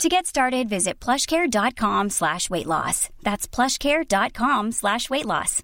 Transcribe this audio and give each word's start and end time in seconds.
To 0.00 0.08
get 0.08 0.26
started, 0.26 0.68
visit 0.68 0.98
plushcare.com 1.00 2.10
slash 2.10 2.50
weight 2.50 2.66
loss. 2.66 3.08
That's 3.22 3.46
plushcare.com 3.46 4.72
slash 4.72 5.08
weight 5.10 5.26
loss. 5.26 5.62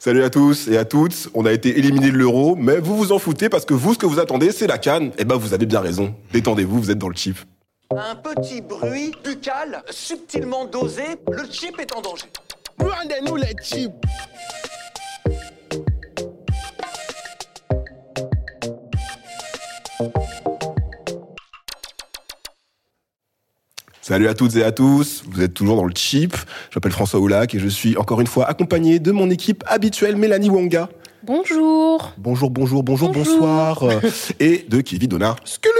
Salut 0.00 0.22
à 0.22 0.30
tous 0.30 0.68
et 0.68 0.78
à 0.78 0.84
toutes. 0.84 1.28
On 1.34 1.44
a 1.44 1.52
été 1.52 1.76
éliminés 1.78 2.10
de 2.10 2.16
l'euro, 2.16 2.56
mais 2.56 2.78
vous 2.78 2.96
vous 2.96 3.12
en 3.12 3.18
foutez 3.18 3.48
parce 3.48 3.64
que 3.64 3.74
vous, 3.74 3.94
ce 3.94 3.98
que 3.98 4.06
vous 4.06 4.20
attendez, 4.20 4.52
c'est 4.52 4.66
la 4.66 4.78
canne. 4.78 5.12
Eh 5.18 5.24
ben, 5.24 5.36
vous 5.36 5.54
avez 5.54 5.66
bien 5.66 5.80
raison. 5.80 6.14
Détendez-vous, 6.32 6.80
vous 6.80 6.90
êtes 6.90 6.98
dans 6.98 7.08
le 7.08 7.16
chip. 7.16 7.36
Un 7.90 8.14
petit 8.16 8.60
bruit 8.60 9.12
buccal 9.24 9.82
subtilement 9.90 10.66
dosé, 10.66 11.02
le 11.30 11.44
chip 11.50 11.78
est 11.80 11.94
en 11.94 12.00
danger. 12.00 12.26
Rendez-nous 12.78 13.36
les 13.36 13.54
chips. 13.62 13.92
Salut 24.08 24.28
à 24.28 24.32
toutes 24.32 24.56
et 24.56 24.64
à 24.64 24.72
tous. 24.72 25.22
Vous 25.30 25.42
êtes 25.42 25.52
toujours 25.52 25.76
dans 25.76 25.84
le 25.84 25.92
chip. 25.94 26.34
Je 26.70 26.78
m'appelle 26.78 26.92
François 26.92 27.20
Oulac 27.20 27.54
et 27.54 27.58
je 27.58 27.68
suis 27.68 27.94
encore 27.98 28.22
une 28.22 28.26
fois 28.26 28.46
accompagné 28.48 29.00
de 29.00 29.12
mon 29.12 29.28
équipe 29.28 29.62
habituelle, 29.66 30.16
Mélanie 30.16 30.48
Wonga. 30.48 30.88
Bonjour. 31.24 32.14
Bonjour, 32.16 32.48
bonjour, 32.48 32.82
bonjour, 32.82 33.12
Bonjour. 33.12 33.38
bonsoir. 33.38 33.84
Et 34.40 34.64
de 34.66 34.80
Kevin 34.80 35.10
Donard. 35.10 35.36
Skululu, 35.44 35.76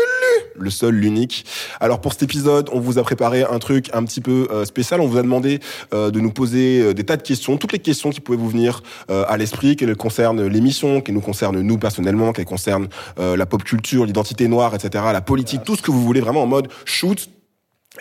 Le 0.59 0.69
seul, 0.69 0.97
l'unique. 0.97 1.47
Alors 1.81 2.03
pour 2.03 2.13
cet 2.13 2.25
épisode, 2.25 2.69
on 2.71 2.81
vous 2.81 2.99
a 2.99 3.03
préparé 3.03 3.45
un 3.45 3.59
truc 3.61 3.89
un 3.95 4.05
petit 4.05 4.21
peu 4.21 4.47
euh, 4.51 4.67
spécial. 4.67 5.01
On 5.01 5.07
vous 5.07 5.17
a 5.17 5.23
demandé 5.23 5.61
euh, 5.95 6.11
de 6.11 6.21
nous 6.21 6.31
poser 6.31 6.83
euh, 6.83 6.93
des 6.93 7.05
tas 7.05 7.17
de 7.17 7.23
questions, 7.23 7.57
toutes 7.57 7.73
les 7.73 7.79
questions 7.79 8.11
qui 8.11 8.21
pouvaient 8.21 8.37
vous 8.37 8.51
venir 8.51 8.83
euh, 9.11 9.25
à 9.27 9.39
l'esprit, 9.39 9.75
qu'elles 9.75 9.97
concernent 9.97 10.47
l'émission, 10.47 11.01
qu'elles 11.01 11.15
nous 11.15 11.23
concernent 11.23 11.63
nous 11.63 11.79
personnellement, 11.79 12.35
qu'elles 12.35 12.45
concernent 12.45 12.89
euh, 13.19 13.39
la 13.39 13.47
pop 13.47 13.65
culture, 13.65 14.05
l'identité 14.05 14.49
noire, 14.49 14.75
etc., 14.75 15.03
la 15.15 15.23
politique, 15.23 15.63
tout 15.65 15.77
ce 15.77 15.81
que 15.83 15.91
vous 15.91 16.03
voulez 16.03 16.21
vraiment 16.21 16.43
en 16.43 16.47
mode 16.47 16.69
shoot. 16.85 17.31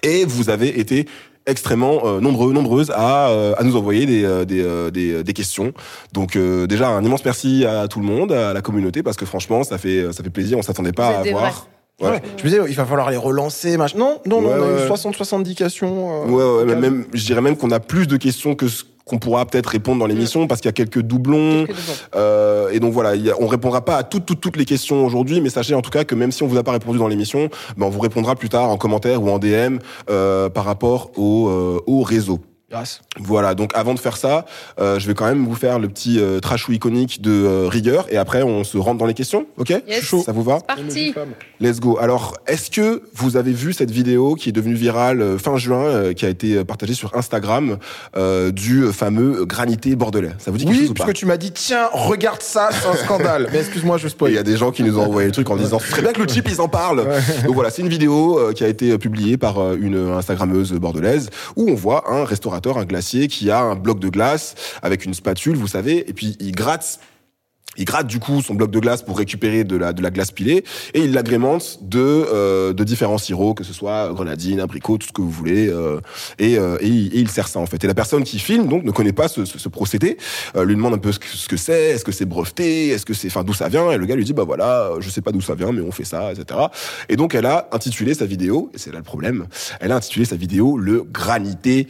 Et 0.03 0.25
vous 0.25 0.49
avez 0.49 0.79
été 0.79 1.07
extrêmement 1.45 2.01
euh, 2.05 2.19
nombreux, 2.19 2.51
nombreuses 2.51 2.91
à, 2.93 3.29
euh, 3.29 3.53
à 3.57 3.63
nous 3.63 3.75
envoyer 3.77 4.05
des, 4.05 4.25
euh, 4.25 4.43
des, 4.43 4.61
euh, 4.61 4.91
des, 4.91 5.23
des 5.23 5.33
questions. 5.33 5.71
Donc 6.13 6.35
euh, 6.35 6.67
déjà 6.67 6.89
un 6.89 7.03
immense 7.03 7.23
merci 7.23 7.65
à 7.65 7.87
tout 7.87 7.99
le 7.99 8.05
monde, 8.05 8.31
à 8.33 8.53
la 8.53 8.61
communauté, 8.61 9.01
parce 9.01 9.15
que 9.15 9.25
franchement 9.25 9.63
ça 9.63 9.77
fait 9.77 10.11
ça 10.11 10.23
fait 10.23 10.29
plaisir. 10.29 10.57
On 10.57 10.61
s'attendait 10.61 10.91
pas 10.91 11.07
à 11.07 11.19
avoir. 11.19 11.67
Ouais. 11.99 12.09
Ouais. 12.09 12.21
Je 12.37 12.43
me 12.43 12.49
disais, 12.49 12.61
il 12.67 12.75
va 12.75 12.85
falloir 12.85 13.09
les 13.09 13.17
relancer. 13.17 13.75
Machin. 13.75 13.97
Non, 13.97 14.19
non, 14.27 14.41
non, 14.41 14.49
on 14.49 14.53
a 14.53 14.59
ouais. 14.59 14.85
eu 14.85 14.89
60-70 14.91 15.55
questions. 15.55 16.25
euh, 16.25 16.63
Ouais, 16.65 16.69
ouais, 16.71 16.75
même, 16.75 17.05
je 17.11 17.25
dirais 17.25 17.41
même 17.41 17.57
qu'on 17.57 17.71
a 17.71 17.79
plus 17.79 18.05
de 18.05 18.17
questions 18.17 18.53
que 18.53 18.67
ce 18.67 18.83
qu'on 19.07 19.17
pourra 19.19 19.45
peut-être 19.45 19.67
répondre 19.67 19.99
dans 19.99 20.05
l'émission 20.05 20.47
parce 20.47 20.61
qu'il 20.61 20.67
y 20.69 20.69
a 20.69 20.73
quelques 20.73 21.01
doublons. 21.01 21.65
Quelques 21.65 21.69
doublons. 21.77 21.93
Euh, 22.15 22.69
et 22.71 22.79
donc 22.79 22.93
voilà, 22.93 23.11
a- 23.11 23.35
on 23.39 23.47
répondra 23.47 23.83
pas 23.83 23.97
à 23.97 24.03
toutes, 24.03 24.25
toutes, 24.25 24.41
toutes 24.41 24.57
les 24.57 24.65
questions 24.65 25.05
aujourd'hui, 25.05 25.41
mais 25.41 25.49
sachez 25.49 25.73
en 25.75 25.81
tout 25.81 25.89
cas 25.91 26.03
que 26.03 26.15
même 26.15 26.31
si 26.31 26.43
on 26.43 26.47
vous 26.47 26.57
a 26.57 26.63
pas 26.63 26.71
répondu 26.73 26.99
dans 26.99 27.07
l'émission, 27.07 27.49
ben 27.77 27.85
on 27.85 27.89
vous 27.89 27.99
répondra 27.99 28.35
plus 28.35 28.49
tard 28.49 28.69
en 28.69 28.77
commentaire 28.77 29.21
ou 29.23 29.29
en 29.29 29.39
DM 29.39 29.77
euh, 30.09 30.49
par 30.49 30.65
rapport 30.65 31.11
au, 31.17 31.47
euh, 31.49 31.79
au 31.87 32.01
réseau. 32.01 32.39
Voilà, 33.17 33.55
donc 33.55 33.71
avant 33.75 33.93
de 33.93 33.99
faire 33.99 34.17
ça, 34.17 34.45
euh, 34.79 34.99
je 34.99 35.07
vais 35.07 35.13
quand 35.13 35.25
même 35.25 35.45
vous 35.45 35.55
faire 35.55 35.79
le 35.79 35.87
petit 35.87 36.19
euh, 36.19 36.41
trashou 36.41 36.73
iconique 36.73 37.21
de 37.21 37.31
euh, 37.31 37.67
rigueur 37.69 38.05
et 38.09 38.17
après 38.17 38.43
on 38.43 38.65
se 38.65 38.77
rentre 38.77 38.97
dans 38.97 39.05
les 39.05 39.13
questions, 39.13 39.45
ok? 39.57 39.69
Yes. 39.87 40.01
Chaud. 40.03 40.21
Ça 40.25 40.33
vous 40.33 40.43
va? 40.43 40.59
Parti. 40.59 41.13
Let's 41.61 41.79
go. 41.79 41.97
Alors, 41.99 42.35
est-ce 42.45 42.69
que 42.69 43.03
vous 43.15 43.37
avez 43.37 43.53
vu 43.53 43.71
cette 43.71 43.89
vidéo 43.89 44.35
qui 44.35 44.49
est 44.49 44.51
devenue 44.51 44.75
virale 44.75 45.21
euh, 45.21 45.37
fin 45.37 45.55
juin, 45.57 45.79
euh, 45.79 46.13
qui 46.13 46.25
a 46.25 46.29
été 46.29 46.63
partagée 46.65 46.93
sur 46.93 47.15
Instagram, 47.15 47.77
euh, 48.17 48.51
du 48.51 48.91
fameux 48.91 49.45
granité 49.45 49.95
bordelais? 49.95 50.31
Ça 50.37 50.51
vous 50.51 50.57
dit 50.57 50.65
quelque 50.65 50.75
Oui, 50.75 50.81
chose 50.81 50.91
ou 50.91 50.93
parce 50.93 51.09
que 51.09 51.15
tu 51.15 51.25
m'as 51.25 51.37
dit, 51.37 51.51
tiens, 51.53 51.87
regarde 51.93 52.41
ça, 52.41 52.69
c'est 52.71 52.87
un 52.87 52.95
scandale. 52.95 53.47
Mais 53.53 53.59
excuse-moi, 53.59 53.97
je 53.97 54.07
il 54.07 54.09
spoil. 54.09 54.33
y 54.33 54.37
a 54.37 54.43
des 54.43 54.57
gens 54.57 54.71
qui 54.71 54.83
nous 54.83 54.99
ont 54.99 55.03
envoyé 55.05 55.27
le 55.27 55.31
truc 55.31 55.49
en 55.49 55.55
disant 55.55 55.79
c'est 55.79 55.89
très 55.89 56.01
bien 56.01 56.11
que 56.11 56.21
le 56.21 56.27
chip 56.27 56.47
ils 56.49 56.59
en 56.59 56.67
parlent. 56.67 57.07
Donc 57.45 57.55
voilà, 57.55 57.69
c'est 57.69 57.81
une 57.81 57.87
vidéo 57.87 58.37
euh, 58.37 58.51
qui 58.51 58.65
a 58.65 58.67
été 58.67 58.97
publiée 58.97 59.37
par 59.37 59.57
euh, 59.57 59.77
une 59.79 59.95
Instagrammeuse 60.11 60.73
bordelaise 60.73 61.29
où 61.55 61.69
on 61.69 61.75
voit 61.75 62.11
un 62.11 62.25
un 62.65 62.85
glacier 62.85 63.27
qui 63.27 63.51
a 63.51 63.61
un 63.61 63.75
bloc 63.75 63.99
de 63.99 64.09
glace 64.09 64.55
avec 64.81 65.05
une 65.05 65.13
spatule, 65.13 65.55
vous 65.55 65.67
savez, 65.67 66.09
et 66.09 66.13
puis 66.13 66.35
il 66.39 66.51
gratte 66.51 66.99
il 67.77 67.85
gratte 67.85 68.07
du 68.07 68.19
coup 68.19 68.41
son 68.41 68.55
bloc 68.55 68.71
de 68.71 68.79
glace 68.79 69.03
pour 69.03 69.17
récupérer 69.17 69.63
de 69.63 69.75
la, 69.77 69.93
de 69.93 70.01
la 70.01 70.09
glace 70.09 70.31
pilée 70.31 70.63
et 70.93 71.01
il 71.01 71.13
l'agrémente 71.13 71.79
de, 71.81 71.99
euh, 71.99 72.73
de 72.73 72.83
différents 72.83 73.17
sirops, 73.17 73.55
que 73.55 73.63
ce 73.63 73.73
soit 73.73 74.11
grenadine, 74.13 74.59
abricot, 74.59 74.97
tout 74.97 75.07
ce 75.07 75.13
que 75.13 75.21
vous 75.21 75.29
voulez. 75.29 75.67
euh, 75.69 75.99
et, 76.39 76.57
euh, 76.57 76.77
et, 76.81 76.87
il, 76.87 77.29
sert 77.29 77.47
ça 77.47 77.59
en 77.59 77.65
fait. 77.65 77.83
Et 77.83 77.87
la 77.87 77.93
personne 77.93 78.23
qui 78.23 78.39
filme 78.39 78.67
donc 78.67 78.83
ne 78.83 78.91
connaît 78.91 79.13
pas 79.13 79.27
ce, 79.27 79.69
procédé, 79.69 80.17
lui 80.55 80.75
demande 80.75 80.95
un 80.95 80.97
peu 80.97 81.11
ce 81.11 81.19
que 81.19 81.27
ce 81.27 81.47
que 81.47 81.57
c'est, 81.57 81.91
est-ce 81.91 82.05
que 82.05 82.11
c'est 82.11 82.25
breveté, 82.25 82.89
est-ce 82.89 83.05
que 83.05 83.13
c'est, 83.13 83.27
enfin 83.27 83.43
d'où 83.43 83.53
ça 83.53 83.69
vient. 83.69 83.91
Et 83.91 83.97
le 83.97 84.05
gars 84.05 84.15
lui 84.15 84.23
dit 84.25 84.33
bah 84.33 84.43
voilà, 84.45 84.91
je 84.99 85.09
sais 85.09 85.21
pas 85.21 85.31
d'où 85.31 85.41
ça 85.41 85.55
vient, 85.55 85.71
mais 85.71 85.81
on 85.81 85.91
fait 85.91 86.05
ça, 86.05 86.31
etc. 86.31 86.59
Et 87.09 87.15
donc 87.15 87.35
elle 87.35 87.45
a 87.45 87.69
intitulé 87.71 88.13
sa 88.13 88.25
vidéo, 88.25 88.71
et 88.73 88.77
c'est 88.77 88.91
là 88.91 88.97
le 88.97 89.03
problème, 89.03 89.47
elle 89.79 89.91
a 89.91 89.95
intitulé 89.97 90.25
sa 90.25 90.35
vidéo 90.35 90.77
le 90.77 91.03
granité 91.03 91.87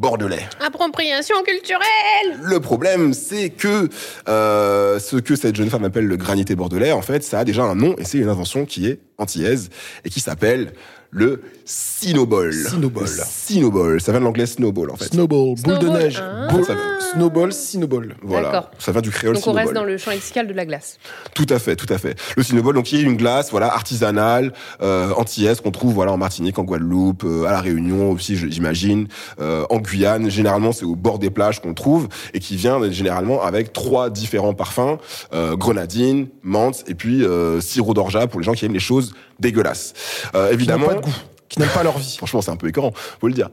bordelais. 0.00 0.48
Appropriation 0.64 1.36
culturelle. 1.44 2.40
Le 2.42 2.58
problème, 2.58 3.12
c'est 3.12 3.50
que 3.50 3.88
euh, 4.28 4.98
ce 4.98 5.16
que 5.16 5.36
cette 5.36 5.54
jeune 5.54 5.68
femme 5.68 5.84
appelle 5.84 6.06
le 6.06 6.16
granité 6.16 6.56
bordelais, 6.56 6.92
en 6.92 7.02
fait, 7.02 7.22
ça 7.22 7.40
a 7.40 7.44
déjà 7.44 7.64
un 7.64 7.74
nom 7.74 7.94
et 7.98 8.04
c'est 8.04 8.18
une 8.18 8.30
invention 8.30 8.64
qui 8.64 8.86
est 8.86 9.00
antillaise 9.18 9.68
et 10.04 10.08
qui 10.08 10.20
s'appelle 10.20 10.72
le 11.10 11.42
Cinobol. 11.64 12.52
Cinobol. 12.52 13.02
Le 13.04 13.08
Cinobol. 13.08 14.00
Ça 14.00 14.12
vient 14.12 14.20
de 14.20 14.24
l'anglais 14.24 14.46
snowball, 14.46 14.90
en 14.90 14.96
fait. 14.96 15.06
Snowball, 15.06 15.54
boule 15.56 15.78
de 15.78 15.80
Snowball, 15.80 16.02
neige. 16.02 16.22
ah. 16.22 16.48
Boule- 16.50 16.64
Ça 16.64 16.74
Snowball, 17.12 17.52
snowball. 17.52 18.14
Voilà. 18.22 18.70
Ça 18.78 18.92
vient 18.92 19.00
du 19.00 19.10
créole 19.10 19.34
Donc 19.34 19.46
on 19.46 19.52
reste 19.52 19.72
dans 19.72 19.82
le 19.84 19.96
champ 19.98 20.12
lexical 20.12 20.46
de 20.46 20.52
la 20.52 20.64
glace. 20.64 20.98
Tout 21.34 21.46
à 21.48 21.58
fait, 21.58 21.74
tout 21.74 21.92
à 21.92 21.98
fait. 21.98 22.16
Le 22.36 22.42
Cinobol, 22.42 22.74
donc, 22.74 22.84
qui 22.84 22.96
est 22.96 23.02
une 23.02 23.16
glace, 23.16 23.50
voilà, 23.50 23.66
artisanale, 23.74 24.52
euh, 24.82 25.12
antillaise, 25.16 25.60
qu'on 25.60 25.72
trouve, 25.72 25.92
voilà, 25.94 26.12
en 26.12 26.16
Martinique, 26.16 26.58
en 26.58 26.64
Guadeloupe, 26.64 27.24
euh, 27.24 27.44
à 27.46 27.50
la 27.52 27.60
Réunion 27.60 28.10
aussi, 28.12 28.36
j'imagine, 28.36 29.08
euh, 29.40 29.64
en 29.70 29.78
Guyane. 29.78 30.30
Généralement, 30.30 30.72
c'est 30.72 30.84
au 30.84 30.94
bord 30.94 31.18
des 31.18 31.30
plages 31.30 31.60
qu'on 31.60 31.74
trouve 31.74 32.08
et 32.34 32.38
qui 32.38 32.56
vient 32.56 32.78
généralement 32.90 33.42
avec 33.42 33.72
trois 33.72 34.10
différents 34.10 34.54
parfums 34.54 34.98
euh, 35.32 35.56
grenadine, 35.56 36.28
menthe 36.42 36.84
et 36.86 36.94
puis 36.94 37.24
euh, 37.24 37.60
sirop 37.60 37.94
d'orgeat 37.94 38.28
pour 38.28 38.38
les 38.40 38.46
gens 38.46 38.52
qui 38.52 38.64
aiment 38.64 38.72
les 38.72 38.78
choses 38.78 39.14
dégueulasses. 39.40 39.94
Euh, 40.34 40.52
évidemment, 40.52 40.99
goût, 41.00 41.14
qui 41.48 41.58
n'aiment 41.58 41.68
pas 41.70 41.82
leur 41.82 41.98
vie. 41.98 42.16
Franchement, 42.16 42.40
c'est 42.40 42.50
un 42.50 42.56
peu 42.56 42.68
écœurant, 42.68 42.92
faut 43.20 43.28
le 43.28 43.34
dire. 43.34 43.50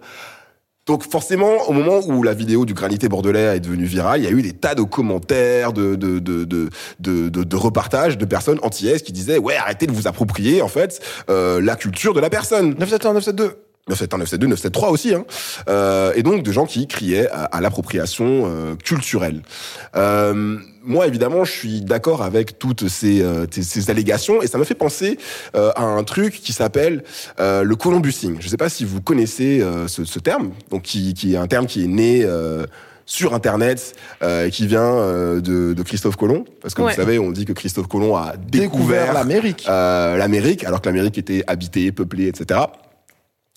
Donc 0.87 1.03
forcément, 1.03 1.67
au 1.67 1.73
moment 1.73 1.99
où 2.07 2.23
la 2.23 2.33
vidéo 2.33 2.65
du 2.65 2.73
granité 2.73 3.09
bordelais 3.09 3.57
est 3.57 3.59
devenue 3.59 3.85
virale, 3.85 4.21
il 4.21 4.23
y 4.23 4.27
a 4.27 4.31
eu 4.31 4.41
des 4.41 4.53
tas 4.53 4.73
de 4.73 4.83
commentaires, 4.83 5.73
de 5.73 5.95
de 5.95 6.19
de 6.19 6.45
de 6.45 6.69
de, 7.01 7.27
de, 7.27 7.43
de 7.43 7.55
repartages 7.57 8.17
de 8.17 8.25
personnes 8.25 8.59
antillaises 8.63 9.01
qui 9.01 9.11
disaient 9.11 9.37
ouais 9.37 9.57
arrêtez 9.57 9.85
de 9.85 9.91
vous 9.91 10.07
approprier 10.07 10.61
en 10.61 10.69
fait 10.69 11.01
euh, 11.29 11.59
la 11.61 11.75
culture 11.75 12.13
de 12.13 12.21
la 12.21 12.29
personne. 12.29 12.69
971, 12.79 13.13
972. 13.15 13.66
971, 13.87 14.19
972, 14.19 14.49
973 14.49 14.91
aussi, 14.91 15.13
hein. 15.13 15.25
Euh, 15.69 16.11
et 16.15 16.23
donc 16.23 16.43
de 16.43 16.51
gens 16.51 16.65
qui 16.65 16.87
criaient 16.87 17.29
à, 17.29 17.43
à 17.45 17.61
l'appropriation 17.61 18.43
euh, 18.45 18.75
culturelle. 18.75 19.41
Euh, 19.95 20.57
moi, 20.83 21.07
évidemment, 21.07 21.43
je 21.43 21.51
suis 21.51 21.81
d'accord 21.81 22.21
avec 22.23 22.59
toutes 22.59 22.87
ces, 22.87 23.21
euh, 23.21 23.45
ces, 23.51 23.89
allégations, 23.89 24.41
et 24.41 24.47
ça 24.47 24.57
me 24.57 24.63
fait 24.63 24.73
penser 24.75 25.17
euh, 25.55 25.71
à 25.75 25.83
un 25.83 26.03
truc 26.03 26.33
qui 26.41 26.53
s'appelle 26.53 27.03
euh, 27.39 27.63
le 27.63 27.75
columbusing. 27.75 28.37
Je 28.39 28.45
ne 28.45 28.49
sais 28.49 28.57
pas 28.57 28.69
si 28.69 28.85
vous 28.85 29.01
connaissez 29.01 29.61
euh, 29.61 29.87
ce, 29.87 30.05
ce 30.05 30.19
terme, 30.19 30.51
donc 30.71 30.83
qui, 30.83 31.13
qui 31.13 31.33
est 31.33 31.37
un 31.37 31.47
terme 31.47 31.65
qui 31.65 31.83
est 31.83 31.87
né. 31.87 32.23
Euh, 32.23 32.65
sur 33.09 33.33
Internet, 33.33 33.95
euh, 34.21 34.47
et 34.47 34.51
qui 34.51 34.67
vient 34.67 34.81
euh, 34.83 35.39
de, 35.39 35.73
de 35.73 35.81
Christophe 35.81 36.17
Colomb, 36.17 36.43
parce 36.61 36.73
que 36.73 36.81
Ouais. 36.81 36.91
vous 36.91 36.97
savez, 36.97 37.19
on 37.19 37.31
dit 37.31 37.45
que 37.45 37.53
Christophe 37.53 37.87
Colomb 37.87 38.17
a 38.17 38.33
Découvert 38.35 38.59
découvert 39.05 39.13
l'Amérique. 39.13 39.65
euh, 39.69 40.17
l'Amérique, 40.17 40.65
alors 40.65 40.81
que 40.81 40.89
l'Amérique 40.89 41.17
était 41.17 41.41
habitée, 41.47 41.93
peuplée, 41.93 42.27
etc. 42.27 42.59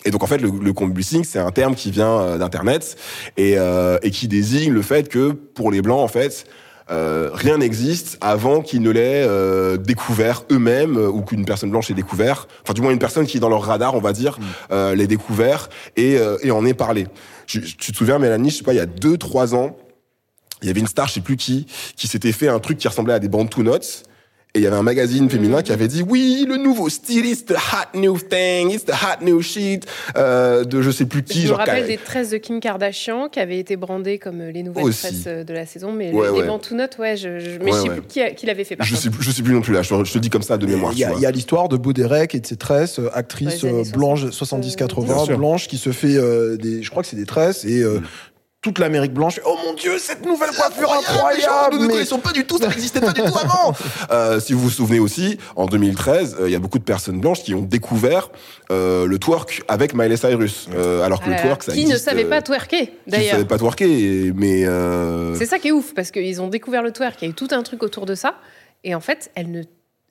Et 0.05 0.11
donc 0.11 0.23
en 0.23 0.27
fait, 0.27 0.39
le, 0.39 0.51
le 0.51 0.73
combusing, 0.73 1.25
c'est 1.25 1.39
un 1.39 1.51
terme 1.51 1.75
qui 1.75 1.91
vient 1.91 2.21
euh, 2.21 2.39
d'Internet 2.39 2.97
et, 3.37 3.59
euh, 3.59 3.99
et 4.03 4.11
qui 4.11 4.29
désigne 4.29 4.73
le 4.73 4.83
fait 4.83 5.09
que 5.09 5.33
pour 5.33 5.71
les 5.71 5.83
blancs, 5.83 6.01
en 6.01 6.09
fait, 6.09 6.47
euh, 6.91 7.31
rien 7.33 7.59
n'existe 7.59 8.19
avant 8.21 8.63
qu'ils 8.63 8.83
ne 8.83 8.91
l'aient 8.91 9.23
euh, 9.25 9.77
découvert 9.77 10.43
eux-mêmes 10.51 10.97
euh, 10.97 11.09
ou 11.09 11.23
qu'une 11.23 11.45
personne 11.45 11.71
blanche 11.71 11.91
ait 11.91 11.95
découvert. 11.95 12.49
Enfin, 12.63 12.73
du 12.73 12.81
moins 12.81 12.91
une 12.91 12.99
personne 12.99 13.27
qui 13.27 13.37
est 13.37 13.41
dans 13.41 13.49
leur 13.49 13.63
radar, 13.63 13.95
on 13.95 14.01
va 14.01 14.13
dire, 14.13 14.39
euh, 14.73 14.95
l'ait 14.95 15.07
découvert 15.07 15.69
et, 15.97 16.17
euh, 16.19 16.37
et 16.43 16.51
en 16.51 16.65
ait 16.65 16.75
parlé. 16.75 17.07
Tu, 17.47 17.61
tu 17.63 17.93
te 17.93 17.97
souviens, 17.97 18.19
Mélanie, 18.19 18.51
je 18.51 18.57
sais 18.57 18.65
pas, 18.65 18.73
il 18.73 18.79
y 18.79 18.81
a 18.81 18.87
deux, 18.87 19.19
trois 19.19 19.55
ans, 19.55 19.77
il 20.63 20.67
y 20.67 20.71
avait 20.71 20.81
une 20.81 20.89
star, 20.89 21.07
je 21.09 21.15
sais 21.15 21.21
plus 21.21 21.37
qui, 21.37 21.67
qui 21.97 22.09
s'était 22.09 22.33
fait 22.33 22.49
un 22.49 22.59
truc 22.59 22.79
qui 22.79 22.89
ressemblait 22.89 23.15
à 23.15 23.19
des 23.19 23.29
bandes 23.29 23.51
to 23.51 23.63
notes 23.63 24.05
Et 24.55 24.59
il 24.59 24.63
y 24.63 24.67
avait 24.67 24.77
un 24.77 24.83
magazine 24.83 25.31
féminin 25.31 25.63
qui 25.63 25.71
avait 25.71 25.87
dit 25.87 26.03
oui, 26.03 26.45
le 26.49 26.57
nouveau 26.57 26.89
style, 26.89 27.25
it's 27.25 27.45
the 27.45 27.53
hot 27.53 27.97
new 27.97 28.19
thing, 28.19 28.71
it's 28.73 28.85
the 28.85 28.91
hot 28.91 29.25
new 29.25 29.41
shit, 29.43 29.87
euh, 30.17 30.65
de 30.65 30.83
je 30.83 30.91
sais 30.91 31.05
plus 31.05 31.23
qui. 31.23 31.43
Je 31.43 31.53
me 31.53 31.57
rappelle 31.57 31.87
des 31.87 31.97
tresses 31.99 32.31
de 32.31 32.37
Kim 32.37 32.59
Kardashian 32.59 33.29
qui 33.29 33.39
avaient 33.39 33.61
été 33.61 33.77
brandées 33.77 34.19
comme 34.19 34.41
euh, 34.41 34.51
les 34.51 34.65
nouvelles 34.65 34.87
Aussi. 34.87 35.03
tresses 35.03 35.25
euh, 35.29 35.45
de 35.45 35.53
la 35.55 35.67
saison, 35.67 35.93
mais 35.93 36.11
Ouais, 36.13 36.27
les, 36.27 36.33
ouais. 36.33 36.41
les 36.41 36.47
manteaux-notes, 36.49 36.99
ouais, 36.99 37.17
je, 37.17 37.39
je- 37.39 37.59
mais 37.59 37.67
Ouais, 37.67 37.71
je 37.71 37.77
sais 37.77 37.89
ouais. 37.91 37.95
plus 37.95 38.03
qui, 38.09 38.21
a- 38.23 38.31
qui 38.33 38.47
l'avait 38.47 38.65
fait. 38.65 38.75
Par 38.75 38.85
je 38.87 38.91
contre. 38.95 39.03
sais, 39.05 39.11
plus- 39.11 39.23
je 39.23 39.31
sais 39.31 39.43
plus 39.43 39.55
non 39.55 39.61
plus 39.61 39.73
là, 39.73 39.83
je, 39.83 39.95
te- 39.95 40.05
je 40.05 40.13
te 40.13 40.19
dis 40.19 40.31
comme 40.31 40.43
ça 40.43 40.59
de 40.59 40.67
mémoire. 40.67 40.93
Il 40.95 40.99
y 40.99 41.05
a, 41.05 41.07
tu 41.07 41.13
vois. 41.13 41.21
il 41.21 41.23
y 41.23 41.27
a 41.27 41.31
l'histoire 41.31 41.69
de 41.69 41.77
Bauderec 41.77 42.35
et 42.35 42.41
de 42.41 42.47
ses 42.47 42.57
tresses, 42.57 42.99
euh, 42.99 43.09
actrice 43.15 43.65
blanche 43.95 44.29
60, 44.31 44.65
70-80, 44.65 45.05
Bien 45.05 45.25
sûr. 45.27 45.39
blanche, 45.39 45.69
qui 45.69 45.79
se 45.79 45.91
fait 45.93 46.17
euh, 46.17 46.57
des, 46.57 46.83
je 46.83 46.91
crois 46.91 47.05
que 47.05 47.09
c'est 47.09 47.15
des 47.17 47.25
tresses 47.25 47.65
et 47.65 47.83
euh, 47.83 48.01
toute 48.63 48.79
l'Amérique 48.79 49.15
blanche. 49.15 49.37
fait, 49.37 49.43
Oh 49.47 49.57
mon 49.65 49.73
Dieu, 49.75 49.99
cette 49.99 50.25
nouvelle 50.27 50.51
coiffure 50.51 50.93
incroyable! 50.93 51.77
Nous 51.77 51.79
ne 51.83 51.87
mais- 51.87 51.93
connaissons 51.95 52.19
pas 52.19 52.33
du 52.33 52.45
tout, 52.45 52.59
ça 52.59 52.69
n'existait 52.69 53.01
pas 53.01 53.13
du 53.13 53.23
tout 53.23 53.39
avant. 53.39 53.73
Euh, 54.11 54.41
si 54.41 54.53
vous 54.53 54.61
vous 54.61 54.71
souvenez 54.71 54.99
aussi, 54.99 55.39
en 55.57 55.67
2013, 55.67 56.37
euh, 56.41 56.49
il 56.49 56.53
y 56.53 56.57
a 56.57 56.59
beaucoup 56.59 56.79
de 56.79 56.85
personnes 56.85 57.21
blanches 57.21 57.43
qui 57.43 57.55
ont 57.55 57.63
découvert 57.63 58.31
euh, 58.71 59.07
le 59.07 59.19
twerk 59.19 59.63
avec 59.69 59.95
Miley 59.95 60.17
Cyrus, 60.17 60.69
Euh, 60.75 61.03
alors 61.03 61.21
que 61.23 61.31
le 61.31 61.37
twerk, 61.37 61.63
ça 61.63 61.73
qui 61.73 61.85
ne 61.87 61.97
savait 61.97 62.25
pas 62.25 62.43
twerker, 62.43 62.87
Qui 62.87 62.93
ne 63.07 63.11
d'ailleurs. 63.13 63.33
savait 63.33 63.45
pas 63.45 63.59
twerker, 63.59 64.33
mais 64.35 64.67
euh, 64.67 65.35
C'est 65.37 65.47
ça 65.47 65.59
qui 65.59 65.69
est 65.69 65.73
ouf, 65.73 65.95
parce 65.95 66.11
qu'ils 66.11 66.41
ont 66.43 66.49
découvert 66.49 66.83
le 66.83 66.93
twerk, 66.93 67.23
il 67.23 67.25
y 67.25 67.29
a 67.29 67.31
eu 67.31 67.35
tout 67.35 67.49
un 67.53 67.63
truc 67.63 67.83
autour 67.83 68.05
de 68.07 68.15
ça, 68.15 68.35
et 68.85 68.95
en 68.95 69.01
fait, 69.01 69.31
elle 69.35 69.51
ne 69.51 69.63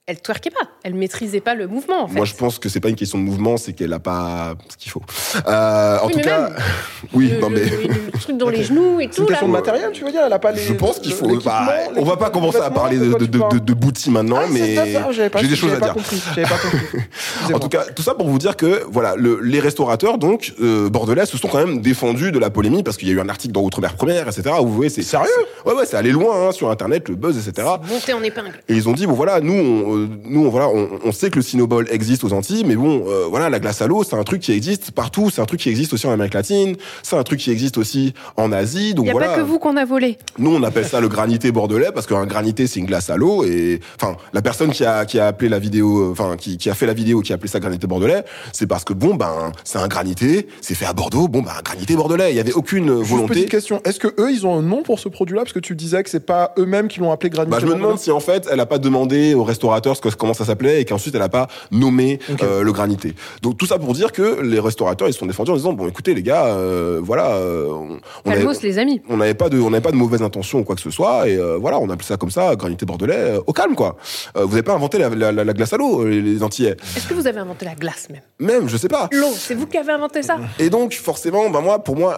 elle 0.09 0.19
twerkait 0.21 0.50
pas, 0.50 0.67
elle 0.83 0.95
maîtrisait 0.95 1.39
pas 1.39 1.53
le 1.53 1.67
mouvement, 1.67 2.03
en 2.03 2.07
fait. 2.07 2.15
moi 2.15 2.25
je 2.25 2.33
pense 2.33 2.57
que 2.57 2.67
c'est 2.67 2.79
pas 2.79 2.89
une 2.89 2.95
question 2.95 3.19
de 3.19 3.23
mouvement, 3.23 3.57
c'est 3.57 3.73
qu'elle 3.73 3.94
a 3.94 4.00
pas 4.00 4.56
ce 4.69 4.75
qu'il 4.75 4.91
faut. 4.91 5.03
Euh, 5.47 6.00
en 6.00 6.09
tout 6.09 6.19
cas, 6.19 6.50
même, 6.50 6.56
oui, 7.13 7.29
le, 7.29 7.39
non 7.39 7.50
mais. 7.51 7.59
le- 7.63 7.88
le 8.11 8.19
truc 8.19 8.35
dans 8.38 8.50
les 8.50 8.63
genoux 8.69 9.00
et 9.00 9.03
C'est 9.11 9.17
tout, 9.17 9.21
une 9.21 9.27
là. 9.27 9.33
question 9.33 9.47
de 9.47 9.53
matériel, 9.53 9.91
tu 9.94 10.03
veux 10.03 10.11
dire? 10.11 10.21
Elle 10.25 10.33
a 10.33 10.39
pas 10.39 10.51
les. 10.51 10.61
Je 10.63 10.73
pense 10.73 10.97
qu'il 10.97 11.13
faut. 11.13 11.27
bah, 11.45 11.69
on 11.95 12.03
va 12.03 12.17
pas 12.17 12.31
commencer 12.31 12.57
à 12.57 12.71
parler 12.71 12.97
de 12.97 13.13
de, 13.13 13.25
de, 13.27 14.09
maintenant, 14.09 14.38
Ah, 14.39 14.45
c'est 14.47 14.53
mais 14.53 14.75
ça, 14.75 14.85
ça, 15.03 15.11
j'avais 15.11 15.29
pas- 15.29 15.41
j'ai 15.41 15.47
des 15.47 15.56
choses 15.56 15.73
à 15.73 15.79
dire. 15.79 15.94
compris, 15.94 16.21
j'avais 16.35 16.47
pas 16.47 16.57
compris. 16.57 16.79
En 17.53 17.59
tout 17.59 17.69
cas, 17.69 17.83
tout 17.95 18.01
ça 18.01 18.15
pour 18.15 18.27
vous 18.29 18.38
dire 18.39 18.55
que 18.57 18.83
voilà, 18.89 19.15
le, 19.15 19.39
les 19.41 19.59
restaurateurs 19.59 20.17
donc 20.17 20.53
euh, 20.62 20.89
bordelais 20.89 21.25
se 21.25 21.38
sont 21.38 21.47
quand 21.47 21.57
même 21.59 21.81
défendus 21.81 22.31
de 22.31 22.39
la 22.39 22.50
polémique 22.50 22.83
parce 22.85 22.97
qu'il 22.97 23.07
y 23.07 23.12
a 23.12 23.13
eu 23.13 23.19
un 23.19 23.29
article 23.29 23.53
dans 23.53 23.62
Outre-mer 23.62 23.95
Première, 23.95 24.27
etc. 24.27 24.55
Où 24.62 24.65
vous 24.67 24.73
voyez, 24.73 24.89
c'est 24.89 25.01
Sérieux? 25.03 25.27
Ouais, 25.65 25.73
ouais, 25.73 25.85
c'est 25.85 25.97
allé 25.97 26.12
loin 26.12 26.47
hein, 26.47 26.51
sur 26.51 26.69
Internet, 26.69 27.09
le 27.09 27.15
buzz, 27.15 27.35
etc. 27.47 27.67
Monter 27.88 28.13
en 28.13 28.23
épingle. 28.23 28.62
Et 28.69 28.75
ils 28.75 28.88
ont 28.89 28.94
dit 28.94 29.05
bon 29.07 29.13
voilà, 29.13 29.39
nous, 29.41 29.53
on, 29.53 29.97
euh, 29.97 29.99
nous, 30.25 30.46
on, 30.46 30.50
voilà, 30.50 30.69
on, 30.69 30.88
on 31.04 31.12
sait 31.12 31.30
que 31.30 31.36
le 31.38 31.42
Cinobol 31.42 31.88
existe 31.92 32.24
aux 32.24 32.34
Antilles, 32.34 32.63
mais 32.66 32.75
bon, 32.75 33.04
euh, 33.07 33.25
voilà, 33.30 33.50
la 33.50 33.60
glace 33.60 33.81
à 33.81 33.88
l'eau, 33.88 34.04
c'est 34.04 34.16
un 34.16 34.24
truc 34.24 34.42
qui 34.42 34.51
existe 34.51 34.92
partout, 34.92 35.30
c'est 35.30 35.42
un 35.42 35.46
truc 35.46 35.60
qui 35.60 35.69
existe 35.69 35.94
aussi 35.94 36.07
en 36.07 36.12
Amérique 36.12 36.34
latine, 36.34 36.75
c'est 37.04 37.16
un 37.16 37.24
truc 37.24 37.40
qui 37.40 37.51
existe 37.51 37.78
aussi 37.78 38.13
en 38.38 38.51
Asie. 38.51 38.90
Il 38.90 38.96
Donc 38.96 39.06
n'y 39.06 39.10
a 39.10 39.13
voilà. 39.13 39.30
pas 39.30 39.36
que 39.38 39.42
vous 39.42 39.60
qu'on 39.60 39.78
a 39.78 39.86
volé. 39.86 40.18
Nous, 40.38 40.54
on 40.54 40.63
appelle 40.63 40.86
ça 40.86 41.00
le 41.01 41.07
granité 41.07 41.51
bordelais 41.51 41.90
parce 41.94 42.07
qu'un 42.07 42.25
granité, 42.25 42.68
c'est 42.68 42.80
une 42.80 42.86
glace 42.86 43.10
à 43.10 43.18
l'eau. 43.18 43.44
Et 43.44 43.80
enfin, 44.01 44.16
la 44.34 44.42
personne 44.42 44.72
qui 44.72 44.86
a 44.86 45.06
qui 45.06 45.19
a 45.19 45.28
appelé 45.28 45.50
la 45.50 45.60
vidéo, 45.60 46.00
euh, 46.00 46.12
enfin 46.12 46.36
qui, 46.38 46.57
qui 46.57 46.69
a 46.69 46.74
fait 46.75 46.86
la 46.86 46.94
vidéo, 46.94 47.22
qui 47.22 47.31
a 47.31 47.36
appelé 47.36 47.50
ça 47.50 47.60
granité 47.60 47.88
bordelais, 47.88 48.24
c'est 48.54 48.68
parce 48.68 48.84
que 48.84 48.94
bon 48.94 49.16
ben 49.16 49.51
c'est 49.63 49.80
un 49.80 49.88
granité, 49.88 50.48
c'est 50.62 50.75
fait 50.75 50.86
à 50.86 50.94
Bordeaux. 50.94 51.28
Bon 51.28 51.42
ben 51.42 51.51
un 51.57 51.62
granité 51.62 51.96
bordelais. 51.96 52.31
Il 52.31 52.36
y 52.36 52.40
avait 52.40 52.54
aucune 52.54 52.98
Juste 53.00 53.12
volonté. 53.12 53.34
petite 53.34 53.50
question. 53.50 53.81
Est-ce 53.86 54.00
que 54.00 54.07
eux, 54.19 54.31
ils 54.31 54.46
ont 54.46 54.57
un 54.57 54.62
nom 54.62 54.84
pour 54.84 55.00
ce 55.00 55.10
produit-là? 55.10 55.42
Parce 55.44 55.54
que 55.54 55.60
tu 55.60 55.75
disais 55.75 56.04
que 56.04 56.10
c'est 56.10 56.25
pas 56.25 56.54
eux-mêmes 56.57 56.88
qui 56.88 57.00
l'ont 57.00 57.12
appelé 57.12 57.30
granit. 57.30 57.50
Bah, 57.50 57.57
je 57.60 57.66
me 57.66 57.74
demande 57.74 58.00
si 58.00 58.12
en 58.12 58.19
fait 58.19 58.48
elle 58.51 58.60
a 58.60 58.66
pas 58.66 58.78
demandé 58.78 59.34
au 59.34 59.44
restaurateur 59.44 59.88
ce 59.95 60.01
que, 60.01 60.09
comment 60.09 60.33
ça 60.33 60.45
s'appelait 60.45 60.81
et 60.81 60.86
qu'ensuite 60.86 61.15
elle 61.15 61.21
a 61.21 61.30
pas 61.30 61.47
nommé 61.71 62.19
euh, 62.44 62.63
le 62.63 62.71
granité. 62.71 63.13
Donc 63.41 63.57
tout 63.57 63.65
ça 63.65 63.80
pour 63.80 63.94
dire 63.94 64.12
que 64.12 64.41
les 64.41 64.59
restaurateurs 64.59 65.07
ils 65.07 65.13
se 65.13 65.19
sont 65.19 65.25
défendus 65.25 65.51
en 65.51 65.56
disant 65.56 65.74
bon 65.74 65.88
écoutez 65.88 66.13
les 66.13 66.24
gars 66.24 66.45
euh, 66.45 67.00
voilà 67.03 67.27
euh, 67.31 67.68
on, 67.69 68.00
on 68.25 68.31
avait- 68.31 68.39
Calmos, 68.39 68.62
les 68.63 68.77
amis. 68.80 69.01
on 69.09 69.18
n'avait 69.18 69.33
pas 69.33 69.50
de 69.50 69.59
on 69.59 69.69
n'avait 69.69 69.81
pas 69.81 69.91
de 69.91 69.95
mauvaise 69.97 70.21
intention 70.21 70.59
ou 70.59 70.63
quoi 70.63 70.75
que 70.75 70.81
ce 70.81 70.89
soit 70.91 71.27
et 71.27 71.36
euh, 71.38 71.57
voilà 71.59 71.80
on 71.80 71.89
appelle 71.89 72.06
ça 72.06 72.18
comme 72.18 72.31
ça 72.31 72.56
granité 72.56 72.86
bordelais 72.86 73.15
euh, 73.15 73.41
au 73.47 73.53
calme 73.53 73.75
quoi. 73.75 73.97
Euh, 74.38 74.44
vous 74.44 74.50
n'avez 74.51 74.63
pas 74.63 74.74
inventé 74.74 74.97
la, 74.97 75.09
la- 75.09 75.31
la- 75.31 75.44
la 75.44 75.53
glace 75.53 75.74
à 75.74 75.77
l'eau 75.77 76.06
les, 76.06 76.21
les 76.21 76.44
antillais. 76.44 76.75
Est-ce 76.95 77.07
que 77.07 77.13
vous 77.13 77.27
avez 77.27 77.39
inventé 77.39 77.65
la 77.65 77.75
glace 77.75 78.07
même? 78.09 78.21
Même 78.39 78.69
je 78.69 78.77
sais 78.77 78.88
pas. 78.89 79.07
L'eau, 79.12 79.31
c'est 79.36 79.56
vous 79.56 79.65
qui 79.68 79.77
avez 79.77 79.91
inventé 79.91 80.24
ça? 80.24 80.38
Et 80.59 80.69
donc 80.69 80.94
forcément 80.94 81.50
bah 81.50 81.62
moi 81.62 81.83
pour 81.83 81.95
moi 81.97 82.18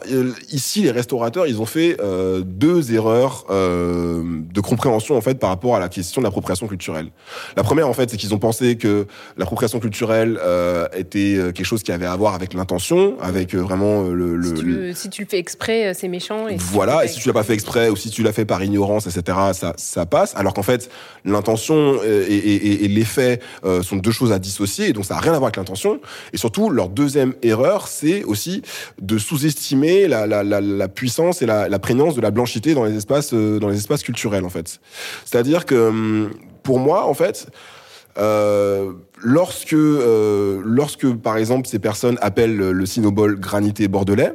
ici 0.51 0.81
les 0.83 0.91
restaurateurs 0.91 1.47
ils 1.47 1.59
ont 1.61 1.65
fait 1.65 1.97
euh, 2.01 2.41
deux 2.45 2.93
erreurs 2.93 3.45
euh, 3.49 4.23
de 4.53 4.61
compréhension 4.61 5.17
en 5.17 5.21
fait 5.21 5.35
par 5.39 5.49
rapport 5.49 5.75
à 5.75 5.79
la 5.79 5.89
question 5.89 6.21
de 6.21 6.25
l'appropriation 6.25 6.67
culturelle. 6.67 7.09
La 7.55 7.60
première 7.63 7.87
en 7.87 7.93
fait 7.93 8.09
c'est 8.09 8.17
qu'ils 8.17 8.33
ont 8.33 8.39
pensé 8.39 8.75
que 8.77 9.05
l'appropriation 9.37 9.79
culturelle 9.79 10.39
euh, 10.41 10.87
était 10.95 11.35
euh, 11.37 11.51
quelque 11.51 11.65
chose 11.65 11.83
qui 11.83 11.91
avait 11.91 12.05
à 12.05 12.15
voir 12.15 12.33
avec 12.35 12.53
l'intention 12.53 13.15
avec 13.21 13.53
euh, 13.55 13.59
vraiment 13.59 14.03
le, 14.03 14.35
le- 14.35 14.47
si, 14.47 14.53
tu 14.53 14.65
le, 14.65 14.93
si 14.93 15.09
tu 15.09 15.21
le 15.23 15.27
fais 15.29 15.37
exprès, 15.37 15.93
c'est 15.93 16.07
méchant. 16.07 16.47
Et 16.47 16.57
voilà, 16.57 17.05
et 17.05 17.07
si 17.07 17.19
tu 17.19 17.27
l'as 17.27 17.33
pas 17.33 17.43
fait 17.43 17.53
exprès 17.53 17.89
ou 17.89 17.95
si 17.95 18.09
tu 18.09 18.23
l'as 18.23 18.33
fait 18.33 18.45
par 18.45 18.63
ignorance, 18.63 19.07
etc., 19.07 19.37
ça, 19.53 19.73
ça 19.77 20.05
passe. 20.05 20.33
Alors 20.35 20.53
qu'en 20.53 20.63
fait, 20.63 20.89
l'intention 21.25 21.95
et, 22.03 22.07
et- 22.09 22.55
et- 22.67 22.85
et 22.85 22.87
l'effet 22.87 23.39
sont 23.83 23.97
deux 23.97 24.11
choses 24.11 24.31
à 24.31 24.39
dissocier, 24.39 24.87
et 24.89 24.93
donc 24.93 25.05
ça 25.05 25.15
a 25.17 25.19
rien 25.19 25.33
à 25.33 25.37
voir 25.37 25.45
avec 25.47 25.57
l'intention. 25.57 25.99
Et 26.33 26.37
surtout, 26.37 26.69
leur 26.69 26.89
deuxième 26.89 27.33
erreur, 27.43 27.87
c'est 27.87 28.23
aussi 28.23 28.61
de 29.01 29.17
sous-estimer 29.17 30.07
la, 30.07 30.27
la, 30.27 30.43
la, 30.43 30.61
la 30.61 30.87
puissance 30.87 31.41
et 31.41 31.45
la, 31.45 31.69
la 31.69 31.79
prégnance 31.79 32.15
de 32.15 32.21
la 32.21 32.31
blanchité 32.31 32.73
dans 32.73 32.85
les 32.85 32.95
espaces, 32.95 33.33
dans 33.33 33.69
les 33.69 33.77
espaces 33.77 34.03
culturels, 34.03 34.45
en 34.45 34.49
fait. 34.49 34.79
C'est-à-dire 35.25 35.65
que, 35.65 35.75
hum, 35.89 36.31
pour 36.63 36.79
moi, 36.79 37.05
en 37.05 37.13
fait, 37.13 37.47
euh, 38.17 38.93
lorsque, 39.21 39.73
euh, 39.73 40.61
lorsque, 40.63 41.11
par 41.15 41.37
exemple, 41.37 41.67
ces 41.67 41.79
personnes 41.79 42.17
appellent 42.21 42.55
le, 42.55 42.85
Cinobol 42.85 43.39
granité 43.39 43.87
bordelais, 43.87 44.33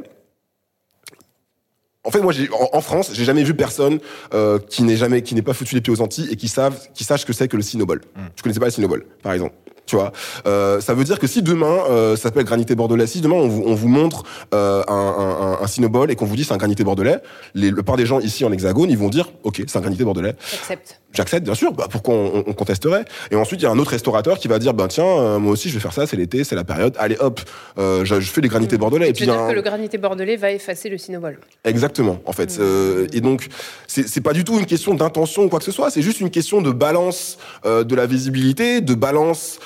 en 2.05 2.11
fait, 2.11 2.21
moi, 2.21 2.33
en, 2.53 2.77
en 2.77 2.81
France, 2.81 3.11
j'ai 3.13 3.25
jamais 3.25 3.43
vu 3.43 3.55
personne 3.55 3.99
euh, 4.33 4.59
qui 4.59 4.85
n'ait 4.85 4.97
jamais, 4.97 5.23
qui 5.23 5.35
n'ait 5.35 5.43
pas 5.43 5.55
foutu 5.55 5.75
les 5.75 5.81
pieds 5.81 5.93
aux 5.93 6.01
Antilles 6.01 6.29
et 6.31 6.37
qui 6.37 6.49
savent, 6.49 6.79
qui 6.95 7.03
sache 7.03 7.25
que 7.25 7.33
c'est 7.33 7.49
que 7.49 7.57
le 7.57 7.63
Cinobol. 7.63 8.01
Je 8.37 8.43
connaissais 8.43 8.61
pas 8.61 8.67
le 8.67 8.73
Cinobol, 8.73 9.05
par 9.23 9.33
exemple. 9.33 9.55
Tu 9.87 9.95
vois, 9.95 10.13
euh, 10.47 10.81
ça 10.81 10.95
veut 10.95 11.05
dire 11.05 11.21
que 11.21 11.29
si 11.29 11.43
demain 11.43 11.79
euh, 11.89 12.17
ça 12.17 12.25
s'appelle 12.25 12.45
granité 12.45 12.75
bordelais, 12.75 13.07
si 13.07 13.21
demain 13.21 13.37
on 13.37 13.47
vous, 13.47 13.63
on 13.65 13.75
vous 13.75 13.87
montre 13.87 14.25
euh, 14.53 14.83
un, 14.89 15.59
un, 15.63 15.67
Cinobol 15.69 16.11
et 16.11 16.17
qu'on 16.17 16.27
vous 16.27 16.35
dit 16.35 16.43
c'est 16.43 16.53
un 16.53 16.57
granité 16.57 16.83
bordelais, 16.83 17.19
les, 17.55 17.71
le 17.71 17.83
part 17.85 17.97
des 17.97 18.05
gens 18.05 18.19
ici 18.19 18.45
en 18.45 18.51
Hexagone, 18.51 18.91
ils 18.91 18.99
vont 18.99 19.09
dire 19.09 19.31
ok 19.45 19.63
c'est 19.67 19.79
un 19.79 19.81
granité 19.81 20.03
bordelais. 20.03 20.35
J'accepte. 20.51 21.01
J'accepte, 21.17 21.45
bien 21.45 21.55
sûr. 21.55 21.73
Bah, 21.73 21.87
pourquoi 21.91 22.15
on, 22.15 22.45
on 22.47 22.53
contesterait? 22.53 23.05
Et 23.31 23.37
ensuite, 23.37 23.61
il 23.61 23.65
y 23.65 23.67
a 23.67 23.71
un 23.71 23.79
autre 23.79 23.91
restaurateur 23.93 24.39
qui 24.39 24.49
va 24.49 24.59
dire, 24.59 24.75
ben 24.75 24.87
tiens, 24.89 25.05
euh, 25.07 25.39
moi 25.39 25.53
aussi, 25.53 25.69
je 25.71 25.75
vais 25.75 25.81
faire 25.81 25.93
ça. 25.93 26.07
C'est 26.07 26.17
l'été, 26.17 26.45
c'est 26.45 26.55
la 26.55 26.65
période. 26.65 26.95
Allez, 26.99 27.17
hop, 27.19 27.41
euh, 27.79 28.05
je, 28.05 28.21
je 28.21 28.31
fais 28.31 28.41
des 28.43 28.49
granités 28.49 28.77
bordelais. 28.77 29.09
Et 29.09 29.13
puis, 29.13 29.25
dire 29.25 29.35
un- 29.35 29.49
que 29.49 29.55
le 29.55 29.63
granité 29.63 29.99
bordelais 29.99 30.37
va 30.37 30.51
effacer 30.53 30.89
le 30.89 30.99
cinobol 30.99 31.39
exactement, 31.65 32.21
en 32.27 32.33
fait. 32.33 32.59
Euh, 32.61 33.07
et 33.13 33.21
donc, 33.21 33.49
c'est 33.87 34.21
pas 34.21 34.33
du 34.35 34.45
tout 34.45 34.59
une 34.59 34.67
question 34.67 34.95
d'intention 34.95 35.45
ou 35.45 35.49
quoi 35.49 35.59
que 35.59 35.65
ce 35.65 35.73
soit. 35.73 35.91
C'est 35.91 36.03
juste 36.03 36.21
une 36.21 36.31
question 36.31 36.61
de 36.61 36.71
balance 36.71 37.39
de 37.65 37.95
la 37.95 38.07
visibilité, 38.07 38.81
de 38.81 38.95
balance 38.95 39.59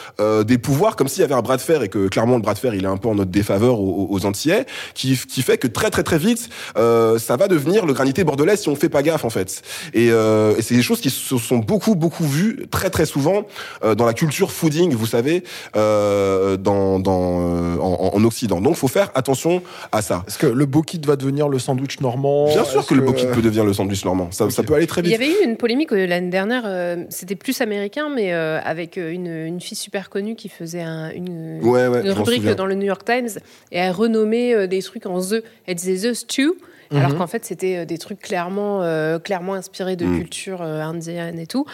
des 0.47 0.59
pouvoirs, 0.59 0.95
comme 0.97 1.09
s'il 1.09 1.21
y 1.21 1.25
avait 1.25 1.35
un 1.35 1.43
bras 1.43 1.57
de 1.57 1.63
fer 1.63 1.83
et 1.83 1.89
que 1.89 2.07
clairement 2.09 2.37
le 2.37 2.43
bras 2.43 2.55
de 2.55 2.59
fer, 2.59 2.75
il 2.75 2.85
est 2.85 2.89
un 2.89 2.97
peu 2.97 3.09
en 3.09 3.15
notre 3.17 3.31
défaveur 3.31 3.81
aux, 3.81 4.07
aux 4.11 4.25
Antillais, 4.27 4.67
qui, 4.95 5.19
qui 5.29 5.43
fait 5.43 5.59
que 5.59 5.67
très 5.67 5.91
très 5.91 6.03
très 6.05 6.19
vite, 6.19 6.49
ça 6.77 7.37
va 7.37 7.49
devenir 7.49 7.87
le 7.87 7.93
granité 7.93 8.25
bordelais 8.25 8.57
si 8.57 8.69
on 8.69 8.77
fait 8.77 8.89
pas 8.89 9.03
gaffe, 9.03 9.25
en 9.25 9.31
fait. 9.31 9.63
Et, 9.95 10.07
et 10.07 10.63
c'est 10.63 10.75
des 10.77 10.83
choses 10.83 11.01
qui 11.01 11.11
se 11.11 11.37
sont 11.41 11.59
beaucoup 11.59 11.95
beaucoup 11.95 12.25
vues 12.25 12.67
très 12.71 12.91
très 12.91 13.07
souvent 13.07 13.47
euh, 13.85 13.95
dans 13.95 14.07
la 14.07 14.15
culture 14.15 14.53
fooding, 14.53 14.93
vous 14.95 15.07
savez, 15.07 15.43
euh, 15.77 16.57
dans, 16.57 16.99
dans 16.99 17.41
euh, 17.41 17.77
en, 17.79 18.11
en 18.15 18.25
Occident. 18.25 18.61
Donc, 18.61 18.77
faut 18.77 18.89
faire 18.89 19.11
attention 19.15 19.63
à 19.93 20.03
ça. 20.03 20.25
Est-ce 20.29 20.39
que 20.39 20.47
le 20.47 20.67
bokit 20.67 21.01
va 21.07 21.17
devenir 21.17 21.49
le 21.49 21.59
sandwich 21.59 22.01
normand? 22.01 22.47
Bien 22.47 22.65
sûr 22.65 22.81
Est-ce 22.81 22.89
que 22.89 22.95
le 22.95 23.03
bokit 23.03 23.27
peut 23.27 23.43
devenir 23.43 23.65
le 23.65 23.73
sandwich 23.73 24.05
normand. 24.05 24.31
Ça, 24.31 24.49
ça 24.51 24.63
peut 24.63 24.75
aller 24.75 24.87
très 24.87 25.01
Il 25.01 25.07
y 25.09 25.11
vite. 25.11 25.17
avait 25.21 25.31
eu 25.31 25.45
une 25.45 25.57
polémique 25.57 25.91
l'année 25.93 26.31
dernière, 26.31 26.63
euh, 26.67 27.05
c'était 27.09 27.37
plus 27.37 27.61
américain, 27.61 28.09
mais 28.15 28.33
euh, 28.33 28.61
avec 28.65 28.97
une, 28.97 29.27
une 29.27 29.61
fille 29.61 29.77
super 29.77 30.11
connue 30.11 30.35
qui 30.37 30.49
faisait 30.49 30.83
un- 30.83 31.11
une, 31.11 31.61
Ouais, 31.63 31.89
ouais, 31.89 32.03
une 32.03 32.13
rubrique 32.13 32.47
dans 32.51 32.67
le 32.67 32.75
New 32.75 32.87
York 32.87 33.05
Times 33.05 33.29
et 33.73 33.79
elle 33.79 33.93
renommait 33.93 34.55
euh, 34.55 34.67
des 34.67 34.83
trucs 34.83 35.07
en 35.07 35.21
The. 35.21 35.43
Elle 35.67 35.75
disait 35.77 36.11
The 36.11 36.15
Stew. 36.15 36.55
Alors 36.93 37.11
Mhm. 37.13 37.19
qu'en 37.19 37.27
fait, 37.29 37.45
c'était 37.45 37.87
des 37.87 37.99
trucs 37.99 38.19
clairement, 38.19 38.83
euh, 38.83 39.21
clairement 39.21 39.55
inspirés 39.55 39.95
de 39.95 40.05
Mm. 40.07 40.17
culture 40.19 40.61
euh, 40.61 40.83
indienne 40.83 41.30
et 41.39 41.47
tout. 41.47 41.67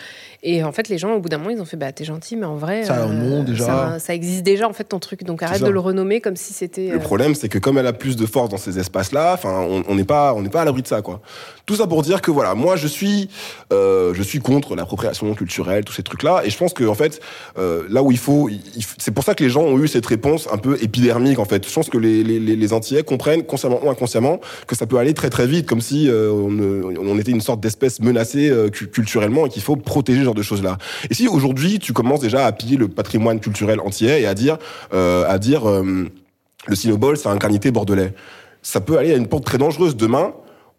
Et 0.42 0.62
en 0.62 0.72
fait, 0.72 0.88
les 0.88 0.98
gens, 0.98 1.14
au 1.14 1.20
bout 1.20 1.28
d'un 1.28 1.38
moment, 1.38 1.50
ils 1.50 1.60
ont 1.60 1.64
fait 1.64 1.76
Bah, 1.76 1.92
t'es 1.92 2.04
gentil, 2.04 2.36
mais 2.36 2.46
en 2.46 2.56
vrai. 2.56 2.84
Ça 2.84 2.96
a 2.96 3.04
un 3.04 3.12
nom, 3.12 3.42
déjà. 3.42 3.64
Ça, 3.64 3.98
ça 3.98 4.14
existe 4.14 4.42
déjà, 4.42 4.68
en 4.68 4.72
fait, 4.72 4.84
ton 4.84 4.98
truc. 4.98 5.24
Donc 5.24 5.42
arrête 5.42 5.62
de 5.62 5.70
le 5.70 5.80
renommer 5.80 6.20
comme 6.20 6.36
si 6.36 6.52
c'était. 6.52 6.88
Le 6.88 6.96
euh, 6.96 6.98
problème, 6.98 7.34
c'est 7.34 7.48
que 7.48 7.58
comme 7.58 7.78
elle 7.78 7.86
a 7.86 7.92
plus 7.92 8.16
de 8.16 8.26
force 8.26 8.50
dans 8.50 8.58
ces 8.58 8.78
espaces-là, 8.78 9.34
enfin, 9.34 9.66
on 9.88 9.94
n'est 9.94 10.04
pas, 10.04 10.34
on 10.34 10.42
n'est 10.42 10.50
pas 10.50 10.62
à 10.62 10.64
l'abri 10.64 10.82
de 10.82 10.88
ça, 10.88 11.02
quoi. 11.02 11.20
Tout 11.64 11.76
ça 11.76 11.86
pour 11.86 12.02
dire 12.02 12.22
que 12.22 12.30
voilà, 12.30 12.54
moi, 12.54 12.76
je 12.76 12.86
suis, 12.86 13.28
euh, 13.72 14.14
je 14.14 14.22
suis 14.22 14.38
contre 14.38 14.76
l'appropriation 14.76 15.34
culturelle, 15.34 15.84
tous 15.84 15.92
ces 15.92 16.02
trucs-là, 16.02 16.42
et 16.44 16.50
je 16.50 16.56
pense 16.56 16.72
que 16.72 16.84
en 16.84 16.94
fait, 16.94 17.20
euh, 17.58 17.84
là 17.88 18.02
où 18.02 18.12
il 18.12 18.18
faut, 18.18 18.48
c'est 18.98 19.10
pour 19.10 19.24
ça 19.24 19.34
que 19.34 19.42
les 19.42 19.50
gens 19.50 19.62
ont 19.62 19.78
eu 19.82 19.88
cette 19.88 20.06
réponse 20.06 20.48
un 20.52 20.58
peu 20.58 20.78
épidermique, 20.80 21.38
en 21.38 21.44
fait. 21.44 21.66
Je 21.66 21.72
pense 21.72 21.90
que 21.90 21.98
les, 21.98 22.22
les, 22.22 22.38
les, 22.38 22.54
les 22.54 22.72
Antillais 22.72 23.02
comprennent 23.02 23.42
consciemment 23.42 23.80
ou 23.84 23.90
inconsciemment 23.90 24.40
que 24.66 24.76
ça 24.76 24.86
peut 24.86 24.98
aller 24.98 25.14
très 25.14 25.30
très 25.30 25.46
vite, 25.46 25.66
comme 25.66 25.80
si 25.80 26.08
euh, 26.08 26.30
on, 26.30 26.94
on 26.98 27.18
était 27.18 27.32
une 27.32 27.40
sorte 27.40 27.60
d'espèce 27.60 28.00
menacée 28.00 28.48
euh, 28.48 28.68
et 29.44 29.50
qu'il 29.50 29.62
faut 29.62 29.76
protéger 29.76 30.20
ce 30.20 30.24
genre 30.24 30.34
de 30.34 30.42
choses-là. 30.42 30.78
Et 31.10 31.14
si 31.14 31.28
aujourd'hui 31.28 31.78
tu 31.78 31.92
commences 31.92 32.20
déjà 32.20 32.46
à 32.46 32.52
piller 32.52 32.78
le 32.78 32.88
patrimoine 32.88 33.40
culturel 33.40 33.80
antillais 33.80 34.22
et 34.22 34.26
à 34.26 34.32
dire, 34.32 34.56
euh, 34.94 35.26
à 35.28 35.38
dire 35.38 35.68
euh, 35.68 36.08
le 36.66 36.74
c'est 37.16 37.28
un 37.28 37.36
bordelais. 37.70 38.14
Ça 38.62 38.80
peut 38.80 38.96
aller 38.96 39.12
à 39.12 39.16
une 39.16 39.26
porte 39.26 39.44
très 39.44 39.58
dangereuse. 39.58 39.96
Demain, 39.96 40.32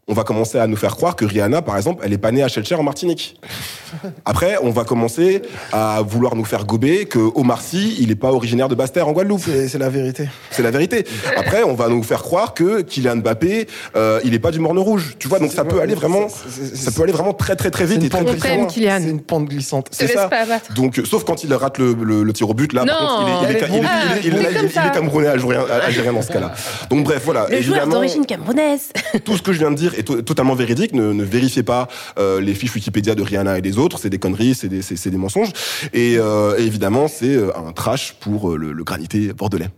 on 0.10 0.14
va 0.14 0.24
commencer 0.24 0.58
à 0.58 0.68
nous 0.68 0.78
faire 0.78 0.96
croire 0.96 1.18
que 1.18 1.26
Rihanna, 1.26 1.62
par 1.62 1.76
exemple, 1.76 2.02
elle 2.06 2.14
est 2.14 2.18
pas 2.18 2.32
née 2.32 2.42
à 2.42 2.48
Shelcher 2.48 2.76
en 2.76 2.84
Martinique. 2.84 3.40
Après, 4.26 4.56
on 4.62 4.70
va 4.70 4.86
commencer 4.86 5.42
à 5.74 6.02
vouloir 6.02 6.36
nous 6.36 6.46
faire 6.46 6.66
gober 6.66 7.06
que 7.06 7.20
Omar 7.36 7.62
Sy, 7.62 7.98
il 8.00 8.10
est 8.12 8.16
pas 8.16 8.32
originaire 8.32 8.70
de 8.70 8.76
Basse-Terre 8.76 9.08
en 9.08 9.12
Guadeloupe. 9.12 9.42
C'est 9.68 9.78
la 9.78 9.90
vérité. 9.90 10.30
C'est 10.52 10.64
la 10.64 10.72
vérité. 10.72 11.06
Après, 11.36 11.64
on 11.64 11.74
va 11.74 11.90
nous 11.90 12.04
faire 12.04 12.22
croire 12.24 12.54
que 12.54 12.82
Kylian 12.82 13.18
Mbappé, 13.18 13.68
euh, 13.98 14.22
il 14.24 14.34
est 14.34 14.40
pas 14.40 14.52
du 14.52 14.60
Morne 14.60 14.80
Rouge. 14.80 15.16
Tu 15.20 15.28
vois, 15.28 15.40
donc 15.40 15.52
ça 15.52 15.66
peut 15.66 15.82
aller 15.82 15.96
vraiment, 15.96 16.28
C'est- 16.30 16.66
c'est- 16.68 16.76
ça 16.78 16.92
peut 16.92 17.04
aller 17.04 17.12
vraiment 17.12 17.34
très 17.34 17.56
très 17.58 17.70
très 17.72 17.86
vite 17.86 17.98
une 17.98 18.06
et 18.06 18.10
très 18.10 18.24
pente. 18.24 18.72
C'est 18.74 19.10
une 19.10 19.22
pente 19.22 19.46
glissante. 19.50 19.90
Te 19.90 19.96
C'est 19.96 20.08
laisse 20.08 20.16
ça. 20.16 20.30
Donc, 20.74 21.00
euh, 21.00 21.06
sauf 21.06 21.26
quand 21.26 21.44
il 21.44 21.54
rate 21.54 21.78
le, 21.80 21.94
le, 21.94 22.24
le 22.24 22.34
tir 22.34 22.50
au 22.50 22.54
but, 22.54 22.72
là, 22.72 22.86
par 22.86 23.02
Non, 23.02 23.08
contre, 23.08 23.30
il 23.44 23.48
est, 23.48 23.50
il 23.50 23.56
est, 23.56 23.60
est 23.60 23.68
il 23.70 23.76
est- 23.76 24.38
est- 24.38 24.44
est- 24.44 24.66
est- 24.66 24.78
Ah, 24.78 24.86
est- 24.86 24.90
est 24.90 24.92
camerounais, 24.94 25.28
algérien, 25.28 26.14
dans 26.14 26.22
ce 26.22 26.32
cas-là. 26.32 26.54
Donc, 26.90 27.04
bref, 27.04 27.22
voilà. 27.26 27.48
Le 27.50 27.62
joueur 27.62 27.88
d'origine 27.88 28.26
camerounaise. 28.26 28.90
tout 29.26 29.36
ce 29.36 29.42
que 29.42 29.52
je 29.52 29.60
viens 29.60 29.72
de 29.72 29.76
dire 29.76 29.94
est 29.98 30.04
to- 30.04 30.22
totalement 30.22 30.56
véridique. 30.56 30.94
Ne, 30.94 31.24
vérifiez 31.24 31.64
pas 31.64 31.88
euh, 32.18 32.42
les 32.42 32.54
fiches 32.54 32.74
Wikipédia 32.76 33.16
de 33.16 33.22
Rihanna 33.22 33.58
et 33.58 33.62
des 33.62 33.78
autres. 33.78 34.00
C'est 34.00 34.10
des 34.10 34.20
conneries, 34.20 34.56
c'est 34.56 34.70
des, 34.70 34.82
des 34.82 35.18
mensonges. 35.18 35.52
Et, 35.94 36.18
euh, 36.18 36.58
évidemment, 36.58 37.08
c'est 37.08 37.36
euh, 37.36 37.52
un 37.56 37.72
trash 37.72 38.16
pour 38.20 38.58
le 38.58 38.84
granité 38.84 39.34
bordelais. 39.34 39.70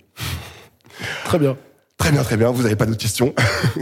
Très 1.26 1.40
bien. 1.40 1.56
Très 2.00 2.12
bien, 2.12 2.24
très 2.24 2.38
bien. 2.38 2.50
Vous 2.50 2.64
n'avez 2.64 2.76
pas 2.78 2.86
d'autres 2.86 2.98
questions 2.98 3.34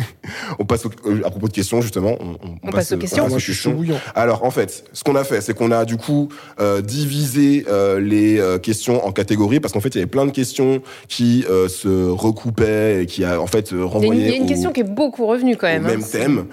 On 0.60 0.66
passe 0.66 0.86
au- 0.86 0.92
euh, 1.06 1.22
à 1.24 1.30
propos 1.30 1.48
de 1.48 1.54
questions 1.54 1.82
justement. 1.82 2.18
On, 2.20 2.36
On 2.64 2.72
passe 2.72 2.92
aux 2.92 2.98
questions. 2.98 3.28
Moi, 3.30 3.38
je 3.38 3.44
suis 3.44 3.54
chaud 3.54 3.72
bouillant. 3.72 4.00
Alors 4.16 4.44
en 4.44 4.50
fait, 4.52 4.86
ce 4.92 5.04
qu'on 5.04 5.16
a 5.16 5.24
fait, 5.24 5.40
c'est 5.40 5.54
qu'on 5.54 5.72
a 5.72 5.86
du 5.86 5.98
coup 5.98 6.30
euh, 6.60 6.82
divisé 6.82 7.66
euh, 7.70 8.00
les 8.00 8.40
euh, 8.40 8.58
questions 8.58 9.06
en 9.06 9.12
catégories 9.12 9.60
parce 9.60 9.72
qu'en 9.74 9.80
fait, 9.82 9.90
il 9.90 10.00
y 10.00 10.02
avait 10.02 10.10
plein 10.10 10.26
de 10.26 10.32
questions 10.32 10.82
qui 11.08 11.46
euh, 11.50 11.68
se 11.70 12.10
recoupaient 12.10 13.04
et 13.04 13.06
qui 13.06 13.24
a 13.24 13.40
en 13.40 13.48
fait 13.48 13.72
euh, 13.72 13.76
Il 13.76 13.78
y 13.78 13.82
a 13.82 13.86
une, 13.86 13.88
renvoyaient 13.88 14.22
il 14.24 14.30
y 14.30 14.34
a 14.34 14.36
une 14.38 14.44
au- 14.44 14.48
question 14.48 14.72
qui 14.74 14.80
est 14.82 14.84
beaucoup 14.84 15.28
revenue 15.28 15.56
quand 15.56 15.68
au 15.68 15.72
même. 15.72 15.84
même 15.84 16.02
hein. 16.02 16.08
thème. 16.12 16.46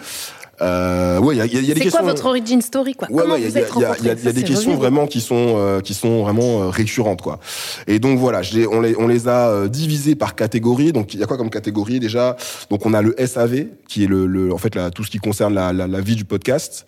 Euh, 0.63 1.19
ouais, 1.21 1.35
il 1.35 1.39
y 1.39 1.41
a, 1.41 1.47
il 1.47 1.55
y 1.55 1.57
a- 1.57 1.61
il 1.61 1.67
y 1.69 1.71
a 1.71 1.75
des 1.75 1.81
C'est 1.81 1.85
questions. 1.87 2.01
quoi 2.03 2.11
votre 2.13 2.27
origin 2.27 2.61
story 2.61 2.95
quoi 2.95 3.09
Ouais, 3.11 3.23
Comment 3.23 3.35
ouais, 3.35 3.41
il 3.41 3.45
y 3.45 3.47
a, 3.47 3.51
vous 3.51 3.59
êtes 3.59 3.73
il 3.77 3.83
y 3.83 3.85
a- 3.85 3.85
il 3.85 3.85
y 3.85 3.85
a- 3.85 3.89
rencontrés 3.89 4.03
il 4.03 4.07
y 4.07 4.11
a 4.11 4.17
Ça, 4.17 4.33
des 4.33 4.41
c'est 4.41 4.47
questions 4.47 4.71
revenu. 4.73 4.77
vraiment 4.83 5.07
qui 5.07 5.21
sont 5.21 5.55
euh, 5.57 5.81
qui 5.81 5.95
sont 5.95 6.23
vraiment 6.23 6.63
euh, 6.65 6.69
récurrentes 6.69 7.23
quoi. 7.23 7.41
Et 7.87 7.99
donc 7.99 8.19
voilà, 8.19 8.43
je 8.43 8.61
on 8.71 8.81
les 8.81 8.95
on 8.99 9.07
les 9.09 9.27
a 9.29 9.49
euh, 9.49 9.69
divisées 9.69 10.15
par 10.15 10.35
catégorie. 10.35 10.93
Donc 10.93 11.15
il 11.15 11.21
y 11.21 11.23
a 11.23 11.27
quoi 11.27 11.37
comme 11.37 11.51
catégorie 11.51 11.99
déjà? 12.01 12.37
Donc 12.71 12.87
on 12.87 12.95
a 12.95 13.03
le 13.03 13.15
SAV 13.19 13.67
qui 13.89 14.05
est 14.05 14.07
le, 14.09 14.27
le 14.27 14.53
en 14.53 14.59
fait 14.59 14.75
la, 14.75 14.91
tout 14.91 15.05
ce 15.05 15.11
qui 15.11 15.19
concerne 15.19 15.55
la, 15.55 15.73
la, 15.73 15.87
la 15.87 16.01
vie 16.01 16.17
du 16.17 16.25
podcast. 16.25 16.87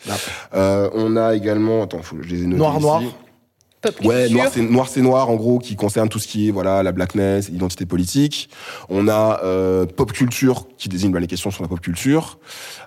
Euh, 0.54 0.88
on 0.94 1.16
a 1.16 1.34
également 1.34 1.82
attends, 1.82 2.02
faut, 2.02 2.16
je 2.22 2.28
les 2.28 2.42
ai 2.42 2.46
notés 2.46 2.58
Noir, 2.58 2.74
ici. 2.74 2.82
noir. 2.82 3.02
Pop 3.92 4.04
Ouais, 4.04 4.28
noir 4.28 4.48
c'est 4.52 4.62
noir 4.62 4.88
c'est 4.88 5.02
noir 5.02 5.30
en 5.30 5.36
gros 5.36 5.58
qui 5.58 5.76
concerne 5.76 6.08
tout 6.08 6.18
ce 6.18 6.26
qui 6.26 6.48
est 6.48 6.50
voilà 6.50 6.82
la 6.82 6.92
blackness, 6.92 7.48
l'identité 7.48 7.86
politique. 7.86 8.48
On 8.88 9.08
a 9.08 9.40
euh, 9.44 9.86
pop 9.86 10.12
culture 10.12 10.66
qui 10.76 10.88
désigne 10.88 11.12
bah, 11.12 11.20
les 11.20 11.26
questions 11.26 11.50
sur 11.50 11.62
la 11.62 11.68
pop 11.68 11.80
culture. 11.80 12.38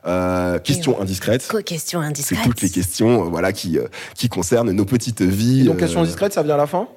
Euh, 0.05 0.59
questions 0.59 0.99
indiscrètes. 1.01 1.47
question 1.65 2.01
C'est 2.01 2.07
indiscrète. 2.07 2.43
toutes 2.43 2.61
les 2.61 2.69
questions 2.69 3.25
euh, 3.25 3.29
voilà 3.29 3.53
qui 3.53 3.77
euh, 3.77 3.87
qui 4.15 4.29
concernent 4.29 4.71
nos 4.71 4.85
petites 4.85 5.21
vies. 5.21 5.61
Et 5.61 5.63
donc, 5.65 5.77
euh, 5.77 5.79
question 5.79 6.03
discrète, 6.03 6.33
ça 6.33 6.43
vient 6.43 6.55
à 6.55 6.57
la 6.57 6.67
fin? 6.67 6.87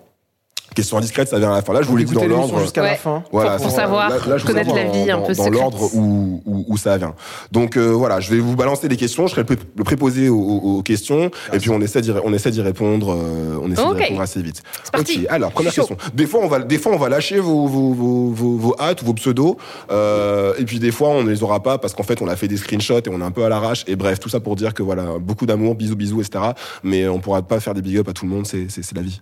Questions 0.75 0.97
indiscrètes, 0.99 1.29
ça 1.29 1.39
vient 1.39 1.53
à 1.53 1.57
la 1.57 1.63
fin. 1.63 1.73
Là, 1.73 1.83
je 1.83 1.89
vous 1.89 1.97
dis 1.99 2.05
dans 2.13 2.25
l'ordre. 2.25 2.61
jusqu'à 2.61 2.83
Ouais. 2.83 2.91
la 2.91 2.95
fin. 2.97 3.23
Voilà, 3.33 3.57
pour 3.57 3.71
savoir, 3.71 4.09
là, 4.11 4.17
là, 4.27 4.37
je 4.39 4.43
vous 4.43 4.49
connaître 4.49 4.75
la 4.75 4.85
dans- 4.85 4.93
vie 4.93 5.11
un 5.11 5.19
dans- 5.19 5.27
peu 5.27 5.35
Dans 5.35 5.49
l'ordre 5.51 5.95
où, 5.95 6.43
où, 6.47 6.65
où 6.69 6.77
ça 6.77 6.97
vient. 6.99 7.15
Donc 7.51 7.77
euh, 7.77 7.91
voilà, 7.91 8.21
je 8.21 8.31
vais 8.31 8.39
vous 8.41 8.57
balancer 8.57 8.89
des 8.89 8.97
questions, 8.97 9.27
je 9.27 9.33
serai 9.33 9.43
le, 9.43 9.47
pré- 9.47 9.57
le 9.77 9.85
préposé 9.85 10.29
aux, 10.29 10.37
aux- 10.39 10.79
aux 10.79 10.83
questions, 10.83 11.31
et 11.53 11.59
puis 11.59 11.71
on 11.71 11.81
essaie 11.81 12.01
d'y, 12.01 12.11
on 12.25 12.33
essaie 12.33 12.51
d'y 12.51 12.61
répondre, 12.63 13.13
euh, 13.13 13.59
on 13.63 13.71
essaie 13.71 13.83
d'y 13.95 14.03
répondre 14.03 14.21
assez 14.23 14.41
vite. 14.43 14.63
C'est 14.85 14.93
parti. 14.93 15.21
Ok, 15.21 15.27
alors 15.31 15.51
première 15.53 15.73
question. 15.75 15.97
Des 16.15 16.27
fois 16.27 16.41
on 16.43 16.49
va, 16.49 16.61
des 16.61 16.79
fois 16.79 16.93
on 16.93 16.99
va 16.99 17.09
lâcher 17.09 17.39
vos 17.39 17.67
vos 17.67 17.93
vos 17.93 18.31
vos, 18.31 18.57
vos 18.57 18.77
hâtes 18.81 19.03
ou 19.03 19.07
vos 19.07 19.15
pseudos, 19.15 19.57
euh, 19.91 20.55
et 20.59 20.65
puis 20.65 20.79
des 20.79 20.91
fois 20.93 21.09
on 21.11 21.23
ne 21.23 21.31
les 21.31 21.43
aura 21.43 21.63
pas 21.63 21.79
parce 21.79 21.95
qu'en 21.95 22.03
fait 22.03 22.21
on 22.23 22.29
a 22.29 22.37
fait 22.37 22.49
des 22.49 22.57
screenshots 22.57 22.99
et 23.05 23.09
on 23.11 23.21
est 23.21 23.25
un 23.25 23.31
peu 23.31 23.45
à 23.45 23.49
l'arrache. 23.49 23.85
Et 23.87 23.97
bref, 23.97 24.21
tout 24.21 24.29
ça 24.29 24.41
pour 24.41 24.57
dire 24.57 24.75
que 24.75 24.83
voilà, 24.83 25.19
beaucoup 25.21 25.47
d'amour, 25.47 25.75
bisous 25.75 25.97
bisous, 25.97 26.21
etc. 26.21 26.45
Mais 26.83 27.09
on 27.09 27.19
pourra 27.21 27.43
pas 27.43 27.61
faire 27.61 27.75
des 27.75 27.83
big 27.83 27.99
up 27.99 28.09
à 28.09 28.13
tout 28.13 28.25
le 28.25 28.31
monde, 28.31 28.47
c'est 28.47 28.67
c'est, 28.69 28.83
c'est 28.83 28.95
la 28.97 29.03
vie. 29.03 29.21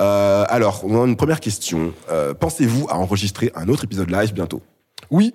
Euh, 0.00 0.44
alors, 0.84 1.00
on 1.00 1.04
a 1.04 1.06
une 1.06 1.16
première 1.16 1.40
question. 1.40 1.92
Euh, 2.10 2.34
pensez-vous 2.34 2.86
à 2.88 2.96
enregistrer 2.98 3.50
un 3.54 3.68
autre 3.68 3.84
épisode 3.84 4.10
live 4.10 4.32
bientôt? 4.32 4.62
Oui. 5.10 5.34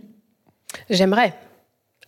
J'aimerais. 0.90 1.34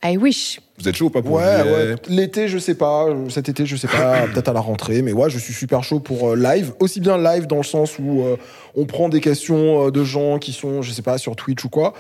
I 0.01 0.15
wish. 0.15 0.62
Vous 0.79 0.88
êtes 0.88 0.96
chaud 0.96 1.08
ou 1.08 1.10
pas 1.10 1.22
pour 1.22 1.34
Ouais, 1.34 1.43
ouais. 1.43 1.96
L'été, 2.08 2.48
je 2.48 2.58
sais 2.58 2.75
pas. 2.75 3.08
Cet 3.27 3.50
été, 3.50 3.65
je 3.65 3.75
sais 3.75 3.88
pas. 3.88 4.27
Peut-être 4.34 4.48
à 4.48 4.53
la 4.53 4.62
rentrée. 4.62 5.01
Mais 5.01 5.12
ouais, 5.12 5.29
je 5.29 5.38
suis 5.38 5.53
super 5.53 5.84
chaud 5.84 6.00
pour 6.00 6.29
euh, 6.29 6.36
live. 6.38 6.72
Aussi 6.79 7.01
bien 7.01 7.17
live 7.17 7.48
dans 7.48 7.58
le 7.58 7.63
sens 7.63 8.00
où 8.00 8.22
euh, 8.22 8.38
on 8.75 8.86
prend 8.86 9.10
des 9.10 9.19
questions 9.19 9.88
euh, 9.88 9.91
de 9.91 10.05
gens 10.05 10.39
qui 10.39 10.53
sont, 10.53 10.81
je 10.81 10.91
sais 10.93 11.01
pas, 11.01 11.17
sur 11.17 11.36
Twitch 11.36 11.65
ou 11.65 11.69
quoi. 11.69 11.93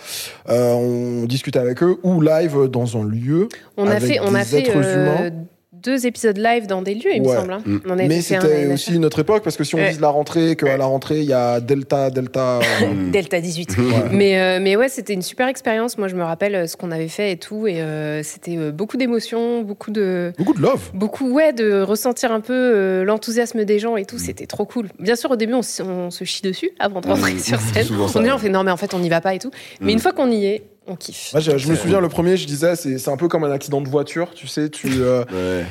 Euh, 0.47 0.71
on 0.73 1.25
discute 1.25 1.57
avec 1.57 1.83
eux. 1.83 1.97
Ou 2.03 2.21
live 2.21 2.67
dans 2.69 2.95
un 2.97 3.03
lieu. 3.03 3.49
On 3.75 3.85
a 3.87 3.95
Avec 3.95 4.13
fait, 4.13 4.19
on 4.21 4.33
a 4.33 4.39
des 4.39 4.45
fait 4.45 4.59
êtres 4.59 4.77
euh, 4.77 5.27
humains. 5.29 5.35
Deux 5.83 6.05
épisodes 6.05 6.37
live 6.37 6.67
dans 6.67 6.81
des 6.81 6.93
lieux, 6.95 7.13
il 7.15 7.21
Ouais. 7.21 7.27
me 7.33 7.39
semble. 7.39 7.53
hein. 7.53 7.61
Mm. 7.65 7.77
On 7.89 7.95
Mais 7.95 8.17
un 8.17 8.21
c'était 8.21 8.67
aussi 8.73 8.97
notre 8.99 9.19
époque 9.19 9.43
parce 9.43 9.57
que 9.57 9.63
si 9.63 9.75
on 9.75 9.77
Ouais. 9.79 9.89
vise 9.89 9.99
la 9.99 10.09
rentrée, 10.09 10.55
qu'à 10.55 10.77
la 10.77 10.85
rentrée, 10.85 11.19
il 11.19 11.25
y 11.25 11.33
a 11.33 11.59
Delta, 11.59 12.09
Delta. 12.09 12.59
euh. 12.59 12.61
Delta 13.11 13.39
18. 13.41 13.75
mais, 14.11 14.39
euh, 14.39 14.59
mais 14.61 14.75
ouais, 14.75 14.89
c'était 14.89 15.13
une 15.13 15.21
super 15.21 15.47
expérience. 15.47 15.97
Moi, 15.97 16.07
je 16.07 16.15
me 16.15 16.23
rappelle 16.23 16.55
euh, 16.55 16.67
ce 16.67 16.75
qu'on 16.77 16.91
avait 16.91 17.07
fait 17.07 17.31
et 17.31 17.37
tout. 17.37 17.67
Et 17.67 17.81
euh, 17.81 18.21
c'était 18.23 18.57
euh, 18.57 18.71
beaucoup 18.71 18.97
d'émotions, 18.97 19.61
beaucoup 19.61 19.91
de. 19.91 20.33
beaucoup 20.37 20.53
de 20.53 20.61
love. 20.61 20.91
Beaucoup, 20.93 21.31
ouais, 21.31 21.53
de 21.53 21.81
ressentir 21.81 22.31
un 22.31 22.41
peu 22.41 22.53
euh, 22.53 23.03
l'enthousiasme 23.03 23.63
des 23.65 23.79
gens 23.79 23.95
et 23.97 24.05
tout, 24.05 24.17
c'était 24.19 24.45
trop 24.47 24.65
cool. 24.65 24.89
Bien 24.99 25.15
sûr, 25.15 25.31
au 25.31 25.35
début, 25.35 25.53
on, 25.53 25.61
se 25.61 26.23
chie 26.23 26.41
dessus 26.41 26.71
avant 26.79 27.01
de 27.01 27.07
rentrer 27.07 27.33
Mm. 27.33 27.39
sur 27.39 27.59
scène. 27.59 27.85
On 27.91 28.23
est 28.23 28.25
là, 28.25 28.29
ouais. 28.29 28.31
on 28.33 28.37
fait 28.37 28.49
non, 28.49 28.63
mais 28.63 28.71
en 28.71 28.77
fait, 28.77 28.93
on 28.93 28.99
n'y 28.99 29.09
va 29.09 29.21
pas 29.21 29.33
et 29.35 29.39
tout. 29.39 29.51
Mais 29.81 29.87
Mm. 29.87 29.95
une 29.95 29.99
fois 29.99 30.11
qu'on 30.13 30.29
y 30.31 30.45
est, 30.45 30.63
on 30.87 30.95
kiffe. 30.95 31.31
Moi, 31.33 31.41
je, 31.41 31.57
je 31.57 31.67
me 31.69 31.75
souviens, 31.75 31.99
le 31.99 32.09
premier, 32.09 32.37
je 32.37 32.45
disais, 32.47 32.75
c'est 32.75 33.09
un 33.09 33.17
peu 33.17 33.27
comme 33.27 33.43
un 33.43 33.51
accident 33.51 33.81
de 33.81 33.89
voiture. 33.89 34.31
Tu 34.33 34.47
sais, 34.47 34.69
tu. 34.69 34.87
euh, 35.01 35.23
Ouais. 35.31 35.65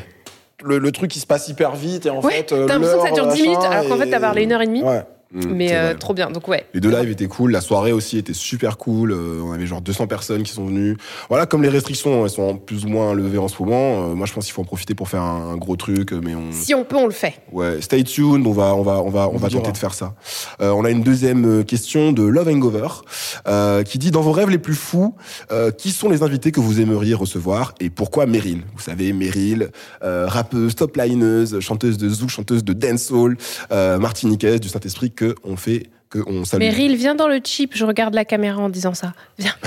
le, 0.62 0.78
le 0.78 0.92
truc 0.92 1.10
qui 1.10 1.20
se 1.20 1.26
passe 1.26 1.48
hyper 1.48 1.74
vite 1.76 2.06
et 2.06 2.10
en 2.10 2.20
Ouais, 2.20 2.32
fait. 2.32 2.52
euh, 2.52 2.66
T'as 2.66 2.74
l'impression 2.74 2.98
que 3.02 3.08
ça 3.08 3.14
dure 3.14 3.26
10 3.28 3.42
minutes, 3.42 3.58
alors 3.62 3.88
qu'en 3.88 3.96
fait, 3.96 4.10
t'as 4.10 4.20
parlé 4.20 4.42
une 4.42 4.52
heure 4.52 4.62
et 4.62 4.66
demie. 4.66 4.82
Ouais. 4.82 5.02
Mm, 5.32 5.40
Mais 5.54 5.74
euh, 5.74 5.94
trop 5.94 6.14
bien. 6.14 6.30
Donc, 6.30 6.48
ouais. 6.48 6.64
Les 6.72 6.80
deux 6.80 6.90
lives 6.90 7.10
étaient 7.10 7.26
cool, 7.26 7.52
la 7.52 7.60
soirée 7.60 7.92
aussi 7.92 8.16
était 8.18 8.32
super 8.32 8.78
cool, 8.78 9.12
euh, 9.12 9.40
on 9.44 9.52
avait 9.52 9.66
genre 9.66 9.80
200 9.82 10.06
personnes 10.06 10.42
qui 10.42 10.52
sont 10.52 10.64
venues. 10.66 10.96
Voilà, 11.28 11.44
comme 11.46 11.62
les 11.62 11.68
restrictions, 11.68 12.24
elles 12.24 12.30
sont 12.30 12.56
plus 12.56 12.84
ou 12.84 12.88
moins 12.88 13.12
levées 13.14 13.38
en 13.38 13.48
ce 13.48 13.62
moment, 13.62 14.10
euh, 14.10 14.14
moi 14.14 14.26
je 14.26 14.32
pense 14.32 14.44
qu'il 14.46 14.54
faut 14.54 14.62
en 14.62 14.66
profiter 14.66 14.94
pour 14.94 15.08
faire 15.08 15.22
un, 15.22 15.52
un 15.52 15.56
gros 15.56 15.76
truc, 15.76 16.12
mais 16.12 16.34
on... 16.34 16.50
Si 16.52 16.74
on 16.74 16.84
peut, 16.84 16.96
on 16.96 17.04
le 17.06 17.12
fait. 17.12 17.34
Ouais, 17.52 17.80
stay 17.82 18.04
tuned, 18.04 18.46
on 18.46 18.52
va, 18.52 18.74
on 18.74 18.82
va, 18.82 19.02
on 19.02 19.10
va, 19.10 19.28
on, 19.28 19.34
On 19.34 19.38
va 19.38 19.48
dira. 19.48 19.60
tenter 19.60 19.72
de 19.72 19.76
faire 19.78 19.92
ça. 19.94 20.14
Euh, 20.62 20.70
on 20.70 20.84
a 20.84 20.90
une 20.90 21.02
deuxième 21.02 21.64
question 21.64 22.12
de 22.12 22.22
Love 22.22 22.48
Hangover, 22.48 22.88
euh, 23.46 23.82
qui 23.82 23.98
dit 23.98 24.10
dans 24.10 24.22
vos 24.22 24.32
rêves 24.32 24.50
les 24.50 24.58
plus 24.58 24.74
fous, 24.74 25.14
euh, 25.52 25.70
qui 25.70 25.90
sont 25.90 26.08
les 26.08 26.22
invités 26.22 26.52
que 26.52 26.60
vous 26.60 26.80
aimeriez 26.80 27.14
recevoir 27.14 27.74
et 27.80 27.90
pourquoi 27.90 28.24
Meryl? 28.26 28.62
Vous 28.74 28.82
savez, 28.82 29.12
Meryl, 29.12 29.70
euh, 30.02 30.26
rappeuse, 30.26 30.74
top 30.74 30.96
lineuse, 30.96 31.60
chanteuse 31.60 31.98
de 31.98 32.08
zouk, 32.08 32.30
chanteuse 32.30 32.64
de 32.64 32.72
dancehall, 32.72 33.36
euh, 33.72 33.98
martiniquaise 33.98 34.60
du 34.60 34.68
Saint-Esprit 34.68 35.10
que 35.10 35.17
on 35.44 35.56
fait, 35.56 35.84
que 36.10 36.20
on 36.26 36.44
salue. 36.46 36.62
Meryl, 36.62 36.96
viens 36.96 37.14
dans 37.14 37.28
le 37.28 37.38
chip. 37.44 37.72
Je 37.74 37.84
regarde 37.84 38.14
la 38.14 38.24
caméra 38.24 38.60
en 38.62 38.68
disant 38.70 38.94
ça. 38.94 39.12
Viens. 39.38 39.52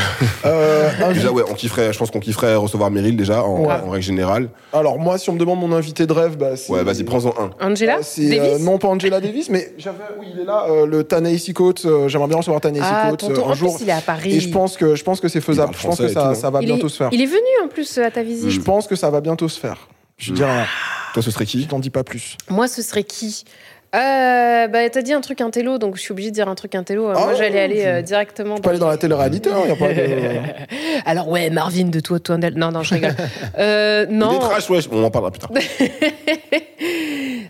Euh, 0.45 0.89
un- 1.03 1.11
Déjà 1.13 1.31
ouais, 1.31 1.43
on 1.49 1.53
kifferait, 1.53 1.93
je 1.93 1.97
pense 1.99 2.09
qu'on 2.11 2.19
kifferait 2.19 2.55
recevoir 2.55 2.89
Meryl 2.91 3.15
déjà 3.15 3.43
en, 3.43 3.61
Ouais. 3.65 3.73
en 3.85 3.89
règle 3.89 4.03
générale. 4.05 4.49
Alors, 4.73 4.97
moi, 4.99 5.17
si 5.17 5.29
on 5.29 5.33
me 5.33 5.39
demande 5.39 5.59
mon 5.59 5.71
invité 5.71 6.05
de 6.07 6.13
rêve, 6.13 6.35
bah, 6.37 6.55
c'est. 6.57 6.71
Ouais, 6.71 6.83
vas-y, 6.83 7.03
prends-en 7.03 7.33
un. 7.39 7.51
Angela 7.59 7.97
Euh, 7.97 8.01
c'est, 8.03 8.39
euh, 8.39 8.43
Davis 8.53 8.65
non, 8.65 8.77
pas 8.77 8.87
Angela 8.87 9.19
Davis, 9.21 9.49
mais 9.49 9.73
j'avais, 9.77 9.97
oui, 10.19 10.27
il 10.33 10.41
est 10.41 10.45
là, 10.45 10.65
euh, 10.69 10.85
le 10.85 11.03
Tanehisi 11.03 11.53
Coates. 11.53 11.85
euh, 11.85 12.07
j'aimerais 12.07 12.27
bien 12.27 12.37
recevoir 12.37 12.59
Tanehisi 12.61 12.87
Ah, 12.91 13.07
Coates 13.09 13.23
euh, 13.23 13.35
un 13.43 13.49
en 13.49 13.53
jour. 13.53 13.75
plus, 13.75 13.83
il 13.85 13.89
est 13.89 13.93
à 13.93 14.01
Paris. 14.01 14.35
Et 14.35 14.39
je 14.39 14.49
pense 14.49 14.77
que, 14.77 14.95
je 14.95 15.03
pense 15.03 15.19
que 15.19 15.27
c'est 15.27 15.41
faisable. 15.41 15.73
Je 15.77 15.83
pense 15.87 15.97
que 15.99 16.07
ça, 16.07 16.21
tout, 16.21 16.27
non 16.29 16.33
ça 16.35 16.49
va 16.49 16.61
il 16.61 16.65
bientôt 16.67 16.87
est, 16.87 16.89
se 16.89 16.97
faire. 16.97 17.09
il 17.11 17.21
est 17.21 17.25
venu 17.27 17.39
en 17.63 17.67
plus 17.67 17.97
à 17.99 18.09
ta 18.11 18.23
visite. 18.23 18.49
Je 18.49 18.59
pense 18.61 18.87
que 18.87 18.95
ça 18.95 19.09
va 19.09 19.21
bientôt 19.21 19.47
se 19.49 19.59
faire. 19.59 19.87
Je 20.17 20.33
dirais, 20.33 20.65
Toi, 21.13 21.23
ce 21.23 21.31
serait 21.31 21.45
qui 21.45 21.61
je 21.63 21.67
t'en 21.67 21.79
dis 21.79 21.89
pas 21.89 22.03
plus. 22.03 22.37
Moi, 22.49 22.67
ce 22.67 22.81
serait 22.81 23.03
qui? 23.03 23.43
Euh, 23.93 24.67
bah, 24.67 24.89
t'as 24.89 25.01
dit 25.01 25.11
un 25.13 25.21
truc 25.21 25.41
intello, 25.41 25.77
donc 25.77 25.95
je 25.97 26.01
suis 26.01 26.11
obligée 26.13 26.29
de 26.29 26.35
dire 26.35 26.47
un 26.47 26.55
truc 26.55 26.75
intello. 26.75 27.09
Euh, 27.09 27.13
Ah, 27.15 27.25
Moi, 27.25 27.33
j'allais 27.35 27.59
aller 27.59 27.83
euh, 27.85 28.01
directement. 28.01 28.55
Tu 28.55 28.61
peux 28.61 28.69
aller 28.69 28.79
dans 28.79 28.87
la 28.87 28.97
télé-réalité, 28.97 29.49
hein, 29.51 29.63
y 29.67 29.71
a 29.71 29.75
pas 29.75 29.93
de. 29.93 30.39
Alors 31.05 31.27
ouais, 31.29 31.49
Marvin 31.49 31.85
de 31.89 31.99
toi, 31.99 32.19
toi, 32.19 32.37
non, 32.37 32.71
non, 32.71 32.83
je 32.83 32.93
rigole. 32.93 33.15
Euh, 33.57 34.05
non, 34.09 34.37
est 34.37 34.39
trash, 34.39 34.69
ouais, 34.69 34.79
on 34.91 35.03
en 35.03 35.11
parlera 35.11 35.31
plus 35.31 35.39
tard. 35.39 35.51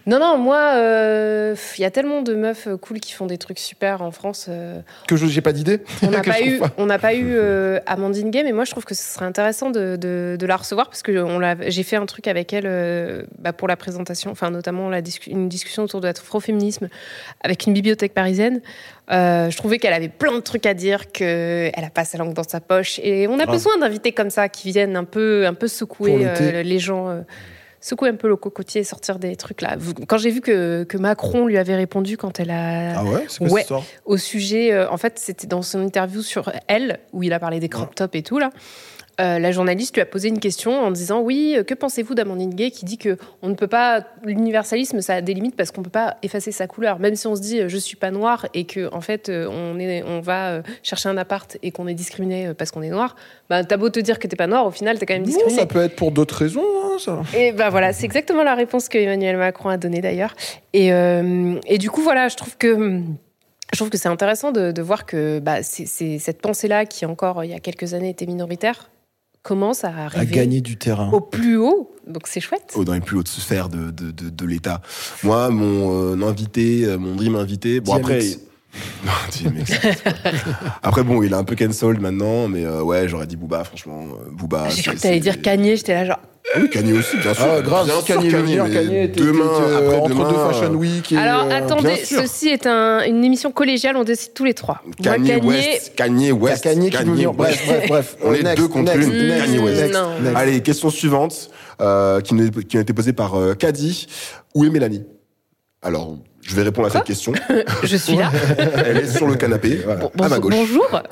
non, 0.08 0.20
non, 0.20 0.38
moi, 0.38 0.74
euh, 0.78 1.56
il 1.78 1.82
y 1.82 1.86
a 1.86 1.92
tellement 1.92 2.22
de 2.22 2.34
meufs 2.34 2.68
euh, 2.68 2.78
cool 2.78 3.00
qui 3.00 3.14
font 3.14 3.26
des 3.28 3.38
trucs 3.38 3.60
super 3.60 4.02
en 4.02 4.12
France. 4.12 4.48
euh, 4.50 4.80
que 5.08 5.16
je 5.16 5.28
j'ai 5.28 5.42
pas 5.42 5.54
d'idée. 5.54 5.82
on 6.02 6.10
n'a 6.10 6.22
pas 6.24 6.42
eu, 6.42 6.60
on 6.78 6.86
n'a 6.88 6.98
pas 6.98 7.14
eu 7.14 7.34
euh, 7.36 7.80
Amandine 7.86 8.32
Gay, 8.32 8.44
mais 8.44 8.52
moi, 8.52 8.66
je 8.66 8.72
trouve 8.72 8.84
que 8.86 8.96
ce 8.96 9.04
serait 9.04 9.26
intéressant 9.26 9.70
de, 9.70 9.96
de- 9.96 10.38
de 10.40 10.46
la 10.46 10.56
recevoir 10.58 10.88
parce 10.90 11.04
que 11.04 11.14
j'ai 11.68 11.84
fait 11.84 11.96
un 11.98 12.06
truc 12.06 12.28
avec 12.28 12.52
elle 12.54 12.66
euh, 12.66 13.24
bah, 13.40 13.54
pour 13.54 13.68
la 13.68 13.76
présentation, 13.76 14.32
enfin 14.32 14.50
notamment 14.50 14.90
la 14.90 15.02
discu- 15.02 15.30
une 15.30 15.48
discussion 15.50 15.84
autour 15.84 16.02
de 16.02 16.08
l'afroféminisme 16.08 16.90
avec 17.44 17.66
une 17.68 17.74
bibliothèque 17.74 18.14
parisienne. 18.14 18.62
Euh, 19.12 19.50
je 19.50 19.58
trouvais 19.58 19.78
qu'elle 19.78 19.94
avait 19.94 20.10
plein 20.10 20.34
de 20.34 20.40
trucs 20.40 20.66
à 20.66 20.74
dire, 20.74 21.12
qu'elle 21.12 21.72
a 21.76 21.90
pas 21.90 22.06
sa 22.06 22.18
langue 22.18 22.34
dans 22.34 22.48
sa 22.48 22.60
poche. 22.62 23.00
Et 23.04 23.28
on 23.28 23.40
a 23.40 23.46
besoin 23.46 23.78
d'invités 23.78 24.14
comme 24.14 24.30
ça 24.30 24.48
qui 24.50 24.72
viennent 24.72 24.96
un 24.96 25.04
peu, 25.04 25.46
un 25.46 25.54
peu 25.54 25.68
secouer 25.68 26.26
euh, 26.26 26.64
les 26.64 26.80
gens. 26.80 27.24
Secouer 27.82 28.10
un 28.10 28.16
peu 28.16 28.28
le 28.30 28.36
cocotier 28.38 28.82
et 28.82 28.84
sortir 28.84 29.20
des 29.20 29.36
trucs 29.36 29.62
là. 29.62 29.76
Quand 30.08 30.18
j'ai 30.18 30.30
vu 30.30 30.40
que, 30.40 30.84
que 30.84 30.98
Macron 30.98 31.46
lui 31.48 31.58
avait 31.58 31.76
répondu 31.76 32.16
quand 32.16 32.40
elle 32.40 32.52
a 32.52 33.00
Ah 33.00 33.04
ouais, 33.04 33.26
c'est 33.28 33.40
quoi 33.40 33.48
Ouais. 33.48 33.52
cette 33.54 33.62
histoire? 33.62 33.84
au 34.06 34.18
sujet, 34.18 34.72
euh, 34.72 34.90
en 34.90 34.98
fait, 34.98 35.20
c'était 35.20 35.48
dans 35.48 35.62
son 35.64 35.82
interview 35.82 36.22
sur 36.22 36.52
elle, 36.68 37.00
où 37.12 37.24
il 37.24 37.34
a 37.34 37.40
parlé 37.40 37.60
des 37.60 37.68
crop 37.70 37.94
tops 37.96 38.16
et 38.16 38.22
tout, 38.24 38.40
là. 38.40 38.52
euh, 39.20 39.40
la 39.40 39.52
journaliste 39.52 39.94
lui 39.96 40.02
a 40.02 40.06
posé 40.06 40.30
une 40.30 40.40
question 40.40 40.72
en 40.80 40.90
disant 40.90 41.20
oui, 41.22 41.56
euh, 41.58 41.64
que 41.64 41.74
pensez-vous 41.74 42.16
d'Amandine 42.16 42.56
Gay 42.56 42.72
qui 42.72 42.86
dit 42.86 42.98
que 42.98 43.18
on 43.42 43.50
ne 43.50 43.56
peut 43.56 43.68
pas 43.68 44.06
l'universalisme 44.24 45.02
ça 45.02 45.16
a 45.16 45.22
des 45.22 45.34
limites 45.34 45.56
parce 45.56 45.70
qu'on 45.72 45.84
peut 45.84 45.90
pas 45.92 46.18
effacer 46.24 46.52
sa 46.52 46.66
couleur, 46.66 46.98
même 46.98 47.16
si 47.16 47.28
on 47.28 47.36
se 47.36 47.42
dit 47.42 47.60
je 47.68 47.78
suis 47.78 47.98
pas 47.98 48.10
noir 48.10 48.48
et 48.54 48.64
que 48.66 48.90
en 48.94 49.02
fait 49.02 49.30
on 49.30 49.78
est 49.80 50.02
on 50.04 50.22
va 50.22 50.62
chercher 50.82 51.10
un 51.10 51.18
appart 51.18 51.58
et 51.62 51.72
qu'on 51.72 51.88
est 51.88 51.94
discriminé 51.94 52.54
parce 52.58 52.72
qu'on 52.72 52.82
est 52.82 52.90
noir, 52.90 53.16
bah 53.50 53.64
t'as 53.64 53.78
beau 53.78 53.90
te 53.90 54.00
dire 54.00 54.18
que 54.18 54.28
t'es 54.28 54.38
pas 54.38 54.48
noir, 54.48 54.66
au 54.66 54.72
final 54.72 54.98
t'es 54.98 55.06
quand 55.06 55.14
même 55.14 55.24
Non, 55.24 55.28
discriminé. 55.28 55.60
ça 55.60 55.66
peut 55.68 55.82
être 55.84 55.96
pour 55.98 56.12
d'autres 56.12 56.36
raisons, 56.38 56.64
hein. 57.08 57.24
Et 57.36 57.52
ben 57.52 57.70
voilà, 57.70 57.94
c'est 57.94 58.06
exactement 58.06 58.44
la 58.44 58.56
réponse 58.56 58.90
que 58.90 58.98
Emmanuel 58.98 59.38
Macron 59.38 59.70
a 59.70 59.78
donnée 59.78 60.02
d'ailleurs. 60.02 60.36
Et, 60.74 60.94
euh, 60.94 61.60
et 61.66 61.78
du 61.78 61.90
coup, 61.90 62.02
voilà, 62.02 62.28
je 62.28 62.36
trouve 62.36 62.58
que. 62.58 63.02
Je 63.74 63.78
trouve 63.78 63.90
que 63.90 63.98
c'est 63.98 64.10
intéressant 64.10 64.52
de, 64.52 64.74
de 64.74 64.82
voir 64.82 65.06
que 65.06 65.40
bah, 65.40 65.64
c'est 65.64 65.86
cette 66.20 66.42
pensée-là, 66.42 66.86
qui 66.86 67.06
encore 67.06 67.46
il 67.46 67.52
y 67.52 67.54
a 67.54 67.60
quelques 67.62 67.94
années 67.94 68.10
était 68.10 68.26
minoritaire, 68.26 68.90
commence 69.44 69.86
à 69.86 69.88
À 69.88 70.06
arriver 70.06 70.36
gagner 70.36 70.60
du 70.60 70.76
terrain. 70.78 71.10
au 71.12 71.22
plus 71.22 71.56
haut. 71.56 71.96
Donc 72.06 72.28
c'est 72.28 72.42
chouette. 72.42 72.74
Oh, 72.76 72.84
dans 72.84 72.94
les 72.94 73.00
plus 73.00 73.18
hautes 73.18 73.30
sphères 73.30 73.70
de, 73.70 73.90
de, 73.92 74.12
de, 74.12 74.30
de 74.30 74.46
l'État. 74.46 74.82
Moi, 75.24 75.50
mon 75.52 76.16
euh, 76.22 76.28
invité, 76.28 76.84
euh, 76.84 76.98
mon 76.98 77.16
dream 77.16 77.36
invité, 77.38 77.80
bon 77.80 77.94
après... 77.94 78.20
Non, 79.06 79.12
après 80.84 81.04
bon, 81.04 81.22
il 81.24 81.32
est 81.32 81.36
un 81.36 81.44
peu 81.44 81.56
cancelled 81.56 82.00
maintenant, 82.00 82.48
mais 82.48 82.64
euh, 82.66 82.82
ouais, 82.82 83.08
j'aurais 83.08 83.26
dit 83.28 83.36
Booba, 83.36 83.64
franchement. 83.64 84.04
euh, 84.04 84.30
Booba. 84.32 84.70
J'ai 84.70 84.76
c'est- 84.78 84.82
cru 84.84 84.96
que 84.96 85.02
t'allais 85.02 85.20
dire 85.20 85.42
Kanye, 85.42 85.76
j'étais 85.76 85.94
là 85.94 86.06
genre. 86.06 86.20
Ah 86.56 86.60
Oui, 86.62 86.70
Kanye 86.70 86.94
aussi, 86.94 87.18
bien 87.18 87.34
sûr. 87.34 87.46
Ah, 87.50 87.62
grave, 87.62 87.86
bien 87.86 88.02
Kanye 88.06 88.30
sûr, 88.30 88.44
mais 88.44 88.56
Kanye 88.74 89.04
était, 89.04 89.20
demain, 89.22 89.46
était, 89.46 89.64
euh, 89.64 89.78
après 89.86 89.98
entre 89.98 90.10
demain, 90.10 90.30
deux 90.32 90.38
Fashion 90.54 90.74
Week. 90.74 91.12
Et, 91.12 91.18
Alors 91.18 91.44
euh, 91.46 91.50
attendez, 91.58 91.96
sûr. 91.98 92.22
ceci 92.22 92.50
est 92.50 92.66
un- 92.68 93.04
une 93.06 93.24
émission 93.24 93.52
collégiale, 93.52 93.96
on 93.98 94.04
décide 94.04 94.34
tous 94.34 94.46
les 94.46 94.54
trois. 94.54 94.82
Moi, 94.86 94.94
Kanye, 95.04 95.36
West, 95.44 95.94
Kanye 95.96 96.32
West, 96.32 96.64
Kanye 96.64 96.90
qui 96.90 96.98
venir. 97.04 97.34
Bref, 97.34 97.64
bref, 97.68 97.88
bref. 97.88 98.18
On 98.24 98.34
est 98.34 98.44
Next, 98.44 98.58
deux 98.58 98.68
contre 98.68 98.94
next, 98.96 99.08
une. 99.10 99.28
next, 99.28 99.46
Kanye 99.46 99.60
West. 99.60 99.82
next, 99.82 99.94
Non. 99.94 100.20
next. 100.22 100.36
Allez, 100.38 100.62
question 100.62 100.90
suivante, 100.90 101.50
euh, 101.82 102.22
qui, 102.22 102.34
nous- 102.34 102.50
qui 102.52 102.78
a 102.78 102.82
été 102.82 102.94
posée 102.94 103.14
par 103.14 103.36
euh, 103.36 103.54
Kadi. 103.54 104.08
Où 104.56 104.66
est 104.66 104.70
Mélanie? 104.70 105.04
Alors, 105.82 106.18
je 106.44 106.56
vais 106.56 106.64
répondre 106.64 106.88
à 106.88 106.92
cette 106.92 107.04
question. 107.04 107.34
je 107.84 107.96
suis 107.98 108.16
là. 108.18 108.32
Elle 108.86 108.98
est 108.98 109.08
sur 109.18 109.28
le 109.28 109.36
canapé, 109.36 109.82
voilà, 109.84 110.00
Bon- 110.16 110.24
à 110.24 110.30
ma 110.30 110.40
gauche. 110.40 110.54
bonjour. 110.54 111.02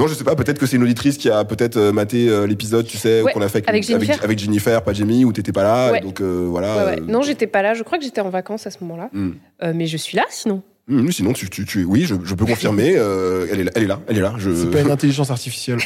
Non, 0.00 0.06
je 0.06 0.14
sais 0.14 0.22
pas, 0.22 0.36
peut-être 0.36 0.60
que 0.60 0.66
c'est 0.66 0.76
une 0.76 0.84
auditrice 0.84 1.16
qui 1.16 1.28
a 1.28 1.44
peut-être 1.44 1.76
euh, 1.76 1.90
maté 1.90 2.28
euh, 2.28 2.46
l'épisode, 2.46 2.86
tu 2.86 2.96
sais, 2.96 3.20
Ouais, 3.20 3.32
qu'on 3.32 3.40
a 3.42 3.48
fait 3.48 3.68
avec, 3.68 3.68
avec 3.68 3.82
Jennifer. 3.84 4.22
avec 4.22 4.38
Jennifer, 4.38 4.82
pas 4.82 4.92
Jamie, 4.92 5.24
où 5.24 5.32
t'étais 5.32 5.50
pas 5.50 5.64
là, 5.64 5.90
Ouais. 5.90 6.00
donc 6.02 6.20
euh, 6.20 6.46
voilà. 6.48 6.76
Ouais, 6.76 6.84
ouais. 6.84 7.00
euh, 7.00 7.04
Non, 7.08 7.22
j'étais 7.22 7.48
pas 7.48 7.62
là. 7.62 7.74
Je 7.74 7.82
crois 7.82 7.98
que 7.98 8.04
j'étais 8.04 8.20
en 8.20 8.30
vacances 8.30 8.64
à 8.68 8.70
ce 8.70 8.76
moment-là. 8.82 9.08
hmm. 9.12 9.30
Euh, 9.64 9.72
mais 9.74 9.88
je 9.88 9.96
suis 9.96 10.16
là 10.16 10.22
sinon. 10.30 10.62
Hmm, 10.86 11.10
sinon, 11.10 11.32
tu, 11.32 11.50
tu, 11.50 11.64
tu, 11.66 11.82
oui, 11.82 12.04
je, 12.04 12.14
je 12.22 12.34
peux 12.36 12.44
confirmer, 12.46 12.94
euh, 12.96 13.48
elle, 13.50 13.58
est 13.58 13.64
là, 13.64 13.72
elle 13.74 13.82
est 13.82 13.86
là, 13.88 14.00
elle 14.06 14.18
est 14.18 14.20
là. 14.20 14.34
Je... 14.38 14.54
C'est 14.54 14.70
pas 14.70 14.82
une 14.82 14.90
intelligence 14.92 15.32
artificielle. 15.32 15.78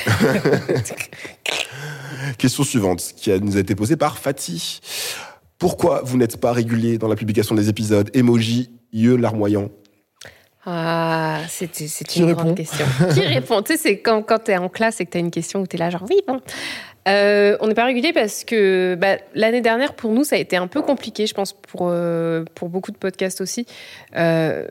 Question 2.36 2.64
suivante, 2.64 3.14
qui 3.16 3.32
a- 3.32 3.38
nous 3.38 3.56
a 3.56 3.60
été 3.60 3.74
posée 3.74 3.96
par 3.96 4.18
Fatih. 4.18 4.80
Pourquoi 5.62 6.02
vous 6.02 6.16
n'êtes 6.16 6.40
pas 6.40 6.50
régulier 6.52 6.98
dans 6.98 7.06
la 7.06 7.14
publication 7.14 7.54
des 7.54 7.68
épisodes? 7.68 8.10
Emoji, 8.14 8.72
yeux 8.92 9.14
larmoyants 9.14 9.68
Ah, 10.66 11.38
c'est 11.48 12.16
une 12.16 12.24
répond? 12.24 12.42
grande 12.42 12.56
question. 12.56 12.84
Qui 13.14 13.20
répond? 13.20 13.62
Tu 13.62 13.74
sais, 13.74 13.78
c'est 13.78 13.98
quand, 14.00 14.24
quand 14.24 14.40
tu 14.40 14.50
es 14.50 14.56
en 14.56 14.68
classe 14.68 15.00
et 15.00 15.06
que 15.06 15.12
tu 15.12 15.18
as 15.18 15.20
une 15.20 15.30
question 15.30 15.60
où 15.60 15.66
tu 15.68 15.76
es 15.76 15.78
là, 15.78 15.88
genre, 15.88 16.04
oui, 16.10 16.16
bon. 16.26 16.40
Euh, 17.06 17.56
on 17.60 17.68
n'est 17.68 17.74
pas 17.74 17.84
régulier 17.84 18.12
parce 18.12 18.42
que 18.42 18.96
bah, 19.00 19.18
l'année 19.36 19.60
dernière, 19.60 19.94
pour 19.94 20.10
nous, 20.10 20.24
ça 20.24 20.34
a 20.34 20.40
été 20.40 20.56
un 20.56 20.66
peu 20.66 20.82
compliqué, 20.82 21.28
je 21.28 21.34
pense, 21.34 21.52
pour, 21.52 21.90
euh, 21.90 22.42
pour 22.56 22.68
beaucoup 22.68 22.90
de 22.90 22.98
podcasts 22.98 23.40
aussi. 23.40 23.64
Euh, 24.16 24.66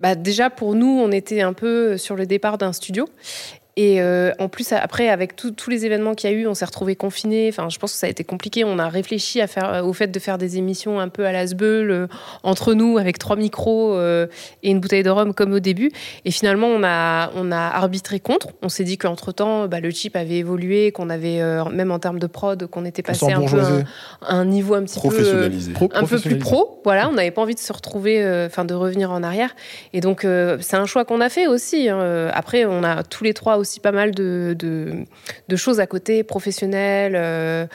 bah, 0.00 0.14
déjà, 0.14 0.50
pour 0.50 0.74
nous, 0.74 1.00
on 1.02 1.10
était 1.10 1.40
un 1.40 1.54
peu 1.54 1.96
sur 1.96 2.16
le 2.16 2.26
départ 2.26 2.58
d'un 2.58 2.74
studio. 2.74 3.08
Et 3.80 4.02
euh, 4.02 4.32
en 4.40 4.48
plus, 4.48 4.72
après, 4.72 5.08
avec 5.08 5.36
tout- 5.36 5.52
tous 5.52 5.70
les 5.70 5.86
événements 5.86 6.16
qu'il 6.16 6.28
y 6.28 6.32
a 6.32 6.36
eu, 6.36 6.48
on 6.48 6.54
s'est 6.54 6.64
retrouvés 6.64 6.96
confinés. 6.96 7.48
Enfin, 7.48 7.68
je 7.68 7.78
pense 7.78 7.92
que 7.92 7.98
ça 7.98 8.08
a 8.08 8.10
été 8.10 8.24
compliqué. 8.24 8.64
On 8.64 8.76
a 8.80 8.88
réfléchi 8.88 9.40
à 9.40 9.46
faire, 9.46 9.86
au 9.86 9.92
fait 9.92 10.08
de 10.08 10.18
faire 10.18 10.36
des 10.36 10.58
émissions 10.58 10.98
un 10.98 11.08
peu 11.08 11.24
à 11.26 11.30
l'asbeul, 11.30 11.90
euh, 11.92 12.06
entre 12.42 12.74
nous, 12.74 12.98
avec 12.98 13.18
trois 13.18 13.36
micros 13.36 13.94
euh, 13.94 14.26
et 14.64 14.70
une 14.70 14.80
bouteille 14.80 15.04
de 15.04 15.10
rhum 15.10 15.32
comme 15.32 15.52
au 15.52 15.60
début. 15.60 15.92
Et 16.24 16.32
finalement, 16.32 16.66
on 16.66 16.82
a, 16.82 17.30
on 17.36 17.52
a 17.52 17.56
arbitré 17.56 18.18
contre. 18.18 18.48
On 18.62 18.68
s'est 18.68 18.82
dit 18.82 18.98
qu'entre-temps, 18.98 19.68
bah, 19.68 19.78
le 19.78 19.90
chip 19.90 20.16
avait 20.16 20.38
évolué, 20.38 20.90
qu'on 20.90 21.08
avait, 21.08 21.40
euh, 21.40 21.64
même 21.66 21.92
en 21.92 22.00
termes 22.00 22.18
de 22.18 22.26
prod, 22.26 22.66
qu'on 22.66 22.84
était 22.84 23.02
passé 23.02 23.26
un 23.32 23.40
peu 23.42 23.60
un, 23.60 23.84
un 24.40 24.44
niveau 24.44 24.74
un 24.74 24.82
petit 24.82 24.98
peu... 24.98 25.06
euh, 25.06 25.10
Professionnalisés. 25.10 25.72
Pro- 25.74 25.84
un 25.84 26.00
peu 26.00 26.06
plus 26.06 26.16
professionnalisé. 26.16 26.40
pro, 26.50 26.80
voilà, 26.82 27.08
on 27.08 27.12
n'avait 27.12 27.30
pas 27.30 27.42
envie 27.42 27.54
de 27.54 27.60
se 27.60 27.72
retrouver, 27.72 28.24
euh, 28.24 28.46
enfin 28.46 28.64
de 28.64 28.74
revenir 28.74 29.12
en 29.12 29.22
arrière. 29.22 29.54
Et 29.92 30.00
donc 30.00 30.24
euh, 30.24 30.58
c'est 30.62 30.76
un 30.76 30.86
choix 30.86 31.04
qu'on 31.04 31.20
a 31.20 31.28
fait 31.28 31.46
aussi. 31.46 31.88
hein. 31.88 32.00
Euh, 32.00 32.30
Après, 32.34 32.64
on 32.64 32.82
a 32.82 33.04
tous 33.04 33.22
les 33.22 33.34
trois 33.34 33.56
aussi 33.56 33.67
pas 33.80 33.92
mal 33.92 34.12
de, 34.12 35.04
choses 35.56 35.80
à 35.80 35.86
côté, 35.86 36.24
professionnelles, 36.24 37.14
euh, 37.16 37.66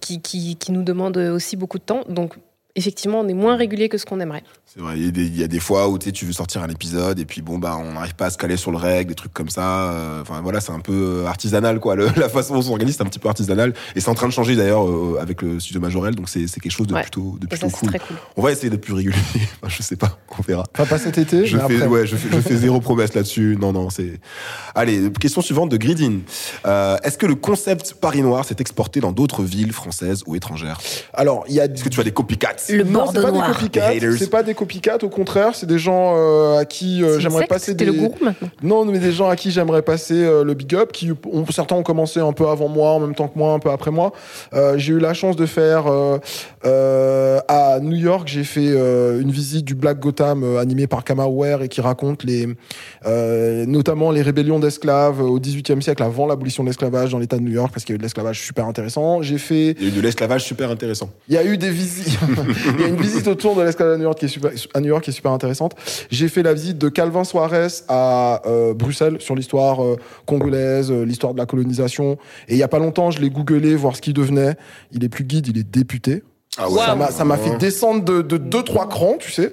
qui, 0.00 0.20
qui, 0.20 0.56
qui 0.56 0.72
nous 0.72 0.82
demandent 0.82 1.18
aussi 1.18 1.56
beaucoup 1.56 1.78
de 1.78 1.84
temps. 1.84 2.04
Donc 2.08 2.34
effectivement, 2.76 3.20
on 3.20 3.28
est 3.28 3.34
moins 3.34 3.56
régulier 3.56 3.88
que 3.88 3.98
ce 3.98 4.06
qu'on 4.06 4.20
aimerait. 4.20 4.42
C'est 4.66 4.80
vrai, 4.80 4.94
il 4.96 5.04
y, 5.04 5.08
a 5.08 5.10
des, 5.10 5.24
il 5.26 5.36
y 5.40 5.42
a 5.42 5.48
des 5.48 5.58
fois 5.58 5.88
où 5.88 5.98
tu 5.98 6.24
veux 6.24 6.32
sortir 6.32 6.62
un 6.62 6.68
épisode 6.68 7.18
et 7.18 7.24
puis 7.24 7.42
bon, 7.42 7.58
bah, 7.58 7.76
on 7.80 7.94
n'arrive 7.94 8.14
pas 8.14 8.26
à 8.26 8.30
se 8.30 8.38
caler 8.38 8.56
sur 8.56 8.70
le 8.70 8.76
règle, 8.76 9.08
des 9.08 9.14
trucs 9.16 9.32
comme 9.34 9.48
ça. 9.48 9.90
euh, 9.92 10.20
Enfin, 10.22 10.40
voilà, 10.42 10.60
c'est 10.60 10.70
un 10.70 10.78
peu 10.78 11.24
artisanal, 11.26 11.80
quoi. 11.80 11.96
Le- 11.96 12.08
la 12.16 12.28
façon 12.28 12.54
dont 12.54 12.60
on 12.60 12.62
s'organise, 12.62 12.94
c'est 12.96 13.02
un 13.02 13.06
petit 13.06 13.18
peu 13.18 13.28
artisanal. 13.28 13.74
Et 13.96 14.00
c'est 14.00 14.08
en 14.10 14.14
train 14.14 14.28
de 14.28 14.32
changer 14.32 14.54
d'ailleurs 14.54 14.86
euh, 14.88 15.18
avec 15.20 15.42
le 15.42 15.58
studio 15.58 15.80
Majorel, 15.80 16.14
donc 16.14 16.28
c'est 16.28 16.46
quelque 16.46 16.70
chose 16.70 16.86
de 16.86 16.94
Ouais. 16.94 17.02
plutôt, 17.02 17.36
de 17.40 17.46
plutôt 17.48 17.68
ça, 17.68 17.76
cool. 17.76 17.88
très 17.88 17.98
cool. 17.98 18.16
On 18.36 18.42
va 18.42 18.52
essayer 18.52 18.70
d'être 18.70 18.80
plus 18.82 18.94
régulier. 18.94 19.16
Enfin, 19.62 19.74
je 19.76 19.82
sais 19.82 19.96
pas, 19.96 20.18
on 20.38 20.42
verra. 20.42 20.64
Enfin, 20.74 20.86
pas 20.86 20.98
cet 20.98 21.18
été, 21.18 21.46
Je 21.46 21.56
mais 21.56 21.66
fais, 21.68 21.74
après. 21.76 21.86
ouais, 21.88 22.06
je 22.06 22.14
fais, 22.16 22.28
je 22.34 22.40
fais 22.40 22.56
zéro 22.56 22.80
promesse 22.80 23.12
là-dessus. 23.14 23.58
Non, 23.60 23.72
non, 23.72 23.90
c'est. 23.90 24.20
Allez, 24.76 25.10
question 25.20 25.42
suivante 25.42 25.68
de 25.70 25.76
Gridin. 25.76 26.20
Euh, 26.66 26.96
Est-ce 27.02 27.18
que 27.18 27.26
le 27.26 27.34
concept 27.34 27.94
Paris 28.00 28.22
Noir 28.22 28.44
s'est 28.44 28.56
exporté 28.60 29.00
dans 29.00 29.12
d'autres 29.12 29.42
villes 29.42 29.72
françaises 29.72 30.22
ou 30.26 30.36
étrangères? 30.36 30.78
Alors, 31.12 31.44
il 31.48 31.54
y 31.56 31.60
a 31.60 31.64
Est-ce 31.66 31.82
que 31.84 31.88
tu 31.88 32.00
as 32.00 32.04
des 32.04 32.12
copycats? 32.12 32.54
Le 32.68 32.84
Non, 32.84 33.04
Bordeaux 33.04 33.12
c'est 33.14 33.22
pas 33.22 33.30
noir. 33.32 33.60
C'est 34.18 34.30
pas 34.30 34.42
des 34.42 34.54
copycats. 34.54 34.98
Au 35.02 35.08
contraire, 35.08 35.54
c'est 35.54 35.66
des 35.66 35.78
gens 35.78 36.14
euh, 36.16 36.58
à 36.58 36.64
qui 36.64 37.02
euh, 37.02 37.18
j'aimerais 37.18 37.46
passer 37.46 37.74
des. 37.74 37.84
le 37.84 37.92
gourou 37.92 38.16
maintenant. 38.20 38.48
Non, 38.62 38.84
mais 38.84 38.98
des 38.98 39.12
gens 39.12 39.28
à 39.28 39.36
qui 39.36 39.50
j'aimerais 39.50 39.82
passer 39.82 40.14
euh, 40.14 40.44
le 40.44 40.54
big 40.54 40.74
up, 40.74 40.92
qui 40.92 41.10
ont, 41.32 41.46
certains 41.50 41.76
ont 41.76 41.82
commencé 41.82 42.20
un 42.20 42.32
peu 42.32 42.48
avant 42.48 42.68
moi, 42.68 42.90
en 42.90 43.00
même 43.00 43.14
temps 43.14 43.28
que 43.28 43.38
moi, 43.38 43.52
un 43.52 43.58
peu 43.58 43.70
après 43.70 43.90
moi. 43.90 44.12
Euh, 44.52 44.78
j'ai 44.78 44.92
eu 44.92 44.98
la 44.98 45.14
chance 45.14 45.36
de 45.36 45.46
faire 45.46 45.86
euh, 45.86 46.18
euh, 46.64 47.40
à 47.48 47.78
New 47.80 47.96
York, 47.96 48.28
j'ai 48.28 48.44
fait 48.44 48.68
euh, 48.68 49.20
une 49.20 49.30
visite 49.30 49.64
du 49.64 49.74
Black 49.74 49.98
Gotham 50.00 50.42
euh, 50.42 50.58
animé 50.58 50.86
par 50.86 51.04
Kamauer 51.04 51.58
et 51.62 51.68
qui 51.68 51.80
raconte 51.80 52.24
les, 52.24 52.48
euh, 53.06 53.64
notamment 53.66 54.10
les 54.10 54.22
rébellions 54.22 54.58
d'esclaves 54.58 55.20
au 55.20 55.38
XVIIIe 55.38 55.82
siècle 55.82 56.02
avant 56.02 56.26
l'abolition 56.26 56.62
de 56.62 56.68
l'esclavage 56.68 57.10
dans 57.10 57.18
l'État 57.18 57.36
de 57.36 57.42
New 57.42 57.52
York, 57.52 57.70
parce 57.72 57.84
qu'il 57.84 57.92
y 57.92 57.94
a 57.94 57.96
eu 57.96 57.98
de 57.98 58.02
l'esclavage 58.02 58.40
super 58.40 58.66
intéressant. 58.66 59.22
J'ai 59.22 59.38
fait 59.38 59.76
Il 59.78 59.84
y 59.84 59.86
a 59.86 59.88
eu 59.88 59.96
de 59.96 60.00
l'esclavage 60.00 60.44
super 60.44 60.70
intéressant. 60.70 61.10
il 61.28 61.34
y 61.34 61.38
a 61.38 61.44
eu 61.44 61.56
des 61.56 61.70
visites. 61.70 62.18
Il 62.74 62.80
y 62.80 62.84
a 62.84 62.88
une 62.88 62.96
visite 62.96 63.28
autour 63.28 63.56
de 63.56 63.62
l'escalade 63.62 63.94
à 63.94 63.96
New 63.96 64.04
York 64.04 64.18
qui 64.18 65.10
est 65.10 65.12
super, 65.12 65.32
intéressante. 65.32 65.74
J'ai 66.10 66.28
fait 66.28 66.42
la 66.42 66.54
visite 66.54 66.78
de 66.78 66.88
Calvin 66.88 67.24
Soares 67.24 67.82
à 67.88 68.42
euh, 68.46 68.74
Bruxelles 68.74 69.16
sur 69.20 69.34
l'histoire 69.34 69.82
euh, 69.82 69.96
congolaise, 70.26 70.90
euh, 70.90 71.04
l'histoire 71.04 71.32
de 71.32 71.38
la 71.38 71.46
colonisation. 71.46 72.18
Et 72.48 72.54
il 72.54 72.58
y 72.58 72.62
a 72.62 72.68
pas 72.68 72.78
longtemps, 72.78 73.10
je 73.10 73.20
l'ai 73.20 73.30
googlé 73.30 73.74
voir 73.74 73.96
ce 73.96 74.00
qu'il 74.00 74.14
devenait. 74.14 74.56
Il 74.92 75.04
est 75.04 75.08
plus 75.08 75.24
guide, 75.24 75.48
il 75.48 75.58
est 75.58 75.70
député. 75.70 76.22
Ah 76.58 76.68
ouais. 76.68 76.78
Ça 76.80 76.94
m'a, 76.96 77.10
ça 77.12 77.24
m'a 77.24 77.36
fait 77.36 77.56
descendre 77.58 78.04
de, 78.04 78.22
de 78.22 78.36
deux 78.36 78.64
trois 78.64 78.88
crans, 78.88 79.16
tu 79.20 79.30
sais. 79.30 79.52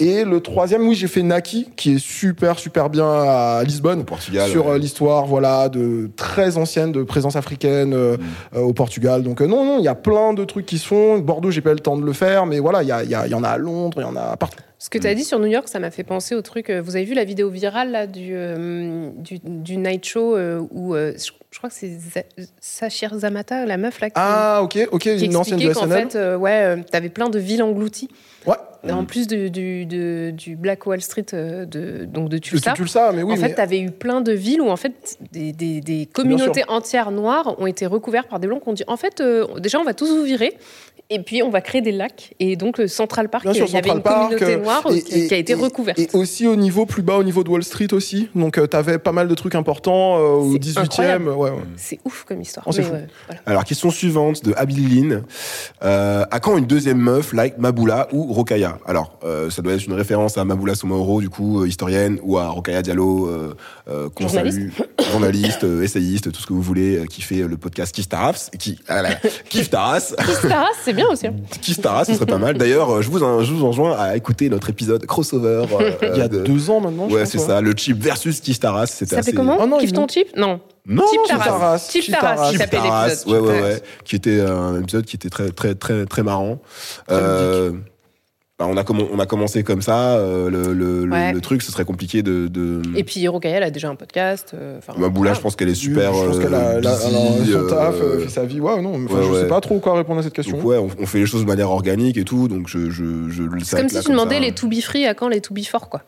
Et 0.00 0.24
le 0.24 0.40
troisième, 0.40 0.82
oui, 0.86 0.96
j'ai 0.96 1.06
fait 1.06 1.22
Naki, 1.22 1.68
qui 1.76 1.94
est 1.94 1.98
super 1.98 2.58
super 2.58 2.90
bien 2.90 3.06
à 3.08 3.62
Lisbonne 3.64 4.00
Au 4.00 4.04
Portugal. 4.04 4.50
sur 4.50 4.66
ouais. 4.66 4.72
euh, 4.72 4.78
l'histoire 4.78 5.26
voilà 5.26 5.68
de 5.68 6.10
très 6.16 6.56
ancienne 6.56 6.90
de 6.90 7.02
présence 7.04 7.36
africaine 7.36 7.94
euh, 7.94 8.16
Mm. 8.16 8.20
euh, 8.56 8.60
au 8.60 8.72
Portugal 8.72 9.22
donc 9.22 9.40
euh, 9.40 9.46
non 9.46 9.64
non 9.64 9.78
il 9.78 9.84
y 9.84 9.88
a 9.88 9.94
plein 9.94 10.34
de 10.34 10.44
trucs 10.44 10.66
qui 10.66 10.78
se 10.78 10.86
font 10.86 11.18
Bordeaux 11.18 11.50
j'ai 11.50 11.60
pas 11.60 11.70
eu 11.70 11.74
le 11.74 11.80
temps 11.80 11.96
de 11.96 12.04
le 12.04 12.12
faire 12.12 12.46
mais 12.46 12.58
voilà 12.60 12.82
il 12.82 12.88
y, 12.88 12.92
a- 12.92 13.02
il 13.02 13.10
y, 13.10 13.14
a- 13.14 13.26
il 13.26 13.30
y 13.30 13.34
en 13.34 13.42
a 13.44 13.48
à 13.48 13.56
Londres 13.58 13.98
il 14.00 14.02
y 14.02 14.06
en 14.06 14.16
a 14.16 14.36
partout 14.36 14.58
Ce 14.78 14.90
que 14.90 14.98
tu 14.98 15.06
as 15.06 15.14
dit 15.14 15.24
sur 15.24 15.38
New 15.38 15.46
York, 15.46 15.66
ça 15.68 15.78
m'a 15.78 15.90
fait 15.90 16.04
penser 16.04 16.34
au 16.34 16.42
truc. 16.42 16.70
Vous 16.70 16.94
avez 16.96 17.04
vu 17.06 17.14
la 17.14 17.24
vidéo 17.24 17.48
virale 17.48 17.90
là, 17.90 18.06
du, 18.06 18.30
euh, 18.34 19.08
du, 19.16 19.38
du 19.42 19.76
night 19.78 20.04
show 20.04 20.36
euh, 20.36 20.60
où 20.70 20.94
euh, 20.94 21.12
je, 21.54 21.58
crois 21.58 21.70
que 21.70 21.76
c'est 21.76 22.26
Sachir 22.60 23.16
Zamata, 23.16 23.64
la 23.64 23.76
meuf 23.76 24.00
là, 24.00 24.10
qui, 24.10 24.14
ah 24.16 24.60
ok 24.64 24.88
ok 24.90 25.02
qui 25.02 25.24
une 25.24 25.36
ancienne 25.36 25.60
SNL 25.60 26.10
fait, 26.10 26.18
euh, 26.18 26.36
ouais, 26.36 26.82
tu 26.82 26.96
avais 26.96 27.10
plein 27.10 27.30
de 27.30 27.38
villes 27.38 27.62
englouties. 27.62 28.08
ouais 28.44 28.56
En 28.92 29.04
plus 29.04 29.26
du, 29.26 29.50
du, 29.50 29.86
de- 29.86 30.30
du 30.36 30.56
Black 30.56 30.86
Wall 30.86 31.00
Street, 31.00 31.26
euh, 31.32 31.64
de, 31.64 32.04
donc 32.04 32.28
de 32.28 32.38
tu, 32.38 32.50
Tulsa. 32.50 32.72
tu 32.72 32.82
le 32.82 32.88
sais 32.88 33.12
mais 33.14 33.22
oui 33.22 33.32
en 33.32 33.36
fait, 33.36 33.54
tu 33.54 33.60
avais 33.60 33.80
eu 33.80 33.90
plein 33.90 34.20
de 34.20 34.32
villes 34.32 34.60
où 34.60 34.68
en 34.68 34.76
fait 34.76 35.16
des, 35.32 35.52
des- 35.52 35.80
des 35.80 36.06
communautés 36.06 36.64
entières 36.68 37.10
noires 37.10 37.54
ont 37.60 37.66
été 37.66 37.86
recouvertes 37.86 38.28
par 38.28 38.40
des 38.40 38.46
blancs 38.46 38.62
qui 38.62 38.68
ont 38.68 38.72
dit 38.74 38.84
en 38.86 38.96
fait, 38.96 39.20
euh, 39.20 39.46
déjà 39.60 39.78
on 39.80 39.84
va 39.84 39.94
tous 39.94 40.08
vous 40.08 40.22
virer 40.24 40.54
Et 41.10 41.18
puis, 41.18 41.42
on 41.42 41.50
va 41.50 41.60
créer 41.60 41.82
des 41.82 41.92
lacs. 41.92 42.32
Et 42.40 42.56
donc, 42.56 42.78
le 42.78 42.88
Central 42.88 43.28
Park, 43.28 43.44
Bien 43.44 43.52
il 43.52 43.70
y 43.70 43.76
avait 43.76 43.90
une 43.90 44.00
Park, 44.00 44.30
communauté 44.30 44.54
euh, 44.54 44.62
noire 44.62 44.82
et- 44.90 45.02
qui, 45.02 45.20
et- 45.24 45.26
qui 45.28 45.34
a 45.34 45.36
été 45.36 45.52
et- 45.52 45.54
recouverte. 45.54 45.98
Et 45.98 46.08
aussi 46.14 46.46
au 46.46 46.56
niveau 46.56 46.86
plus 46.86 47.02
bas, 47.02 47.18
au 47.18 47.22
niveau 47.22 47.44
de 47.44 47.50
Wall 47.50 47.62
Street 47.62 47.92
aussi. 47.92 48.30
Donc, 48.34 48.58
tu 48.70 48.74
avais 48.76 48.96
pas 48.98 49.12
mal 49.12 49.28
de 49.28 49.34
trucs 49.34 49.54
importants 49.54 50.16
euh, 50.16 50.20
au 50.40 50.52
C'est 50.54 50.58
18e. 50.60 50.78
incroyable. 50.80 51.28
Ouais, 51.28 51.50
ouais. 51.50 51.58
C'est 51.76 51.98
ouf 52.06 52.24
comme 52.26 52.40
histoire. 52.40 52.64
Oh, 52.66 52.72
c'est 52.72 52.80
Mais 52.80 52.86
fou. 52.88 52.94
ouais, 52.94 53.06
voilà. 53.26 53.40
Alors, 53.44 53.64
question 53.64 53.90
suivante 53.90 54.42
de 54.46 54.54
Abililine. 54.56 55.24
Euh, 55.82 56.24
à 56.30 56.40
quand 56.40 56.56
une 56.56 56.64
deuxième 56.66 56.96
meuf 56.98 57.34
like 57.34 57.58
Maboula 57.58 58.08
ou 58.12 58.32
Rokaya? 58.32 58.73
Alors, 58.86 59.18
euh, 59.24 59.50
ça 59.50 59.62
doit 59.62 59.72
être 59.74 59.84
une 59.86 59.92
référence 59.94 60.38
à 60.38 60.44
Maboula 60.44 60.74
Somaoro, 60.74 61.20
du 61.20 61.28
coup, 61.30 61.62
euh, 61.62 61.68
historienne, 61.68 62.18
ou 62.22 62.38
à 62.38 62.48
Rokaya 62.48 62.82
Diallo, 62.82 63.26
euh, 63.28 63.54
euh, 63.88 64.08
qu'on 64.10 64.28
Journaliste. 64.28 64.58
salue, 64.76 64.88
journaliste, 65.12 65.64
euh, 65.64 65.82
essayiste, 65.82 66.32
tout 66.32 66.40
ce 66.40 66.46
que 66.46 66.52
vous 66.52 66.62
voulez, 66.62 66.98
euh, 66.98 67.04
qui 67.06 67.22
fait 67.22 67.36
le 67.46 67.56
podcast 67.56 67.94
Kiff 67.94 68.08
Taras, 68.08 68.50
qui, 68.58 68.78
ah 68.88 69.02
Kiff 69.48 69.70
Taras, 69.70 70.14
Taras, 70.42 70.66
c'est 70.82 70.92
bien 70.92 71.06
aussi. 71.08 71.26
hein. 71.26 71.34
Kiff 71.62 71.80
Taras, 71.80 72.04
ce 72.06 72.14
serait 72.14 72.26
pas 72.26 72.38
mal. 72.38 72.56
D'ailleurs, 72.58 73.02
je 73.02 73.10
vous, 73.10 73.18
je 73.18 73.52
vous 73.52 73.64
enjoins 73.64 73.96
à 73.98 74.16
écouter 74.16 74.48
notre 74.48 74.70
épisode 74.70 75.04
crossover. 75.06 75.66
euh, 75.80 75.90
Il 76.14 76.18
y 76.18 76.22
a 76.22 76.28
de- 76.28 76.42
deux 76.42 76.70
ans 76.70 76.80
maintenant, 76.80 77.08
Ouais, 77.08 77.26
c'est 77.26 77.38
ça, 77.38 77.60
le 77.60 77.72
chip 77.76 77.98
versus 78.02 78.40
Kiff 78.40 78.60
Taras. 78.60 78.86
C'était 78.86 79.16
assez- 79.16 79.32
comment 79.32 79.58
Oh 79.60 79.66
non, 79.66 79.78
ils 79.80 79.92
ton 79.92 80.06
chip 80.08 80.28
Non. 80.36 80.60
Non, 80.86 81.02
Chip 81.10 81.38
Taras. 81.38 81.78
Chip 81.90 82.02
Chip 82.02 82.12
Taras, 82.20 82.52
s'appelait 82.52 82.66
Taras, 82.78 83.06
l'épisode. 83.08 83.28
ouais, 83.32 83.38
Chip 83.38 83.46
ouais, 83.48 83.62
ouais, 83.62 83.82
qui 84.04 84.16
était 84.16 84.40
un 84.42 84.80
épisode 84.82 85.04
qui 85.06 85.16
était 85.16 85.30
très, 85.30 85.48
très, 85.50 85.74
très, 85.74 86.04
très 86.04 86.22
marrant. 86.22 86.60
Euh, 87.10 87.72
bah, 88.66 88.70
on, 88.72 88.76
a 88.76 88.82
commen- 88.82 89.08
on 89.12 89.18
a 89.18 89.26
commencé 89.26 89.62
comme 89.62 89.82
ça. 89.82 90.16
euh, 90.16 90.48
le, 90.50 90.72
le, 90.72 91.04
le- 91.06 91.12
Ouais. 91.12 91.32
le 91.32 91.40
truc, 91.40 91.62
ce 91.62 91.70
serait 91.72 91.84
compliqué 91.84 92.22
de. 92.22 92.48
de... 92.48 92.82
Et 92.96 93.04
puis, 93.04 93.26
Rokaya, 93.28 93.56
elle 93.58 93.62
a 93.62 93.70
déjà 93.70 93.88
un 93.88 93.94
podcast. 93.94 94.52
euh, 94.54 94.78
enfin, 94.78 94.92
Maboula, 94.94 95.12
voilà. 95.30 95.34
je 95.34 95.40
pense 95.40 95.56
qu'elle 95.56 95.68
est 95.68 95.74
super. 95.74 96.12
Je 96.14 96.26
pense 96.26 96.38
qu'elle 96.38 96.54
a, 96.54 96.58
euh, 96.58 96.78
elle 96.78 96.86
a- 96.86 97.38
busy, 97.40 97.52
son 97.52 97.66
taf, 97.68 97.94
fait 98.22 98.28
sa 98.28 98.44
vie. 98.44 98.60
Ouais, 98.60 98.80
non, 98.80 98.94
enfin, 99.04 99.16
ouais, 99.16 99.22
je 99.24 99.30
ouais. 99.32 99.40
sais 99.42 99.46
pas 99.48 99.60
trop 99.60 99.78
quoi 99.78 99.94
répondre 99.96 100.20
à 100.20 100.22
cette 100.22 100.32
question. 100.32 100.56
donc 100.56 100.66
ouais, 100.66 100.78
on, 100.78 100.88
on 101.00 101.06
fait 101.06 101.18
les 101.18 101.26
choses 101.26 101.42
de 101.42 101.46
manière 101.46 101.70
organique 101.70 102.16
et 102.16 102.24
tout, 102.24 102.48
donc 102.48 102.68
je, 102.68 102.90
je, 102.90 103.28
je 103.30 103.42
le 103.42 103.60
C'est 103.64 103.76
comme 103.76 103.88
si 103.88 104.00
tu 104.00 104.10
demandais 104.10 104.40
les 104.40 104.52
to 104.52 104.66
be 104.68 104.80
free 104.80 105.06
à 105.06 105.14
quand 105.14 105.28
les 105.28 105.40
to 105.40 105.52
be 105.54 105.64
for, 105.64 105.88
quoi. 105.88 106.02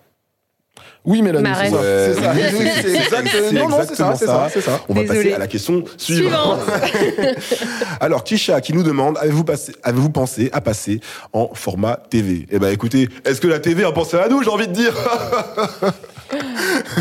Oui, 1.06 1.22
mais 1.22 1.30
là, 1.32 1.40
Marraine. 1.40 1.72
c'est 1.72 1.76
ça. 1.76 1.80
Ouais. 1.80 2.12
C'est 2.14 2.20
ça. 2.22 2.32
Oui, 2.34 2.42
Oui, 2.58 2.68
c'est 2.82 2.96
exact- 2.96 3.28
c'est 3.32 3.52
Non, 3.52 3.68
non, 3.68 3.76
c'est 3.88 3.94
ça, 3.94 4.10
exactement 4.12 4.48
c'est 4.52 4.60
ça. 4.60 4.80
On 4.88 4.94
va 4.94 5.04
passer 5.04 5.32
à 5.32 5.38
la 5.38 5.46
question 5.46 5.84
suivante. 5.96 6.60
Suivante. 6.60 7.36
Alors, 8.00 8.24
Kisha 8.24 8.60
qui 8.60 8.72
nous 8.72 8.82
demande 8.82 9.16
avez-vous 9.18 10.10
pensé 10.10 10.50
à 10.52 10.60
passer 10.60 11.00
en 11.32 11.50
format 11.54 11.96
TV 12.10 12.46
Eh 12.50 12.58
ben, 12.58 12.68
écoutez, 12.72 13.08
est-ce 13.24 13.40
que 13.40 13.46
la 13.48 13.60
TV 13.60 13.84
a 13.84 13.92
pensé 13.92 14.16
à 14.16 14.28
nous 14.28 14.42
J'ai 14.42 14.50
envie 14.50 14.66
de 14.68 14.72
dire? 14.72 14.94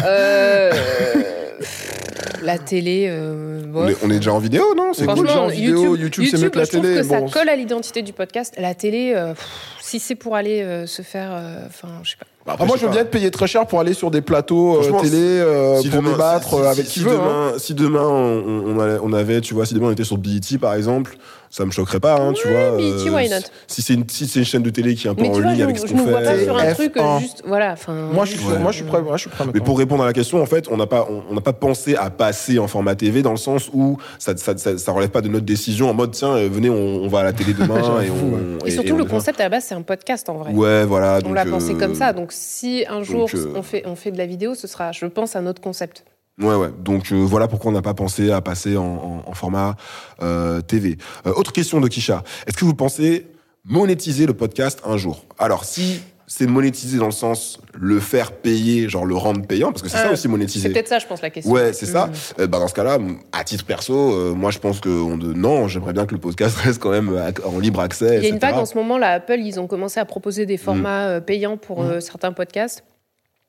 Euh, 0.06 0.72
la 2.44 2.58
télé. 2.60 3.08
euh, 3.10 3.64
on, 3.74 3.88
est, 3.88 3.98
on 4.04 4.12
est 4.12 4.18
déjà 4.18 4.34
en 4.34 4.40
vidéo, 4.40 4.64
non? 4.76 4.94
C'est 4.94 5.06
cool, 5.08 5.28
genre 5.28 5.50
vidéo, 5.50 5.96
YouTube, 5.96 6.02
YouTube, 6.02 6.26
c'est 6.30 6.38
mieux 6.44 6.50
que 6.50 6.60
la 6.60 6.66
je 6.66 6.70
trouve 6.72 6.82
télé, 6.84 6.96
que 6.98 7.04
ça 7.04 7.22
colle 7.22 7.50
à 7.50 7.56
l'identité 7.56 8.02
du 8.02 8.14
podcast. 8.14 8.54
La 8.58 8.76
télé, 8.76 9.14
euh, 9.16 9.34
pff, 9.34 9.48
si 9.82 10.00
c'est 10.00 10.16
pour 10.16 10.36
aller 10.36 10.62
euh, 10.62 10.86
se 10.86 11.02
faire, 11.02 11.32
euh, 11.34 11.66
enfin, 11.68 11.88
je 12.04 12.12
sais 12.12 12.18
pas. 12.18 12.26
Bah, 12.46 12.54
après, 12.54 12.66
Ah, 12.66 12.68
moi, 12.68 12.78
je 12.78 12.86
veux 12.86 12.92
bien 12.92 13.02
être 13.02 13.10
payé 13.10 13.32
très 13.32 13.48
cher 13.48 13.66
pour 13.66 13.80
aller 13.80 13.94
sur 13.96 14.12
des 14.12 14.22
plateaux 14.22 14.78
euh, 14.80 15.02
télé 15.02 15.18
euh, 15.18 15.82
Si 15.82 15.90
pour 15.90 16.00
demain- 16.02 16.12
débattre 16.12 16.50
si- 16.50 16.56
euh, 16.56 16.62
si- 16.62 16.68
avec 16.68 16.86
si 16.86 16.92
qui 16.94 17.00
veut. 17.00 17.12
hein. 17.14 17.16
demain, 17.16 17.54
si 17.58 17.74
demain 17.74 18.08
on, 18.08 19.00
on 19.04 19.14
avait, 19.14 19.42
tu 19.42 19.56
vois, 19.56 19.66
si 19.66 19.74
demain 19.74 19.88
on 19.88 19.92
était 19.92 20.04
sur 20.04 20.18
BET 20.20 20.58
par 20.62 20.76
exemple, 20.76 21.18
ça 21.56 21.64
me 21.66 21.72
choquerait 21.72 22.02
pas, 22.02 22.20
hein, 22.20 22.34
tu 22.34 22.50
vois. 22.50 22.72
BET, 22.78 23.10
why 23.10 23.30
not 23.30 23.38
Si 23.68 23.82
c'est 23.82 23.94
une, 23.94 24.04
si 24.10 24.28
c'est 24.28 24.40
une 24.40 24.46
chaîne 24.46 24.62
de 24.64 24.70
télé 24.70 24.94
qui 24.96 25.08
est 25.08 25.10
un 25.10 25.16
peu 25.16 25.22
Mais 25.22 25.30
en 25.30 25.40
vois, 25.40 25.52
ligne 25.54 25.64
avec 25.64 25.78
ce 25.78 25.88
je 25.88 25.92
qu'on 25.94 26.00
nous 26.00 26.04
vois 26.10 26.20
pas 26.22 26.34
fait. 26.36 26.44
sur 26.44 26.58
un 26.58 26.64
F1. 26.64 26.74
truc 26.74 26.98
euh, 26.98 27.20
juste, 27.20 27.44
voilà. 27.46 27.72
Enfin, 27.72 27.94
Moi, 27.94 28.26
je 28.26 28.36
suis, 28.36 28.46
Ouais. 28.46 28.60
moi, 28.60 28.72
je 28.72 28.78
suis 28.78 28.86
prêt. 28.86 29.02
Moi, 29.02 29.16
je 29.16 29.22
suis 29.22 29.30
prêt. 29.30 29.46
Mais 29.54 29.62
pour 29.62 29.78
répondre 29.78 30.04
à 30.04 30.06
la 30.06 30.12
question, 30.12 30.42
en 30.42 30.46
fait, 30.46 30.68
on 30.70 30.76
n'a 30.76 30.86
pas, 30.88 31.08
on 31.10 31.24
on 31.30 31.34
n'a 31.34 31.42
pas 31.42 31.54
pensé 31.54 31.96
à 31.96 32.10
passer 32.10 32.60
en 32.60 32.68
format 32.68 32.96
TV 32.96 33.22
dans 33.22 33.32
le 33.32 33.38
sens 33.38 33.70
où 33.74 33.98
ça, 34.20 34.36
ça, 34.36 34.58
ça, 34.58 34.78
ça 34.78 34.92
relève 34.92 35.10
pas 35.12 35.22
de 35.22 35.30
notre 35.30 35.46
décision 35.46 35.90
en 35.90 35.94
mode 35.94 36.12
tiens, 36.12 36.34
euh, 36.36 36.50
venez, 36.52 36.70
on, 36.70 36.76
on 36.76 37.08
va 37.08 37.20
à 37.20 37.24
la 37.24 37.34
télé 37.34 37.54
demain 37.58 38.02
et 38.02 38.10
on. 38.10 38.66
Et 38.66 38.72
surtout, 38.72 38.94
on 38.94 38.98
le 38.98 39.06
concept 39.06 39.40
à 39.40 39.44
la 39.44 39.50
base, 39.50 39.64
c'est 39.64 39.76
un 39.76 39.82
podcast 39.82 40.28
en 40.28 40.34
vrai. 40.36 40.52
Ouais, 40.52 40.84
voilà. 40.86 41.20
On 41.26 41.32
l'a 41.34 41.46
pensé 41.46 41.72
euh, 41.74 41.78
comme 41.78 41.96
ça. 41.96 42.12
Donc, 42.12 42.30
si 42.32 42.84
un 42.90 43.02
jour 43.02 43.30
euh, 43.34 43.54
on, 43.56 43.62
fait, 43.64 43.84
on 43.86 43.96
fait 43.96 44.12
de 44.12 44.18
la 44.18 44.26
vidéo, 44.26 44.56
ce 44.56 44.68
sera, 44.68 44.92
je 44.92 45.06
pense, 45.06 45.36
un 45.38 45.46
autre 45.48 45.62
concept. 45.62 46.04
Ouais, 46.42 46.56
ouais. 46.56 46.70
Donc 46.80 47.12
euh, 47.12 47.16
voilà 47.16 47.48
pourquoi 47.48 47.72
on 47.72 47.74
n'a 47.74 47.82
pas 47.82 47.94
pensé 47.94 48.32
à 48.32 48.42
passer 48.42 48.76
en, 48.78 48.84
en- 48.84 49.24
en 49.30 49.34
format 49.34 49.76
euh, 50.22 50.62
TV. 50.62 50.98
Euh, 51.26 51.34
autre 51.36 51.54
question 51.54 51.80
de 51.80 51.88
Kisha. 51.88 52.24
Est-ce 52.48 52.58
que 52.58 52.66
vous 52.66 52.76
pensez 52.76 53.28
monétiser 53.64 54.26
le 54.26 54.34
podcast 54.34 54.82
un 54.86 54.98
jour? 54.98 55.24
Alors 55.40 55.64
si 55.66 56.02
c'est 56.28 56.48
monétiser 56.48 56.98
dans 56.98 57.06
le 57.06 57.12
sens 57.12 57.60
le 57.74 58.00
faire 58.00 58.32
payer, 58.32 58.90
genre 58.90 59.06
le 59.06 59.16
rendre 59.16 59.46
payant, 59.46 59.72
parce 59.72 59.84
que 59.84 59.90
c'est 59.90 59.98
ça 59.98 60.12
aussi 60.12 60.28
monétiser. 60.28 60.68
C'est 60.68 60.74
peut-être 60.74 60.88
ça, 60.88 60.98
je 60.98 61.06
pense, 61.06 61.22
la 61.22 61.30
question. 61.30 61.54
Ouais, 61.54 61.72
c'est 61.72 61.86
ça. 61.86 62.08
Mm. 62.08 62.12
Euh, 62.42 62.48
bah 62.48 62.58
dans 62.60 62.68
ce 62.68 62.74
cas-là, 62.74 62.98
à 63.32 63.44
titre 63.44 63.64
perso, 63.64 63.94
euh, 64.14 64.34
moi 64.34 64.50
je 64.50 64.58
pense 64.58 64.80
que 64.80 64.90
on 64.90 65.18
de... 65.18 65.34
non, 65.34 65.68
j'aimerais 65.68 65.94
bien 65.94 66.06
que 66.08 66.16
le 66.16 66.20
podcast 66.20 66.58
reste 66.64 66.80
quand 66.80 66.90
même 66.90 67.16
en 67.46 67.60
libre 67.60 67.80
accès. 67.80 68.18
Il 68.18 68.24
y 68.24 68.26
a 68.26 68.30
une 68.30 68.36
etc. 68.38 68.52
vague 68.54 68.62
en 68.62 68.66
ce 68.66 68.76
moment, 68.76 68.98
là, 68.98 69.12
Apple, 69.12 69.40
ils 69.40 69.60
ont 69.60 69.68
commencé 69.68 70.00
à 70.00 70.06
proposer 70.06 70.46
des 70.48 70.58
formats 70.58 71.08
euh, 71.10 71.20
payants 71.22 71.58
pour 71.58 71.84
euh, 71.84 72.00
certains 72.00 72.34
podcasts. 72.34 72.84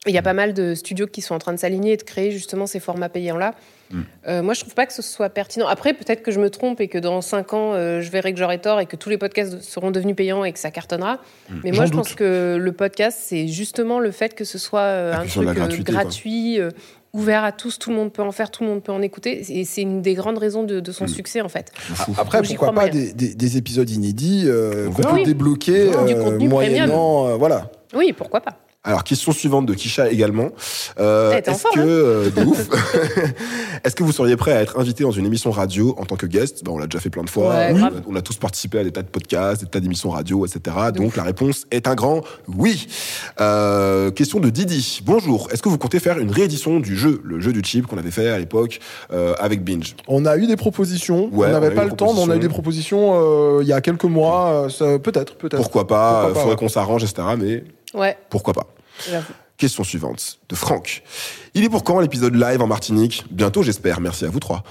Il 0.07 0.14
y 0.14 0.19
a 0.19 0.23
pas 0.23 0.33
mal 0.35 0.55
de 0.55 0.75
studios 0.75 1.07
qui 1.07 1.21
sont 1.21 1.35
en 1.35 1.38
train 1.38 1.53
de 1.53 1.59
s'aligner 1.59 1.92
et 1.92 1.97
de 1.97 2.03
créer 2.03 2.31
justement 2.31 2.66
ces 2.66 2.79
formats 2.81 3.09
payants-là. 3.09 3.55
Mm. 3.90 4.01
Euh, 4.29 4.42
moi, 4.42 4.55
je 4.55 4.61
trouve 4.61 4.75
pas 4.75 4.87
que 4.87 4.92
ce 4.92 5.03
soit 5.03 5.29
pertinent. 5.31 5.66
Après, 5.66 5.95
peut-être 5.95 6.23
que 6.23 6.31
je 6.31 6.38
me 6.40 6.51
trompe 6.51 6.81
et 6.81 6.88
que 6.88 6.99
dans 6.99 7.21
5 7.21 7.53
ans, 7.55 7.73
euh, 7.75 8.01
je 8.01 8.11
verrai 8.11 8.33
que 8.33 8.38
j'aurai 8.38 8.59
tort 8.61 8.79
et 8.81 8.87
que 8.87 8.97
tous 8.97 9.09
les 9.11 9.19
podcasts 9.19 9.61
seront 9.62 9.90
devenus 9.90 10.14
payants 10.16 10.45
et 10.45 10.53
que 10.53 10.59
ça 10.59 10.71
cartonnera. 10.71 11.19
Mais 11.64 11.73
moi, 11.73 11.87
je 11.87 11.92
pense 11.92 12.14
que 12.14 12.57
le 12.61 12.73
podcast, 12.73 13.19
c'est 13.21 13.49
justement 13.49 13.99
le 14.01 14.11
fait 14.11 14.35
que 14.35 14.45
ce 14.45 14.59
soit 14.59 14.81
euh, 14.81 15.12
La 15.42 15.51
un 15.64 15.69
truc 15.69 15.85
gratuit, 15.87 16.61
euh, 16.61 16.71
ouvert 17.12 17.45
à 17.45 17.53
tous, 17.53 17.79
tout 17.79 17.90
le 17.90 17.97
monde 17.97 18.12
peut 18.12 18.23
en 18.23 18.33
faire, 18.33 18.51
tout 18.51 18.62
le 18.62 18.69
monde 18.71 18.83
peut 18.83 18.92
en 18.92 19.03
écouter. 19.03 19.42
Et 19.49 19.64
c'est 19.64 19.83
une 19.83 20.03
des 20.03 20.14
grandes 20.14 20.38
raisons 20.38 20.64
de, 20.64 20.81
de 20.81 20.92
son 20.92 21.05
Mm. 21.05 21.09
succès, 21.09 21.40
en 21.40 21.49
fait. 21.49 21.73
Après, 22.19 22.42
J'y 22.45 22.55
pourquoi 22.57 22.73
crois 22.73 22.83
pas 22.85 22.88
des, 22.90 23.12
des- 23.12 23.35
des 23.35 23.57
épisodes 23.57 23.88
inédits 23.88 24.45
euh, 24.47 24.87
On 24.88 24.92
qu'on 24.92 25.03
peut 25.03 25.09
Oui. 25.14 25.23
débloquer 25.25 25.90
euh, 25.95 26.38
moyennant. 26.40 27.29
euh, 27.29 27.35
voilà. 27.37 27.71
Oui, 27.95 28.12
pourquoi 28.12 28.40
pas 28.40 28.59
Alors, 28.87 29.03
question 29.03 29.33
suivante 29.33 29.66
de 29.66 29.75
Kisha 29.75 30.11
également. 30.11 30.51
Euh, 31.01 31.33
est-ce 31.33 31.64
que, 31.75 31.81
hein 31.81 31.85
euh, 31.85 32.31
de 32.31 32.44
ouf, 32.44 32.68
est-ce 33.85 33.96
que 33.96 34.05
vous 34.05 34.12
seriez 34.12 34.37
prêt 34.37 34.53
à 34.53 34.62
être 34.62 34.79
invité 34.79 35.03
dans 35.03 35.11
une 35.11 35.27
émission 35.27 35.51
radio 35.51 35.96
en 35.99 36.05
tant 36.05 36.14
que 36.14 36.27
guest? 36.27 36.64
Ben, 36.64 36.70
On 36.70 36.79
l'a 36.79 36.87
déjà 36.87 37.01
fait 37.01 37.11
plein 37.11 37.25
de 37.25 37.29
fois. 37.31 37.49
Ouais, 37.49 37.70
on, 37.72 37.77
a, 37.77 37.79
grave. 37.79 38.03
on 38.07 38.14
a 38.14 38.22
tous 38.22 38.37
participé 38.37 38.79
à 38.79 38.85
des 38.85 38.92
tas 38.92 39.03
de 39.03 39.09
podcasts, 39.09 39.62
des 39.62 39.68
tas 39.68 39.81
d'émissions 39.81 40.11
radio, 40.11 40.46
etc. 40.46 40.77
De 40.92 40.99
Donc 40.99 41.09
ouf. 41.09 41.16
la 41.16 41.25
réponse 41.25 41.66
est 41.72 41.88
un 41.88 41.96
grand 41.96 42.22
oui. 42.57 42.87
Euh, 43.40 44.12
question 44.12 44.38
de 44.38 44.51
Didi. 44.51 45.01
Bonjour. 45.05 45.49
Est-ce 45.53 45.62
que 45.62 45.68
vous 45.68 45.79
comptez 45.79 45.99
faire 45.99 46.20
une 46.20 46.31
réédition 46.31 46.79
du 46.79 46.96
jeu, 46.96 47.20
le 47.25 47.40
jeu 47.40 47.53
du 47.53 47.62
chip 47.64 47.88
qu'on 47.88 47.99
avait 47.99 48.12
fait 48.12 48.29
à 48.29 48.38
l'époque 48.38 48.79
euh, 49.12 49.35
avec 49.40 49.64
Binge? 49.64 49.96
On 50.07 50.27
a 50.27 50.37
eu 50.37 50.46
des 50.46 50.57
propositions. 50.57 51.29
Ouais, 51.33 51.49
on 51.49 51.53
n'avait 51.53 51.72
pas 51.72 51.85
le 51.85 51.90
temps, 51.90 52.14
mais 52.14 52.20
on 52.20 52.31
a 52.31 52.37
eu 52.37 52.40
des 52.40 52.49
propositions 52.49 53.14
euh, 53.14 53.62
il 53.62 53.68
y 53.68 53.72
a 53.72 53.81
quelques 53.81 54.05
mois. 54.05 54.68
peut-être, 54.79 55.35
peut-être. 55.37 55.57
Pourquoi 55.57 55.88
pas 55.88 56.27
Pourquoi 56.27 56.35
Faudrait 56.35 56.51
ouais. 56.51 56.57
qu'on 56.57 56.68
s'arrange, 56.68 57.03
etc. 57.03 57.27
Mais 57.37 57.64
Ouais, 57.94 58.16
pourquoi 58.29 58.53
pas. 58.53 58.66
Question 59.59 59.85
suivante 59.85 60.39
de 60.49 60.55
Franck. 60.55 61.03
Il 61.55 61.65
est 61.65 61.71
pour 61.71 61.85
quand 61.85 62.01
l'épisode 62.01 62.35
live 62.35 62.61
en 62.61 62.67
Martinique? 62.67 63.25
Bientôt, 63.31 63.63
j'espère. 63.63 63.99
Merci 64.01 64.27
à 64.27 64.29
vous 64.29 64.41
trois. 64.41 64.63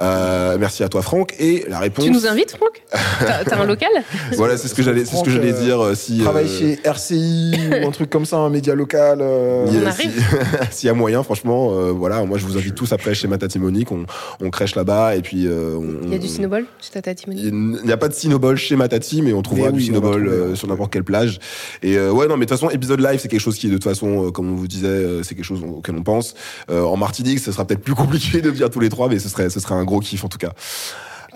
Euh, 0.00 0.56
merci 0.58 0.82
à 0.82 0.88
toi, 0.88 1.02
Franck. 1.02 1.34
Et 1.38 1.64
la 1.68 1.78
réponse. 1.78 2.06
Tu 2.06 2.10
nous 2.10 2.26
invites, 2.26 2.52
Franck? 2.56 2.82
T'as 3.20 3.44
t'as 3.44 3.60
un 3.60 3.66
local? 3.66 3.90
Voilà, 4.36 4.56
c'est 4.56 4.68
ce 4.68 4.74
que 4.74 4.82
j'allais, 4.82 5.04
c'est 5.04 5.16
ce 5.16 5.22
que 5.22 5.30
j'allais 5.30 5.52
euh, 5.52 5.62
dire. 5.62 5.80
euh, 5.84 5.94
Si 5.94 6.18
Travaille 6.20 6.46
euh, 6.46 6.58
chez 6.58 6.80
RCI 6.88 7.52
ou 7.82 7.86
un 7.86 7.90
truc 7.90 8.08
comme 8.08 8.24
ça, 8.24 8.38
un 8.38 8.48
média 8.48 8.74
local. 8.74 9.18
euh, 9.20 9.66
il 9.68 9.74
y 9.74 9.78
a- 9.78 9.82
On 9.82 9.86
arrive. 9.86 10.24
S'il 10.70 10.86
y 10.86 10.90
a 10.90 10.94
moyen, 10.94 11.22
franchement, 11.22 11.68
euh, 11.72 11.92
voilà, 11.92 12.24
moi 12.24 12.38
je 12.38 12.46
vous 12.46 12.56
invite 12.56 12.74
tous 12.74 12.92
après 12.92 13.14
chez 13.14 13.28
Matati 13.28 13.58
Monique, 13.58 13.92
on, 13.92 14.06
on 14.40 14.48
crèche 14.50 14.74
là-bas 14.74 15.16
et 15.16 15.20
puis 15.20 15.46
euh, 15.46 15.76
on- 15.76 16.06
Il 16.06 16.12
y 16.12 16.14
a 16.14 16.18
du 16.18 16.28
Cinobol 16.28 16.64
chez 16.80 16.90
Tata 16.92 17.14
Timoni 17.14 17.42
Il 17.42 17.52
n'y 17.84 17.92
a 17.92 17.96
pas 17.98 18.08
de 18.08 18.14
Cinobol 18.14 18.56
chez 18.56 18.74
Matati, 18.76 19.20
mais 19.20 19.34
on 19.34 19.42
trouvera 19.42 19.66
Mais 19.66 19.72
du 19.74 19.78
oui, 19.80 19.84
Cinobol 19.86 20.26
euh, 20.26 20.48
ouais. 20.50 20.56
sur 20.56 20.66
n'importe 20.66 20.90
quelle 20.94 21.04
plage. 21.04 21.40
Et 21.82 21.98
euh, 21.98 22.10
ouais, 22.10 22.26
non, 22.26 22.36
mais 22.38 22.46
de 22.46 22.50
toute 22.50 22.58
façon, 22.58 22.70
épisode 22.70 23.00
live, 23.00 23.20
c'est 23.20 23.28
quelque 23.28 23.38
chose 23.40 23.58
qui 23.58 23.66
est 23.66 23.70
de 23.70 23.74
toute 23.74 23.84
façon, 23.84 24.28
euh, 24.28 24.30
comme 24.30 24.50
on 24.50 24.54
vous 24.56 24.66
disait, 24.68 24.86
euh, 24.88 25.11
c'est 25.22 25.34
quelque 25.34 25.44
chose 25.44 25.62
auquel 25.62 25.94
on 25.96 26.02
pense. 26.02 26.34
Euh, 26.70 26.82
en 26.82 26.96
Martinique, 26.96 27.38
ce 27.40 27.52
sera 27.52 27.66
peut-être 27.66 27.82
plus 27.82 27.94
compliqué 27.94 28.40
de 28.40 28.50
venir 28.50 28.70
tous 28.70 28.80
les 28.80 28.88
trois, 28.88 29.08
mais 29.08 29.18
ce 29.18 29.28
serait, 29.28 29.50
ce 29.50 29.60
serait 29.60 29.74
un 29.74 29.84
gros 29.84 30.00
kiff 30.00 30.24
en 30.24 30.28
tout 30.28 30.38
cas. 30.38 30.52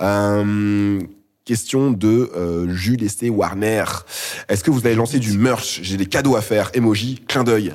Euh, 0.01 1.01
Question 1.45 1.93
de 1.93 2.29
euh, 2.37 2.75
Jules 2.75 3.05
Esté 3.05 3.31
Warner. 3.31 3.85
Est-ce 4.49 4.65
que 4.65 4.73
vous 4.73 4.85
allez 4.85 4.97
lancer 4.97 5.21
du 5.21 5.39
merch? 5.39 5.79
J'ai 5.83 5.97
des 5.97 6.07
cadeaux 6.07 6.35
à 6.35 6.43
faire. 6.43 6.71
Emoji, 6.75 7.23
clin 7.29 7.45
d'œil. 7.45 7.73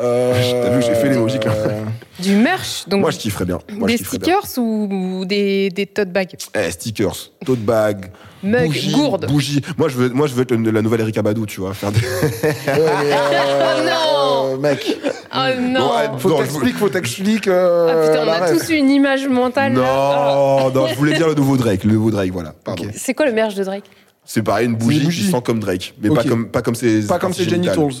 euh, 0.00 0.32
T'as 0.64 0.74
vu, 0.74 0.82
j'ai 0.82 0.94
fait 0.94 1.10
l'emoji, 1.10 1.38
quand 1.42 1.50
euh, 1.54 1.84
Du 2.20 2.36
merch 2.36 2.88
donc 2.88 3.02
Moi, 3.02 3.10
je 3.10 3.18
kifferais 3.18 3.44
bien. 3.44 3.58
Moi, 3.70 3.86
je 3.88 3.92
Des 3.92 3.98
kifferais 3.98 4.16
stickers 4.16 4.46
ou, 4.56 4.88
ou 5.20 5.24
des, 5.26 5.68
des 5.68 5.84
tote 5.86 6.10
bags? 6.10 6.34
Eh, 6.54 6.70
stickers, 6.70 7.32
tote 7.44 7.58
bag, 7.58 8.10
Mug, 8.42 8.66
bougie, 8.66 8.92
gourde. 8.92 9.26
bougie. 9.26 9.60
Moi, 9.76 9.88
je 9.88 9.96
veux, 9.96 10.08
moi, 10.10 10.26
je 10.26 10.34
veux 10.34 10.42
être 10.42 10.52
la 10.54 10.82
nouvelle 10.82 11.00
Erika 11.02 11.20
Badou, 11.22 11.44
tu 11.46 11.60
vois, 11.60 11.74
faire 11.74 11.92
des. 11.92 12.00
mais, 12.42 12.54
euh, 12.68 13.90
non 13.90 14.54
euh, 14.54 14.56
Mec, 14.56 14.96
Oh 15.32 15.60
non 15.60 15.90
Bon, 16.12 16.18
faut 16.18 16.38
t'expliquer, 16.38 16.78
faut 16.78 16.88
t'expliquer. 16.88 17.50
euh, 17.52 17.88
Ah 17.90 18.06
putain, 18.08 18.24
on 18.26 18.42
a 18.44 18.50
tous 18.50 18.70
eu 18.70 18.76
une 18.76 18.90
image 18.90 19.28
mentale. 19.28 19.74
là. 19.74 19.80
Non, 19.80 20.70
non, 20.70 20.86
je 20.88 20.94
voulais 20.94 21.14
dire 21.16 21.28
le 21.28 21.34
nouveau 21.34 21.56
Drake, 21.56 21.84
le 21.84 21.92
nouveau 21.92 22.10
Drake, 22.10 22.30
voilà. 22.32 22.54
Pardon. 22.64 22.84
C'est 22.94 23.14
quoi 23.14 23.26
le 23.26 23.32
merch 23.32 23.54
de 23.54 23.64
Drake? 23.64 23.84
C'est 24.24 24.42
pareil, 24.42 24.66
une 24.66 24.76
bougie, 24.76 25.00
bougie. 25.00 25.24
qui 25.24 25.30
sent 25.30 25.42
comme 25.44 25.60
Drake, 25.60 25.94
mais 26.02 26.08
pas 26.10 26.24
comme 26.24 26.48
pas 26.48 26.62
comme 26.62 26.74
ses 26.74 27.06
Pas 27.06 27.18
comme 27.18 27.34
Jenny 27.34 27.50
génitales. 27.50 27.74
Tools. 27.74 27.92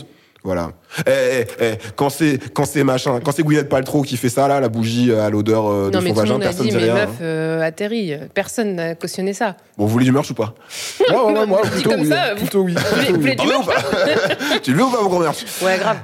Voilà. 0.42 0.70
Eh, 1.06 1.10
eh, 1.10 1.46
eh, 1.60 1.72
quand 1.96 2.08
c'est 2.08 2.38
quand 2.54 2.64
c'est 2.64 2.82
machin, 2.82 3.20
quand 3.22 3.30
c'est 3.32 3.42
Gwyneth 3.42 3.68
Paltrow 3.68 4.00
qui 4.02 4.16
fait 4.16 4.30
ça 4.30 4.48
là, 4.48 4.58
la 4.58 4.68
bougie 4.70 5.12
à 5.12 5.28
l'odeur 5.28 5.66
euh, 5.70 5.90
de 5.90 5.98
Non, 5.98 6.06
son 6.06 6.12
vagin, 6.14 6.38
personne 6.38 6.66
ne 6.66 6.70
dit 6.70 6.76
mais 6.76 6.82
rien. 6.84 6.94
meuf, 6.94 7.10
euh, 7.20 7.60
atterri. 7.62 8.14
Personne 8.32 8.74
n'a 8.76 8.94
cautionné 8.94 9.34
ça. 9.34 9.56
Bon, 9.76 9.84
vous 9.84 9.90
voulez 9.90 10.06
du 10.06 10.12
merch 10.12 10.30
ou 10.30 10.34
pas 10.34 10.54
Ouais, 11.10 11.14
ouais, 11.16 11.32
ouais, 11.40 11.46
moi, 11.46 11.60
plutôt 11.62 11.92
oui. 11.94 12.08
ça, 12.08 12.34
Plutôt 12.36 12.60
oui. 12.62 12.74
Vous 12.74 12.96
voulez- 12.96 13.12
vous 13.12 13.20
voulez 13.20 13.34
du 13.34 13.42
Tu 13.42 13.46
le 13.46 13.52
veux 13.52 13.58
merch 13.58 13.66
ou 13.66 13.90
pas 13.90 14.56
Tu 14.62 14.72
le 14.72 14.78
veux 14.78 14.84
ou 14.84 14.90
pas 14.90 15.02
mon 15.02 15.08
gros 15.10 15.18
merch 15.20 15.44
Ouais, 15.62 15.76
grave. 15.78 15.98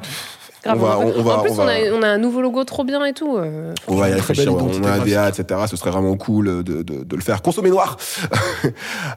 Grave, 0.66 0.78
On 0.82 0.86
va- 0.86 0.98
en, 0.98 1.02
on 1.16 1.22
va- 1.22 1.38
en 1.38 1.42
plus, 1.42 1.50
on 1.52 1.54
va- 1.54 1.64
on, 1.64 1.68
a, 1.68 1.98
on 1.98 2.02
a 2.02 2.08
un 2.08 2.18
nouveau 2.18 2.42
logo 2.42 2.64
trop 2.64 2.84
bien 2.84 3.04
et 3.04 3.12
tout. 3.12 3.36
euh. 3.36 3.72
On 3.88 3.96
va 3.96 4.10
y 4.10 4.12
réfléchir, 4.12 4.52
on 4.54 4.68
a 4.84 4.90
un. 4.92 4.98
DA, 5.04 5.28
etc. 5.28 5.60
Ce 5.70 5.76
serait 5.76 5.90
vraiment 5.90 6.16
cool 6.16 6.62
de, 6.64 6.82
de, 6.82 7.04
de 7.04 7.16
le 7.16 7.22
faire. 7.22 7.40
Consommer 7.42 7.70
noir. 7.70 7.96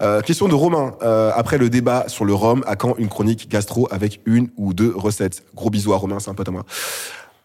Euh, 0.01 0.21
question 0.21 0.47
de 0.47 0.53
Romain. 0.55 0.93
Euh, 1.01 1.31
après 1.35 1.57
le 1.57 1.69
débat 1.69 2.05
sur 2.07 2.23
le 2.23 2.33
rhum, 2.33 2.63
à 2.67 2.75
quand 2.75 2.95
une 2.97 3.09
chronique 3.09 3.49
gastro 3.49 3.87
avec 3.91 4.21
une 4.25 4.49
ou 4.57 4.73
deux 4.73 4.93
recettes? 4.95 5.43
Gros 5.55 5.69
bisous 5.69 5.93
à 5.93 5.97
Romain, 5.97 6.19
c'est 6.19 6.29
un 6.29 6.33
pote 6.33 6.47
à 6.47 6.51
moi. 6.51 6.63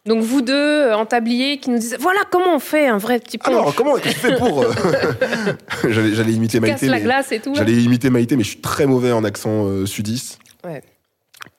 Donc, 0.07 0.23
vous 0.23 0.43
deux, 0.43 0.93
en 0.93 1.07
tablier, 1.07 1.59
qui 1.59 1.71
nous 1.71 1.79
disent 1.79 1.97
voilà 1.99 2.21
comment 2.31 2.55
on 2.55 2.59
fait 2.59 2.87
un 2.87 2.99
vrai 2.99 3.19
petit 3.19 3.39
pont. 3.39 3.51
Alors, 3.51 3.75
comment 3.75 3.97
tu 3.99 4.11
fais 4.11 4.37
pour 4.37 4.65
J'allais 5.89 6.33
imiter 6.33 6.61
Casse 6.61 6.69
Maïté, 6.83 6.87
la 6.87 6.97
mais 6.97 7.03
glace 7.03 7.33
et 7.33 7.41
tout. 7.41 7.55
j'allais 7.55 7.73
imiter 7.73 8.11
Maïté, 8.11 8.37
mais 8.37 8.45
je 8.45 8.51
suis 8.51 8.61
très 8.61 8.87
mauvais 8.87 9.13
en 9.13 9.25
accent 9.25 9.65
euh, 9.67 9.87
sudiste. 9.87 10.39
Ouais. 10.65 10.83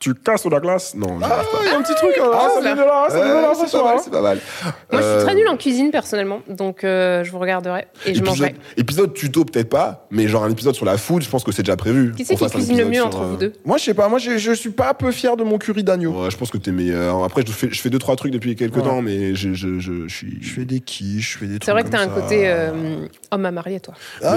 Tu 0.05 0.13
casses 0.13 0.45
la 0.45 0.59
glace 0.59 0.93
Non, 0.95 1.19
j'arrive 1.19 1.47
pas. 1.51 1.57
Il 1.63 1.71
y 1.71 1.73
a 1.73 1.77
un 1.79 1.81
petit 1.81 1.95
truc. 1.95 2.11
Ah, 2.21 2.47
ça 2.53 2.61
vient 2.61 2.75
de 2.75 2.81
là, 2.81 3.05
ça 3.09 3.15
vient 3.15 3.27
de 3.27 3.41
là, 3.41 3.49
Ouais, 3.49 3.55
ça 3.55 3.65
c'est 3.65 4.11
pas 4.11 4.21
mal, 4.21 4.37
pas. 4.37 4.65
Moi, 4.91 5.01
je 5.01 5.07
suis 5.07 5.15
Euh, 5.15 5.23
très 5.23 5.33
nulle 5.33 5.47
en 5.47 5.57
cuisine, 5.57 5.89
personnellement. 5.89 6.41
Donc, 6.47 6.83
euh, 6.83 7.23
je 7.23 7.31
vous 7.31 7.39
regarderai 7.39 7.87
et 8.05 8.13
je 8.13 8.19
épisode, 8.19 8.25
mangerai. 8.27 8.55
épisode 8.77 9.13
tuto, 9.15 9.45
peut-être 9.45 9.69
pas, 9.69 10.05
mais 10.11 10.27
genre 10.27 10.43
un 10.43 10.51
épisode 10.51 10.75
sur 10.75 10.85
la 10.85 10.97
food, 10.99 11.23
je 11.23 11.29
pense 11.29 11.43
que 11.43 11.51
c'est 11.51 11.63
déjà 11.63 11.75
prévu. 11.75 12.11
Qui 12.15 12.23
c'est 12.23 12.35
qui 12.35 12.45
cuisine 12.47 12.77
le 12.77 12.85
mieux 12.85 12.93
sur, 12.97 13.07
entre 13.07 13.21
euh, 13.21 13.27
vous 13.31 13.37
deux? 13.37 13.53
Moi, 13.65 13.77
je 13.77 13.83
sais 13.85 13.95
pas, 13.95 14.07
moi, 14.07 14.19
je, 14.19 14.37
je 14.37 14.51
suis 14.51 14.69
pas 14.69 14.93
peu 14.93 15.11
fier 15.11 15.35
de 15.37 15.43
mon 15.43 15.57
curry 15.57 15.83
d'agneau. 15.83 16.11
Ouais, 16.23 16.29
je 16.29 16.37
pense 16.37 16.51
que 16.51 16.59
t'es 16.59 16.71
meilleur. 16.71 17.23
Après, 17.23 17.41
je 17.43 17.51
fais, 17.51 17.69
je 17.71 17.81
fais 17.81 17.89
deux, 17.89 17.97
trois 17.97 18.15
trucs 18.15 18.31
depuis 18.31 18.55
quelques 18.55 18.75
Ouais. 18.75 18.83
temps, 18.83 19.01
mais 19.01 19.33
je, 19.33 19.53
je, 19.55 19.79
je, 19.79 20.07
je 20.07 20.15
suis. 20.15 20.37
Je 20.39 20.51
fais 20.53 20.65
des 20.65 20.81
quiches, 20.81 21.33
je 21.33 21.37
fais 21.39 21.45
des 21.47 21.53
trucs. 21.53 21.63
C'est 21.65 21.71
vrai 21.71 21.83
que 21.83 21.89
t'as 21.89 22.01
un 22.01 22.09
côté 22.09 22.43
euh, 22.47 23.07
homme 23.31 23.45
à 23.47 23.51
marier, 23.51 23.79
toi. 23.79 23.95
Ah. 24.23 24.35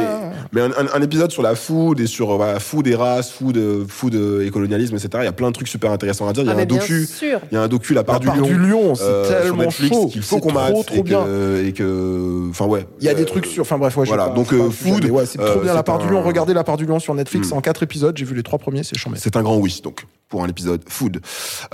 Mais 0.53 0.63
un, 0.63 0.71
un- 0.71 0.95
un 0.95 1.03
épisode 1.03 1.31
sur 1.31 1.43
la 1.43 1.55
food 1.55 2.01
et 2.01 2.07
sur 2.07 2.31
euh, 2.43 2.59
food 2.59 2.87
et 2.87 2.95
race, 2.95 3.31
food, 3.33 3.59
euh, 3.59 3.85
food 3.87 4.15
euh, 4.15 4.47
et 4.47 4.51
colonialisme, 4.51 4.95
etc. 4.95 5.09
Il 5.19 5.25
y 5.25 5.27
a 5.27 5.33
plein 5.33 5.51
de 5.51 5.58
trucs 5.59 5.69
super 5.69 5.91
intéressants 5.93 6.27
à 6.29 6.33
dire. 6.33 6.43
Il 6.43 6.47
y 6.47 6.51
a 6.51 6.55
ah, 6.57 6.61
un 6.63 6.65
docu. 6.65 7.05
sûr. 7.07 7.41
Il 7.51 7.55
y 7.55 7.59
a 7.59 7.63
un 7.63 7.69
docu, 7.69 7.93
La 7.95 8.03
part, 8.05 8.19
La 8.21 8.27
part 8.27 8.35
du, 8.37 8.43
du 8.43 8.55
lion, 8.59 8.69
lion, 8.89 8.95
c'est 8.95 9.03
euh, 9.03 9.25
sur 9.29 9.41
tellement 9.43 9.63
Netflix 9.65 9.95
chaud. 9.97 10.07
qu'il 10.09 10.23
faut 10.23 10.37
C'est 10.37 10.41
qu'on 10.41 10.53
mate 10.53 10.73
trop, 10.73 10.83
trop 10.83 10.97
et 10.97 11.03
bien. 11.03 11.25
que, 11.25 11.65
et 11.67 11.73
que, 11.73 12.49
enfin 12.51 12.65
ouais. 12.67 12.87
Il 13.01 13.05
y 13.05 13.09
a 13.09 13.15
des 13.15 13.23
Euh, 13.23 13.27
trucs 13.27 13.47
sur. 13.47 13.63
Enfin 13.63 13.77
bref, 13.79 13.97
ouais, 13.97 14.05
j'ai 14.07 14.09
voilà, 14.09 14.29
pas- 14.29 14.35
donc, 14.35 14.49
pas 14.49 14.55
euh, 14.57 14.71
food, 14.71 15.05
mais 15.05 15.11
ouais, 15.11 15.27
c'est 15.27 15.39
euh, 15.41 15.51
trop 15.53 15.61
bien 15.61 15.73
la 15.75 15.81
c'est 15.81 15.85
part 15.85 15.99
du 15.99 16.09
lion. 16.09 16.23
Regardez 16.23 16.55
la 16.55 16.65
part 16.65 16.77
du 16.79 16.87
lion 16.87 16.99
sur 16.99 17.15
Netflix 17.15 17.51
Hmm. 17.51 17.55
en 17.59 17.61
quatre 17.61 17.83
épisodes. 17.83 18.17
J'ai 18.17 18.25
vu 18.25 18.35
les 18.35 18.43
trois 18.43 18.59
premiers, 18.59 18.83
c'est 18.83 18.97
chambé. 18.99 19.19
C'est 19.21 19.37
un 19.37 19.43
grand 19.43 19.57
oui, 19.59 19.81
donc, 19.85 20.07
pour 20.29 20.43
un 20.43 20.49
épisode 20.49 20.83
food. 20.89 21.21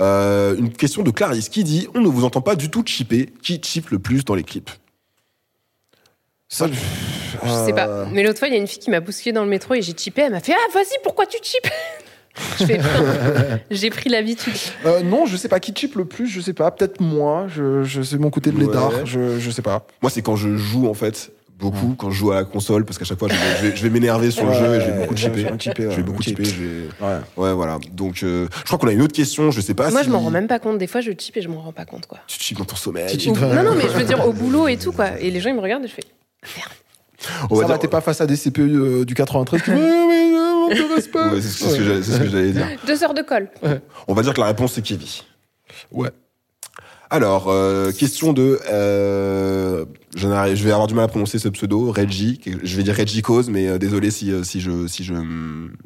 Euh, 0.01 0.55
une 0.57 0.69
question 0.71 1.03
de 1.03 1.11
Clarisse 1.11 1.49
qui 1.49 1.63
dit 1.63 1.87
On 1.95 2.01
ne 2.01 2.07
vous 2.07 2.25
entend 2.25 2.41
pas 2.41 2.55
du 2.55 2.69
tout 2.69 2.83
chipper. 2.85 3.29
Qui 3.41 3.61
chip 3.63 3.89
le 3.91 3.99
plus 3.99 4.25
dans 4.25 4.35
les 4.35 4.43
clips? 4.43 4.69
Ça, 6.47 6.67
Je 7.43 7.49
sais 7.65 7.73
pas. 7.73 8.05
Mais 8.11 8.23
l'autre 8.23 8.39
fois, 8.39 8.47
il 8.47 8.53
y 8.53 8.57
a 8.57 8.59
une 8.59 8.67
fille 8.67 8.79
qui 8.79 8.89
m'a 8.91 8.99
bousculé 8.99 9.33
dans 9.33 9.43
le 9.43 9.49
métro 9.49 9.73
et 9.73 9.81
j'ai 9.81 9.93
chippé. 9.97 10.21
Elle 10.21 10.31
m'a 10.31 10.39
fait 10.39 10.53
Ah, 10.55 10.71
vas-y, 10.73 10.97
pourquoi 11.03 11.25
tu 11.25 11.37
chippes? 11.41 11.67
J'ai 13.71 13.89
pris 13.89 14.09
l'habitude. 14.09 14.53
euh, 14.85 15.01
non, 15.03 15.25
je 15.25 15.37
sais 15.37 15.47
pas 15.47 15.59
qui 15.59 15.73
chip 15.73 15.95
le 15.95 16.05
plus. 16.05 16.27
Je 16.27 16.41
sais 16.41 16.53
pas. 16.53 16.71
Peut-être 16.71 16.99
moi. 17.01 17.47
Je, 17.47 17.83
je 17.83 18.01
c'est 18.01 18.17
mon 18.17 18.29
côté 18.29 18.51
blédard. 18.51 18.89
Ouais. 18.93 19.01
Je, 19.05 19.39
je 19.39 19.51
sais 19.51 19.61
pas. 19.61 19.85
Moi, 20.01 20.09
c'est 20.09 20.21
quand 20.21 20.35
je 20.35 20.55
joue, 20.57 20.87
en 20.87 20.93
fait, 20.93 21.31
beaucoup, 21.59 21.95
quand 21.97 22.11
je 22.11 22.17
joue 22.17 22.31
à 22.31 22.35
la 22.35 22.43
console, 22.43 22.83
parce 22.85 22.97
qu'à 22.97 23.05
chaque 23.05 23.19
fois, 23.19 23.29
je 23.29 23.83
vais, 23.83 23.89
m'énerver 23.89 24.31
sur 24.31 24.43
le 24.43 24.49
Ouais, 24.51 24.59
jeu 24.59 24.75
et 24.75 24.81
je 24.81 24.85
vais 24.85 24.99
beaucoup 25.01 25.15
chipper. 25.15 25.47
je 25.89 25.95
vais 25.95 26.03
beaucoup 26.03 26.21
chipper. 26.23 26.43
je 26.45 26.61
vais- 26.61 26.87
Ouais. 27.01 27.17
Ouais, 27.37 27.53
voilà. 27.53 27.77
Donc, 27.93 28.21
euh, 28.23 28.47
je 28.59 28.63
crois 28.65 28.77
qu'on 28.79 28.87
a 28.87 28.91
une 28.93 29.01
autre 29.01 29.13
question. 29.15 29.51
Je 29.51 29.61
sais 29.61 29.73
pas 29.73 29.89
Moi, 29.91 30.01
si. 30.01 30.07
je 30.07 30.11
m'en 30.11 30.19
rends 30.19 30.31
même 30.31 30.47
pas 30.47 30.59
compte. 30.59 30.77
Des 30.77 30.87
fois, 30.87 30.99
je 31.01 31.11
chip 31.17 31.37
et 31.37 31.41
je 31.41 31.47
m'en 31.47 31.61
rends 31.61 31.71
pas 31.73 31.85
compte, 31.85 32.05
quoi. 32.07 32.19
Tu 32.27 32.37
chippes 32.39 32.57
dans 32.57 32.65
ton 32.65 32.75
sommeil. 32.75 33.07
Tu 33.17 33.29
Ou- 33.29 33.35
chippes. 33.35 33.41
Non, 33.41 33.63
non, 33.63 33.75
mais 33.75 33.83
je 33.83 33.97
veux 33.97 34.03
dire 34.03 34.27
au 34.27 34.33
boulot 34.33 34.67
et 34.67 34.77
tout, 34.77 34.91
quoi. 34.91 35.19
Et 35.21 35.31
les 35.31 35.39
gens, 35.39 35.49
ils 35.49 35.55
me 35.55 35.61
regardent 35.61 35.85
et 35.85 35.87
je 35.87 35.93
fais 35.93 36.03
On 37.49 37.55
ça 37.55 37.61
va 37.61 37.67
dire- 37.69 37.79
t'es 37.79 37.87
pas 37.87 38.01
face 38.01 38.19
à 38.21 38.27
des 38.27 38.35
CPU 38.35 38.61
euh, 38.75 39.05
du 39.05 39.13
93 39.15 39.61
qui. 39.61 39.71
Ouais, 40.67 40.75
mais 40.75 40.81
on 40.81 40.87
te 40.89 40.93
respecte. 40.95 41.15
Ouais, 41.15 41.41
c'est 41.41 41.47
c'est 41.47 41.69
ce 41.69 41.75
que 41.77 41.83
j'allais- 41.83 42.03
c'est 42.03 42.11
ce 42.11 42.17
que 42.19 42.29
j'allais 42.29 42.51
dire. 42.51 42.67
deux 42.87 43.03
heures 43.03 43.13
de 43.13 43.21
colle. 43.21 43.49
On 44.07 44.13
va 44.13 44.21
dire 44.21 44.33
que 44.33 44.39
la 44.41 44.47
réponse, 44.47 44.73
c'est 44.73 44.81
Kevin. 44.81 45.07
Ouais. 45.91 46.09
Alors, 47.11 47.49
euh, 47.49 47.91
question 47.91 48.33
de. 48.33 48.59
euh, 48.71 49.85
je, 50.15 50.27
n'arrive- 50.27 50.55
je 50.55 50.63
vais 50.63 50.71
avoir 50.71 50.87
du 50.87 50.95
mal 50.95 51.05
à 51.05 51.07
prononcer 51.07 51.37
ce 51.37 51.47
pseudo, 51.49 51.91
Reggie. 51.91 52.41
Je 52.63 52.75
vais 52.77 52.81
dire 52.83 52.95
Reggie 52.95 53.21
Cause, 53.21 53.47
mais 53.47 53.67
euh, 53.67 53.77
désolé 53.77 54.09
si, 54.09 54.31
euh, 54.31 54.43
si 54.43 54.59
je. 54.59 54.87
Si 54.87 55.03
je, 55.03 55.13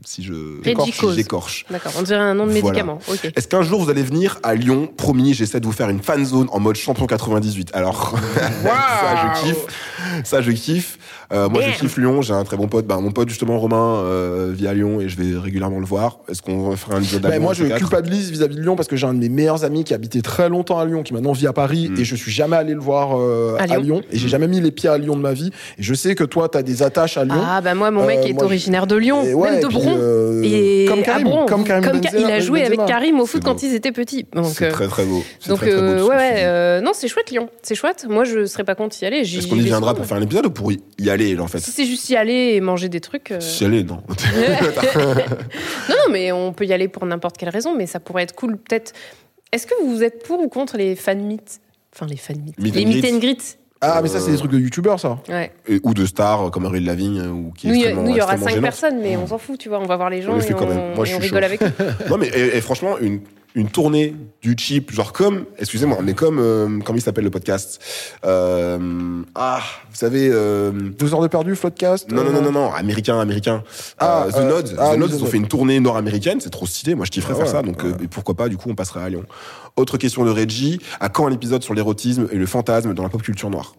si 0.06 0.24
je 0.24 0.34
Reggie 0.66 0.94
Cause. 0.94 1.16
j'écorche. 1.18 1.66
D'accord, 1.70 1.92
on 2.00 2.04
dirait 2.04 2.20
un 2.22 2.36
nom 2.36 2.48
de 2.48 2.52
Voilà. 2.52 2.64
médicament. 2.84 3.00
Ok. 3.10 3.32
Est-ce 3.36 3.50
qu'un 3.50 3.64
jour 3.64 3.84
vous 3.84 3.90
allez 3.90 4.02
venir 4.02 4.40
à 4.44 4.56
Lyon 4.56 4.88
Promis, 4.96 5.34
j'essaie 5.34 5.60
de 5.60 5.66
vous 5.66 5.74
faire 5.74 5.90
une 5.90 6.02
fan 6.02 6.24
zone 6.26 6.48
en 6.52 6.60
mode 6.62 6.78
champion 6.78 7.06
98. 7.06 7.72
Alors, 7.74 8.18
ça 8.64 9.34
je 9.36 9.44
kiffe. 9.44 10.24
Ça 10.24 10.42
je 10.42 10.52
kiffe. 10.52 10.98
Euh, 11.32 11.48
moi 11.48 11.62
Damn. 11.62 11.72
je 11.74 11.80
kiffe 11.80 11.98
Lyon. 11.98 12.22
J'ai 12.24 12.34
un 12.34 12.44
très 12.44 12.58
bon 12.58 12.68
pote. 12.68 12.88
Bah, 12.88 12.98
mon 13.00 13.12
pote 13.12 13.30
justement 13.30 13.60
Romain 13.60 13.98
euh, 14.04 14.52
vit 14.52 14.68
à 14.68 14.74
Lyon 14.74 15.00
et 15.00 15.08
je 15.10 15.16
vais 15.22 15.38
régulièrement 15.38 15.80
le 15.80 15.86
voir. 15.86 16.20
Est-ce 16.28 16.42
qu'on 16.42 16.76
fera 16.76 16.96
un 16.96 17.02
épisode 17.02 17.26
à 17.26 17.30
Lyon, 17.30 17.42
moi, 17.42 17.54
je 17.54 17.66
culpabilise 17.66 18.32
vis-à-vis 18.32 18.56
de 18.56 18.62
Lyon 18.62 18.76
parce 18.76 18.88
que 18.88 18.96
j'ai 18.96 19.06
un 19.06 19.14
de 19.14 19.20
mes 19.20 19.30
meilleurs 19.30 19.64
amis 19.64 19.84
qui 19.84 19.94
habitait 19.94 20.22
très 20.22 20.50
longtemps 20.50 20.80
à 20.80 20.86
Lyon, 20.86 21.04
qui 21.04 21.14
maintenant 21.14 21.32
vit 21.34 21.46
à 21.48 21.54
Paris, 21.54 21.90
Mm. 21.90 22.00
et 22.00 22.04
je 22.04 22.16
suis 22.16 22.32
jamais 22.32 22.56
allé 22.58 22.74
le 22.74 22.80
voir 22.80 23.12
euh, 23.20 23.56
À 23.60 23.64
à, 23.72 23.78
Lyon. 23.78 24.02
Et 24.12 24.18
j'ai 24.18 24.28
jamais 24.28 24.48
mis 24.48 24.60
les 24.60 24.72
pieds 24.72 24.90
à 24.90 24.98
Lyon 24.98 25.16
de 25.16 25.22
ma 25.22 25.34
vie. 25.34 25.52
Et 25.78 25.84
je 25.84 25.94
sais 25.94 26.16
que 26.16 26.24
toi, 26.24 26.50
t'as 26.50 26.64
des 26.64 26.82
attaches 26.82 27.18
à 27.18 27.26
Lyon. 27.26 27.36
Ah, 27.46 27.62
bah 27.62 27.76
moi, 27.76 27.92
mon 27.92 28.06
mec 28.08 28.20
Euh, 28.20 28.28
est 28.28 28.34
moi, 28.34 28.46
originaire 28.46 28.88
de 28.88 28.96
Lyon, 28.96 29.24
Et 29.24 29.34
ouais, 29.36 29.52
même 29.52 29.60
de 29.62 29.66
et 29.66 29.70
puis, 29.70 29.78
Bron. 29.78 29.96
euh, 29.98 30.42
Et 30.44 30.86
comme 30.90 31.00
à 31.00 31.04
Karim, 31.04 31.28
Bron, 31.28 31.46
comme 31.46 31.64
Karim 31.64 31.84
Benzema- 31.86 32.10
il 32.20 32.26
a 32.26 32.40
joué 32.40 32.64
avec. 32.64 32.80
Karim 32.86 33.20
au 33.20 33.26
foot 33.28 33.44
quand 33.44 33.62
ils 33.62 33.76
étaient 33.76 33.92
petits. 33.92 34.26
C'est 34.54 34.70
très 34.70 34.88
très 34.88 35.06
beau. 35.06 35.24
Donc 35.48 35.62
ouais, 35.62 36.82
non, 36.82 36.92
c'est 36.94 37.08
chouette 37.08 37.30
Lyon, 37.30 37.50
c'est 37.62 37.76
chouette. 37.76 38.08
Moi, 38.10 38.24
je 38.24 38.46
serais 38.46 38.64
pas 38.64 38.74
contre 38.76 38.96
y 39.02 39.06
aller. 39.06 39.18
Est-ce 39.18 39.48
qu'on 39.48 39.56
y 39.58 39.60
viendra 39.62 39.94
pour 39.94 40.06
faire 40.06 40.18
un 40.18 40.22
épisode 40.22 40.48
ou 40.48 40.50
pour 40.52 40.72
y 40.72 40.80
y 40.98 41.10
aller 41.20 41.40
en 41.40 41.48
fait 41.48 41.60
Si 41.60 41.72
c'est 41.72 41.86
juste 41.86 42.10
y 42.10 42.16
aller 42.16 42.54
et 42.56 42.62
manger 42.62 42.90
des 42.90 43.00
trucs. 43.00 43.32
euh, 43.32 43.40
Si 43.40 43.66
aller, 43.66 43.84
non. 43.84 44.02
non, 44.96 45.14
non, 45.90 46.12
mais 46.12 46.32
on 46.32 46.54
peut 46.54 46.66
y 46.66 46.74
aller 46.74 46.88
pour 46.88 47.06
n'importe 47.06 47.38
quelle 47.38 47.50
raison, 47.50 47.76
mais 47.76 47.86
ça 47.88 48.00
pourrait 48.00 48.24
être 48.24 48.36
cool, 48.36 48.58
peut-être. 48.58 48.94
Est-ce 49.52 49.66
que 49.68 49.74
vous 49.84 50.04
êtes 50.04 50.24
pour 50.24 50.40
ou 50.40 50.48
contre 50.48 50.78
les 50.78 50.96
fan 50.96 51.22
meet 51.26 51.60
Enfin, 51.96 52.06
les 52.06 52.18
fan 52.18 52.38
meet. 52.44 52.58
Meet 52.60 52.76
les 52.76 52.84
and 52.86 52.88
meet 52.90 53.06
and 53.14 53.18
greet. 53.18 53.58
Ah, 53.82 54.02
mais 54.04 54.10
ça, 54.10 54.20
c'est 54.20 54.32
des 54.32 54.38
trucs 54.38 54.52
de 54.52 54.60
youtubeurs, 54.60 55.00
ça. 55.00 55.20
Ouais. 55.30 55.52
Et- 55.68 55.80
ou 55.84 55.94
de 55.94 56.06
stars 56.06 56.52
comme 56.52 56.66
Avril 56.66 56.84
Lavigne 56.86 57.20
euh, 57.22 57.30
ou 57.30 57.52
qui 57.58 57.68
est 57.68 57.70
Nous, 57.70 57.76
il 57.78 57.82
y 57.82 57.86
a- 57.86 57.88
extrêmement- 57.88 58.04
nous, 58.10 58.16
il 58.16 58.18
y 58.18 58.22
aura 58.22 58.34
extrêmement 58.34 58.46
cinq 58.46 58.56
gênante. 58.56 58.64
personnes, 58.64 59.02
mais 59.02 59.18
on 59.18 59.26
s'en 59.28 59.38
fout, 59.38 59.58
tu 59.58 59.70
vois. 59.70 59.80
On 59.80 59.86
va 59.86 59.96
voir 59.96 60.10
les 60.10 60.22
gens 60.22 60.34
On 60.34 60.40
et 60.40 60.50
quand 60.54 60.66
on, 60.66 60.68
même. 60.68 60.96
Moi, 60.96 61.06
je 61.06 61.12
et 61.12 61.16
on 61.16 61.20
suis 61.22 61.30
rigole 61.34 61.42
chaud. 61.44 61.46
avec 61.46 61.62
eux. 61.64 61.72
Non 62.10 62.18
mais 62.18 62.28
et, 62.28 62.58
et 62.58 62.62
franchement 62.62 62.98
une 63.00 63.22
une 63.56 63.68
tournée 63.70 64.16
du 64.44 64.56
cheap 64.58 64.92
genre 64.92 65.12
comme 65.12 65.46
excusez-moi 65.58 65.98
mais 66.04 66.14
comme 66.14 66.38
euh, 66.40 66.80
comment 66.86 66.98
il 66.98 67.02
s'appelle 67.02 67.24
le 67.24 67.32
podcast 67.32 67.82
euh, 68.26 69.22
ah 69.36 69.62
vous 69.90 69.96
savez 69.96 70.30
euh, 70.32 70.72
Deux 70.72 71.14
heures 71.14 71.22
de 71.22 71.28
perdu, 71.28 71.56
Floodcast. 71.56 72.12
non, 72.12 72.22
euh, 72.22 72.26
non, 72.26 72.32
non, 72.32 72.42
non, 72.44 72.52
non, 72.52 72.74
américain, 72.74 73.20
américain. 73.20 73.64
Ah, 73.98 74.26
Euh, 74.28 74.32
The 74.32 74.36
euh, 74.38 74.50
Nods, 74.50 74.76
ah 74.78 74.94
The 74.96 74.98
Nods, 75.00 75.08
ils 75.16 75.24
ont 75.24 75.28
fait 75.28 75.38
une 75.38 75.48
tournée 75.48 75.80
nord-américaine, 75.80 76.40
c'est 76.42 76.50
trop 76.52 76.68
stylé, 76.68 76.94
moi 76.96 77.06
je 77.06 77.12
kifferais 77.12 77.34
Ah 77.34 77.38
faire 77.38 77.46
ouais, 77.48 77.52
ça, 77.52 77.62
donc 77.64 77.84
ouais. 77.84 77.90
euh, 77.90 78.04
et 78.04 78.08
pourquoi 78.08 78.36
pas, 78.36 78.50
du 78.50 78.58
coup 78.58 78.70
on 78.70 78.76
passerait 78.76 79.02
à 79.02 79.10
Lyon. 79.10 79.24
Autre 79.76 79.98
question 79.98 80.24
de 80.26 80.30
Reggie, 80.30 80.80
à 81.00 81.10
quand 81.10 81.28
un 81.28 81.32
épisode 81.32 81.64
sur 81.64 81.74
l'érotisme 81.74 82.28
et 82.32 82.36
le 82.36 82.46
fantasme 82.46 82.94
dans 82.94 83.04
la 83.04 83.10
pop 83.10 83.22
culture 83.22 83.50
noire? 83.50 83.74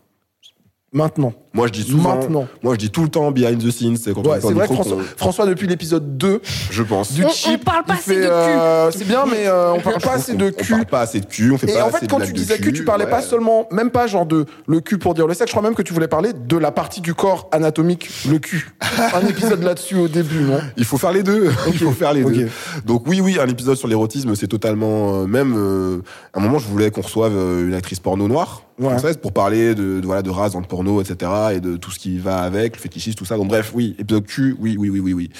Maintenant. 0.92 1.32
Moi 1.52 1.66
je 1.68 1.72
dis 1.72 1.82
souvent, 1.82 2.16
Maintenant. 2.16 2.46
moi 2.64 2.74
je 2.74 2.78
dis 2.80 2.90
tout 2.90 3.02
le 3.02 3.08
temps 3.08 3.30
behind 3.32 3.58
the 3.64 3.70
scenes, 3.70 3.96
c'est 3.96 4.12
quand 4.12 4.26
on 4.26 4.30
Ouais, 4.30 4.40
pas 4.40 4.48
c'est 4.48 4.54
vrai 4.54 4.66
que 4.68 4.72
micro 4.72 5.00
François, 5.16 5.46
depuis 5.46 5.66
l'épisode 5.68 6.16
2 6.16 6.40
je 6.70 6.82
pense. 6.82 7.12
du 7.12 7.24
On- 7.24 7.28
on 7.28 7.30
chip, 7.30 7.64
parle 7.64 7.84
pas 7.84 7.94
assez 7.94 8.14
fait, 8.14 8.20
de 8.20 8.26
cul. 8.26 8.30
euh, 8.30 8.90
c'est 8.92 9.06
bien, 9.06 9.24
mais 9.26 9.46
euh, 9.46 9.72
on 9.72 9.80
parle 9.82 10.00
pas 10.00 10.12
assez 10.14 10.34
de 10.34 10.46
On 10.46 10.50
cul. 10.62 10.70
parle 10.72 10.86
pas 10.86 11.00
assez 11.00 11.20
de 11.20 11.26
cul, 11.26 11.50
on 11.52 11.58
fait 11.58 11.70
Et 11.70 11.74
pas 11.74 11.84
en 11.86 11.90
fait, 11.90 12.06
quand 12.08 12.20
tu 12.20 12.32
disais 12.32 12.58
cul, 12.58 12.72
tu 12.72 12.84
parlais 12.84 13.04
ouais. 13.04 13.10
pas 13.10 13.22
seulement, 13.22 13.66
même 13.72 13.90
pas 13.90 14.06
genre 14.08 14.26
de 14.26 14.46
le 14.66 14.80
cul 14.80 14.98
pour 14.98 15.14
dire 15.14 15.26
le 15.28 15.34
sexe, 15.34 15.50
je 15.50 15.54
crois 15.54 15.62
même 15.62 15.74
que 15.76 15.82
tu 15.82 15.92
voulais 15.92 16.08
parler 16.08 16.32
de 16.32 16.56
la 16.56 16.70
partie 16.72 17.00
du 17.00 17.14
corps 17.14 17.48
anatomique, 17.52 18.08
le 18.28 18.38
cul. 18.38 18.72
Un 19.14 19.26
épisode 19.28 19.62
là-dessus 19.62 19.96
au 19.96 20.08
début, 20.08 20.40
non? 20.42 20.58
Il 20.76 20.84
faut 20.84 20.98
faire 20.98 21.12
les 21.12 21.22
deux. 21.22 21.50
Il 21.68 21.78
faut 21.78 21.90
faire 21.92 22.12
les 22.12 22.22
deux. 22.24 22.48
Donc 22.84 23.04
oui, 23.08 23.20
oui, 23.20 23.38
un 23.40 23.48
épisode 23.48 23.76
sur 23.76 23.86
l'érotisme, 23.88 24.34
c'est 24.36 24.48
totalement 24.48 25.22
euh, 25.22 25.26
même. 25.26 25.54
euh, 25.56 26.02
à 26.32 26.38
un 26.38 26.42
moment, 26.42 26.58
je 26.58 26.66
voulais 26.68 26.90
qu'on 26.90 27.00
reçoive 27.02 27.32
euh, 27.36 27.66
une 27.66 27.74
actrice 27.74 27.98
porno 28.00 28.26
noire 28.28 28.62
Ouais. 28.80 28.88
française 28.88 29.18
pour 29.18 29.32
parler 29.32 29.74
de, 29.74 30.00
voilà 30.02 30.22
de 30.22 30.30
race 30.30 30.52
dans 30.52 30.60
le 30.60 30.66
porno, 30.66 31.02
etc. 31.02 31.30
et 31.54 31.60
de 31.60 31.76
tout 31.76 31.90
ce 31.90 31.98
qui 31.98 32.18
va 32.18 32.38
avec, 32.38 32.76
le 32.76 32.80
fétichisme, 32.80 33.16
tout 33.16 33.26
ça. 33.26 33.36
Donc 33.36 33.48
bref, 33.48 33.72
oui, 33.74 33.94
épisode 33.98 34.26
Q, 34.26 34.56
oui, 34.58 34.76
oui, 34.78 34.88
oui, 34.88 35.00
oui, 35.00 35.12
oui. 35.12 35.30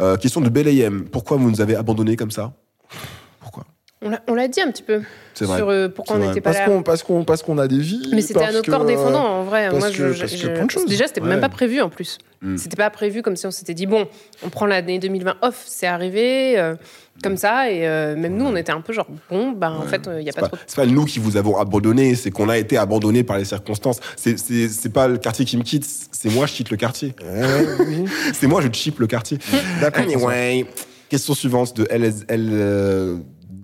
Euh, 0.00 0.16
question 0.16 0.42
de 0.42 0.50
Belayem. 0.50 1.04
Pourquoi 1.10 1.38
vous 1.38 1.50
nous 1.50 1.62
avez 1.62 1.76
abandonnés 1.76 2.16
comme 2.16 2.30
ça? 2.30 2.52
On 4.02 4.34
l'a- 4.34 4.48
dit 4.48 4.62
un 4.62 4.70
petit 4.70 4.82
peu 4.82 5.02
C'est 5.34 5.44
vrai. 5.44 5.58
sur 5.58 5.68
euh, 5.68 5.88
pourquoi 5.88 6.16
on 6.16 6.20
n'était 6.20 6.40
pas 6.40 6.52
Parce 6.54 6.58
là. 6.60 6.64
qu'on 6.72 6.82
parce 6.82 7.02
qu'on 7.02 7.22
parce 7.24 7.42
qu'on 7.42 7.58
a 7.58 7.68
des 7.68 7.78
vies. 7.78 8.08
Mais 8.14 8.22
c'était 8.22 8.50
notre 8.50 8.62
que, 8.62 8.70
corps 8.70 8.86
défendant, 8.86 9.22
en 9.22 9.42
vrai. 9.44 9.68
parce 9.68 9.78
Moi, 9.78 9.88
que- 9.90 9.94
je, 9.94 10.12
je- 10.14 10.20
parce 10.20 10.32
que 10.32 10.38
je- 10.38 10.48
plein 10.48 10.64
de 10.64 10.70
choses. 10.70 10.86
Déjà, 10.86 11.06
c'était 11.06 11.20
Ouais. 11.20 11.28
même 11.28 11.40
pas 11.40 11.50
prévu 11.50 11.82
en 11.82 11.90
plus. 11.90 12.16
Mm. 12.40 12.56
C'était 12.56 12.76
pas 12.76 12.88
prévu 12.88 13.20
comme 13.20 13.36
si 13.36 13.46
on 13.46 13.50
s'était 13.50 13.74
dit, 13.74 13.84
bon, 13.84 14.06
on 14.42 14.48
prend 14.48 14.64
l'année 14.64 14.98
2020 14.98 15.34
off, 15.42 15.62
c'est 15.66 15.86
arrivé 15.86 16.58
euh, 16.58 16.76
comme 17.22 17.36
ça. 17.36 17.70
Et 17.70 17.86
euh, 17.86 18.16
même 18.16 18.38
nous, 18.38 18.46
on 18.46 18.56
était 18.56 18.72
un 18.72 18.80
peu 18.80 18.94
genre, 18.94 19.06
bon, 19.28 19.52
bah, 19.52 19.70
en 19.78 19.82
fait, 19.82 20.08
il 20.18 20.24
n'y 20.24 20.30
a 20.30 20.32
pas 20.32 20.40
pas, 20.42 20.48
trop. 20.48 20.56
c'est 20.66 20.76
pas 20.76 20.86
nous 20.86 21.04
qui 21.04 21.18
vous 21.18 21.36
avons 21.36 21.58
abandonné, 21.58 22.14
c'est 22.14 22.30
qu'on 22.30 22.48
a 22.48 22.56
été 22.56 22.78
abandonné 22.78 23.22
par 23.22 23.36
les 23.36 23.44
circonstances. 23.44 24.00
C'est 24.16 24.38
c'est 24.38 24.68
c'est 24.70 24.88
pas 24.88 25.08
le 25.08 25.18
quartier 25.18 25.44
qui 25.44 25.58
me 25.58 25.62
quitte, 25.62 25.84
c'est 26.10 26.30
moi 26.30 26.46
je 26.46 26.54
quitte 26.54 26.70
le 26.70 26.78
quartier. 26.78 27.14
C'est 28.32 28.46
moi 28.46 28.62
je 28.62 28.68
chip 28.72 28.98
le 28.98 29.06
quartier. 29.06 29.36
D'accord. 29.82 30.04
Anyway, 30.04 30.64
question 31.10 31.34
suivante 31.34 31.76
de 31.76 31.86
LSL. 31.90 33.20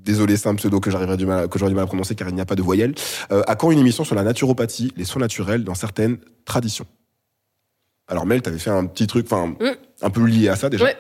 Désolé, 0.07 0.37
c'est 0.37 0.49
un 0.49 0.55
pseudo 0.55 0.81
que 0.81 0.91
j'arriverai 0.91 1.19
du 1.19 1.27
mal, 1.27 1.49
que 1.49 1.59
du 1.59 1.75
mal 1.75 1.85
à 1.85 1.87
prononcer 1.87 2.15
car 2.15 2.29
il 2.29 2.35
n'y 2.35 2.41
a 2.41 2.47
pas 2.47 2.55
de 2.55 2.63
voyelle. 2.63 2.95
Euh, 3.33 3.43
à 3.47 3.57
quand 3.57 3.71
une 3.71 3.79
émission 3.79 4.05
sur 4.05 4.15
la 4.15 4.23
naturopathie, 4.23 4.93
les 4.97 5.05
soins 5.05 5.21
naturels 5.21 5.65
dans 5.65 5.75
certaines 5.75 6.19
traditions? 6.47 6.87
Alors 8.09 8.25
Mel, 8.25 8.41
t'avais 8.41 8.59
fait 8.59 8.71
un 8.71 8.87
petit 8.87 9.07
truc, 9.07 9.27
enfin, 9.27 9.49
Mm. 9.61 9.77
un 10.03 10.11
peu 10.11 10.25
lié 10.25 10.49
à 10.49 10.57
ça 10.57 10.71
déjà. 10.71 10.85
Ouais. 10.85 10.97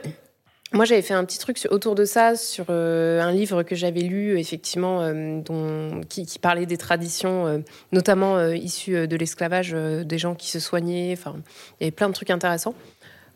Moi, 0.73 0.85
j'avais 0.85 1.01
fait 1.03 1.14
un 1.14 1.25
petit 1.25 1.38
truc 1.38 1.57
autour 1.71 1.95
de 1.95 2.05
ça, 2.05 2.35
sur 2.35 2.66
euh, 2.71 3.21
un 3.21 3.31
livre 3.31 3.62
que 3.62 3.77
j'avais 3.77 4.01
lu, 4.01 4.37
effectivement, 4.38 5.01
euh, 5.01 5.40
dont, 5.40 6.01
qui, 6.09 6.27
qui 6.27 6.40
parlait 6.40 6.66
des 6.66 6.77
traditions, 6.77 7.47
euh, 7.47 7.59
notamment 7.92 8.45
issues 8.51 9.07
de 9.07 9.16
l'esclavage, 9.16 9.73
des 9.73 10.19
gens 10.19 10.35
qui 10.35 10.51
se 10.51 10.59
soignaient. 10.59 11.12
Enfin, 11.16 11.37
il 11.81 11.85
y 11.85 11.87
avait 11.87 11.92
plein 11.92 12.09
de 12.09 12.14
trucs 12.14 12.31
intéressants. 12.31 12.75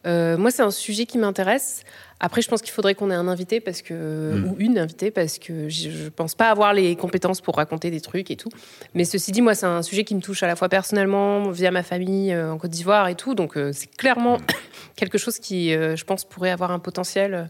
Moi, 0.04 0.50
c'est 0.50 0.62
un 0.62 0.72
sujet 0.72 1.06
qui 1.06 1.18
m'intéresse. 1.18 1.84
Après, 2.20 2.42
je 2.42 2.48
pense 2.48 2.60
qu'il 2.60 2.70
faudrait 2.72 2.94
qu'on 2.94 3.10
ait 3.10 3.14
un 3.14 3.28
invité 3.28 3.60
parce 3.60 3.80
que, 3.80 3.94
Mm. 4.34 4.44
ou 4.44 4.56
une 4.58 4.78
invitée 4.78 5.10
parce 5.10 5.38
que 5.38 5.68
je 5.68 6.04
ne 6.04 6.08
pense 6.10 6.34
pas 6.34 6.50
avoir 6.50 6.74
les 6.74 6.94
compétences 6.94 7.40
pour 7.40 7.56
raconter 7.56 7.90
des 7.90 8.00
trucs 8.00 8.30
et 8.30 8.36
tout. 8.36 8.50
Mais 8.94 9.04
ceci 9.04 9.32
dit, 9.32 9.40
moi, 9.40 9.54
c'est 9.54 9.66
un 9.66 9.82
sujet 9.82 10.04
qui 10.04 10.14
me 10.14 10.20
touche 10.20 10.42
à 10.42 10.46
la 10.46 10.54
fois 10.56 10.68
personnellement, 10.68 11.50
via 11.50 11.70
ma 11.70 11.82
famille 11.82 12.32
euh, 12.32 12.52
en 12.52 12.58
Côte 12.58 12.70
d'Ivoire 12.70 13.08
et 13.08 13.14
tout. 13.14 13.34
Donc, 13.34 13.56
euh, 13.56 13.70
c'est 13.72 13.94
clairement 13.96 14.36
quelque 14.96 15.18
chose 15.18 15.38
qui, 15.38 15.74
euh, 15.74 15.96
je 15.96 16.04
pense, 16.04 16.24
pourrait 16.24 16.50
avoir 16.50 16.70
un 16.72 16.78
potentiel. 16.78 17.48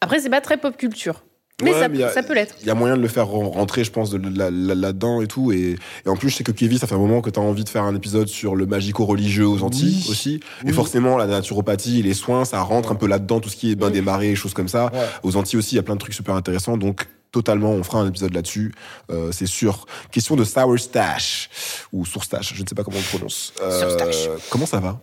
Après, 0.00 0.20
c'est 0.20 0.30
pas 0.30 0.40
très 0.40 0.56
pop 0.56 0.76
culture. 0.76 1.24
Mais, 1.60 1.72
Ouais, 1.72 1.80
ça, 1.80 1.88
mais 1.88 2.02
a- 2.04 2.12
ça 2.12 2.22
peut 2.22 2.34
l'être. 2.34 2.54
Il 2.60 2.68
y 2.68 2.70
a 2.70 2.74
moyen 2.74 2.96
de 2.96 3.02
le 3.02 3.08
faire 3.08 3.26
ren- 3.26 3.48
rentrer, 3.50 3.82
je 3.82 3.90
pense, 3.90 4.10
de 4.10 4.16
là- 4.16 4.48
là- 4.50 4.74
là-dedans 4.76 5.20
et 5.22 5.26
tout. 5.26 5.50
Et, 5.50 5.76
et 6.06 6.08
en 6.08 6.14
plus, 6.16 6.30
je 6.30 6.36
sais 6.36 6.44
que 6.44 6.52
Kevin, 6.52 6.78
ça 6.78 6.86
fait 6.86 6.94
un 6.94 6.98
moment 6.98 7.20
que 7.20 7.30
tu 7.30 7.40
as 7.40 7.42
envie 7.42 7.64
de 7.64 7.68
faire 7.68 7.82
un 7.82 7.96
épisode 7.96 8.28
sur 8.28 8.54
le 8.54 8.64
magico-religieux 8.66 9.46
aux 9.48 9.64
Antilles 9.64 10.02
Oui. 10.04 10.10
aussi. 10.10 10.40
Oui. 10.62 10.70
Et 10.70 10.72
forcément, 10.72 11.16
la 11.16 11.26
naturopathie, 11.26 12.00
les 12.02 12.14
soins, 12.14 12.44
ça 12.44 12.60
rentre 12.60 12.92
un 12.92 12.94
peu 12.94 13.08
là-dedans, 13.08 13.40
tout 13.40 13.48
ce 13.48 13.56
qui 13.56 13.72
est 13.72 13.74
bain 13.74 13.90
des 13.90 14.02
marées, 14.02 14.36
choses 14.36 14.54
comme 14.54 14.68
ça. 14.68 14.92
Ouais. 14.92 15.00
Aux 15.24 15.36
Antilles 15.36 15.58
aussi, 15.58 15.74
il 15.74 15.76
y 15.76 15.80
a 15.80 15.82
plein 15.82 15.94
de 15.96 16.00
trucs 16.00 16.14
super 16.14 16.36
intéressants. 16.36 16.76
Donc, 16.76 17.08
totalement, 17.32 17.70
on 17.72 17.82
fera 17.82 17.98
un 18.02 18.08
épisode 18.08 18.32
là-dessus, 18.34 18.72
euh, 19.10 19.32
c'est 19.32 19.46
sûr. 19.46 19.84
Question 20.12 20.36
de 20.36 20.44
Sour 20.44 20.78
Stash, 20.78 21.50
ou 21.92 22.06
Sourstache, 22.06 22.54
je 22.54 22.62
ne 22.62 22.68
sais 22.68 22.74
pas 22.76 22.84
comment 22.84 22.98
on 22.98 23.00
le 23.00 23.06
prononce. 23.06 23.52
Euh, 23.62 23.80
Sourstache. 23.82 24.28
comment 24.48 24.64
ça 24.66 24.78
va? 24.78 25.00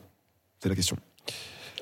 C'est 0.64 0.70
la 0.70 0.76
question. 0.76 0.96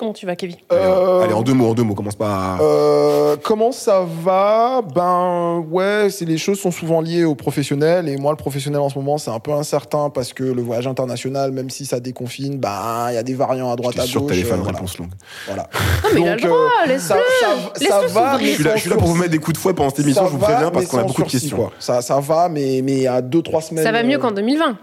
Comment 0.03 0.11
tu 0.11 0.25
vas, 0.25 0.35
Kevin 0.35 0.57
Allez, 0.69 0.81
Euh, 0.83 1.21
allez, 1.21 1.33
en 1.33 1.43
deux 1.43 1.53
mots, 1.53 1.69
en 1.69 1.73
deux 1.73 1.83
mots, 1.83 1.93
commence 1.93 2.17
pas 2.17 2.57
à... 2.57 2.61
Euh, 2.61 3.37
comment 3.41 3.71
ça 3.71 4.05
va? 4.21 4.81
Ben 4.93 5.65
ouais, 5.71 6.09
c'est 6.09 6.25
les 6.25 6.37
choses 6.37 6.59
sont 6.59 6.71
souvent 6.71 6.99
liées 6.99 7.23
au 7.23 7.35
professionnel 7.35 8.09
et 8.09 8.17
moi 8.17 8.33
le 8.33 8.35
professionnel 8.35 8.81
en 8.81 8.89
ce 8.89 8.99
moment 8.99 9.17
c'est 9.17 9.31
un 9.31 9.39
peu 9.39 9.53
incertain 9.53 10.09
parce 10.09 10.33
que 10.33 10.43
le 10.43 10.61
voyage 10.61 10.87
international, 10.87 11.53
même 11.53 11.69
si 11.69 11.85
ça 11.85 12.01
déconfine, 12.01 12.57
ben 12.57 13.07
il 13.11 13.15
y 13.15 13.17
a 13.17 13.23
des 13.23 13.33
variants 13.33 13.71
à 13.71 13.77
droite 13.77 13.97
à 13.97 14.01
sûr 14.01 14.19
que 14.19 14.25
gauche. 14.25 14.31
t'allais 14.35 14.43
faire 14.43 14.55
euh, 14.55 14.57
une 14.57 14.63
voilà. 14.63 14.77
réponse 14.79 14.97
longue. 14.97 15.11
Voilà. 15.47 15.69
Non, 16.03 16.09
mais 16.15 16.19
il 16.21 16.27
a 16.27 16.35
le 16.35 16.41
droit, 16.41 16.57
euh, 16.57 16.87
laisse-le. 16.87 16.99
ça, 16.99 17.15
ça, 17.15 17.47
ça 17.73 18.01
Laisse-le 18.01 18.07
va, 18.13 18.37
Je 18.39 18.45
suis 18.45 18.63
là, 18.65 18.75
je 18.75 18.81
suis 18.81 18.89
là 18.89 18.97
pour 18.97 19.07
vous 19.07 19.15
mettre 19.15 19.31
des 19.31 19.39
coups 19.39 19.53
de 19.53 19.57
fouet 19.57 19.73
pendant 19.73 19.89
cette 19.89 19.99
émission, 19.99 20.23
Ça 20.23 20.27
je 20.27 20.33
vous 20.33 20.37
préviens, 20.39 20.69
parce 20.69 20.85
qu'on 20.87 20.97
a 20.99 21.03
beaucoup 21.03 21.23
de 21.23 21.29
questions. 21.29 21.55
quoi. 21.55 21.71
Ça, 21.79 22.01
ça 22.01 22.19
va, 22.19 22.49
mais 22.49 22.81
mais 22.83 23.07
a 23.07 23.21
deux 23.21 23.41
trois 23.41 23.61
semaines. 23.61 23.85
Ça 23.85 23.93
va 23.93 24.03
mieux 24.03 24.17
euh, 24.17 24.19
qu'en 24.19 24.31
2020. 24.31 24.77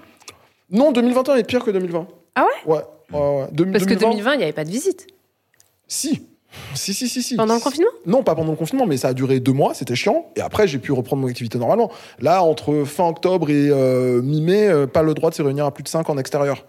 Non, 0.70 0.92
2021 0.92 1.35
est 1.37 1.44
pire 1.44 1.62
que 1.62 1.70
2020. 1.70 2.06
Ah 2.37 2.44
ouais? 2.66 2.74
Ouais. 2.76 2.80
Ouais, 3.12 3.18
ouais. 3.20 3.46
Deux- 3.53 3.70
Parce 3.70 3.85
que 3.87 3.94
2020, 3.94 4.33
il 4.35 4.38
n'y 4.38 4.42
avait 4.44 4.53
pas 4.53 4.64
de 4.64 4.70
visite. 4.70 5.07
Si. 5.87 6.27
Si, 6.75 6.92
si, 6.94 7.09
si, 7.09 7.23
si. 7.23 7.37
Pendant 7.37 7.55
le 7.55 7.61
confinement? 7.61 7.90
Non, 8.07 8.23
pas 8.25 8.35
pendant 8.35 8.51
le 8.51 8.57
confinement, 8.57 8.85
mais 8.87 8.96
ça 8.96 9.09
a 9.09 9.12
duré 9.14 9.38
deux 9.38 9.53
mois, 9.53 9.73
c'était 9.75 9.94
chiant. 9.94 10.27
Et 10.37 10.40
après, 10.40 10.66
j'ai 10.66 10.79
pu 10.79 10.90
reprendre 10.92 11.23
mon 11.23 11.29
activité 11.29 11.59
normalement. 11.59 11.92
Là, 12.18 12.42
entre 12.42 12.83
fin 12.85 13.07
octobre 13.09 13.51
et 13.51 13.68
euh, 13.70 14.20
mi-mai, 14.20 14.68
euh, 14.68 14.87
pas 14.88 15.03
le 15.03 15.14
droit 15.14 15.31
de 15.31 15.35
se 15.37 15.42
réunir 15.42 15.64
à 15.64 15.73
plus 15.73 15.85
de 15.85 15.88
5 15.88 16.09
en 16.11 16.18
extérieur. 16.18 16.66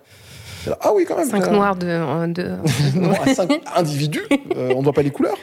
Là, 0.68 0.78
Ah 0.82 0.92
oui, 0.94 1.06
quand 1.08 1.18
même. 1.18 1.28
5 1.28 1.44
ça- 1.46 1.50
noirs 1.52 1.76
de. 1.76 1.88
euh, 1.88 2.28
de... 2.28 2.52
Non, 3.00 3.12
à 3.14 3.34
5 3.34 3.60
individus, 3.76 4.22
euh, 4.56 4.72
on 4.76 4.80
ne 4.80 4.84
voit 4.84 4.94
pas 4.94 5.02
les 5.02 5.10
couleurs. 5.10 5.36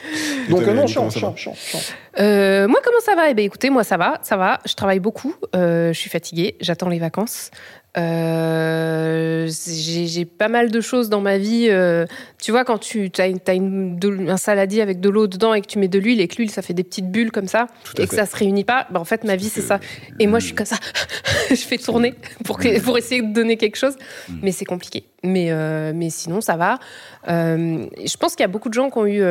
Donc, 0.49 0.61
euh, 0.61 0.73
non, 0.73 0.87
chiant, 0.87 1.09
chiant, 1.09 1.35
chiant, 1.35 1.53
chiant. 1.55 1.79
Euh, 2.19 2.65
moi, 2.69 2.79
comment 2.81 3.01
ça 3.03 3.15
va? 3.15 3.29
Eh 3.29 3.33
bien, 3.33 3.43
écoutez, 3.43 3.69
moi, 3.69 3.83
ça 3.83 3.97
va, 3.97 4.19
ça 4.23 4.37
va. 4.37 4.59
Je 4.65 4.73
travaille 4.75 4.99
beaucoup. 5.01 5.35
euh, 5.53 5.91
je 5.91 5.99
suis 5.99 6.09
fatiguée. 6.09 6.55
J'attends 6.61 6.87
les 6.87 6.99
vacances. 6.99 7.51
Euh, 7.97 9.49
j'ai 9.67 10.25
pas 10.25 10.47
mal 10.47 10.69
de 10.71 10.81
choses 10.81 11.09
dans 11.09 11.21
ma 11.21 11.37
vie. 11.37 11.67
euh, 11.69 12.05
tu 12.41 12.51
vois, 12.51 12.63
quand 12.63 12.77
tu 12.77 13.11
as, 13.17 13.27
une, 13.27 13.39
t'as 13.39 13.55
une- 13.55 13.97
de- 13.97 14.29
un 14.29 14.37
saladier 14.37 14.81
avec 14.81 14.99
de 14.99 15.09
l'eau 15.09 15.27
dedans 15.27 15.53
et 15.53 15.61
que 15.61 15.67
tu 15.67 15.79
mets 15.79 15.87
de 15.87 15.99
l'huile 15.99 16.21
et 16.21 16.27
que 16.27 16.35
l'huile, 16.37 16.51
ça 16.51 16.61
fait 16.61 16.73
des 16.73 16.83
petites 16.83 17.09
bulles 17.11 17.31
comme 17.31 17.47
ça 17.47 17.67
et 18.03 18.07
que 18.07 18.15
ça 18.15 18.25
se 18.25 18.35
réunit 18.35 18.63
pas, 18.63 18.87
bah, 18.91 18.99
en 18.99 19.05
fait, 19.05 19.23
ma 19.23 19.35
vie, 19.35 19.49
c'est 19.49 19.61
ça. 19.61 19.79
Et 20.19 20.27
moi, 20.27 20.39
je 20.39 20.45
suis 20.45 20.55
comme 20.55 20.65
ça. 20.65 20.77
je 21.49 21.55
fais 21.55 21.77
tourner 21.77 22.13
pour, 22.45 22.57
que- 22.57 22.79
pour 22.81 22.97
essayer 22.97 23.21
de 23.21 23.33
donner 23.33 23.57
quelque 23.57 23.75
chose. 23.77 23.95
Mais 24.41 24.51
c'est 24.51 24.65
compliqué. 24.65 25.05
Mais, 25.23 25.47
euh, 25.51 25.91
mais 25.95 26.09
sinon, 26.09 26.41
ça 26.41 26.55
va. 26.57 26.79
Je 27.27 28.17
pense 28.17 28.35
qu'il 28.35 28.43
y 28.43 28.45
a 28.45 28.49
beaucoup 28.49 28.69
de 28.69 28.73
gens 28.73 28.89
qui 28.89 28.97
ont 28.97 29.07
eu 29.07 29.23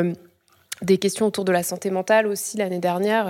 des 0.83 0.99
questions 0.99 1.27
autour 1.27 1.45
de 1.45 1.51
la 1.53 1.63
santé 1.63 1.91
mentale 1.91 2.27
aussi 2.27 2.57
l'année 2.57 2.79
dernière. 2.79 3.27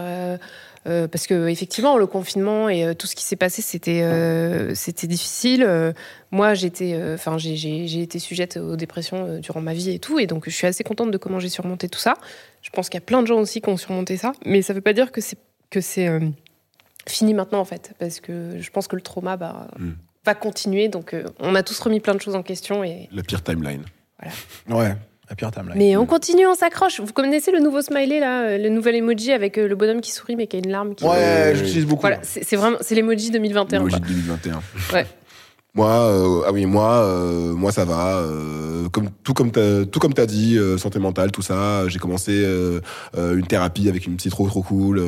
Euh, 0.87 1.09
parce 1.09 1.27
que 1.27 1.49
effectivement, 1.49 1.97
le 1.99 2.07
confinement 2.07 2.69
et 2.69 2.85
euh, 2.85 2.95
tout 2.95 3.07
ce 3.07 3.15
qui 3.17 3.25
s'est 3.25 3.37
passé, 3.37 3.63
c'était 3.63 4.03
euh, 4.03 4.75
c'était 4.75 5.07
difficile. 5.07 5.63
Euh, 5.67 5.93
moi, 6.31 6.55
j'étais, 6.55 6.99
enfin, 7.15 7.37
j'ai- 7.39 8.01
été 8.03 8.19
sujette 8.19 8.57
aux 8.59 8.77
dépressions 8.77 9.25
euh, 9.27 9.39
durant 9.41 9.61
ma 9.61 9.75
vie 9.75 9.91
et 9.91 9.99
tout, 9.99 10.19
et 10.19 10.27
donc 10.27 10.45
je 10.47 10.51
suis 10.55 10.67
assez 10.67 10.85
contente 10.85 11.11
de 11.11 11.19
comment 11.19 11.41
j'ai 11.41 11.49
surmonté 11.49 11.89
tout 11.89 11.99
ça. 11.99 12.15
Je 12.63 12.71
pense 12.71 12.89
qu'il 12.89 12.97
y 12.99 13.03
a 13.03 13.07
plein 13.07 13.23
de 13.23 13.27
gens 13.27 13.39
aussi 13.41 13.61
qui 13.61 13.69
ont 13.69 13.77
surmonté 13.77 14.17
ça, 14.17 14.33
mais 14.47 14.63
ça 14.63 14.73
veut 14.73 14.81
pas 14.81 14.93
dire 14.93 15.11
que 15.13 15.21
c'est 15.21 15.39
que 15.71 15.81
c'est 15.81 16.09
euh, 16.09 16.21
fini 17.07 17.35
maintenant 17.35 17.61
en 17.61 17.65
fait, 17.65 17.93
parce 17.99 18.21
que 18.21 18.57
je 18.61 18.71
pense 18.71 18.87
que 18.89 18.97
le 18.97 19.03
trauma 19.03 19.37
bah, 19.37 19.69
Mm. 19.79 19.91
va 20.25 20.35
continuer. 20.35 20.89
Donc, 20.89 21.15
euh, 21.15 21.25
on 21.41 21.55
a 21.55 21.63
tous 21.63 21.79
remis 21.81 22.01
plein 22.01 22.15
de 22.15 22.21
choses 22.21 22.35
en 22.35 22.43
question 22.43 22.85
et 22.85 23.09
La 23.13 23.23
pire 23.23 23.43
timeline. 23.43 23.85
Ouais, 24.69 24.95
mais 25.75 25.97
on 25.97 26.07
continue, 26.07 26.47
on 26.47 26.55
s'accroche. 26.55 27.01
Vous 27.01 27.13
connaissez 27.13 27.51
le 27.51 27.61
nouveau 27.61 27.83
smiley 27.83 28.21
là, 28.21 28.43
euh, 28.43 28.59
le 28.59 28.69
nouvel 28.69 28.97
emoji 28.97 29.33
avec 29.33 29.59
euh, 29.59 29.69
le 29.69 29.75
bonhomme 29.75 30.01
qui 30.01 30.11
sourit 30.11 30.37
mais 30.37 30.47
qui 30.47 30.57
a 30.57 30.59
une 30.59 30.71
larme 30.71 30.95
qui. 30.95 31.05
Ouais, 31.05 31.53
j'utilise 31.55 31.87
beaucoup. 31.87 32.03
Voilà, 32.03 32.19
c'est 32.23 32.57
vraiment 32.57 32.79
c'est 32.81 32.95
l'emoji 32.95 33.31
2021. 33.31 33.81
Emoji 33.81 33.97
quoi. 33.97 34.01
de 34.01 34.13
2021. 34.13 34.61
Ouais. 34.93 35.07
Moi, 35.79 35.91
euh, 35.91 36.43
ah 36.45 36.51
oui, 36.53 36.67
moi, 36.67 36.93
euh, 37.05 37.53
moi 37.55 37.71
ça 37.71 37.85
va. 37.85 38.17
euh, 38.17 38.89
comme 38.91 39.11
tout 39.23 39.33
comme 39.33 39.53
t'as, 39.53 39.85
tout 39.85 40.01
comme 40.01 40.13
t'as 40.13 40.27
dit, 40.27 40.59
santé 40.79 40.99
mentale, 40.99 41.31
tout 41.31 41.43
ça. 41.43 41.87
J'ai 41.89 41.99
commencé 42.01 42.33
une 43.17 43.47
thérapie 43.47 43.89
avec 43.89 44.07
une 44.07 44.17
psy 44.17 44.29
trop 44.31 44.47
trop 44.49 44.63
cool, 44.63 45.01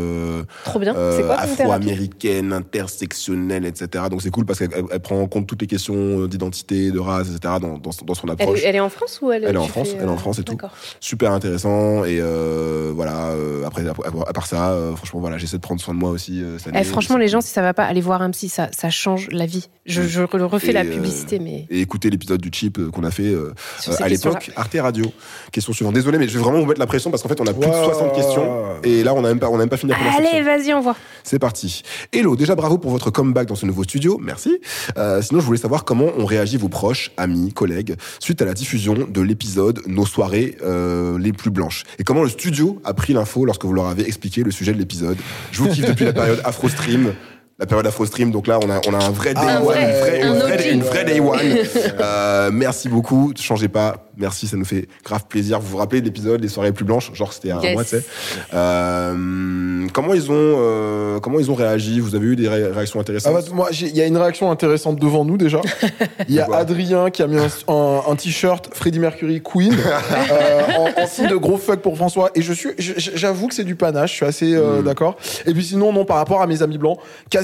Trop 0.64 0.78
bien. 0.78 0.94
c'est 1.16 1.22
quoi 1.24 1.36
afro-américaine, 1.40 2.52
intersectionnelle, 2.52 3.64
etc. 3.64 4.04
Donc 4.10 4.22
c'est 4.22 4.30
cool 4.30 4.44
parce 4.44 4.58
qu'elle 4.60 4.70
elle 4.92 5.00
prend 5.00 5.20
en 5.20 5.26
compte 5.26 5.46
toutes 5.46 5.60
les 5.62 5.66
questions 5.66 6.26
d'identité, 6.26 6.90
de 6.92 6.98
race, 6.98 7.28
etc. 7.34 7.54
dans, 7.60 7.78
dans, 7.78 7.92
son- 7.92 8.04
dans 8.04 8.14
son 8.14 8.26
elle, 8.26 8.32
approche. 8.34 8.62
est- 8.62 8.66
elle 8.68 8.76
est 8.76 8.80
en 8.80 8.90
France 8.90 9.18
ou 9.22 9.32
elle 9.32 9.44
Elle 9.44 9.54
est 9.54 9.58
en 9.58 9.64
France, 9.66 9.88
fais, 9.88 9.96
elle 9.98 10.04
est 10.06 10.08
en 10.10 10.16
France 10.18 10.38
et 10.38 10.44
tout. 10.44 10.58
Super 11.00 11.32
intéressant 11.32 12.04
et 12.04 12.20
voilà 12.94 13.32
après 13.66 13.82
à, 13.88 14.32
part 14.32 14.46
ça 14.46 14.76
franchement 14.96 15.20
voilà 15.20 15.38
j'essaie 15.38 15.56
de 15.56 15.62
prendre 15.62 15.80
soin 15.80 15.94
de 15.94 15.98
moi 15.98 16.10
aussi 16.10 16.42
cette 16.58 16.74
Eh, 16.76 16.84
franchement, 16.84 17.16
les 17.16 17.28
gens, 17.28 17.40
si 17.40 17.48
ça 17.50 17.62
va 17.62 17.72
pas, 17.74 17.84
aller 17.84 18.00
voir 18.00 18.22
un 18.22 18.30
psy, 18.30 18.48
ça, 18.48 18.68
ça 18.72 18.90
change 18.90 19.28
la 19.32 19.46
vie. 19.46 19.68
Je, 19.86 20.02
je 20.02 20.20
le 20.20 20.44
refais 20.60 20.70
Et, 20.70 20.72
la 20.72 20.82
euh, 20.82 20.92
publicité, 20.92 21.38
mais 21.38 21.66
et 21.70 21.80
écouter 21.80 22.10
l'épisode 22.10 22.40
du 22.40 22.50
chip 22.52 22.78
euh, 22.78 22.90
qu'on 22.90 23.04
a 23.04 23.10
fait 23.10 23.32
euh, 23.32 23.52
à 23.98 24.08
l'époque 24.08 24.50
Arte 24.56 24.76
Radio. 24.80 25.06
Question 25.52 25.72
suivante. 25.72 25.94
Désolé 25.94 26.18
mais 26.18 26.28
je 26.28 26.36
vais 26.36 26.44
vraiment 26.44 26.60
vous 26.60 26.66
mettre 26.66 26.80
la 26.80 26.86
pression 26.86 27.10
parce 27.10 27.22
qu'en 27.22 27.28
fait 27.28 27.40
on 27.40 27.46
a 27.46 27.52
plus 27.52 27.66
de 27.66 27.70
Ouais, 27.70 27.84
60 27.84 28.08
ouais, 28.10 28.16
questions. 28.16 28.66
Et 28.84 29.02
là 29.02 29.14
on 29.14 29.24
a 29.24 29.28
même 29.28 29.38
pas 29.38 29.48
on 29.48 29.56
a 29.56 29.58
même 29.58 29.68
pas 29.68 29.76
fini 29.76 29.92
la 29.92 29.98
première 29.98 30.16
Allez, 30.16 30.42
vas-y, 30.42 30.72
on 30.74 30.80
voit. 30.80 30.96
c'est 31.24 31.38
parti. 31.38 31.82
Hello 32.12 32.36
déjà 32.36 32.54
bravo 32.54 32.78
pour 32.78 32.90
votre 32.90 33.10
comeback 33.10 33.48
dans 33.48 33.54
ce 33.54 33.66
nouveau 33.66 33.84
studio. 33.84 34.18
Merci. 34.22 34.60
Euh, 34.96 35.22
sinon 35.22 35.40
je 35.40 35.46
voulais 35.46 35.58
savoir 35.58 35.84
comment 35.84 36.06
ont 36.16 36.26
réagi 36.26 36.56
vos 36.56 36.68
proches 36.68 37.10
amis 37.16 37.52
collègues 37.52 37.96
suite 38.18 38.42
à 38.42 38.44
la 38.44 38.54
diffusion 38.54 38.94
de 39.08 39.20
l'épisode 39.20 39.80
nos 39.86 40.06
soirées 40.06 40.56
euh, 40.62 41.18
les 41.18 41.32
plus 41.32 41.50
blanches. 41.50 41.84
Et 41.98 42.04
comment 42.04 42.22
le 42.22 42.28
studio 42.28 42.80
a 42.84 42.94
pris 42.94 43.12
l'info 43.12 43.44
lorsque 43.44 43.64
vous 43.64 43.72
leur 43.72 43.86
avez 43.86 44.06
expliqué 44.06 44.42
le 44.42 44.50
sujet 44.50 44.72
de 44.72 44.78
l'épisode. 44.78 45.16
Je 45.52 45.62
vous 45.62 45.68
kiffe 45.68 45.86
depuis 45.86 46.04
la 46.04 46.12
période 46.12 46.40
Afro 46.44 46.68
Stream 46.68 47.12
la 47.60 47.66
période 47.66 47.86
Afro 47.86 48.06
Stream 48.06 48.30
donc 48.32 48.46
là 48.46 48.58
on 48.64 48.70
a 48.70 48.80
on 48.88 48.94
a 48.94 49.04
un 49.04 49.10
vrai 49.10 49.34
day 49.34 49.40
Ah 49.44 49.62
one 49.62 49.76
une 49.78 49.90
vraie, 50.40 50.70
un 50.70 50.72
une 50.72 51.04
day 51.06 51.20
one 51.20 51.38
euh, 52.00 52.50
merci 52.52 52.88
beaucoup 52.88 53.32
changez 53.38 53.68
pas 53.68 54.06
merci 54.16 54.46
ça 54.48 54.56
nous 54.56 54.64
fait 54.64 54.88
grave 55.04 55.24
plaisir 55.28 55.60
vous 55.60 55.68
vous 55.68 55.76
rappelez 55.76 56.00
de 56.00 56.06
l'épisode 56.06 56.40
des 56.40 56.48
soirées 56.48 56.72
plus 56.72 56.84
blanches? 56.84 57.12
Genre 57.14 57.32
c'était 57.32 57.50
un 57.52 57.60
Yes. 57.60 57.74
mois 57.74 57.84
tu 57.84 57.90
sais 57.90 58.02
euh, 58.80 59.86
comment 59.92 60.14
ils 60.14 60.30
ont 60.30 60.34
euh, 60.34 61.20
comment 61.20 61.38
ils 61.40 61.50
ont 61.50 61.54
réagi? 61.54 62.00
Vous 62.00 62.14
avez 62.14 62.26
eu 62.26 62.36
des 62.36 62.48
ré- 62.48 62.68
réactions 62.70 62.98
Ah 62.98 63.02
intéressantes 63.02 63.34
bah, 63.34 63.40
moi, 63.52 63.68
il 63.72 63.96
y 63.96 64.00
a 64.00 64.06
une 64.06 64.16
réaction 64.16 64.50
intéressante 64.50 64.98
devant 64.98 65.24
nous 65.24 65.36
déjà. 65.36 65.60
Il 66.28 66.34
y 66.34 66.40
a 66.40 66.46
Adrien 66.54 67.10
qui 67.10 67.22
a 67.22 67.26
mis 67.26 67.38
un, 67.38 67.48
un- 67.72 68.02
un 68.08 68.16
t-shirt 68.16 68.68
Freddie 68.72 68.98
Mercury 68.98 69.42
Queen 69.42 69.72
euh, 69.74 70.60
en, 70.78 71.02
en 71.02 71.06
signe 71.06 71.28
de 71.28 71.36
gros 71.36 71.56
fuck 71.58 71.80
pour 71.80 71.96
François. 71.96 72.30
Et 72.34 72.42
je 72.42 72.52
suis, 72.52 72.70
je- 72.78 72.92
je- 72.96 73.10
j'avoue 73.14 73.48
que 73.48 73.54
c'est 73.54 73.64
du 73.64 73.74
panache. 73.76 74.10
Je 74.12 74.16
suis 74.16 74.26
assez 74.26 74.54
euh, 74.54 74.80
Mm. 74.80 74.84
d'accord. 74.84 75.16
Et 75.46 75.52
puis 75.52 75.64
sinon, 75.64 75.92
non, 75.92 76.04
par 76.04 76.16
rapport 76.18 76.40
à 76.42 76.46
mes 76.46 76.62
amis 76.62 76.78
blancs, 76.78 76.98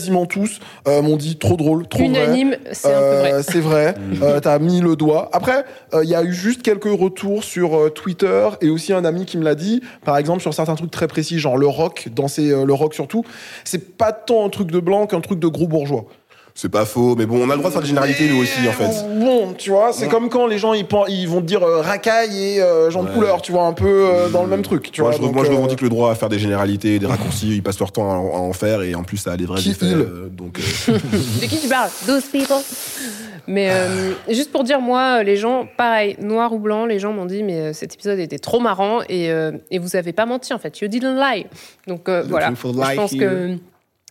quasiment 0.07 0.27
tous 0.27 0.61
euh, 0.87 1.03
m'ont 1.03 1.16
dit 1.16 1.37
trop 1.37 1.57
drôle, 1.57 1.88
trop 1.88 1.99
vrai. 1.99 2.09
Unanime, 2.09 2.57
c'est 2.71 2.92
un 2.95 3.01
peu 3.01 3.16
vrai. 3.19 3.33
Euh, 3.33 3.42
C'est 3.42 3.61
vrai. 3.61 3.95
Euh, 4.23 4.40
T'as 4.40 4.59
mis 4.59 4.81
le 4.81 4.97
doigt. 4.97 5.29
Après, 5.33 5.64
euh, 5.92 6.03
il 6.03 6.09
y 6.09 6.14
a 6.14 6.23
eu 6.23 6.33
juste 6.33 6.62
quelques 6.62 6.85
retours 6.85 7.45
sur 7.45 7.77
euh, 7.77 7.90
Twitter 7.90 8.49
et 8.62 8.71
aussi 8.71 8.92
un 8.92 9.05
ami 9.05 9.27
qui 9.27 9.37
me 9.37 9.45
l'a 9.45 9.55
dit. 9.55 9.83
Par 10.05 10.16
exemple, 10.16 10.40
sur 10.40 10.55
certains 10.55 10.75
trucs 10.75 10.90
très 10.90 11.07
précis, 11.07 11.38
genre 11.38 11.59
le 11.59 11.66
rock, 11.66 12.09
danser 12.14 12.51
euh, 12.51 12.64
le 12.64 12.73
rock 12.73 12.95
surtout. 12.95 13.25
C'est 13.64 13.97
pas 13.97 14.12
tant 14.12 14.47
un 14.47 14.49
truc 14.49 14.71
de 14.71 14.81
blanc 14.81 15.07
qu'un 15.07 15.21
truc 15.21 15.38
de 15.38 15.49
gros 15.49 15.66
bourgeois. 15.66 16.07
C'est 16.59 16.71
pas 16.71 16.87
faux, 16.87 17.16
mais 17.16 17.27
bon, 17.27 17.37
on 17.47 17.51
a 17.51 17.53
le 17.53 17.59
droit 17.59 17.69
de 17.69 17.73
faire 17.75 17.83
des 17.83 17.88
généralités 17.88 18.31
nous 18.31 18.40
aussi 18.40 18.66
en 18.66 18.73
fait. 18.73 19.07
Bon, 19.21 19.53
tu 19.53 19.69
vois, 19.69 19.92
c'est 19.92 20.05
Ouais. 20.05 20.09
comme 20.11 20.31
quand 20.31 20.47
les 20.47 20.57
gens 20.57 20.73
ils, 20.73 20.87
pen- 20.87 21.05
ils 21.07 21.29
vont 21.29 21.42
te 21.42 21.47
dire 21.47 21.62
euh, 21.62 21.83
racaille 21.83 22.35
et 22.55 22.62
euh, 22.62 22.88
Jean 22.90 23.03
de 23.03 23.09
Ouais. 23.09 23.14
couleur, 23.14 23.42
tu 23.42 23.53
vois, 23.53 23.64
un 23.64 23.75
peu 23.75 23.87
euh, 24.09 24.31
dans 24.31 24.42
le 24.42 24.49
même 24.49 24.62
truc, 24.62 24.90
tu 24.90 25.03
moi, 25.03 25.11
vois. 25.11 25.19
je, 25.19 25.23
donc, 25.23 25.35
moi, 25.35 25.45
je 25.45 25.51
euh, 25.51 25.55
revendique 25.55 25.83
le 25.83 25.90
droit 25.90 26.11
à 26.11 26.14
faire 26.14 26.31
des 26.31 26.38
généralités, 26.38 26.99
des 26.99 27.05
raccourcis. 27.05 27.57
Ils 27.57 27.62
passent 27.62 27.78
leur 27.78 27.93
temps 27.93 28.11
à, 28.11 28.14
en- 28.14 28.37
à 28.37 28.39
en 28.39 28.55
faire 28.55 28.80
et 28.80 28.95
en 28.95 29.05
plus 29.05 29.18
ça 29.18 29.33
a 29.33 29.37
des 29.37 29.45
vrais 29.45 29.61
Qui 29.61 29.72
effets. 29.72 29.85
il 29.85 29.95
euh, 29.97 30.28
donc, 30.33 30.59
euh, 30.89 30.93
De 31.43 31.47
qui 31.47 31.59
tu 31.61 31.68
parles? 31.68 31.91
Those 32.07 32.24
people. 32.24 32.57
Mais 33.47 33.68
euh, 33.70 34.12
juste 34.30 34.51
pour 34.51 34.64
dire, 34.64 34.80
moi, 34.80 35.22
les 35.22 35.37
gens, 35.37 35.68
pareil, 35.76 36.16
noir 36.20 36.55
ou 36.55 36.59
blanc, 36.59 36.87
les 36.87 36.99
gens 36.99 37.12
m'ont 37.12 37.26
dit, 37.26 37.43
mais 37.43 37.61
euh, 37.61 37.72
cet 37.74 37.93
épisode 37.95 38.18
était 38.18 38.39
trop 38.39 38.61
marrant 38.61 39.01
et, 39.11 39.30
euh, 39.30 39.53
et 39.70 39.78
vous 39.78 39.95
avez 39.95 40.14
pas 40.14 40.24
menti 40.24 40.55
en 40.55 40.59
fait. 40.59 40.80
You 40.80 40.89
didn't 40.89 41.16
lie. 41.20 41.45
Donc 41.87 42.09
euh, 42.09 42.24
voilà. 42.26 42.51
Je 42.51 42.97
pense 42.97 43.12
here. 43.12 43.20
que 43.20 43.57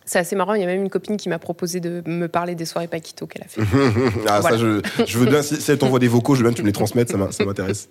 c'est 0.06 0.18
assez 0.18 0.36
marrant. 0.36 0.54
Il 0.54 0.60
y 0.60 0.64
a 0.64 0.66
même 0.66 0.82
une 0.82 0.88
copine 0.88 1.16
qui 1.16 1.28
m'a 1.28 1.38
proposé 1.38 1.80
de 1.80 2.02
me 2.06 2.28
parler 2.28 2.54
des 2.54 2.64
soirées 2.64 2.86
Paquito 2.86 3.26
qu'elle 3.26 3.42
a 3.42 3.48
fait. 3.48 3.60
ah, 4.28 4.40
Voilà. 4.40 4.56
ça, 4.56 4.62
je, 4.62 4.80
je 5.06 5.18
veux 5.18 5.26
bien, 5.26 5.42
si, 5.42 5.60
si 5.60 5.70
elle 5.70 5.78
t'envoie 5.78 5.98
des 5.98 6.08
vocaux, 6.08 6.34
je 6.34 6.40
veux 6.40 6.44
bien 6.44 6.52
que 6.52 6.56
tu 6.56 6.62
me 6.62 6.68
les 6.68 6.72
transmettes, 6.72 7.10
ça 7.10 7.44
m'intéresse. 7.44 7.88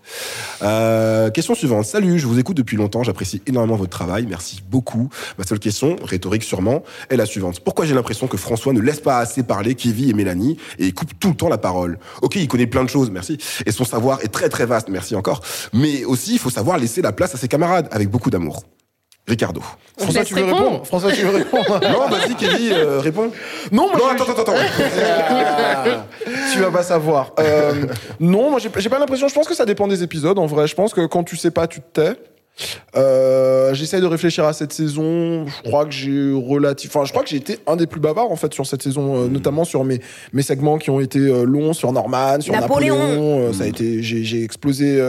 Euh, 0.64 1.30
question 1.30 1.54
suivante. 1.54 1.86
Salut, 1.86 2.18
je 2.18 2.26
vous 2.26 2.40
écoute 2.40 2.58
depuis 2.58 2.78
longtemps, 2.78 3.04
j'apprécie 3.04 3.42
énormément 3.46 3.76
votre 3.76 3.92
travail, 3.92 4.26
merci 4.28 4.64
beaucoup. 4.70 5.10
Ma 5.38 5.44
seule 5.44 5.60
question, 5.60 5.98
rhétorique 6.04 6.44
sûrement, 6.44 6.84
est 7.10 7.18
la 7.18 7.26
suivante. 7.26 7.60
Pourquoi 7.60 7.86
j'ai 7.86 7.94
l'impression 7.94 8.28
que 8.28 8.38
François 8.38 8.74
ne 8.74 8.80
laisse 8.80 9.02
pas 9.02 9.20
assez 9.20 9.44
parler 9.44 9.76
Kevin 9.76 10.10
et 10.10 10.14
Mélanie 10.14 10.58
et 10.80 10.86
il 10.86 10.94
coupe 10.94 11.12
tout 11.20 11.30
le 11.30 11.36
temps 11.36 11.50
la 11.50 11.58
parole? 11.58 12.00
Ok, 12.22 12.38
il 12.38 12.48
connaît 12.48 12.68
plein 12.68 12.84
de 12.84 12.90
choses, 12.90 13.12
merci. 13.12 13.38
Et 13.66 13.72
son 13.72 13.84
savoir 13.84 14.22
est 14.24 14.30
très 14.30 14.48
très 14.50 14.66
vaste, 14.66 14.88
merci 14.90 15.16
encore. 15.16 15.42
Mais 15.74 16.06
aussi, 16.06 16.34
il 16.34 16.40
faut 16.40 16.50
savoir 16.50 16.78
laisser 16.78 17.02
la 17.02 17.12
place 17.12 17.36
à 17.36 17.38
ses 17.38 17.48
camarades 17.48 17.88
avec 17.92 18.10
beaucoup 18.10 18.30
d'amour. 18.30 18.64
Ricardo. 19.28 19.62
François, 19.98 20.24
tu 20.24 20.36
veux 20.36 20.44
répondre. 20.44 20.86
François, 20.86 21.12
tu 21.12 21.22
veux 21.24 21.36
répondre 21.38 21.80
Non, 21.92 22.08
vas-y, 22.10 22.36
Kevin, 22.36 22.74
euh, 22.74 23.00
réponds. 23.00 23.32
Non, 23.72 23.88
moi, 23.88 23.98
Non, 23.98 24.08
attends, 24.10 24.32
attends, 24.32 24.42
attends. 24.42 24.54
Ah, 24.56 25.84
tu 26.54 26.60
vas 26.60 26.70
pas 26.72 26.84
savoir. 26.84 27.34
Euh, 27.40 27.86
non, 28.20 28.52
moi 28.52 28.60
j'ai 28.60 28.90
pas 28.90 29.00
l'impression. 29.00 29.28
Je 29.28 29.34
pense 29.34 29.48
que 29.48 29.56
ça 29.56 29.66
dépend 29.66 29.88
des 29.88 30.04
épisodes. 30.04 30.38
En 30.38 30.46
vrai, 30.46 30.68
je 30.68 30.76
pense 30.76 30.94
que 30.94 31.06
quand 31.08 31.24
tu 31.24 31.38
sais 31.38 31.52
pas, 31.52 31.66
tu 31.68 31.82
te 31.82 32.02
tais. 32.02 32.16
Euh, 32.96 33.74
J'essaie 33.74 34.00
de 34.00 34.06
réfléchir 34.06 34.46
à 34.46 34.54
cette 34.54 34.72
saison. 34.72 35.46
Je 35.48 35.62
crois 35.70 35.86
que 35.86 35.92
j'ai 35.92 36.32
relatif. 36.32 36.96
Enfin, 36.96 37.06
je 37.06 37.12
crois 37.12 37.24
que 37.24 37.30
j'ai 37.30 37.38
été 37.38 37.60
un 37.68 37.76
des 37.76 37.88
plus 37.88 38.00
bavards 38.00 38.32
en 38.32 38.36
fait 38.36 38.54
sur 38.54 38.66
cette 38.66 38.82
saison, 38.82 39.24
euh, 39.24 39.28
notamment 39.28 39.66
sur 39.66 39.84
mes 39.84 40.00
mes 40.34 40.42
segments 40.42 40.78
qui 40.78 40.90
ont 40.90 41.00
été 41.00 41.20
euh, 41.20 41.44
longs, 41.44 41.74
sur 41.74 41.92
Norman, 41.92 42.40
sur 42.40 42.54
Napoléon. 42.54 42.98
Napoléon. 42.98 43.48
Euh, 43.50 43.54
Ça 43.54 43.64
a 43.64 43.68
été. 43.68 44.02
J'ai 44.02 44.24
j'ai 44.24 44.44
explosé. 44.44 45.02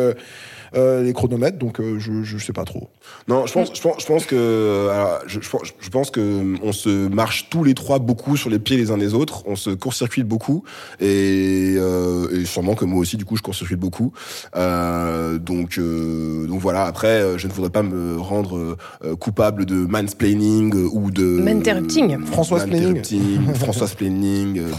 Euh, 0.74 0.86
euh, 0.86 1.02
les 1.02 1.12
chronomètres, 1.12 1.58
donc 1.58 1.80
euh, 1.80 1.98
je, 1.98 2.22
je 2.22 2.38
sais 2.38 2.52
pas 2.52 2.64
trop. 2.64 2.88
Non, 3.28 3.46
je 3.46 3.52
pense, 3.52 3.72
je 3.74 3.80
pense, 3.80 4.00
je 4.00 4.06
pense 4.06 4.24
que, 4.26 4.88
alors, 4.92 5.18
je, 5.26 5.40
je 5.40 5.48
pense- 5.50 5.72
je 5.80 5.88
pense 5.90 6.10
que 6.10 6.54
on 6.62 6.72
se 6.72 7.08
marche 7.08 7.48
tous 7.50 7.64
les 7.64 7.74
trois 7.74 7.98
beaucoup 7.98 8.36
sur 8.36 8.50
les 8.50 8.58
pieds 8.58 8.76
les 8.76 8.90
uns 8.90 8.98
des 8.98 9.14
autres. 9.14 9.42
On 9.46 9.56
se 9.56 9.70
court-circuite 9.70 10.26
beaucoup 10.28 10.62
et, 11.00 11.74
euh, 11.76 12.28
et 12.40 12.44
sûrement 12.44 12.74
que 12.74 12.84
moi 12.84 13.00
aussi, 13.00 13.16
du 13.16 13.24
coup, 13.24 13.36
je 13.36 13.42
court-circuite 13.42 13.78
beaucoup. 13.80 14.12
Euh, 14.56 15.38
donc, 15.38 15.78
euh, 15.78 16.46
donc 16.46 16.60
voilà. 16.60 16.84
Après, 16.84 17.08
euh, 17.20 17.38
je 17.38 17.46
ne 17.48 17.52
voudrais 17.52 17.70
pas 17.70 17.82
me 17.82 18.16
rendre 18.18 18.76
euh, 19.04 19.16
coupable 19.16 19.66
de 19.66 19.74
mansplaining 19.74 20.74
euh, 20.74 20.88
ou 20.92 21.10
de 21.10 21.22
Manterrupting. 21.24 22.24
François 22.26 22.64
Manterrupting, 22.66 23.54
François 23.54 23.86
splaining, 23.88 24.58
euh, 24.58 24.70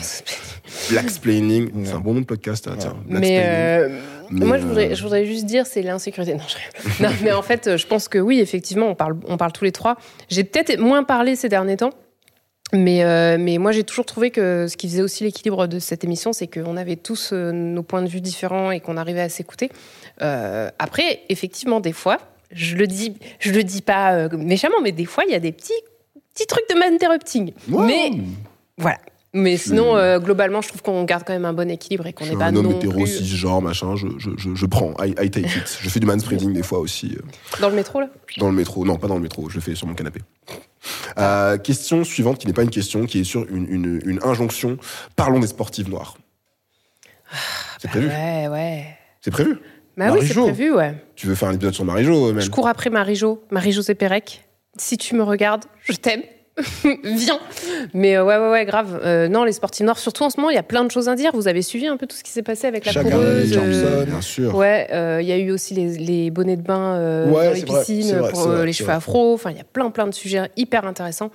blacksplaining. 0.92 1.70
C'est 1.86 1.94
un 1.94 2.00
bon 2.00 2.14
nom 2.14 2.22
de 2.22 2.26
podcast, 2.26 2.68
hein, 2.68 2.76
tiens. 2.78 2.96
Mais, 3.08 3.42
euh, 3.44 4.00
Mais, 4.32 4.46
moi, 4.46 4.58
je 4.58 4.64
euh, 4.64 4.68
voudrais, 4.68 4.96
je 4.96 5.04
voudrais 5.04 5.26
juste 5.26 5.46
dire, 5.46 5.66
c'est 5.66 5.82
l'insécurité. 5.82 6.34
Non, 6.38 6.44
je... 6.48 7.04
non, 7.04 7.10
mais 7.24 7.32
en 7.32 7.42
fait, 7.42 7.68
euh, 7.68 7.78
je 7.78 7.88
pense 7.88 8.08
que 8.08 8.18
oui, 8.18 8.40
effectivement, 8.40 8.88
on 8.88 8.96
parle, 8.96 9.18
on 9.28 9.38
parle 9.38 9.52
tous 9.52 9.64
les 9.64 9.72
trois. 9.72 9.98
J'ai 10.30 10.44
peut-être 10.44 10.80
moins 10.80 11.04
parlé 11.04 11.36
ces 11.36 11.50
derniers 11.50 11.78
temps. 11.78 11.92
Mais, 12.74 13.04
euh, 13.04 13.38
mais 13.40 13.60
moi, 13.60 13.72
j'ai 13.72 13.86
toujours 13.86 14.06
trouvé 14.06 14.30
que 14.30 14.68
ce 14.68 14.76
qui 14.76 14.90
faisait 14.90 15.02
aussi 15.02 15.24
l'équilibre 15.24 15.68
de 15.68 15.80
cette 15.80 16.04
émission, 16.04 16.34
c'est 16.34 16.48
qu'on 16.48 16.76
avait 16.76 16.98
tous 16.98 17.32
nos 17.32 17.82
points 17.82 18.02
de 18.02 18.10
vue 18.10 18.20
différents 18.20 18.72
et 18.72 18.82
qu'on 18.82 18.98
arrivait 18.98 19.22
à 19.22 19.30
s'écouter. 19.30 19.70
Euh, 20.22 20.70
après, 20.78 21.22
effectivement, 21.30 21.80
des 21.80 21.94
fois, 21.94 22.18
je 22.52 22.76
le 22.76 22.86
dis, 22.86 23.16
je 23.40 23.52
le 23.52 23.64
dis 23.64 23.82
pas 23.82 24.28
méchamment, 24.30 24.82
mais 24.82 24.92
des 24.92 25.06
fois, 25.06 25.24
il 25.26 25.32
y 25.32 25.36
a 25.36 25.40
des 25.40 25.54
petits, 25.54 25.72
petits 26.34 26.46
trucs 26.46 26.68
de 26.70 26.94
interrupting. 26.94 27.54
Ouais. 27.70 27.86
Mais 27.86 28.12
voilà. 28.78 28.98
Mais 29.34 29.58
sinon, 29.58 29.96
euh, 29.98 30.20
globalement, 30.20 30.62
je 30.62 30.70
trouve 30.70 30.82
qu'on 30.82 31.04
garde 31.04 31.24
quand 31.26 31.34
même 31.34 31.46
un 31.46 31.54
bon 31.54 31.70
équilibre 31.70 32.08
et 32.08 32.14
qu'on 32.14 32.26
n'est 32.26 32.36
pas 32.36 32.46
un 32.46 32.56
homme 32.56 32.68
non 32.70 32.78
hétéro, 32.78 32.94
plus 32.94 33.08
cisgenre, 33.08 33.62
machin, 33.62 33.96
je, 33.96 34.08
je, 34.18 34.32
je, 34.38 34.56
je 34.56 34.66
prends, 34.66 34.94
I, 35.04 35.14
I 35.22 35.30
take 35.30 35.42
it. 35.42 35.80
Je 35.82 35.90
fais 35.90 36.00
du 36.00 36.06
manspreading 36.08 36.54
des 36.54 36.64
fois 36.64 36.80
aussi, 36.80 37.16
euh, 37.18 37.22
dans 37.62 37.70
le 37.70 37.76
métro 37.76 38.00
là? 38.00 38.10
dans 38.38 38.48
le 38.50 38.56
métro. 38.56 38.86
Non, 38.86 38.96
pas 38.96 39.08
dans 39.08 39.16
le 39.16 39.22
métro, 39.22 39.50
je 39.50 39.56
le 39.56 39.62
fais 39.62 39.76
sur 39.76 39.86
mon 39.86 39.94
canapé. 39.96 40.22
Euh, 41.20 41.58
question 41.58 42.04
suivante, 42.04 42.40
qui 42.40 42.48
n'est 42.48 42.54
pas 42.54 42.64
une 42.64 42.70
question, 42.70 43.06
qui 43.06 43.20
est 43.20 43.24
sur 43.26 43.46
une, 43.50 43.68
une, 43.70 44.02
une 44.06 44.20
injonction. 44.24 44.78
Parlons 45.16 45.40
des 45.40 45.48
sportives 45.48 45.90
noires. 45.90 46.18
C'est 47.80 47.90
prévu? 47.90 48.08
Ouais, 48.08 48.48
ouais. 48.48 48.86
C'est 49.22 49.32
prévu? 49.32 49.60
Bah 49.98 50.06
oui, 50.12 50.20
c'est 50.22 50.36
Marie-Jo. 50.36 50.44
prévu, 50.46 50.72
ouais. 50.74 50.96
Tu 51.16 51.28
veux 51.28 51.36
faire 51.36 51.50
un 51.50 51.54
épisode 51.54 51.74
sur 51.74 51.84
Marie-Jo, 51.84 52.32
même? 52.32 52.42
Je 52.42 52.50
cours 52.50 52.68
après 52.68 52.90
Marie-Jo, 52.90 53.44
Marie-Josée 53.52 53.96
Pérec. 53.96 54.46
Si 54.78 54.98
tu 54.98 55.16
me 55.16 55.24
regardes, 55.24 55.66
je 55.84 55.94
t'aime. 55.94 56.22
Viens. 57.04 57.40
Mais 57.94 58.16
euh, 58.18 58.24
ouais, 58.26 58.38
ouais, 58.38 58.50
ouais, 58.50 58.66
grave. 58.66 59.00
Euh, 59.04 59.28
non, 59.28 59.44
les 59.44 59.52
sportifs 59.52 59.86
noirs, 59.86 60.00
surtout 60.00 60.24
en 60.24 60.30
ce 60.30 60.38
moment, 60.38 60.50
il 60.50 60.56
y 60.56 60.60
a 60.60 60.64
plein 60.64 60.84
de 60.84 60.92
choses 60.92 61.08
à 61.10 61.16
dire. 61.16 61.32
Vous 61.34 61.48
avez 61.48 61.62
suivi 61.62 61.88
un 61.88 61.98
peu 61.98 62.08
tout 62.08 62.16
ce 62.16 62.24
qui 62.24 62.32
s'est 62.32 62.42
passé 62.44 62.68
avec 62.68 62.86
la 62.86 62.92
Chagall, 62.92 63.12
coureuse. 63.12 63.52
Thompson. 63.54 63.66
euh, 63.86 64.06
Bien 64.06 64.22
sûr. 64.22 64.56
Ouais, 64.56 64.88
euh, 64.92 65.20
il 65.22 65.28
y 65.28 65.32
a 65.32 65.38
eu 65.38 65.52
aussi 65.52 65.74
les, 65.74 65.98
les 65.98 66.32
bonnets 66.32 66.56
de 66.58 66.62
bain 66.64 66.96
euh, 66.96 67.30
Ouais, 67.32 67.48
dans 67.48 67.54
les 67.54 67.62
piscines 67.62 68.18
vrai, 68.18 68.32
pour 68.32 68.42
euh, 68.48 68.56
vrai, 68.58 68.66
les 68.66 68.74
cheveux 68.74 68.88
vrai. 68.88 68.96
afro. 68.98 69.34
Enfin, 69.34 69.52
il 69.52 69.58
y 69.58 69.62
a 69.62 69.66
plein, 69.66 69.90
plein 69.92 70.08
de 70.08 70.14
sujets 70.14 70.50
hyper 70.58 70.86
intéressants. 70.86 71.30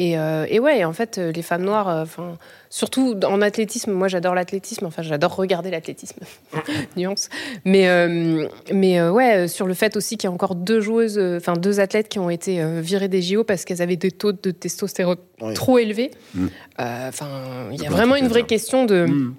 Et, 0.00 0.16
euh, 0.16 0.46
et 0.48 0.60
ouais, 0.60 0.84
en 0.84 0.92
fait, 0.92 1.18
euh, 1.18 1.32
les 1.32 1.42
femmes 1.42 1.64
noires, 1.64 1.88
euh, 1.88 2.04
surtout 2.70 3.18
en 3.26 3.42
athlétisme, 3.42 3.90
moi 3.90 4.06
j'adore 4.06 4.36
l'athlétisme, 4.36 4.86
enfin 4.86 5.02
j'adore 5.02 5.34
regarder 5.34 5.72
l'athlétisme, 5.72 6.20
nuance. 6.96 7.28
Mais, 7.64 7.88
euh, 7.88 8.46
mais 8.72 9.00
euh, 9.00 9.10
ouais, 9.10 9.48
sur 9.48 9.66
le 9.66 9.74
fait 9.74 9.96
aussi 9.96 10.16
qu'il 10.16 10.28
y 10.28 10.30
a 10.30 10.34
encore 10.34 10.54
deux 10.54 10.80
joueuses, 10.80 11.18
enfin 11.36 11.54
deux 11.54 11.80
athlètes 11.80 12.08
qui 12.08 12.20
ont 12.20 12.30
été 12.30 12.64
virées 12.80 13.08
des 13.08 13.22
JO 13.22 13.42
parce 13.42 13.64
qu'elles 13.64 13.82
avaient 13.82 13.96
des 13.96 14.12
taux 14.12 14.30
de 14.30 14.52
testostérone 14.52 15.18
Oui. 15.40 15.54
trop 15.54 15.78
élevés. 15.78 16.12
Mm. 16.34 16.46
Enfin, 16.78 17.28
il 17.72 17.82
y 17.82 17.86
a 17.86 17.90
vraiment 17.90 18.14
une 18.14 18.28
vraie 18.28 18.46
question 18.46 18.84
de 18.84 19.06
Mm. 19.06 19.34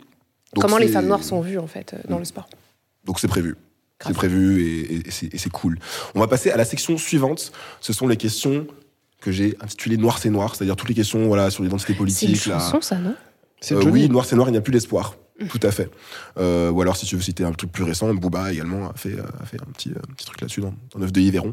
Comment 0.60 0.78
les 0.78 0.88
femmes 0.88 1.06
noires 1.06 1.24
sont 1.24 1.42
vues 1.42 1.60
en 1.60 1.68
fait 1.68 1.96
dans 2.08 2.18
le 2.18 2.26
sport. 2.26 2.50
Donc 3.06 3.20
c'est 3.20 3.28
prévu. 3.28 3.56
C'est 4.04 4.14
prévu 4.14 5.04
et 5.06 5.12
c'est 5.12 5.50
cool. 5.52 5.78
On 6.16 6.20
va 6.20 6.28
passer 6.28 6.52
à 6.52 6.58
la 6.58 6.66
section 6.66 6.98
suivante. 6.98 7.52
Ce 7.82 7.94
sont 7.94 8.08
les 8.08 8.18
questions 8.18 8.66
que 9.22 9.32
j'ai 9.32 9.58
intitulées 9.62 9.98
Noir 9.98 10.18
c'est 10.20 10.30
noir, 10.30 10.56
c'est-à-dire 10.56 10.76
toutes 10.76 10.90
les 10.90 10.96
questions 10.96 11.28
voilà, 11.28 11.50
sur 11.50 11.64
l'identité 11.64 11.88
C'est 11.88 11.94
une 11.94 11.98
politique. 12.00 12.46
la- 12.46 12.60
chanson, 12.60 12.82
ça, 12.82 12.98
non? 12.98 13.16
C'est 13.62 13.76
Euh, 13.76 13.84
oui, 13.92 14.08
Noir 14.10 14.26
c'est 14.26 14.36
noir, 14.36 14.48
il 14.48 14.52
n'y 14.54 14.58
a 14.58 14.62
plus 14.62 14.72
d'espoir. 14.72 15.16
Tout 15.50 15.60
à 15.64 15.72
fait. 15.72 15.90
Euh, 16.38 16.70
ou 16.70 16.82
alors, 16.82 16.98
si 16.98 17.06
tu 17.06 17.16
veux 17.16 17.22
citer 17.22 17.46
un 17.46 17.54
truc 17.54 17.72
plus 17.72 17.84
récent, 17.84 18.14
Booba 18.14 18.52
également 18.52 18.90
a 18.90 18.94
fait, 18.98 19.14
a 19.42 19.46
fait 19.46 19.56
un, 19.62 19.72
petit, 19.72 19.90
un 19.92 20.14
petit 20.14 20.26
truc 20.26 20.42
là-dessus 20.42 20.60
dans, 20.60 20.74
dans 20.94 21.00
9 21.00 21.14
de 21.14 21.22
Yveron. 21.22 21.52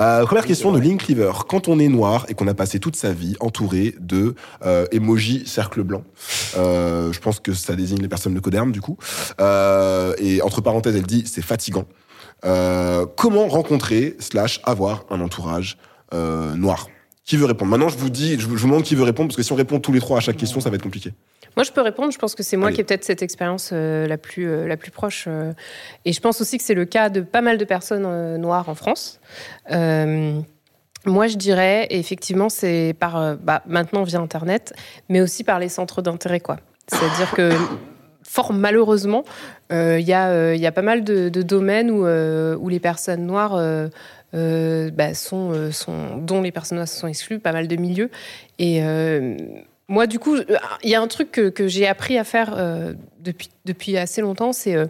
Euh, 0.00 0.24
première 0.26 0.44
question 0.44 0.72
de 0.72 0.80
Link 0.80 1.04
Cleaver. 1.04 1.30
Quand 1.48 1.68
on 1.68 1.78
est 1.78 1.86
noir 1.86 2.26
et 2.28 2.34
qu'on 2.34 2.48
a 2.48 2.54
passé 2.54 2.80
toute 2.80 2.96
sa 2.96 3.12
vie 3.12 3.36
entouré 3.38 3.94
de 4.00 4.34
euh, 4.64 4.86
emoji 4.90 5.46
cercle 5.46 5.84
blanc, 5.84 6.02
euh, 6.56 7.12
je 7.12 7.20
pense 7.20 7.38
que 7.38 7.52
ça 7.52 7.76
désigne 7.76 8.00
les 8.02 8.08
personnes 8.08 8.34
de 8.34 8.40
Coderm 8.40 8.72
du 8.72 8.80
coup. 8.80 8.96
Euh, 9.40 10.14
et 10.18 10.42
entre 10.42 10.60
parenthèses, 10.60 10.96
elle 10.96 11.06
dit 11.06 11.22
c'est 11.24 11.42
fatigant. 11.42 11.84
Euh, 12.44 13.06
comment 13.16 13.46
rencontrer 13.46 14.16
slash 14.18 14.60
avoir 14.64 15.04
un 15.10 15.20
entourage 15.20 15.78
euh, 16.12 16.54
noir? 16.56 16.88
Qui 17.28 17.36
veut 17.36 17.44
répondre? 17.44 17.70
Maintenant, 17.70 17.90
je 17.90 17.98
vous 17.98 18.08
dis, 18.08 18.40
je 18.40 18.46
vous 18.46 18.56
je 18.56 18.62
vous 18.62 18.68
demande 18.68 18.84
qui 18.84 18.94
veut 18.94 19.02
répondre 19.02 19.28
parce 19.28 19.36
que 19.36 19.42
si 19.42 19.52
on 19.52 19.56
répond 19.56 19.80
tous 19.80 19.92
les 19.92 20.00
trois 20.00 20.16
à 20.16 20.20
chaque 20.20 20.38
question, 20.38 20.60
ça 20.60 20.70
va 20.70 20.76
être 20.76 20.82
compliqué. 20.82 21.12
Moi, 21.56 21.62
je 21.62 21.70
peux 21.72 21.82
répondre. 21.82 22.10
Je 22.10 22.16
pense 22.16 22.34
que 22.34 22.42
c'est 22.42 22.56
moi 22.56 22.68
Allez. 22.68 22.74
qui 22.76 22.80
ai 22.80 22.84
peut-être 22.84 23.04
cette 23.04 23.20
expérience 23.20 23.68
euh, 23.74 24.06
la, 24.06 24.16
plus, 24.16 24.48
euh, 24.48 24.66
la 24.66 24.78
plus 24.78 24.90
proche. 24.90 25.26
euh, 25.28 25.52
et 26.06 26.14
je 26.14 26.20
pense 26.22 26.40
aussi 26.40 26.56
que 26.56 26.64
c'est 26.64 26.72
le 26.72 26.86
cas 26.86 27.10
de 27.10 27.20
pas 27.20 27.42
mal 27.42 27.58
de 27.58 27.64
personnes 27.66 28.06
euh, 28.06 28.38
noires 28.38 28.70
en 28.70 28.74
France. 28.74 29.20
Euh, 29.70 30.40
moi, 31.04 31.26
je 31.26 31.36
dirais, 31.36 31.86
effectivement, 31.90 32.48
c'est 32.48 32.96
par 32.98 33.18
euh, 33.18 33.34
bah, 33.38 33.62
maintenant 33.66 34.04
via 34.04 34.20
Internet, 34.20 34.72
mais 35.10 35.20
aussi 35.20 35.44
par 35.44 35.58
les 35.58 35.68
centres 35.68 36.00
d'intérêt, 36.00 36.40
quoi. 36.40 36.56
C'est-à-dire 36.86 37.30
que 37.32 37.52
fort 38.22 38.52
malheureusement, 38.52 39.24
euh, 39.72 39.98
il 39.98 40.06
y, 40.06 40.12
a, 40.12 40.28
euh, 40.28 40.54
y 40.56 40.66
a 40.66 40.72
pas 40.72 40.82
mal 40.82 41.02
de, 41.02 41.28
de 41.28 41.42
domaines 41.42 41.90
où, 41.90 42.06
euh, 42.06 42.56
où 42.56 42.68
les 42.68 42.80
personnes 42.80 43.26
noires 43.26 43.54
euh, 43.54 43.58
euh, 43.58 43.88
bah, 44.32 45.14
sont, 45.14 45.52
euh, 45.52 45.70
sont, 45.70 46.18
dont 46.18 46.42
les 46.42 46.52
personnes 46.52 46.76
noires 46.76 46.88
sont 46.88 47.08
exclues, 47.08 47.38
pas 47.38 47.52
mal 47.52 47.68
de 47.68 47.76
milieux. 47.76 48.10
Et 48.58 48.82
euh, 48.82 49.36
moi, 49.88 50.06
du 50.06 50.18
coup, 50.18 50.36
il 50.82 50.90
y 50.90 50.94
a 50.94 51.00
un 51.00 51.06
truc 51.06 51.32
que, 51.32 51.66
j'ai 51.66 51.86
appris 51.86 52.18
à 52.18 52.24
faire 52.24 52.54
euh, 52.56 52.92
depuis, 53.64 53.96
assez 53.96 54.20
longtemps, 54.20 54.52
c'est 54.52 54.74
euh, 54.74 54.86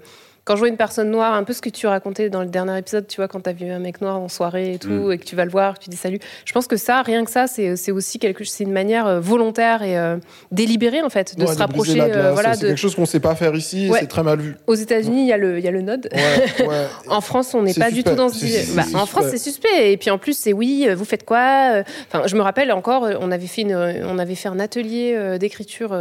quand 0.48 0.54
je 0.56 0.60
vois 0.60 0.68
une 0.68 0.78
personne 0.78 1.10
noire, 1.10 1.34
un 1.34 1.44
peu 1.44 1.52
ce 1.52 1.60
que 1.60 1.68
tu 1.68 1.86
racontais 1.86 2.30
dans 2.30 2.40
le 2.40 2.48
dernier 2.48 2.78
épisode, 2.78 3.06
tu 3.06 3.16
vois, 3.16 3.28
quand 3.28 3.42
tu 3.42 3.50
as 3.50 3.52
vu 3.52 3.68
un 3.70 3.78
mec 3.80 4.00
noir 4.00 4.18
en 4.18 4.28
soirée 4.28 4.72
et 4.72 4.78
tout, 4.78 4.88
Mm. 4.88 5.12
et 5.12 5.18
que 5.18 5.24
tu 5.24 5.36
vas 5.36 5.44
le 5.44 5.50
voir, 5.50 5.78
tu 5.78 5.90
dis 5.90 5.96
salut. 5.98 6.18
Je 6.46 6.52
pense 6.54 6.66
que 6.66 6.78
ça, 6.78 7.02
rien 7.02 7.22
que 7.26 7.30
ça, 7.30 7.46
c'est 7.46 7.92
aussi 7.92 8.18
quelque 8.18 8.44
c'est 8.44 8.64
une 8.64 8.72
manière 8.72 9.06
euh, 9.06 9.20
volontaire 9.20 9.82
et 9.82 9.98
euh, 9.98 10.16
délibérée, 10.50 11.02
en 11.02 11.10
fait, 11.10 11.36
de 11.36 11.44
Ouais, 11.44 11.52
se 11.52 11.58
rapprocher. 11.58 11.96
la 11.96 12.04
euh, 12.04 12.32
voilà, 12.32 12.54
c'est 12.54 12.62
de... 12.62 12.68
quelque 12.68 12.78
chose 12.78 12.94
qu'on 12.94 13.04
sait 13.04 13.20
pas 13.20 13.34
faire 13.34 13.54
ici, 13.54 13.90
Ouais. 13.90 13.98
c'est 14.00 14.06
très 14.06 14.22
mal 14.22 14.40
vu. 14.40 14.56
Aux 14.66 14.74
États-Unis, 14.74 15.20
il 15.24 15.28
y, 15.28 15.32
a 15.34 15.36
le- 15.36 15.58
il 15.58 15.64
y 15.64 15.68
a 15.68 15.70
le 15.70 15.82
node. 15.82 16.08
Ouais. 16.12 16.66
En 17.08 17.20
France, 17.20 17.52
on 17.54 17.60
n'est 17.62 17.74
pas 17.74 17.90
du 17.90 18.02
tout 18.02 18.14
dans 18.14 18.30
ce 18.30 18.74
Bah, 18.74 18.84
en 18.94 19.04
France, 19.04 19.26
c'est 19.30 19.36
suspect. 19.38 19.92
Et 19.92 19.98
puis 19.98 20.08
en 20.10 20.16
plus, 20.16 20.32
c'est 20.38 20.54
oui, 20.54 20.88
vous 20.96 21.04
faites 21.04 21.24
quoi 21.26 21.82
Enfin, 22.10 22.26
je 22.26 22.34
me 22.36 22.40
rappelle 22.40 22.72
encore, 22.72 23.06
on 23.20 23.30
avait 23.30 23.46
fait 23.46 23.62
une, 23.62 23.74
on 23.76 24.18
avait 24.18 24.34
fait 24.34 24.48
un 24.48 24.58
atelier 24.60 25.36
d'écriture 25.38 25.94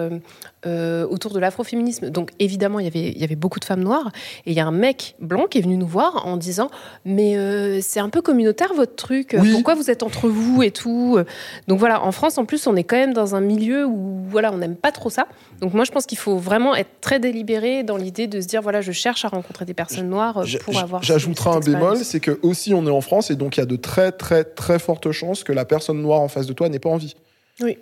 euh, 0.66 1.06
autour 1.08 1.34
de 1.34 1.40
l'afroféminisme. 1.40 2.10
Donc 2.10 2.32
évidemment, 2.40 2.80
il 2.80 2.86
y 2.86 2.88
avait, 2.88 3.12
il 3.12 3.18
y 3.18 3.24
avait 3.24 3.36
beaucoup 3.36 3.60
de 3.60 3.66
femmes 3.66 3.84
noires. 3.84 4.12
Et 4.46 4.52
il 4.52 4.58
y 4.58 4.60
a 4.60 4.66
un 4.66 4.72
mec 4.72 5.16
blanc 5.20 5.46
qui 5.50 5.60
est 5.60 5.62
venu 5.62 5.78
nous 5.78 5.88
voir 5.88 6.26
en 6.26 6.38
disant, 6.38 6.70
mais 7.06 7.38
euh, 7.38 7.80
c'est 7.82 8.00
un 8.00 8.10
peu 8.10 8.22
communautaire 8.22 8.74
votre 8.74 8.96
truc. 8.96 9.36
Oui. 9.40 9.52
Pourquoi 9.52 9.76
vous 9.76 9.92
êtes 9.92 10.04
entre 10.04 10.30
vous 10.30 10.64
et 10.64 10.72
tout? 10.72 11.20
Donc 11.68 11.80
voilà, 11.80 12.04
en 12.04 12.12
France, 12.12 12.38
en 12.38 12.46
plus, 12.46 12.68
on 12.68 12.76
est 12.76 12.84
quand 12.84 12.98
même 12.98 13.14
dans 13.14 13.36
un 13.36 13.42
milieu 13.42 13.86
où 13.86 14.24
voilà, 14.30 14.52
on 14.52 14.58
n'aime 14.58 14.76
pas 14.76 14.92
trop 14.92 15.10
ça. 15.10 15.28
Donc 15.62 15.74
moi, 15.74 15.86
je 15.86 15.92
pense 15.92 16.06
qu'il 16.06 16.18
faut 16.18 16.38
vraiment 16.38 16.76
être 16.76 16.90
très 17.02 17.20
délibéré 17.20 17.84
dans 17.84 17.98
l'idée 17.98 18.28
de 18.28 18.42
se 18.42 18.48
dire, 18.48 18.62
voilà, 18.62 18.82
je 18.82 18.92
cherche 18.92 19.26
à 19.26 19.28
rencontrer 19.28 19.66
des 19.66 19.74
personnes 19.74 20.10
noires 20.10 20.44
pour 20.64 20.78
avoir. 20.80 21.04
J'ajouterai 21.04 21.50
un 21.52 21.60
bémol, 21.60 21.98
c'est 21.98 22.20
que 22.20 22.40
aussi 22.42 22.74
on 22.74 22.86
est 22.86 22.92
en 22.92 23.02
France 23.02 23.32
et 23.32 23.36
donc 23.36 23.58
il 23.58 23.60
y 23.60 23.64
a 23.64 23.66
de 23.66 23.76
très 23.76 24.12
très 24.12 24.44
très 24.44 24.80
fortes 24.80 25.12
chances 25.12 25.44
que 25.44 25.54
la 25.54 25.66
personne 25.66 26.02
noire 26.02 26.22
en 26.22 26.28
face 26.28 26.48
de 26.48 26.54
toi 26.54 26.70
n'ait 26.70 26.80
pas 26.80 26.90
envie. 26.90 27.16
Oui. 27.62 27.78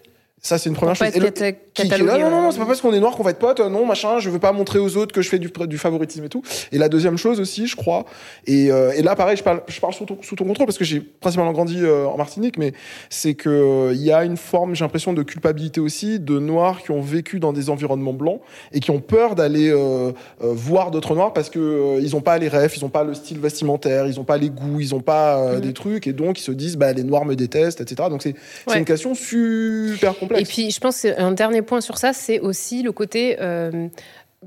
Ça 0.45 0.59
c'est 0.59 0.69
une 0.69 0.75
première 0.75 0.93
chose. 0.95 1.09
pas 1.09 1.15
Et 1.15 1.19
le- 1.19 1.25
être 1.25 1.39
cata- 1.39 1.51
qui- 1.53 1.81
qui- 1.83 1.89
catalogué, 1.89 2.21
non, 2.21 2.29
non, 2.29 2.41
non, 2.43 2.51
c'est 2.51 2.59
pas 2.59 2.67
parce 2.67 2.79
qu'on 2.79 2.93
est 2.93 2.99
noir 2.99 3.15
qu'on 3.15 3.23
va 3.23 3.31
être 3.31 3.39
potes, 3.39 3.61
euh, 3.61 3.67
non, 3.69 3.83
machin, 3.83 4.19
je 4.19 4.29
veux 4.29 4.37
pas 4.37 4.51
montrer 4.51 4.77
aux 4.77 4.95
autres 4.95 5.11
que 5.11 5.23
je 5.23 5.27
fais 5.29 5.39
du, 5.39 5.51
du 5.67 5.77
favoritisme 5.79 6.23
et 6.23 6.29
tout. 6.29 6.43
Et 6.71 6.77
la 6.77 6.87
deuxième 6.87 7.17
chose 7.17 7.39
aussi, 7.39 7.65
je 7.65 7.75
crois, 7.75 8.05
et, 8.45 8.71
euh, 8.71 8.91
et 8.95 9.01
là 9.01 9.15
pareil, 9.15 9.37
je 9.37 9.41
parle, 9.43 9.63
je 9.67 9.79
parle 9.79 9.95
sous, 9.95 10.05
ton, 10.05 10.19
sous 10.21 10.35
ton 10.35 10.45
contrôle 10.45 10.67
parce 10.67 10.77
que 10.77 10.83
j'ai 10.85 10.99
principalement 10.99 11.51
grandi 11.51 11.79
euh, 11.81 12.05
en 12.05 12.15
Martinique, 12.17 12.59
mais 12.59 12.73
c'est 13.09 13.33
que 13.33 13.89
il 13.93 14.01
y 14.03 14.11
a 14.11 14.23
une 14.23 14.37
forme, 14.37 14.75
j'ai 14.75 14.83
l'impression, 14.85 15.13
de 15.13 15.23
culpabilité 15.23 15.81
aussi 15.81 16.19
de 16.19 16.37
noirs 16.37 16.83
qui 16.83 16.91
ont 16.91 17.01
vécu 17.01 17.39
dans 17.39 17.51
des 17.51 17.71
environnements 17.71 18.13
blancs 18.13 18.39
et 18.71 18.79
qui 18.81 18.91
ont 18.91 18.99
peur 19.01 19.33
d'aller 19.33 19.71
euh, 19.71 20.11
voir 20.41 20.91
d'autres 20.91 21.15
noirs 21.15 21.33
parce 21.33 21.49
que 21.49 21.99
ils 22.01 22.15
ont 22.15 22.21
pas 22.21 22.37
les 22.37 22.49
rêves, 22.49 22.71
ils 22.77 22.85
ont 22.85 22.89
pas 22.89 23.03
le 23.03 23.15
style 23.15 23.39
vestimentaire, 23.39 24.05
ils 24.05 24.19
ont 24.19 24.23
pas 24.23 24.37
les 24.37 24.49
goûts, 24.51 24.79
ils 24.79 24.93
ont 24.93 25.01
pas 25.01 25.53
Mhm. 25.55 25.61
des 25.61 25.73
trucs 25.73 26.05
et 26.05 26.13
donc 26.13 26.39
ils 26.39 26.43
se 26.43 26.51
disent 26.51 26.77
bah 26.77 26.93
les 26.93 27.03
noirs 27.03 27.25
me 27.25 27.35
détestent, 27.35 27.81
etc. 27.81 28.09
Donc 28.11 28.21
c'est 28.21 28.35
c'est 28.67 28.73
Ouais. 28.73 28.79
une 28.79 28.85
question 28.85 29.15
super 29.15 30.15
complexe. 30.19 30.34
Et 30.37 30.45
puis, 30.45 30.71
je 30.71 30.79
pense 30.79 31.01
qu'un 31.01 31.31
dernier 31.31 31.61
point 31.61 31.81
sur 31.81 31.97
ça, 31.97 32.13
c'est 32.13 32.39
aussi 32.39 32.83
le 32.83 32.91
côté. 32.91 33.37
euh, 33.39 33.87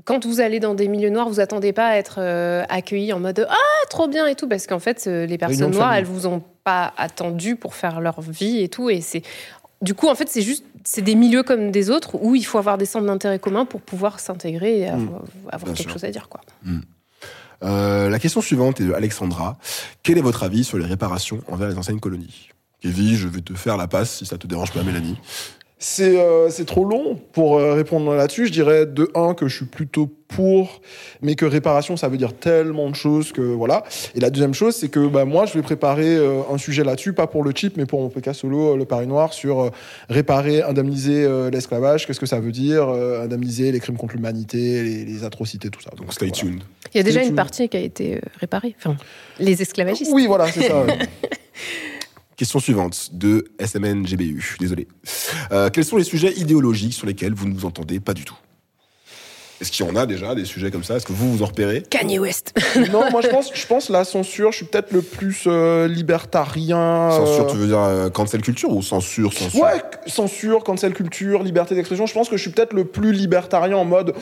quand 0.05 0.25
vous 0.25 0.39
allez 0.39 0.59
dans 0.59 0.75
des 0.75 0.87
milieux 0.87 1.09
noirs, 1.09 1.29
vous 1.29 1.39
attendez 1.39 1.73
pas 1.73 1.87
à 1.87 1.95
être 1.97 2.19
euh, 2.19 2.63
accueillis 2.69 3.13
en 3.13 3.19
mode 3.19 3.45
ah 3.49 3.87
trop 3.89 4.07
bien 4.07 4.27
et 4.27 4.35
tout 4.35 4.47
parce 4.47 4.67
qu'en 4.67 4.79
fait 4.79 5.05
euh, 5.07 5.25
les 5.25 5.37
personnes 5.37 5.71
noires 5.71 5.93
elles 5.93 6.05
vous 6.05 6.27
ont 6.27 6.41
pas 6.63 6.93
attendu 6.97 7.55
pour 7.55 7.75
faire 7.75 7.99
leur 7.99 8.21
vie 8.21 8.61
et 8.61 8.69
tout 8.69 8.89
et 8.89 9.01
c'est 9.01 9.23
du 9.81 9.93
coup 9.93 10.07
en 10.07 10.15
fait 10.15 10.29
c'est 10.29 10.41
juste 10.41 10.63
c'est 10.83 11.01
des 11.01 11.15
milieux 11.15 11.43
comme 11.43 11.71
des 11.71 11.89
autres 11.89 12.15
où 12.21 12.35
il 12.35 12.45
faut 12.45 12.57
avoir 12.57 12.77
des 12.77 12.85
centres 12.85 13.07
d'intérêt 13.07 13.39
communs 13.39 13.65
pour 13.65 13.81
pouvoir 13.81 14.19
s'intégrer 14.19 14.79
et 14.79 14.87
avoir, 14.87 15.21
avoir 15.51 15.73
quelque 15.73 15.83
sûr. 15.83 15.91
chose 15.91 16.05
à 16.05 16.11
dire 16.11 16.29
quoi. 16.29 16.41
Euh, 17.63 18.09
la 18.09 18.19
question 18.19 18.41
suivante 18.41 18.79
est 18.79 18.85
de 18.85 18.93
Alexandra. 18.93 19.57
Quel 20.01 20.17
est 20.17 20.21
votre 20.21 20.43
avis 20.43 20.63
sur 20.63 20.77
les 20.77 20.85
réparations 20.85 21.41
envers 21.47 21.67
les 21.67 21.77
anciennes 21.77 21.99
colonies? 21.99 22.49
Kevin, 22.81 23.15
je 23.15 23.27
vais 23.27 23.41
te 23.41 23.53
faire 23.53 23.75
la 23.75 23.87
passe 23.87 24.19
si 24.19 24.25
ça 24.25 24.37
te 24.37 24.47
dérange 24.47 24.71
pas, 24.71 24.83
Mélanie. 24.83 25.17
C'est 25.79 26.19
euh, 26.19 26.49
c'est 26.49 26.65
trop 26.65 26.85
long 26.85 27.17
pour 27.31 27.57
euh, 27.57 27.73
répondre 27.73 28.13
là-dessus. 28.13 28.47
Je 28.47 28.51
dirais 28.51 28.85
de 28.85 29.09
un 29.15 29.33
que 29.33 29.47
je 29.47 29.55
suis 29.55 29.65
plutôt 29.65 30.09
pour, 30.29 30.81
mais 31.21 31.35
que 31.35 31.45
réparation 31.45 31.97
ça 31.97 32.07
veut 32.07 32.17
dire 32.17 32.33
tellement 32.33 32.89
de 32.89 32.95
choses 32.95 33.31
que 33.31 33.41
voilà. 33.41 33.83
Et 34.15 34.19
la 34.19 34.29
deuxième 34.29 34.53
chose 34.53 34.75
c'est 34.75 34.89
que 34.89 35.07
bah, 35.07 35.25
moi 35.25 35.45
je 35.45 35.53
vais 35.53 35.61
préparer 35.61 36.15
euh, 36.15 36.41
un 36.51 36.57
sujet 36.57 36.83
là-dessus, 36.83 37.13
pas 37.13 37.27
pour 37.27 37.43
le 37.43 37.51
chip, 37.53 37.75
mais 37.77 37.85
pour 37.85 37.99
mon 37.99 38.09
PK 38.09 38.33
solo, 38.33 38.73
euh, 38.73 38.77
le 38.77 38.85
Paris 38.85 39.07
Noir, 39.07 39.33
sur 39.33 39.59
euh, 39.59 39.69
réparer, 40.07 40.61
indemniser 40.61 41.23
euh, 41.23 41.49
l'esclavage, 41.49 42.05
qu'est-ce 42.05 42.19
que 42.19 42.27
ça 42.27 42.39
veut 42.39 42.51
dire, 42.51 42.87
euh, 42.89 43.23
indemniser 43.23 43.71
les 43.71 43.79
crimes 43.79 43.97
contre 43.97 44.15
l'humanité, 44.15 44.83
les, 44.83 45.03
les 45.03 45.23
atrocités, 45.23 45.69
tout 45.69 45.81
ça. 45.81 45.89
Donc 45.97 46.13
stay 46.13 46.27
voilà. 46.27 46.31
tuned. 46.31 46.63
Il 46.93 46.97
y 46.97 47.01
a 47.01 47.03
déjà 47.03 47.23
une 47.23 47.35
partie 47.35 47.67
qui 47.67 47.77
a 47.77 47.81
été 47.81 48.21
réparée, 48.39 48.75
enfin 48.77 48.95
les 49.39 49.61
esclavagistes. 49.61 50.11
Oui, 50.13 50.27
voilà, 50.27 50.47
c'est 50.51 50.67
ça. 50.67 50.85
Question 52.39 52.59
suivante 52.61 53.09
de 53.11 53.51
SMNGBU. 53.59 54.55
Désolé. 54.61 54.87
Euh, 55.51 55.69
quels 55.69 55.83
sont 55.83 55.97
les 55.97 56.05
sujets 56.05 56.31
idéologiques 56.37 56.93
sur 56.93 57.05
lesquels 57.05 57.33
vous 57.33 57.49
ne 57.49 57.53
vous 57.53 57.65
entendez 57.65 57.99
pas 57.99 58.13
du 58.13 58.23
tout? 58.23 58.37
Est-ce 59.59 59.73
qu'il 59.73 59.85
y 59.85 59.89
en 59.89 59.97
a 59.97 60.05
déjà 60.05 60.33
des 60.35 60.45
sujets 60.45 60.71
comme 60.71 60.85
ça? 60.85 60.95
Est-ce 60.95 61.05
que 61.05 61.11
vous 61.11 61.35
vous 61.35 61.43
en 61.43 61.47
repérez? 61.47 61.81
Kanye 61.81 62.17
West. 62.17 62.57
non, 62.93 63.11
moi 63.11 63.19
je 63.19 63.27
pense, 63.29 63.51
je 63.53 63.67
pense 63.67 63.89
la 63.89 64.05
censure, 64.05 64.53
je 64.53 64.57
suis 64.59 64.65
peut-être 64.65 64.93
le 64.93 65.01
plus 65.01 65.47
euh, 65.47 65.89
libertarien. 65.89 67.09
Censure, 67.11 67.45
euh, 67.45 67.51
tu 67.51 67.57
veux 67.57 67.67
dire 67.67 67.81
euh, 67.81 68.09
cancel 68.09 68.41
culture 68.41 68.69
ou 68.69 68.81
censure, 68.81 69.33
censure? 69.33 69.61
Ouais, 69.61 69.81
censure, 70.07 70.63
cancel 70.63 70.93
culture, 70.93 71.43
liberté 71.43 71.75
d'expression. 71.75 72.05
Je 72.05 72.13
pense 72.13 72.29
que 72.29 72.37
je 72.37 72.41
suis 72.41 72.51
peut-être 72.51 72.71
le 72.71 72.85
plus 72.85 73.11
libertarien 73.11 73.75
en 73.75 73.83
mode 73.83 74.15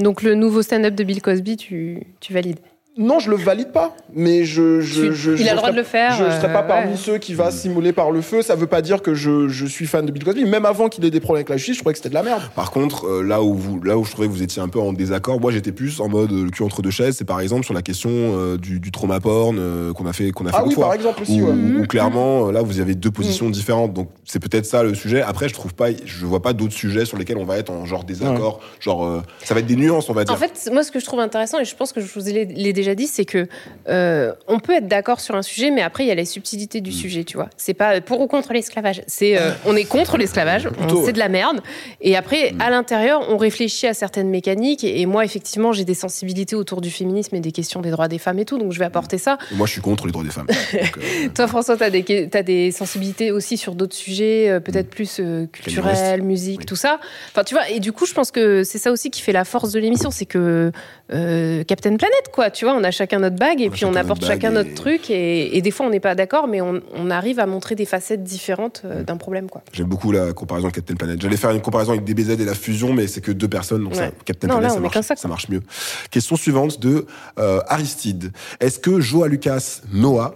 Donc 0.00 0.22
le 0.22 0.34
nouveau 0.34 0.62
stand-up 0.62 0.96
de 0.96 1.04
Bill 1.04 1.22
Cosby, 1.22 1.56
tu, 1.56 2.02
tu 2.18 2.32
valides? 2.32 2.58
Non, 2.98 3.20
je 3.20 3.30
le 3.30 3.36
valide 3.36 3.70
pas, 3.72 3.96
mais 4.12 4.44
je. 4.44 4.80
je, 4.80 5.06
Tu- 5.06 5.14
je- 5.14 5.30
il 5.30 5.36
je 5.38 5.42
a 5.48 5.50
le 5.52 5.56
droit 5.56 5.68
serais- 5.68 5.72
de 5.72 5.76
le 5.76 5.84
faire, 5.84 6.12
Je 6.16 6.24
ne 6.24 6.30
serais 6.30 6.52
pas 6.52 6.64
euh, 6.64 6.68
parmi 6.68 6.90
ouais. 6.90 6.96
ceux 6.96 7.18
qui 7.18 7.32
va 7.32 7.50
s'immoler 7.50 7.92
par 7.92 8.10
le 8.10 8.20
feu. 8.20 8.42
Ça 8.42 8.56
veut 8.56 8.66
pas 8.66 8.82
dire 8.82 9.00
que 9.02 9.14
je, 9.14 9.48
je 9.48 9.66
suis 9.66 9.86
fan 9.86 10.04
de 10.04 10.10
Bill 10.12 10.24
Cosby. 10.24 10.44
Même 10.44 10.66
avant 10.66 10.88
qu'il 10.88 11.04
ait 11.04 11.10
des 11.10 11.20
problèmes 11.20 11.38
avec 11.42 11.48
la 11.48 11.56
justice, 11.56 11.76
je 11.76 11.80
trouvais 11.80 11.92
que 11.92 11.98
c'était 11.98 12.08
de 12.08 12.14
la 12.14 12.22
merde. 12.24 12.42
Par 12.56 12.70
contre, 12.70 13.06
euh, 13.06 13.22
là 13.22 13.42
où 13.42 13.54
vous, 13.54 13.80
là 13.82 13.96
où 13.96 14.04
je 14.04 14.10
trouvais 14.10 14.26
que 14.26 14.32
vous 14.32 14.42
étiez 14.42 14.60
un 14.60 14.68
peu 14.68 14.80
en 14.80 14.92
désaccord, 14.92 15.40
moi 15.40 15.52
j'étais 15.52 15.72
plus 15.72 16.00
en 16.00 16.08
mode 16.08 16.32
euh, 16.32 16.44
le 16.44 16.50
cul 16.50 16.62
entre 16.64 16.82
deux 16.82 16.90
chaises. 16.90 17.16
C'est 17.16 17.24
par 17.24 17.40
exemple 17.40 17.64
sur 17.64 17.74
la 17.74 17.82
question 17.82 18.10
euh, 18.12 18.56
du, 18.56 18.80
du 18.80 18.90
trauma 18.90 19.20
porn 19.20 19.56
euh, 19.58 19.92
qu'on 19.92 20.06
a 20.06 20.12
fait, 20.12 20.30
qu'on 20.32 20.46
a 20.46 20.50
fait 20.50 20.56
Ah 20.58 20.64
oui, 20.66 20.74
fois. 20.74 20.86
par 20.86 20.94
exemple 20.94 21.22
aussi, 21.22 21.40
Où, 21.40 21.46
ouais. 21.46 21.80
Où 21.82 21.86
clairement, 21.86 22.48
euh, 22.48 22.52
là, 22.52 22.62
vous 22.62 22.80
avez 22.80 22.94
deux 22.94 23.10
positions 23.12 23.48
différentes. 23.50 23.92
Donc, 23.94 24.08
c'est 24.24 24.40
peut-être 24.40 24.66
ça 24.66 24.82
le 24.82 24.94
sujet. 24.94 25.22
Après, 25.22 25.48
je 25.48 25.54
trouve 25.54 25.74
pas, 25.74 25.88
je 26.04 26.26
vois 26.26 26.42
pas 26.42 26.52
d'autres 26.52 26.72
sujets 26.74 27.04
sur 27.04 27.16
lesquels 27.16 27.38
on 27.38 27.44
va 27.44 27.58
être 27.58 27.70
en 27.70 27.84
genre 27.86 28.02
désaccord. 28.04 28.60
Genre, 28.80 29.04
euh, 29.04 29.22
ça 29.44 29.54
va 29.54 29.60
être 29.60 29.66
des 29.66 29.76
nuances, 29.76 30.10
on 30.10 30.14
va 30.14 30.24
dire. 30.24 30.34
En 30.34 30.38
fait, 30.38 30.68
moi, 30.72 30.82
ce 30.82 30.90
que 30.90 30.98
je 31.00 31.04
trouve 31.04 31.20
intéressant, 31.20 31.60
et 31.60 31.64
je 31.64 31.76
pense 31.76 31.92
que 31.92 32.00
je 32.00 32.06
vous 32.12 32.26
l'ai 32.26 32.44
l'ai 32.44 32.72
déjà 32.72 32.87
dit, 32.94 33.06
c'est 33.06 33.24
que 33.24 33.46
euh, 33.88 34.32
on 34.46 34.58
peut 34.58 34.74
être 34.74 34.88
d'accord 34.88 35.20
sur 35.20 35.34
un 35.34 35.42
sujet, 35.42 35.70
mais 35.70 35.82
après, 35.82 36.04
il 36.04 36.08
y 36.08 36.10
a 36.10 36.14
les 36.14 36.24
subtilités 36.24 36.80
Mm. 36.80 36.82
du 36.84 36.92
sujet, 36.92 37.24
tu 37.24 37.36
vois. 37.36 37.48
C'est 37.56 37.74
pas 37.74 37.96
euh, 37.96 38.00
pour 38.00 38.20
ou 38.20 38.26
contre 38.26 38.52
l'esclavage. 38.52 39.02
C'est 39.06 39.38
euh, 39.38 39.50
on 39.66 39.74
est 39.76 39.84
contre 39.84 40.16
l'esclavage, 40.16 40.68
c'est 40.88 40.94
ouais. 40.94 41.12
de 41.12 41.18
la 41.18 41.28
merde. 41.28 41.60
Et 42.00 42.16
après, 42.16 42.52
Mm. 42.52 42.60
à 42.60 42.70
l'intérieur, 42.70 43.26
on 43.30 43.36
réfléchit 43.36 43.86
à 43.86 43.94
certaines 43.94 44.28
mécaniques. 44.30 44.84
Et, 44.84 45.00
et 45.00 45.06
moi, 45.06 45.24
effectivement, 45.24 45.72
j'ai 45.72 45.84
des 45.84 45.94
sensibilités 45.94 46.56
autour 46.56 46.80
du 46.80 46.90
féminisme 46.90 47.34
et 47.36 47.40
des 47.40 47.52
questions 47.52 47.80
des 47.80 47.90
droits 47.90 48.08
des 48.08 48.18
femmes 48.18 48.38
et 48.38 48.44
tout, 48.44 48.58
donc 48.58 48.72
je 48.72 48.78
vais 48.78 48.84
apporter 48.84 49.18
ça. 49.18 49.38
Moi, 49.52 49.66
je 49.66 49.72
suis 49.72 49.80
contre 49.80 50.06
les 50.06 50.12
droits 50.12 50.24
des 50.24 50.30
femmes. 50.30 50.46
Donc, 50.72 50.98
euh, 50.98 51.28
Toi, 51.34 51.46
François, 51.48 51.76
tu 51.76 51.82
as 51.82 51.90
des, 51.90 52.28
t'as 52.30 52.42
des 52.42 52.70
sensibilités 52.72 53.30
aussi 53.30 53.56
sur 53.56 53.74
d'autres 53.74 53.96
sujets, 53.96 54.60
peut-être 54.64 54.90
plus 54.90 55.18
euh, 55.20 55.46
culturels, 55.46 56.22
musique, 56.22 56.60
Oui. 56.60 56.66
tout 56.66 56.76
ça. 56.76 56.98
Enfin, 57.32 57.44
tu 57.44 57.54
vois, 57.54 57.68
et 57.70 57.80
du 57.80 57.92
coup, 57.92 58.06
je 58.06 58.14
pense 58.14 58.30
que 58.30 58.62
c'est 58.64 58.78
ça 58.78 58.90
aussi 58.92 59.10
qui 59.10 59.20
fait 59.22 59.32
la 59.32 59.44
force 59.44 59.72
de 59.72 59.80
l'émission, 59.80 60.10
c'est 60.10 60.26
que 60.26 60.70
Captain 61.08 61.96
Planet, 61.96 62.28
quoi, 62.32 62.50
tu 62.50 62.64
vois, 62.64 62.67
on 62.74 62.84
a 62.84 62.90
chacun 62.90 63.18
notre 63.18 63.36
bague 63.36 63.60
et 63.60 63.68
On 63.68 63.70
puis 63.70 63.84
on 63.84 63.94
apporte 63.94 64.20
notre 64.22 64.32
chacun 64.32 64.50
et- 64.50 64.54
notre 64.54 64.74
truc 64.74 65.10
et, 65.10 65.56
et 65.56 65.62
des 65.62 65.70
fois 65.70 65.86
on 65.86 65.90
n'est 65.90 66.00
pas 66.00 66.14
d'accord, 66.14 66.48
mais 66.48 66.60
on, 66.60 66.80
on 66.94 67.10
arrive 67.10 67.38
à 67.40 67.46
montrer 67.46 67.74
des 67.74 67.84
facettes 67.86 68.22
différentes 68.24 68.82
euh, 68.84 69.02
d'un 69.02 69.16
problème, 69.16 69.48
quoi. 69.48 69.62
J'aime 69.72 69.86
beaucoup 69.88 70.12
la 70.12 70.32
comparaison 70.32 70.66
avec 70.66 70.76
Captain 70.76 70.94
Planet. 70.96 71.20
J'allais 71.20 71.36
faire 71.36 71.50
une 71.50 71.60
comparaison 71.60 71.92
avec 71.92 72.04
DBZ 72.04 72.30
et 72.40 72.44
la 72.44 72.54
fusion, 72.54 72.92
mais 72.92 73.06
c'est 73.06 73.20
que 73.20 73.32
deux 73.32 73.48
personnes, 73.48 73.84
donc 73.84 73.94
ça. 73.94 74.10
Captain 74.24 74.48
Non, 74.48 74.58
Planet, 74.58 74.94
là, 74.94 75.02
ça, 75.02 75.28
marche 75.28 75.48
mieux. 75.48 75.62
Question 76.10 76.36
suivante 76.36 76.80
de 76.80 77.06
euh, 77.38 77.60
Aristide. 77.68 78.32
Est-ce 78.60 78.78
que 78.78 79.00
Joa 79.00 79.28
Lucas 79.28 79.80
Noah 79.92 80.34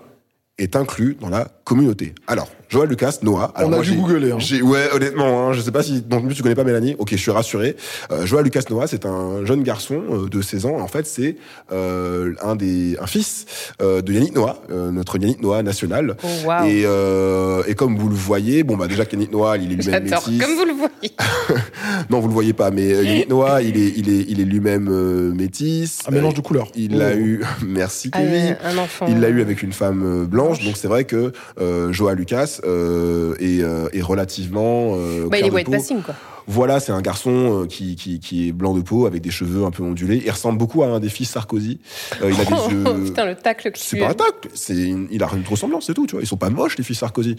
est 0.59 0.77
inclus 0.77 1.17
dans 1.21 1.29
la 1.31 1.49
communauté? 1.65 2.15
Alors, 2.27 2.49
Joa 2.73 2.87
Lucas 2.87 3.19
Noah. 3.23 3.53
Alors 3.55 3.69
On 3.69 3.73
a 3.75 3.77
moi, 3.77 3.85
dû 3.85 3.91
j'ai- 3.91 3.97
googler, 3.97 4.33
hein. 4.33 4.39
j'ai- 4.39 4.63
Ouais, 4.63 4.89
honnêtement, 4.95 5.49
hein, 5.49 5.53
je 5.53 5.61
sais 5.61 5.71
pas 5.71 5.83
si 5.83 6.03
non 6.11 6.23
plus 6.23 6.35
tu 6.35 6.43
connais 6.43 6.55
pas 6.55 6.65
Mélanie. 6.65 6.97
Ok, 6.99 7.11
je 7.13 7.17
suis 7.17 7.31
rassuré. 7.31 7.77
Euh, 8.11 8.25
Joa 8.25 8.41
Lucas 8.41 8.63
Noah, 8.71 8.87
c'est 8.87 9.05
un 9.05 9.45
jeune 9.45 9.63
garçon 9.63 10.01
euh, 10.11 10.29
de 10.31 10.41
16 10.41 10.65
ans. 10.65 10.77
En 10.81 10.87
fait, 10.89 11.07
c'est 11.07 11.37
euh, 11.71 12.33
un 12.43 12.57
des 12.57 12.97
un 12.99 13.07
fils 13.07 13.45
euh, 13.83 14.01
de 14.01 14.11
Yannick 14.15 14.35
Noah, 14.35 14.63
euh, 14.71 14.91
notre 14.91 15.19
Yannick 15.19 15.43
Noah 15.43 15.63
national. 15.63 16.17
Oh, 16.23 16.27
waouh. 16.47 16.67
Et, 16.67 16.85
euh, 16.87 17.63
et 17.67 17.75
comme 17.75 17.99
vous 17.99 18.09
le 18.09 18.15
voyez, 18.15 18.63
bon 18.63 18.79
bah 18.79 18.87
déjà 18.89 19.05
Yannick 19.13 19.31
Noah, 19.33 19.59
il 19.59 19.65
est 19.65 19.77
lui-même 19.77 20.07
J'adore, 20.09 20.27
métis. 20.31 20.43
comme 20.47 20.57
vous 20.57 20.65
le 20.65 20.73
voyez. 20.73 21.13
Non, 22.11 22.21
vous 22.21 22.29
le 22.29 22.33
voyez 22.35 22.53
pas, 22.55 22.71
mais 22.71 22.89
Yannick 22.89 23.29
Noah, 23.29 23.61
il 23.63 23.77
est, 23.77 23.93
il 23.97 24.09
est, 24.09 24.25
il 24.29 24.41
est 24.41 24.45
lui-même 24.45 24.89
euh, 24.91 25.33
métis. 25.35 25.99
Un 26.09 26.11
mélange 26.13 26.33
Euh, 26.33 26.37
de 26.37 26.41
couleurs. 26.41 26.69
Il 26.75 26.97
l'a 26.97 27.11
Oh. 27.13 27.19
eu. 27.19 27.43
Merci 27.67 28.09
Ah, 28.13 28.21
Kevin. 28.21 28.57
un 28.65 28.79
enfant. 28.79 29.07
Il 29.09 29.21
l'a 29.21 29.29
eu 29.29 29.43
avec 29.43 29.63
une 29.63 29.73
femme 29.75 30.25
blanche, 30.25 30.65
donc 30.65 30.77
c'est 30.79 30.89
vrai 30.89 31.05
que 31.05 31.33
euh, 31.61 31.93
Joa 31.93 32.15
Lucas 32.15 32.61
euh, 32.65 33.35
est, 33.41 33.63
euh, 33.63 33.89
est 33.93 34.03
relativement. 34.03 34.95
euh, 34.97 35.29
Bah, 35.29 35.39
il 35.39 35.47
est 35.47 35.51
white 35.51 35.71
passing, 35.71 36.03
quoi. 36.03 36.15
voilà, 36.47 36.81
c'est 36.81 36.93
un 36.93 37.01
garçon 37.03 37.63
euh, 37.63 37.67
qui, 37.67 37.97
qui, 37.97 38.19
qui 38.21 38.49
est 38.49 38.53
blanc 38.53 38.75
de 38.75 38.81
peau 38.81 39.07
avec 39.07 39.23
des 39.23 39.31
cheveux 39.31 39.65
un 39.65 39.71
peu 39.71 39.83
ondulés. 39.83 40.21
Il 40.25 40.31
ressemble 40.31 40.59
beaucoup 40.59 40.83
à 40.83 40.87
un 40.87 41.01
des 41.01 41.09
fils 41.09 41.31
Sarkozy. 41.31 41.79
Euh, 42.23 42.31
il 42.33 42.41
a 42.41 42.45
des 42.45 42.53
yeux. 42.75 43.05
Putain, 43.05 43.25
le 43.27 43.35
tacle 43.37 43.71
que 43.73 43.79
C'est 43.79 43.99
pas 43.99 44.09
un 44.11 44.15
tacle, 44.15 44.49
c'est 44.55 44.75
une- 44.77 45.09
il 45.11 45.23
a 45.23 45.29
une 45.35 45.45
ressemblance, 45.49 45.87
c'est 45.87 45.95
tout, 45.95 46.07
tu 46.07 46.13
vois. 46.13 46.23
Ils 46.23 46.27
sont 46.27 46.37
pas 46.37 46.51
moches, 46.51 46.77
les 46.79 46.85
fils 46.85 46.99
Sarkozy. 46.99 47.37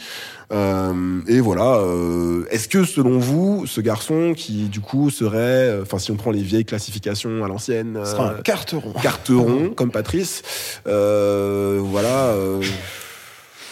Euh, 0.51 1.19
et 1.27 1.39
voilà. 1.39 1.75
euh, 1.77 2.45
Est-ce 2.51 2.67
que, 2.67 2.83
selon 2.85 3.17
vous, 3.19 3.65
ce 3.67 3.81
garçon 3.81 4.33
qui, 4.35 4.63
du 4.69 4.79
coup, 4.79 5.09
serait, 5.09 5.79
enfin, 5.81 5.99
si 5.99 6.11
on 6.11 6.15
prend 6.15 6.31
les 6.31 6.41
vieilles 6.43 6.65
classifications 6.65 7.43
à 7.43 7.47
l'ancienne, 7.47 7.99
Ce 8.03 8.11
sera 8.11 8.29
un 8.31 8.41
carteron. 8.41 8.93
carteron, 9.01 9.69
comme 9.75 9.91
Patrice, 9.91 10.41
euh, 10.87 11.79
voilà. 11.83 12.33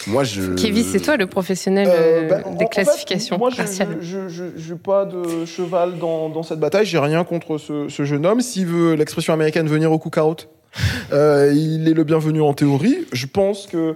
Moi, 0.06 0.24
je. 0.24 0.54
Kevin, 0.54 0.84
c'est 0.84 1.00
toi 1.00 1.16
le 1.16 1.26
professionnel 1.26 1.88
Euh, 1.88 2.22
euh, 2.24 2.28
bah, 2.28 2.40
en- 2.44 2.50
des 2.50 2.56
en 2.56 2.58
fait, 2.68 2.74
classifications 2.82 3.38
moi, 3.38 3.50
je 3.50 3.56
raciales. 3.56 3.98
j'ai 4.00 4.74
pas 4.74 5.04
de 5.04 5.44
cheval 5.44 5.98
dans, 5.98 6.28
dans 6.28 6.42
cette 6.42 6.58
bataille. 6.60 6.86
J'ai 6.86 6.98
rien 6.98 7.24
contre 7.24 7.58
ce, 7.58 7.88
ce 7.88 8.04
jeune 8.04 8.26
homme. 8.26 8.40
S'il 8.40 8.66
veut 8.66 8.94
l'expression 8.94 9.32
américaine 9.32 9.68
venir 9.68 9.92
au 9.92 9.98
cookout, 9.98 10.48
euh, 11.12 11.52
il 11.54 11.88
est 11.88 11.94
le 11.94 12.04
bienvenu 12.04 12.40
en 12.42 12.54
théorie. 12.54 12.98
Je 13.12 13.26
pense 13.26 13.66
que 13.66 13.94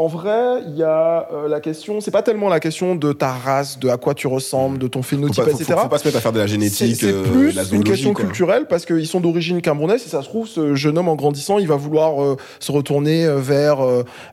en 0.00 0.06
vrai, 0.06 0.62
il 0.68 0.76
y 0.76 0.84
a 0.84 1.26
euh, 1.32 1.48
la 1.48 1.58
question. 1.58 2.00
C'est 2.00 2.12
pas 2.12 2.22
tellement 2.22 2.48
la 2.48 2.60
question 2.60 2.94
de 2.94 3.12
ta 3.12 3.32
race, 3.32 3.80
de 3.80 3.88
à 3.88 3.96
quoi 3.96 4.14
tu 4.14 4.28
ressembles, 4.28 4.78
de 4.78 4.86
ton 4.86 5.02
Faut 5.02 5.16
phénotype, 5.16 5.42
pas, 5.44 5.50
etc. 5.50 5.64
faut- 5.74 5.78
faut 5.80 5.88
pas 5.88 5.98
se 5.98 6.06
mettre 6.06 6.18
à 6.18 6.20
faire 6.20 6.32
de 6.32 6.38
la 6.38 6.44
C'est 6.46 6.52
génétique, 6.52 6.96
c'est 7.00 7.12
euh, 7.12 7.24
plus 7.24 7.52
la 7.56 7.64
une 7.64 7.82
question 7.82 8.12
quoi. 8.12 8.24
culturelle 8.24 8.66
parce 8.68 8.86
qu'ils 8.86 9.08
sont 9.08 9.18
d'origine 9.18 9.60
camerounaise 9.60 10.04
et 10.06 10.08
ça 10.08 10.22
se 10.22 10.28
trouve, 10.28 10.46
ce 10.46 10.76
jeune 10.76 10.96
homme 10.98 11.08
en 11.08 11.16
grandissant, 11.16 11.58
il 11.58 11.66
va 11.66 11.74
vouloir 11.74 12.22
euh, 12.22 12.36
se 12.60 12.70
retourner 12.70 13.26
vers 13.38 13.78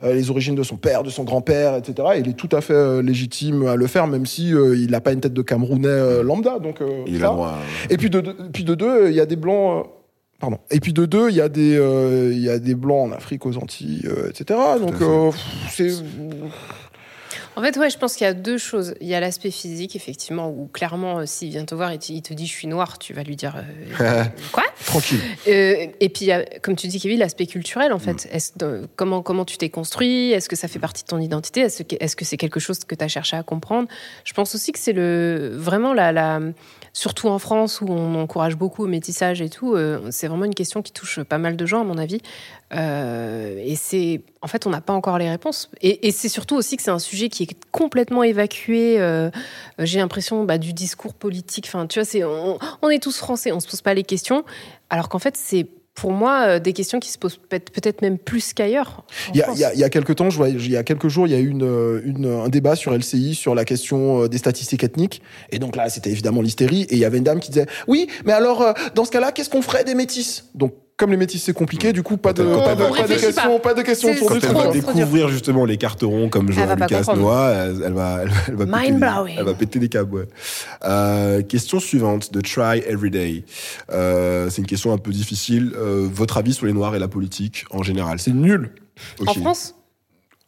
les 0.03 0.30
origines 0.30 0.53
de 0.55 0.61
son 0.63 0.76
père, 0.78 1.01
de 1.01 1.09
son 1.09 1.24
grand-père, 1.24 1.76
etc. 1.76 2.09
Et 2.16 2.20
il 2.20 2.30
est 2.30 2.34
tout 2.34 2.49
à 2.51 2.61
fait 2.61 3.01
légitime 3.01 3.66
à 3.68 3.76
le 3.76 3.88
faire, 3.88 4.05
même 4.05 4.28
si 4.28 4.49
il 4.49 4.91
n'a 4.91 5.01
pas 5.01 5.13
une 5.13 5.20
tête 5.22 5.34
de 5.34 5.41
Camerounais 5.41 6.22
lambda. 6.22 6.59
Donc, 6.59 6.78
Il 7.07 7.20
ça. 7.20 7.26
a 7.30 7.30
droit. 7.32 7.53
Et 7.89 7.97
puis 7.97 8.11
de, 8.11 8.22
de- 8.22 8.36
puis 8.53 8.63
de 8.63 8.76
deux, 8.76 9.09
il 9.09 9.16
y 9.16 9.20
a 9.20 9.26
des 9.26 9.36
blancs. 9.36 9.88
Pardon. 10.46 10.60
Et 10.70 10.80
puis 10.80 10.93
de 10.93 11.06
deux, 11.06 11.30
il 11.32 11.36
y 11.36 11.41
a 11.41 11.50
des, 11.50 11.76
euh, 11.76 12.30
il 12.32 12.39
y 12.41 12.50
a 12.50 12.60
des 12.60 12.76
blancs 12.76 13.10
en 13.10 13.16
Afrique, 13.16 13.46
aux 13.48 13.58
Antilles, 13.58 14.04
euh, 14.06 14.30
etc. 14.30 14.60
Donc 14.80 15.02
euh, 15.02 15.32
c'est 15.72 15.89
En 17.56 17.62
fait, 17.62 17.78
ouais, 17.78 17.89
je 17.89 17.98
pense 17.98 18.16
qu'il 18.16 18.26
y 18.26 18.30
a 18.30 18.34
deux 18.34 18.58
choses. 18.58 18.96
Il 19.02 19.08
y 19.08 19.16
a 19.16 19.20
l'aspect 19.22 19.50
physique, 19.50 19.96
effectivement, 19.96 20.50
où 20.50 20.68
clairement, 20.72 21.20
euh, 21.20 21.26
s'il 21.26 21.50
vient 21.50 21.64
te 21.66 21.74
voir 21.74 21.91
et 21.91 22.00
il 22.10 22.22
te 22.22 22.34
dit 22.34 22.46
je 22.48 22.52
suis 22.52 22.68
noir, 22.68 23.00
tu 23.00 23.14
vas 23.14 23.24
lui 23.24 23.38
dire 23.38 23.56
euh, 24.02 24.24
quoi? 24.52 24.64
Tranquille. 24.86 25.20
Euh, 25.48 25.88
Et 26.02 26.10
puis, 26.10 26.26
il 26.26 26.28
y 26.28 26.32
a, 26.34 26.43
comme 26.62 26.76
tu 26.76 26.88
dis, 26.88 27.00
Kevin, 27.00 27.18
l'aspect 27.20 27.46
culturel, 27.48 27.93
en 27.93 27.98
Mm. 27.98 28.00
fait. 28.02 28.28
Est-ce 28.32 28.52
de- 28.58 28.88
comment, 28.98 29.22
comment 29.24 29.46
tu 29.46 29.58
t'es 29.58 29.70
construit? 29.70 30.32
Est-ce 30.34 30.50
que 30.50 30.56
ça 30.58 30.68
fait 30.68 30.80
partie 30.80 31.04
de 31.04 31.08
ton 31.08 31.18
identité? 31.20 31.62
Est-ce 31.62 31.84
que 31.84 31.96
est-ce 32.00 32.16
que 32.18 32.26
c'est 32.26 32.38
quelque 32.38 32.60
chose 32.60 32.80
que 32.84 32.93
tu 32.93 33.04
as 33.04 33.08
cherché 33.08 33.38
à 33.38 33.41
comprendre? 33.43 33.88
Je 34.26 34.34
pense 34.34 34.54
aussi 34.54 34.72
que 34.74 34.80
c'est 34.80 34.93
le, 34.93 35.52
vraiment 35.56 35.93
la, 35.93 36.12
la. 36.12 36.39
Surtout 36.98 37.28
en 37.28 37.39
France, 37.39 37.82
où 37.82 37.88
on 37.89 38.16
encourage 38.16 38.56
beaucoup 38.56 38.86
au 38.86 38.88
métissage 38.88 39.41
et 39.41 39.50
tout, 39.50 39.76
euh, 39.76 40.08
c'est 40.12 40.28
vraiment 40.28 40.46
une 40.46 40.56
question 40.56 40.82
qui 40.82 40.93
touche 40.93 41.22
pas 41.24 41.38
mal 41.38 41.58
de 41.58 41.66
gens, 41.66 41.82
à 41.82 41.84
mon 41.84 41.98
avis. 41.98 42.22
Euh, 42.74 43.62
et 43.62 43.76
c'est. 43.76 44.22
En 44.41 44.48
fait, 44.48 44.66
on 44.66 44.70
n'a 44.70 44.80
pas 44.80 44.93
encore 44.93 45.18
les 45.18 45.30
réponses. 45.30 45.70
Et, 45.82 46.10
c'est 46.14 46.30
surtout 46.30 46.56
aussi 46.56 46.78
que 46.78 46.84
c'est 46.84 46.91
un 46.91 47.00
sujet 47.00 47.28
qui 47.28 47.43
est 47.43 47.58
complètement 47.72 48.24
évacué. 48.24 48.96
euh, 49.02 49.30
J'ai 49.78 50.00
l'impression 50.00 50.46
bah, 50.46 50.58
du 50.58 50.72
discours 50.72 51.14
politique. 51.16 51.66
Enfin, 51.68 51.86
tu 51.86 52.02
vois, 52.02 52.30
on, 52.30 52.60
on 52.82 52.89
est 52.89 53.04
tous 53.04 53.18
français, 53.18 53.52
on 53.52 53.60
se 53.60 53.68
pose 53.68 53.82
pas 53.82 53.93
les 53.93 54.04
questions. 54.04 54.46
Alors 54.89 55.10
qu'en 55.10 55.20
fait, 55.20 55.36
c'est 55.36 55.68
pour 55.96 56.12
moi 56.12 56.43
euh, 56.48 56.60
des 56.60 56.74
questions 56.74 57.00
qui 57.00 57.10
se 57.10 57.18
posent 57.18 57.38
peut- 57.38 57.60
peut-être 57.60 58.02
même 58.02 58.18
plus 58.18 58.54
qu'ailleurs. 58.54 59.06
Il 59.34 59.38
y, 59.38 59.41
a, 59.41 59.46
France. 59.46 59.58
il 59.58 59.62
y 59.62 59.64
a- 59.66 59.74
il 59.74 59.80
y 59.80 59.84
a 59.84 59.89
quelques 59.89 60.16
temps, 60.16 60.30
je 60.30 60.38
vois, 60.38 60.50
il 60.50 60.70
y 60.72 60.78
a 60.78 60.84
quelques 60.84 61.08
jours, 61.08 61.26
il 61.26 61.32
y 61.32 61.36
a 61.36 61.39
eu 61.39 61.48
une, 61.50 61.64
euh, 61.64 62.02
une- 62.06 62.26
un 62.28 62.50
débat 62.50 62.76
sur 62.76 62.93
LCI 62.93 63.34
sur 63.34 63.56
la 63.56 63.66
question 63.66 64.24
euh, 64.24 64.28
des 64.28 64.38
statistiques 64.38 64.84
ethniques. 64.84 65.22
Et 65.52 65.60
donc 65.60 65.76
là, 65.76 65.89
c'était 65.89 66.12
évidemment 66.12 66.41
l'hystérie. 66.41 66.82
Et 66.89 66.93
il 66.96 67.00
y 67.00 67.06
avait 67.06 67.18
une 67.18 67.24
dame 67.24 67.39
qui 67.39 67.50
disait 67.50 67.66
Oui, 67.88 68.08
mais 68.26 68.34
alors, 68.34 68.74
dans 68.93 69.06
ce 69.06 69.12
cas-là, 69.12 69.32
qu'est-ce 69.32 69.50
qu'on 69.50 69.62
ferait 69.62 69.84
des 69.84 69.96
métis? 69.96 70.46
Donc, 70.54 70.74
comme 70.98 71.12
les 71.12 71.18
métis, 71.18 71.43
c'est 71.43 71.54
compliqué, 71.54 71.91
du 71.91 72.04
coup, 72.04 72.16
pas 72.16 72.32
de, 72.32 72.43
On- 72.43 72.64
pas 72.64 72.74
de, 72.76 72.84
on 72.84 72.93
pas 72.93 73.04
de 73.08 73.16
questions, 73.16 73.60
pas 73.60 73.74
de 73.74 73.82
questions 73.82 74.12
autour 74.12 74.30
Quand 74.30 74.36
du 74.36 74.39
trop, 74.41 74.60
elle 74.62 74.66
va 74.68 74.72
découvrir 74.72 75.28
justement 75.28 75.66
les 75.66 75.76
carterons 75.78 76.30
comme 76.30 76.52
Jean-Lucas. 76.52 77.14
Noah, 77.16 77.52
elle, 77.54 77.82
elle 77.86 77.93
va, 77.93 78.20
elle, 78.24 78.56
va 78.56 78.66
péter 78.66 78.78
Mind 78.80 78.93
des- 79.00 79.06
blowing. 79.06 79.36
elle 79.38 79.43
va 79.46 79.54
péter 79.54 79.80
des 79.80 79.89
câbles. 79.89 80.16
Ouais. 80.16 80.28
Euh, 80.86 81.41
question 81.41 81.80
suivante 81.82 82.32
de 82.32 82.39
Try 82.39 82.80
Everyday. 82.88 83.43
Euh, 83.91 84.50
c'est 84.50 84.62
une 84.62 84.68
question 84.68 84.93
un 84.93 84.98
peu 84.98 85.12
difficile. 85.12 85.74
Euh, 85.76 86.08
votre 86.10 86.38
avis 86.38 86.54
sur 86.54 86.66
les 86.66 86.74
Noirs 86.74 86.96
et 86.96 87.00
la 87.00 87.10
politique 87.10 87.66
en 87.72 87.84
général? 87.84 88.20
C'est 88.20 88.32
nul. 88.32 88.72
En 89.28 89.34
France? 89.34 89.76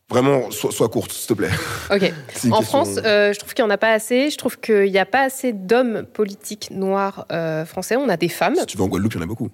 Vraiment, 0.09 0.49
sois, 0.51 0.71
sois 0.71 0.87
courte, 0.87 1.11
s'il 1.11 1.27
te 1.27 1.33
plaît. 1.33 1.49
Ok. 1.91 2.01
En 2.51 2.59
question- 2.59 2.61
France, 2.63 2.89
euh, 3.03 3.33
je 3.33 3.39
trouve 3.39 3.53
qu'il 3.53 3.65
n'y 3.65 3.69
en 3.69 3.73
a 3.73 3.77
pas 3.77 3.91
assez. 3.91 4.29
Je 4.29 4.37
trouve 4.37 4.57
qu'il 4.59 4.89
n'y 4.89 4.97
a 4.99 5.05
pas 5.05 5.23
assez 5.23 5.51
d'hommes 5.51 6.03
politiques 6.13 6.69
noirs 6.71 7.25
euh, 7.33 7.65
français. 7.65 7.97
On 7.97 8.07
a 8.07 8.15
des 8.15 8.29
femmes. 8.29 8.55
Si 8.55 8.65
tu 8.67 8.77
vas 8.77 8.85
en 8.85 8.87
Guadeloupe, 8.87 9.13
il 9.15 9.17
y 9.17 9.19
en 9.19 9.23
a 9.23 9.27
beaucoup. 9.27 9.49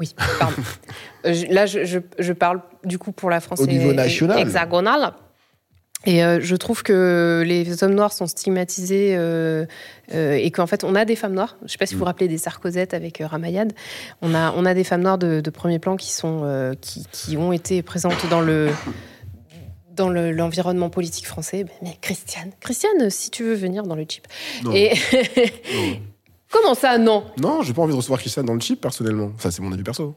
Oui, 0.00 0.12
pardon. 0.40 0.56
Euh, 1.26 1.34
là, 1.50 1.66
je, 1.66 1.84
je- 1.84 1.98
je 2.18 2.32
parle 2.32 2.60
du 2.84 2.98
coup 2.98 3.12
pour 3.12 3.30
la 3.30 3.38
France 3.40 3.60
Au 3.60 3.66
niveau 3.66 3.92
hé- 3.92 3.94
national. 3.94 4.38
hexagonale. 4.40 5.12
Et 6.06 6.24
euh, 6.24 6.38
je 6.40 6.56
trouve 6.56 6.82
que 6.82 7.44
les 7.46 7.84
hommes 7.84 7.92
noirs 7.94 8.14
sont 8.14 8.26
stigmatisés 8.26 9.14
euh, 9.18 9.66
euh, 10.14 10.32
et 10.32 10.50
qu'en 10.50 10.66
fait, 10.66 10.82
on 10.82 10.94
a 10.94 11.04
des 11.04 11.14
femmes 11.14 11.34
noires. 11.34 11.56
Je 11.60 11.64
ne 11.64 11.68
sais 11.68 11.76
pas 11.76 11.84
si 11.84 11.92
vous 11.92 11.98
vous 11.98 12.06
rappelez 12.06 12.26
des 12.26 12.38
Sarkozettes 12.38 12.94
avec 12.94 13.18
Ramayad. 13.22 13.74
On 14.22 14.34
a, 14.34 14.52
on 14.56 14.64
a 14.64 14.72
des 14.72 14.82
femmes 14.84 15.02
noires 15.02 15.18
de, 15.18 15.42
de 15.42 15.50
premier 15.50 15.78
plan 15.78 15.96
qui, 15.96 16.10
sont, 16.10 16.74
qui, 16.80 17.04
qui 17.12 17.36
ont 17.36 17.52
été 17.52 17.82
présentes 17.82 18.26
dans 18.30 18.40
le 18.40 18.70
dans 19.94 20.08
le- 20.08 20.32
l'environnement 20.32 20.88
politique 20.88 21.26
français. 21.26 21.66
Mais 21.82 21.98
Christiane, 22.00 22.52
Christiane, 22.60 23.10
si 23.10 23.30
tu 23.30 23.44
veux 23.44 23.54
venir 23.54 23.82
dans 23.82 23.96
le 23.96 24.06
chip. 24.08 24.26
Et. 24.72 24.92
comment 26.50 26.74
ça, 26.74 26.98
non? 26.98 27.24
Non, 27.40 27.62
j'ai 27.62 27.72
pas 27.72 27.82
envie 27.82 27.92
de 27.92 27.96
recevoir 27.96 28.20
Christiane 28.20 28.46
dans 28.46 28.54
le 28.54 28.60
chip, 28.60 28.80
personnellement. 28.80 29.32
Ça, 29.38 29.50
c'est 29.50 29.62
mon 29.62 29.72
avis 29.72 29.82
perso. 29.82 30.14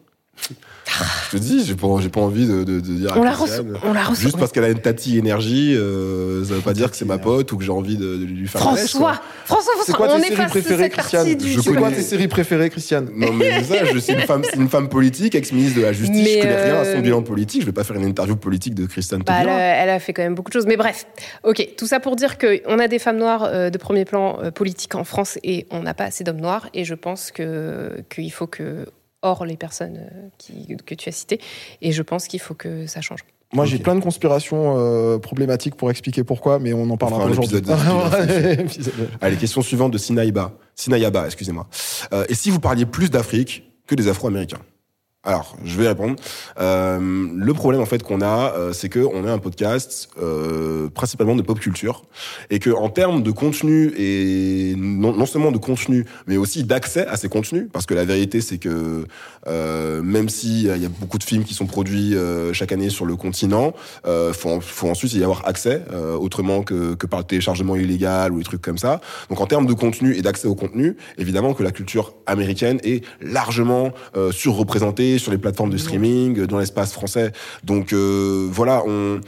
Je 1.32 1.38
te 1.38 1.42
dis, 1.42 1.66
j'ai 1.66 1.76
pas, 1.76 1.88
envie 1.88 2.46
de, 2.46 2.64
de, 2.64 2.80
de 2.80 2.80
dire 2.80 3.14
à 3.14 3.18
On 3.18 3.24
la 3.24 3.32
Christiane, 3.32 3.72
reçoit. 3.74 3.90
On 3.90 3.94
la. 3.94 4.14
Juste 4.14 4.38
parce 4.38 4.52
qu'elle 4.52 4.66
a 4.66 4.70
une 4.70 4.80
tati 4.82 5.18
énergie, 5.18 5.74
euh, 5.76 6.44
ça 6.44 6.54
veut 6.54 6.62
pas 6.62 6.74
dire 6.74 6.92
que 6.92 6.98
c'est 6.98 7.06
ma 7.06 7.18
pote 7.18 7.52
ou 7.52 7.58
que 7.58 7.64
j'ai 7.64 7.72
envie 7.72 7.98
de, 7.98 8.18
de 8.18 8.26
lui 8.26 8.48
faire 8.48 8.60
la 8.62 8.76
François, 8.76 9.22
François, 9.46 9.74
C'est 9.86 9.94
François, 9.94 9.96
quoi 9.96 10.16
on 10.16 10.20
tes 10.20 10.28
séries 10.36 10.48
préférées, 10.48 10.90
Christiane 10.90 11.36
du 11.36 11.50
Je 11.52 11.62
C'est 11.62 11.72
quoi 11.72 11.82
connais- 11.84 11.96
tes 11.96 12.02
séries 12.04 12.28
préférées, 12.28 12.70
Christiane 12.70 13.10
Non, 13.16 13.32
mais 13.34 13.64
ça, 13.64 13.86
je 13.86 13.98
suis 13.98 14.14
une 14.14 14.20
femme, 14.22 14.44
c'est 14.44 14.58
une 14.58 14.70
femme 14.70 14.90
politique, 14.90 15.34
ex-ministre 15.34 15.78
de 15.80 15.84
la 15.84 15.94
Justice. 15.94 16.16
Mais, 16.24 16.36
je 16.36 16.42
connais 16.42 16.64
rien 16.64 16.76
à 16.82 16.86
son 16.86 16.98
euh, 16.98 17.02
bilan 17.02 17.22
politique. 17.24 17.62
Je 17.62 17.66
vais 17.66 17.72
pas 17.72 17.84
faire 17.86 17.96
une 17.96 18.06
interview 18.06 18.36
politique 18.36 18.76
de 18.76 18.86
Christiane 18.86 19.24
Bah, 19.26 19.34
elle, 19.40 19.46
Taubira. 19.48 19.58
a, 19.58 19.62
elle 19.84 19.90
a 19.90 20.00
fait 20.00 20.14
quand 20.14 20.24
même 20.24 20.36
beaucoup 20.36 20.50
de 20.50 20.54
choses. 20.54 20.68
Mais 20.68 20.78
bref, 20.78 21.08
ok, 21.44 21.70
tout 21.78 21.88
ça 21.88 22.00
pour 22.02 22.16
dire 22.16 22.38
qu'on 22.38 22.78
a 22.80 22.88
des 22.88 23.00
femmes 23.00 23.18
noires 23.18 23.46
euh, 23.46 23.70
de 23.70 23.78
premier 23.78 24.06
plan 24.06 24.38
euh, 24.44 24.52
politique 24.52 24.94
en 24.96 25.06
France 25.06 25.40
et 25.44 25.66
on 25.72 25.82
n'a 25.82 25.94
pas 25.94 26.04
assez 26.06 26.24
d'hommes 26.24 26.42
noirs. 26.42 26.68
Et 26.74 26.84
je 26.84 26.94
pense 26.94 27.32
que 27.32 27.92
qu'il 28.14 28.32
faut 28.32 28.48
que, 28.48 28.86
hors 29.24 29.46
les 29.46 29.58
personnes 29.58 29.98
euh, 29.98 30.28
qui, 30.38 30.76
que 30.86 30.94
tu 30.94 31.10
as 31.10 31.12
citées, 31.12 31.40
et 31.82 31.92
je 31.92 32.02
pense 32.04 32.28
qu'il 32.28 32.40
faut 32.40 32.54
que 32.54 32.86
ça 32.86 33.02
change. 33.02 33.22
Moi, 33.54 33.66
j'ai 33.66 33.78
plein 33.78 33.94
de 33.94 34.00
conspirations 34.02 34.76
euh, 34.80 35.20
problématiques 35.20 35.76
pour 35.76 35.92
expliquer 35.92 36.24
pourquoi, 36.24 36.58
mais 36.58 36.74
on 36.74 36.90
en 36.90 36.98
parlera 36.98 37.26
aujourd'hui. 37.26 37.62
de- 37.62 37.72
Allez, 39.22 39.36
question 39.38 39.62
suivante 39.62 39.92
de 39.92 40.00
Sinaïba. 40.00 40.54
Sinaïaba, 40.76 41.26
excusez-moi. 41.26 41.68
Euh, 42.14 42.26
et 42.30 42.34
si 42.36 42.50
vous 42.50 42.60
parliez 42.60 42.86
plus 42.88 43.12
d'Afrique 43.12 43.64
que 43.86 43.94
des 43.94 44.08
Afro-Américains? 44.08 44.58
Alors, 45.26 45.56
je 45.64 45.78
vais 45.80 45.88
répondre. 45.88 46.18
Euh, 46.60 47.00
le 47.34 47.54
problème 47.54 47.80
en 47.80 47.86
fait 47.86 48.04
qu'on 48.04 48.20
a, 48.20 48.54
euh, 48.58 48.74
c'est 48.74 48.90
que 48.90 49.00
on 49.00 49.26
est 49.26 49.30
un 49.30 49.38
podcast 49.38 50.10
euh, 50.22 50.90
principalement 50.90 51.38
de 51.38 51.42
pop 51.42 51.58
culture 51.58 52.04
et 52.50 52.60
que 52.60 52.70
en 52.70 52.90
termes 52.90 53.24
de 53.24 53.32
contenu 53.32 53.94
et 53.98 54.76
non, 54.78 55.14
non 55.14 55.26
seulement 55.26 55.54
de 55.54 55.58
contenu, 55.58 56.06
mais 56.28 56.36
aussi 56.36 56.66
d'accès 56.66 57.08
à 57.08 57.16
ces 57.16 57.30
contenus, 57.30 57.68
parce 57.72 57.86
que 57.86 57.94
la 57.94 58.04
vérité 58.04 58.42
c'est 58.42 58.58
que 58.58 59.06
euh, 59.48 60.02
même 60.04 60.28
si 60.28 60.68
euh, 60.68 60.76
il 60.76 60.84
y 60.84 60.86
a 60.86 60.90
beaucoup 60.90 61.18
de 61.18 61.24
films 61.24 61.46
qui 61.46 61.54
sont 61.54 61.68
produits 61.68 62.16
euh, 62.16 62.52
chaque 62.52 62.74
année 62.74 62.90
sur 62.90 63.06
le 63.06 63.16
continent, 63.16 63.74
faut, 64.34 64.60
faut 64.60 64.90
ensuite 64.90 65.14
y 65.14 65.24
avoir 65.24 65.48
accès 65.48 65.86
autrement 66.20 66.64
que, 66.64 66.96
que 66.96 67.08
par 67.08 67.20
le 67.20 67.26
téléchargement 67.26 67.78
illégal 67.78 68.34
ou 68.34 68.40
des 68.40 68.44
trucs 68.44 68.62
comme 68.62 68.78
ça. 68.78 69.00
Donc 69.30 69.40
en 69.40 69.46
termes 69.46 69.68
de 69.68 69.74
contenu 69.74 70.16
et 70.16 70.22
d'accès 70.22 70.50
au 70.50 70.56
contenu, 70.56 70.98
évidemment 71.18 71.54
que 71.54 71.64
la 71.64 71.72
culture 71.72 72.14
américaine 72.26 72.80
est 72.84 73.06
largement 73.22 73.92
euh, 74.18 74.32
sur 75.18 75.32
les 75.32 75.38
plateformes 75.38 75.70
de 75.70 75.78
streaming, 75.78 76.40
euh, 76.40 76.48
dans 76.48 76.60
l'espace 76.60 76.94
français. 76.94 77.32
Donc 77.64 77.94
euh, 77.94 78.48
voilà, 78.52 78.84
on 78.88 79.20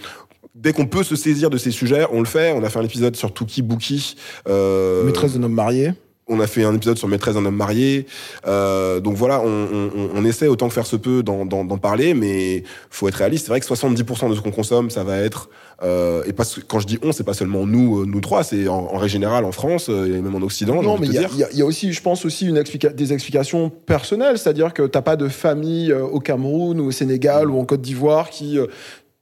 dès 0.56 0.74
qu'on 0.74 0.88
peut 0.88 1.04
se 1.04 1.16
saisir 1.16 1.50
de 1.50 1.58
ces 1.58 1.72
sujets, 1.72 2.06
on 2.12 2.20
le 2.20 2.26
fait. 2.26 2.54
On 2.54 2.64
a 2.64 2.70
fait 2.70 2.80
un 2.80 2.84
épisode 2.84 3.16
sur 3.16 3.34
Tuki 3.34 3.62
Buki. 3.62 4.16
Euh, 4.48 5.04
Maîtresse 5.04 5.34
d'un 5.34 5.44
homme 5.44 5.54
marié. 5.54 5.94
on 6.28 6.40
a 6.40 6.48
fait 6.48 6.64
un 6.64 6.74
épisode 6.74 6.98
sur 6.98 7.08
Maîtresse 7.08 7.36
d'un 7.36 7.46
homme 7.46 7.56
marié. 7.56 8.08
Euh, 8.48 9.00
donc 9.00 9.16
voilà, 9.16 9.42
on, 9.42 9.92
on, 9.94 10.10
on 10.16 10.26
essaie 10.26 10.48
autant 10.48 10.68
que 10.68 10.74
faire 10.74 10.88
se 10.88 10.96
peut 10.96 11.22
d'en 11.22 11.78
parler, 11.78 12.14
mais 12.14 12.64
faut 12.90 13.08
être 13.08 13.16
réaliste. 13.16 13.46
C'est 13.46 13.52
vrai 13.52 13.60
que 13.60 13.66
70% 13.68 14.30
de 14.30 14.36
ce 14.36 14.42
qu'on 14.42 14.52
consomme, 14.52 14.90
ça 14.90 15.04
va 15.04 15.18
être... 15.18 15.50
Euh, 15.84 16.24
et 16.26 16.32
parce 16.34 16.56
que 16.56 16.62
quand 16.62 16.80
je 16.80 16.88
dis 16.88 16.98
on, 17.04 17.12
c'est 17.12 17.24
pas 17.26 17.34
seulement 17.34 17.66
nous, 17.66 18.02
euh, 18.02 18.06
nous 18.06 18.22
trois, 18.22 18.44
c'est 18.44 18.68
en, 18.70 18.76
en 18.94 18.98
règle 18.98 19.12
générale 19.12 19.44
en 19.44 19.52
France 19.52 19.88
euh, 19.90 20.06
et 20.18 20.22
même 20.22 20.34
en 20.36 20.42
Occident. 20.42 20.82
Non, 20.82 20.98
mais 20.98 21.08
il 21.08 21.14
y, 21.14 21.18
a- 21.18 21.22
dire. 21.22 21.30
il 21.34 21.40
y 21.40 21.44
a- 21.44 21.50
il 21.52 21.58
y 21.60 21.62
a 21.62 21.66
aussi, 21.66 21.92
je 21.92 22.02
pense 22.02 22.24
aussi, 22.26 22.48
une 22.48 22.58
explica- 22.58 22.94
des 22.94 23.12
explications 23.12 23.70
personnelles, 23.70 24.38
c'est-à-dire 24.38 24.74
que 24.74 24.84
t'as 24.84 25.02
pas 25.02 25.16
de 25.18 25.28
famille 25.28 25.92
au 25.94 26.20
Cameroun 26.22 26.80
ou 26.80 26.86
au 26.86 26.92
Sénégal 26.92 27.50
ou 27.50 27.60
en 27.60 27.66
Côte 27.66 27.82
d'Ivoire 27.82 28.30
qui 28.30 28.58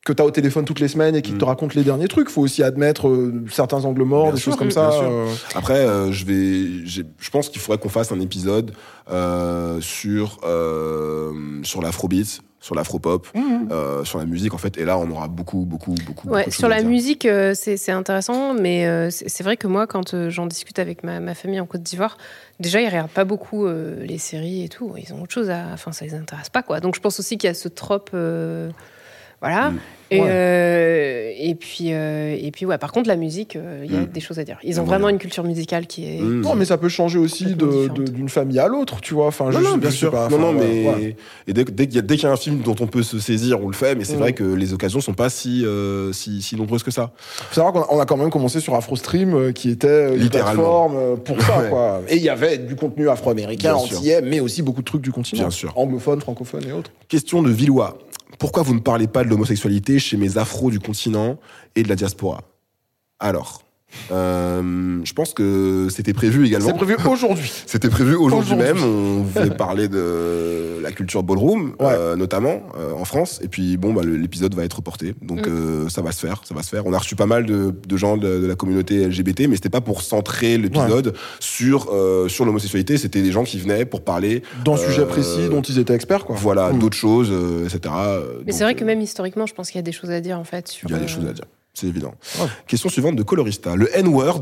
que 0.05 0.11
t'as 0.11 0.25
au 0.25 0.31
téléphone 0.31 0.65
toutes 0.65 0.81
les 0.81 0.89
semaines 0.89 1.15
et 1.15 1.21
qui 1.21 1.31
Mm. 1.31 1.37
te 1.37 1.45
raconte 1.45 1.75
les 1.75 1.83
derniers 1.83 2.09
trucs. 2.09 2.29
Faut 2.29 2.41
aussi 2.41 2.61
admettre 2.61 3.07
euh, 3.07 3.33
certains 3.49 3.85
angles 3.85 4.03
morts, 4.03 4.25
Bien 4.25 4.33
des 4.33 4.39
sûr, 4.41 4.51
choses 4.51 4.59
comme 4.59 4.69
ça. 4.69 4.91
euh. 4.91 5.27
Après, 5.55 5.77
euh, 5.79 6.11
je 6.11 6.25
vais, 6.25 6.85
je 6.85 7.29
pense 7.31 7.47
qu'il 7.47 7.61
faudrait 7.61 7.77
qu'on 7.81 7.87
fasse 7.87 8.11
un 8.11 8.19
épisode 8.19 8.73
sur 9.79 10.39
sur 11.63 11.81
l'afrobeat, 11.81 12.41
sur 12.63 12.75
l'afropop, 12.75 13.27
euh, 13.35 14.05
sur 14.05 14.19
la 14.19 14.25
musique 14.25 14.53
en 14.53 14.57
fait. 14.57 14.77
Et 14.77 14.85
là, 14.85 14.97
on 14.97 15.11
aura 15.11 15.27
beaucoup, 15.27 15.65
beaucoup, 15.65 15.95
beaucoup. 16.05 16.29
Ouais, 16.29 16.43
beaucoup 16.43 16.49
de 16.49 16.55
sur 16.55 16.69
la 16.69 16.81
musique, 16.81 17.25
euh, 17.25 17.53
c'est 17.53 17.91
intéressant, 17.91 18.53
mais 18.53 18.87
euh, 18.87 19.09
c'est 19.11 19.43
vrai 19.43 19.57
que 19.57 19.67
moi, 19.67 19.85
quand 19.85 20.29
j'en 20.29 20.45
discute 20.45 20.79
avec 20.79 21.03
ma, 21.03 21.19
ma 21.19 21.35
famille 21.35 21.59
en 21.59 21.65
Côte 21.65 21.83
d'Ivoire, 21.83 22.17
déjà, 22.61 22.79
ils 22.79 22.87
regardent 22.87 23.09
pas 23.09 23.25
beaucoup 23.25 23.67
les 23.67 24.17
séries 24.17 24.63
et 24.63 24.69
tout. 24.69 24.93
Ils 24.97 25.13
ont 25.13 25.21
autre 25.21 25.33
chose 25.33 25.49
à. 25.49 25.65
Enfin, 25.73 25.91
ça 25.91 26.05
les 26.05 26.13
intéresse 26.13 26.49
pas, 26.49 26.63
quoi. 26.63 26.79
Donc, 26.79 26.95
je 26.95 27.01
pense 27.01 27.19
aussi 27.19 27.37
qu'il 27.37 27.49
y 27.49 27.51
a 27.51 27.53
ce 27.53 27.67
trope. 27.67 28.11
Voilà. 29.43 29.71
Mm. 29.71 29.79
Et, 30.11 30.21
Ouais. 30.21 30.27
euh, 30.29 31.31
et 31.39 31.55
puis, 31.55 31.87
euh, 31.91 32.37
et 32.39 32.51
puis 32.51 32.67
ouais, 32.67 32.77
par 32.77 32.91
contre, 32.91 33.07
la 33.07 33.15
musique, 33.15 33.55
euh, 33.55 33.81
il 33.83 33.91
y 33.91 33.97
a 33.97 34.01
Mm. 34.01 34.05
des 34.13 34.19
choses 34.19 34.37
à 34.37 34.43
dire. 34.43 34.59
Ils 34.63 34.79
ont 34.79 34.83
Ouais. 34.83 34.89
vraiment 34.89 35.09
une 35.09 35.17
culture 35.17 35.43
musicale 35.43 35.87
qui 35.87 36.05
est. 36.05 36.19
Mm. 36.21 36.41
Non, 36.41 36.53
mais 36.55 36.65
ça 36.65 36.77
peut 36.77 36.87
changer 36.89 37.17
aussi 37.17 37.45
d'une 37.55 38.29
famille 38.29 38.59
à 38.59 38.67
l'autre, 38.67 39.01
tu 39.01 39.15
vois. 39.15 39.25
Enfin, 39.27 39.45
Non, 39.45 39.51
je, 39.59 39.63
non, 39.63 39.77
bien 39.77 39.89
sûr. 39.89 40.11
pas. 40.11 40.29
non, 40.29 40.37
non, 40.37 40.53
mais 40.53 40.87
ouais. 40.87 41.15
et 41.47 41.53
dès, 41.53 41.63
dès 41.63 41.87
qu'il 41.87 41.95
y, 41.95 41.99
a- 41.99 42.01
dès 42.03 42.15
qu'il 42.15 42.25
y 42.25 42.27
a 42.27 42.31
un 42.31 42.37
film 42.37 42.59
dont 42.59 42.75
on 42.79 42.85
peut 42.87 43.01
se 43.01 43.17
saisir, 43.19 43.59
on 43.63 43.67
le 43.67 43.73
fait. 43.73 43.95
Mais 43.95 44.03
c'est 44.03 44.15
vrai 44.15 44.33
que 44.33 44.43
les 44.43 44.73
occasions 44.73 45.01
sont 45.01 45.13
pas 45.13 45.29
si 45.29 45.65
si, 46.11 46.41
si 46.41 46.55
nombreuses 46.55 46.83
que 46.83 46.91
ça. 46.91 47.11
Faut 47.17 47.55
savoir 47.55 47.73
qu'on 47.73 47.99
a, 47.99 48.05
quand 48.05 48.17
même 48.17 48.29
commencé 48.29 48.59
sur 48.59 48.75
AfroStream, 48.75 49.51
qui 49.53 49.71
était 49.71 50.15
une 50.15 50.29
plateforme 50.29 51.17
pour 51.25 51.41
ça, 51.41 51.57
Ouais. 51.63 51.69
quoi. 51.69 52.01
Et 52.07 52.17
il 52.17 52.21
y 52.23 52.29
avait 52.29 52.59
du 52.59 52.75
contenu 52.75 53.09
afro-américain, 53.09 53.73
antillais, 53.73 54.21
mais 54.21 54.39
aussi 54.39 54.61
beaucoup 54.61 54.81
de 54.81 54.85
trucs 54.85 55.01
du 55.01 55.11
continent. 55.11 55.41
Bien 55.43 55.49
sûr. 55.49 55.73
Anglophone, 55.75 56.21
francophone 56.21 56.61
et 56.67 56.71
autres. 56.71 56.91
Question 57.07 57.41
de 57.41 57.49
Villois. 57.49 57.97
Pourquoi 58.43 58.63
vous 58.63 58.73
ne 58.73 58.81
parlez 58.81 59.07
pas 59.07 59.23
de 59.23 59.29
l'homosexualité 59.29 59.99
chez 59.99 60.17
mes 60.17 60.37
afros 60.37 60.69
du 60.69 60.77
continent 60.77 61.39
et 61.77 61.83
de 61.83 61.87
la 61.87 61.95
diaspora? 61.95 62.43
Alors, 63.17 63.63
euh, 64.11 64.99
je 65.03 65.13
pense 65.13 65.33
que 65.33 65.87
c'était 65.89 66.13
prévu 66.13 66.45
également. 66.45 66.67
C'est 66.67 66.73
prévu 66.75 66.95
aujourd'hui. 67.09 67.51
C'était 67.65 67.89
prévu 67.89 68.15
aujourd'hui 68.15 68.55
même. 68.55 68.77
On 68.83 69.23
voulait 69.23 69.49
parler 69.55 69.87
de 69.87 70.79
la 70.81 70.91
culture 70.91 71.23
ballroom, 71.23 71.73
Ouais. 71.79 71.87
euh, 71.91 72.15
notamment 72.15 72.61
euh, 72.77 72.93
en 72.93 73.05
France. 73.05 73.39
Et 73.43 73.47
puis 73.47 73.77
bon, 73.77 73.93
bah, 73.93 74.01
l'épisode 74.03 74.53
va 74.55 74.63
être 74.63 74.75
reporté, 74.77 75.13
donc 75.21 75.47
Mm. 75.47 75.51
euh, 75.51 75.89
ça 75.89 76.01
va 76.01 76.11
se 76.11 76.19
faire, 76.19 76.41
ça 76.43 76.53
va 76.53 76.63
se 76.63 76.69
faire. 76.69 76.85
On 76.85 76.93
a 76.93 76.97
reçu 76.97 77.15
pas 77.15 77.25
mal 77.25 77.45
de, 77.45 77.73
de 77.87 77.97
gens 77.97 78.17
de, 78.17 78.39
de 78.39 78.45
la 78.47 78.55
communauté 78.55 79.07
LGBT, 79.07 79.47
mais 79.47 79.55
c'était 79.55 79.69
pas 79.69 79.81
pour 79.81 80.01
centrer 80.01 80.57
l'épisode 80.57 81.13
sur 81.39 81.87
euh, 81.91 82.27
sur 82.27 82.45
l'homosexualité. 82.45 82.97
C'était 82.97 83.21
des 83.21 83.31
gens 83.31 83.43
qui 83.43 83.59
venaient 83.59 83.85
pour 83.85 84.01
parler, 84.01 84.43
D'un 84.65 84.73
Euh, 84.73 84.77
sujet 84.77 85.05
précis 85.05 85.49
dont 85.49 85.61
ils 85.61 85.79
étaient 85.79 85.93
experts, 85.95 86.25
quoi. 86.25 86.35
voilà, 86.39 86.71
Mm. 86.71 86.79
d'autres 86.79 86.97
choses, 86.97 87.29
euh, 87.31 87.65
etc. 87.67 87.93
Mais 88.45 88.51
c'est 88.51 88.63
vrai 88.63 88.75
que 88.75 88.83
même 88.83 89.01
historiquement, 89.01 89.45
je 89.45 89.53
pense 89.53 89.69
qu'il 89.69 89.77
y 89.77 89.79
a 89.79 89.83
des 89.83 89.91
choses 89.91 90.09
à 90.11 90.19
dire 90.21 90.37
en 90.39 90.43
fait 90.43 90.67
sur. 90.67 90.89
Il 90.89 90.93
y 90.93 90.95
a 90.95 90.99
des 90.99 91.05
euh, 91.05 91.07
choses 91.07 91.25
à 91.27 91.33
dire. 91.33 91.45
C'est 91.75 91.87
évident. 91.87 92.13
Ouais. 92.39 92.45
Question 92.67 92.87
suivante 92.87 93.15
de 93.15 93.23
Colorista. 93.23 93.75
Le 93.75 93.89
N-word 93.97 94.41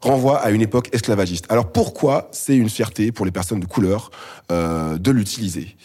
renvoie 0.00 0.38
à 0.38 0.48
une 0.50 0.62
époque 0.62 0.88
esclavagiste. 0.94 1.44
Alors 1.50 1.70
pourquoi 1.70 2.28
c'est 2.32 2.56
une 2.56 2.70
fierté 2.70 3.12
pour 3.12 3.26
les 3.26 3.30
personnes 3.32 3.60
de 3.60 3.66
couleur 3.66 4.10
euh, 4.50 4.96
de 4.96 5.10
l'utiliser? 5.10 5.76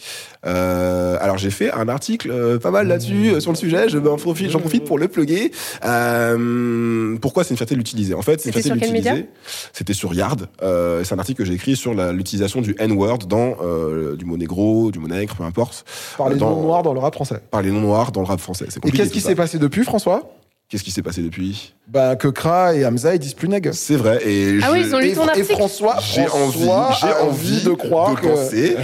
Euh, 0.46 1.18
Alors 1.20 1.36
j'ai 1.36 1.50
fait 1.50 1.70
un 1.70 1.88
article 1.90 2.30
euh, 2.30 2.58
pas 2.58 2.70
mal 2.70 2.86
là-dessus 2.88 3.28
euh, 3.34 3.40
sur 3.40 3.50
le 3.52 3.58
sujet. 3.58 3.90
Je 3.90 3.98
m'en 3.98 4.16
profite, 4.16 4.48
j'en 4.50 4.58
profite 4.60 4.84
pour 4.84 4.98
le 4.98 5.08
plugger. 5.08 5.52
Euh, 5.84 7.16
pourquoi 7.20 7.44
c'est 7.44 7.50
une 7.50 7.56
fierté 7.58 7.74
de 7.74 7.78
l'utiliser? 7.78 8.14
En 8.14 8.22
fait, 8.22 8.40
c'est 8.40 8.48
une 8.48 8.54
C'était 8.54 8.62
fierté 8.74 8.80
de 8.80 8.86
sur 8.86 8.94
l'utiliser. 9.12 9.28
C'était 9.74 9.92
sur 9.92 10.14
Yard. 10.14 10.48
Euh, 10.62 11.04
c'est 11.04 11.14
un 11.14 11.18
article 11.18 11.38
que 11.40 11.44
j'ai 11.44 11.54
écrit 11.54 11.76
sur 11.76 11.92
l'utilisation 11.94 12.62
du 12.62 12.74
N-word 12.78 13.18
dans 13.28 13.56
euh, 13.62 14.16
du 14.16 14.24
mot 14.24 14.38
négro, 14.38 14.90
du 14.90 14.98
mot 14.98 15.08
nègre, 15.08 15.34
peu 15.36 15.44
importe, 15.44 15.84
Par 16.16 16.30
les 16.30 16.36
Dans- 16.36 16.50
noms 16.56 16.62
noirs 16.62 16.82
dans 16.82 16.94
le 16.94 17.00
rap 17.00 17.14
français. 17.14 17.40
par 17.50 17.60
les 17.60 17.70
noms 17.70 17.80
noirs 17.82 18.12
dans 18.12 18.22
le 18.22 18.26
rap 18.26 18.40
français. 18.40 18.64
C'est 18.70 18.84
Et 18.86 18.90
qu'est-ce 18.90 19.12
qui 19.12 19.20
s'est 19.20 19.34
passé 19.34 19.58
depuis, 19.58 19.84
François? 19.84 20.22
Qu'est-ce 20.68 20.82
qui 20.82 20.90
s'est 20.90 21.02
passé 21.02 21.22
depuis? 21.22 21.74
Bah, 21.86 22.16
que 22.16 22.26
Kra 22.26 22.74
et 22.74 22.84
Hamza, 22.84 23.14
ils 23.14 23.20
disent 23.20 23.34
plus 23.34 23.48
nègre. 23.48 23.70
C'est 23.72 23.94
vrai. 23.94 24.18
Et 24.28 24.58
Ah 24.62 24.66
je- 24.66 24.72
oui, 24.72 24.82
ils 24.84 24.94
ont 24.94 24.98
lu 24.98 25.06
Et, 25.10 25.12
ton 25.14 25.24
et 25.26 25.28
article. 25.28 25.52
François, 25.52 25.96
J'ai 26.00 26.22
envie, 26.26 26.64
François 26.64 26.96
j'ai 27.00 27.06
a 27.06 27.22
envie 27.24 27.62
de 27.62 27.70
croire 27.70 28.16
de 28.16 28.20
que. 28.20 28.26
penser, 28.26 28.76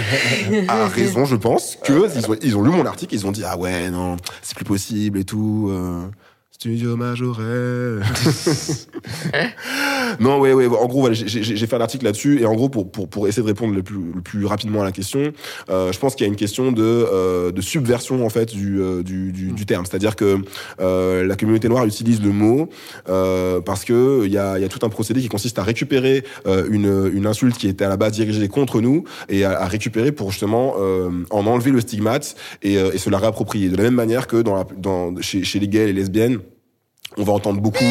à 0.69 0.87
raison, 0.87 1.25
je 1.25 1.35
pense, 1.35 1.77
que 1.83 2.07
ils 2.17 2.31
ont, 2.31 2.37
ils 2.41 2.57
ont 2.57 2.63
lu 2.63 2.71
mon 2.71 2.87
article, 2.87 3.13
ils 3.15 3.27
ont 3.27 3.33
dit 3.33 3.43
ah 3.45 3.59
ouais 3.59 3.91
non, 3.91 4.17
c'est 4.43 4.55
plus 4.55 4.65
possible 4.65 5.19
et 5.19 5.25
tout. 5.25 5.71
euh, 5.73 6.03
Studio 6.63 6.95
Majorel. 6.95 8.05
non, 10.21 10.39
ouais, 10.39 10.53
ouais. 10.53 10.69
En 10.69 10.87
gros, 10.87 11.01
voilà, 11.01 11.17
j'ai- 11.17 11.67
fait 11.67 11.75
un 11.75 11.81
article 11.81 12.05
là-dessus 12.05 12.41
et 12.41 12.47
en 12.47 12.55
gros, 12.55 12.69
pour, 12.69 12.89
pour, 12.89 13.09
pour 13.09 13.27
essayer 13.27 13.43
de 13.43 13.49
répondre 13.49 13.75
le 13.75 13.83
plus, 13.83 13.99
le 14.15 14.21
plus 14.21 14.47
rapidement 14.47 14.81
à 14.81 14.85
la 14.85 14.93
question, 14.93 15.33
euh, 15.71 15.91
je 15.91 15.99
pense 15.99 16.15
qu'il 16.15 16.25
y 16.25 16.29
a 16.29 16.31
une 16.31 16.37
question 16.37 16.71
de, 16.71 16.81
euh, 16.85 17.51
de 17.51 17.61
subversion 17.61 18.25
en 18.25 18.29
fait 18.29 18.55
du, 18.55 18.81
euh, 18.81 19.03
du, 19.03 19.33
du, 19.33 19.51
du 19.51 19.67
terme. 19.67 19.87
C'est-à-dire 19.87 20.15
que 20.15 20.37
euh, 20.81 21.27
la 21.27 21.35
communauté 21.35 21.69
noire 21.69 21.85
utilise 21.85 22.23
le 22.23 22.31
mot 22.31 22.69
euh, 23.09 23.61
parce 23.61 23.85
que 23.85 24.23
il 24.25 24.31
y 24.31 24.39
a, 24.39 24.57
y 24.61 24.65
a 24.65 24.69
tout 24.69 24.87
un 24.87 24.89
procédé 24.89 25.21
qui 25.21 25.29
consiste 25.29 25.59
à 25.59 25.65
récupérer 25.65 26.23
euh, 26.47 26.69
une, 26.71 27.11
une 27.13 27.27
insulte 27.27 27.59
qui 27.59 27.67
était 27.67 27.87
à 27.87 27.89
la 27.89 27.97
base 27.97 28.13
dirigée 28.13 28.47
contre 28.47 28.81
nous 28.81 29.03
et 29.29 29.43
à, 29.45 29.63
à 29.63 29.67
récupérer 29.67 30.13
pour 30.13 30.31
justement 30.31 30.75
euh, 30.79 31.11
en 31.31 31.45
enlever 31.49 31.73
le 31.73 31.81
stigmate 31.81 32.37
et, 32.63 32.79
euh, 32.79 32.93
et 32.95 32.99
se 32.99 33.11
la 33.11 33.19
réapproprier. 33.19 33.69
De 33.69 33.77
la 33.77 33.83
même 33.83 33.95
manière 33.97 34.29
que 34.29 34.37
dans 34.37 34.55
la, 34.55 34.65
dans, 34.77 35.21
chez, 35.21 35.43
chez 35.43 35.59
les 35.59 35.67
gays 35.67 35.83
et 35.83 35.87
les 35.87 35.93
lesbiennes, 35.95 36.39
on 37.17 37.25
va 37.25 37.33
entendre 37.33 37.61
beaucoup 37.61 37.85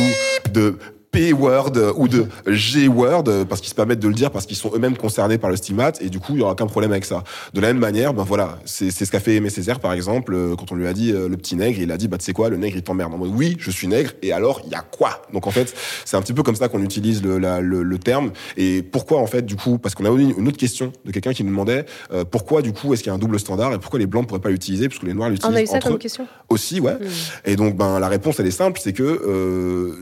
de 0.52 0.78
P-word 1.12 1.72
ou 1.98 2.08
de 2.08 2.26
G-word 2.48 3.24
parce 3.50 3.60
qu'ils 3.62 3.70
se 3.70 3.76
permettent 3.76 4.00
de 4.00 4.08
le 4.08 4.14
dire 4.14 4.32
parce 4.32 4.46
qu'ils 4.46 4.56
sont 4.58 4.72
eux-mêmes 4.74 4.96
concernés 4.98 5.38
par 5.38 5.50
le 5.50 5.56
stigmate 5.58 6.02
et 6.02 6.10
du 6.10 6.20
coup 6.20 6.34
il 6.34 6.40
y 6.40 6.42
aura 6.42 6.54
aucun 6.54 6.68
problème 6.68 6.92
avec 6.92 7.06
ça. 7.06 7.24
De 7.54 7.60
la 7.62 7.68
même 7.68 7.80
manière, 7.80 8.14
ben 8.14 8.24
voilà, 8.24 8.60
c'est 8.66 8.92
ce 8.92 9.10
qu'a 9.12 9.20
fait 9.20 9.36
Aimé 9.36 9.50
Césaire 9.50 9.80
par 9.80 9.94
exemple 9.94 10.34
euh, 10.34 10.56
quand 10.56 10.72
on 10.72 10.76
lui 10.76 10.88
a 10.88 10.94
dit 10.94 11.12
euh, 11.12 11.28
le 11.28 11.38
petit 11.38 11.56
nègre, 11.56 11.80
il 11.80 11.92
a 11.92 11.98
dit 11.98 12.08
bah 12.08 12.18
tu 12.18 12.26
sais 12.26 12.34
quoi, 12.34 12.50
le 12.50 12.58
nègre 12.58 12.78
il 12.78 12.84
t'emmerde. 12.84 13.14
En 13.14 13.18
mode 13.18 13.32
oui, 13.36 13.58
je 13.60 13.72
suis 13.72 13.88
nègre 13.88 14.12
et 14.22 14.32
alors 14.32 14.62
il 14.66 14.72
y 14.72 14.76
a 14.76 14.82
quoi? 14.82 15.22
Donc 15.34 15.48
en 15.48 15.52
fait 15.52 15.74
c'est 16.06 16.16
un 16.18 16.22
petit 16.22 16.34
peu 16.34 16.44
comme 16.44 16.56
ça 16.56 16.68
qu'on 16.70 16.82
utilise 16.82 17.22
le, 17.24 17.38
la- 17.40 17.62
le, 17.62 17.84
le 17.84 17.98
terme 18.00 18.32
et 18.58 18.82
pourquoi 18.82 19.20
en 19.20 19.28
fait 19.28 19.46
du 19.46 19.56
coup 19.56 19.78
parce 19.78 19.96
qu'on 19.96 20.06
a 20.06 20.10
eu 20.12 20.34
une 20.38 20.48
autre 20.48 20.58
question 20.58 20.92
de 21.06 21.12
quelqu'un 21.12 21.34
qui 21.34 21.44
nous 21.44 21.50
demandait 21.52 21.86
euh, 22.14 22.24
pourquoi 22.24 22.62
du 22.62 22.74
coup 22.74 22.94
est-ce 22.94 23.04
qu'il 23.04 23.10
y 23.10 23.14
a 23.14 23.16
un 23.16 23.20
double 23.20 23.40
standard 23.40 23.74
et 23.74 23.80
pourquoi 23.80 24.00
les 24.00 24.06
blancs 24.08 24.28
pourraient 24.28 24.40
pas 24.42 24.50
l'utiliser 24.50 24.88
puisque 24.88 25.04
les 25.04 25.14
noirs 25.14 25.30
l'utilisent 25.30 25.54
on 25.54 25.58
a 25.58 25.62
eu 25.62 25.68
ça 25.68 25.80
comme 25.80 25.98
question. 25.98 26.28
aussi 26.50 26.80
ouais. 26.80 26.94
Hmm. 26.94 27.06
Et 27.46 27.56
donc, 27.56 27.76
ben, 27.76 28.00
la 28.00 28.08
réponse, 28.08 28.40
elle 28.40 28.48
est 28.48 28.52
simple, 28.52 28.80
c'est 28.82 28.94
que 28.94 29.04
euh, 29.04 29.96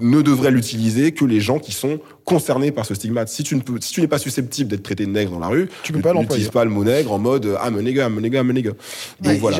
ne 0.00 0.20
devraient 0.46 0.56
l'utiliser 0.56 1.12
que 1.12 1.24
les 1.24 1.40
gens 1.40 1.58
qui 1.58 1.72
sont 1.72 1.98
concernés 2.26 2.72
par 2.72 2.84
ce 2.84 2.94
stigmate. 2.94 3.28
Si 3.28 3.42
tu 3.44 3.54
ne 3.56 3.60
peux, 3.62 3.74
si 3.80 3.92
tu 3.92 4.02
n'es 4.02 4.08
pas 4.08 4.18
susceptible 4.18 4.68
d'être 4.68 4.82
traité 4.82 5.06
de 5.06 5.10
nègre 5.10 5.30
dans 5.32 5.38
la 5.38 5.46
rue, 5.46 5.68
Tu 5.84 5.92
peux 5.94 6.00
pas 6.00 6.08
l'employer. 6.08 6.26
n'utilise 6.28 6.48
pas 6.50 6.64
le 6.64 6.70
mot 6.70 6.84
nègre 6.84 7.12
en 7.12 7.18
mode 7.18 7.56
ah 7.62 7.70
me 7.70 7.80
nègre, 7.80 8.10
me 8.10 8.20
nègre, 8.20 8.42
me 8.44 8.52
nègre. 8.52 8.72
Donc 9.20 9.32
Ouais, 9.32 9.38
voilà. 9.38 9.58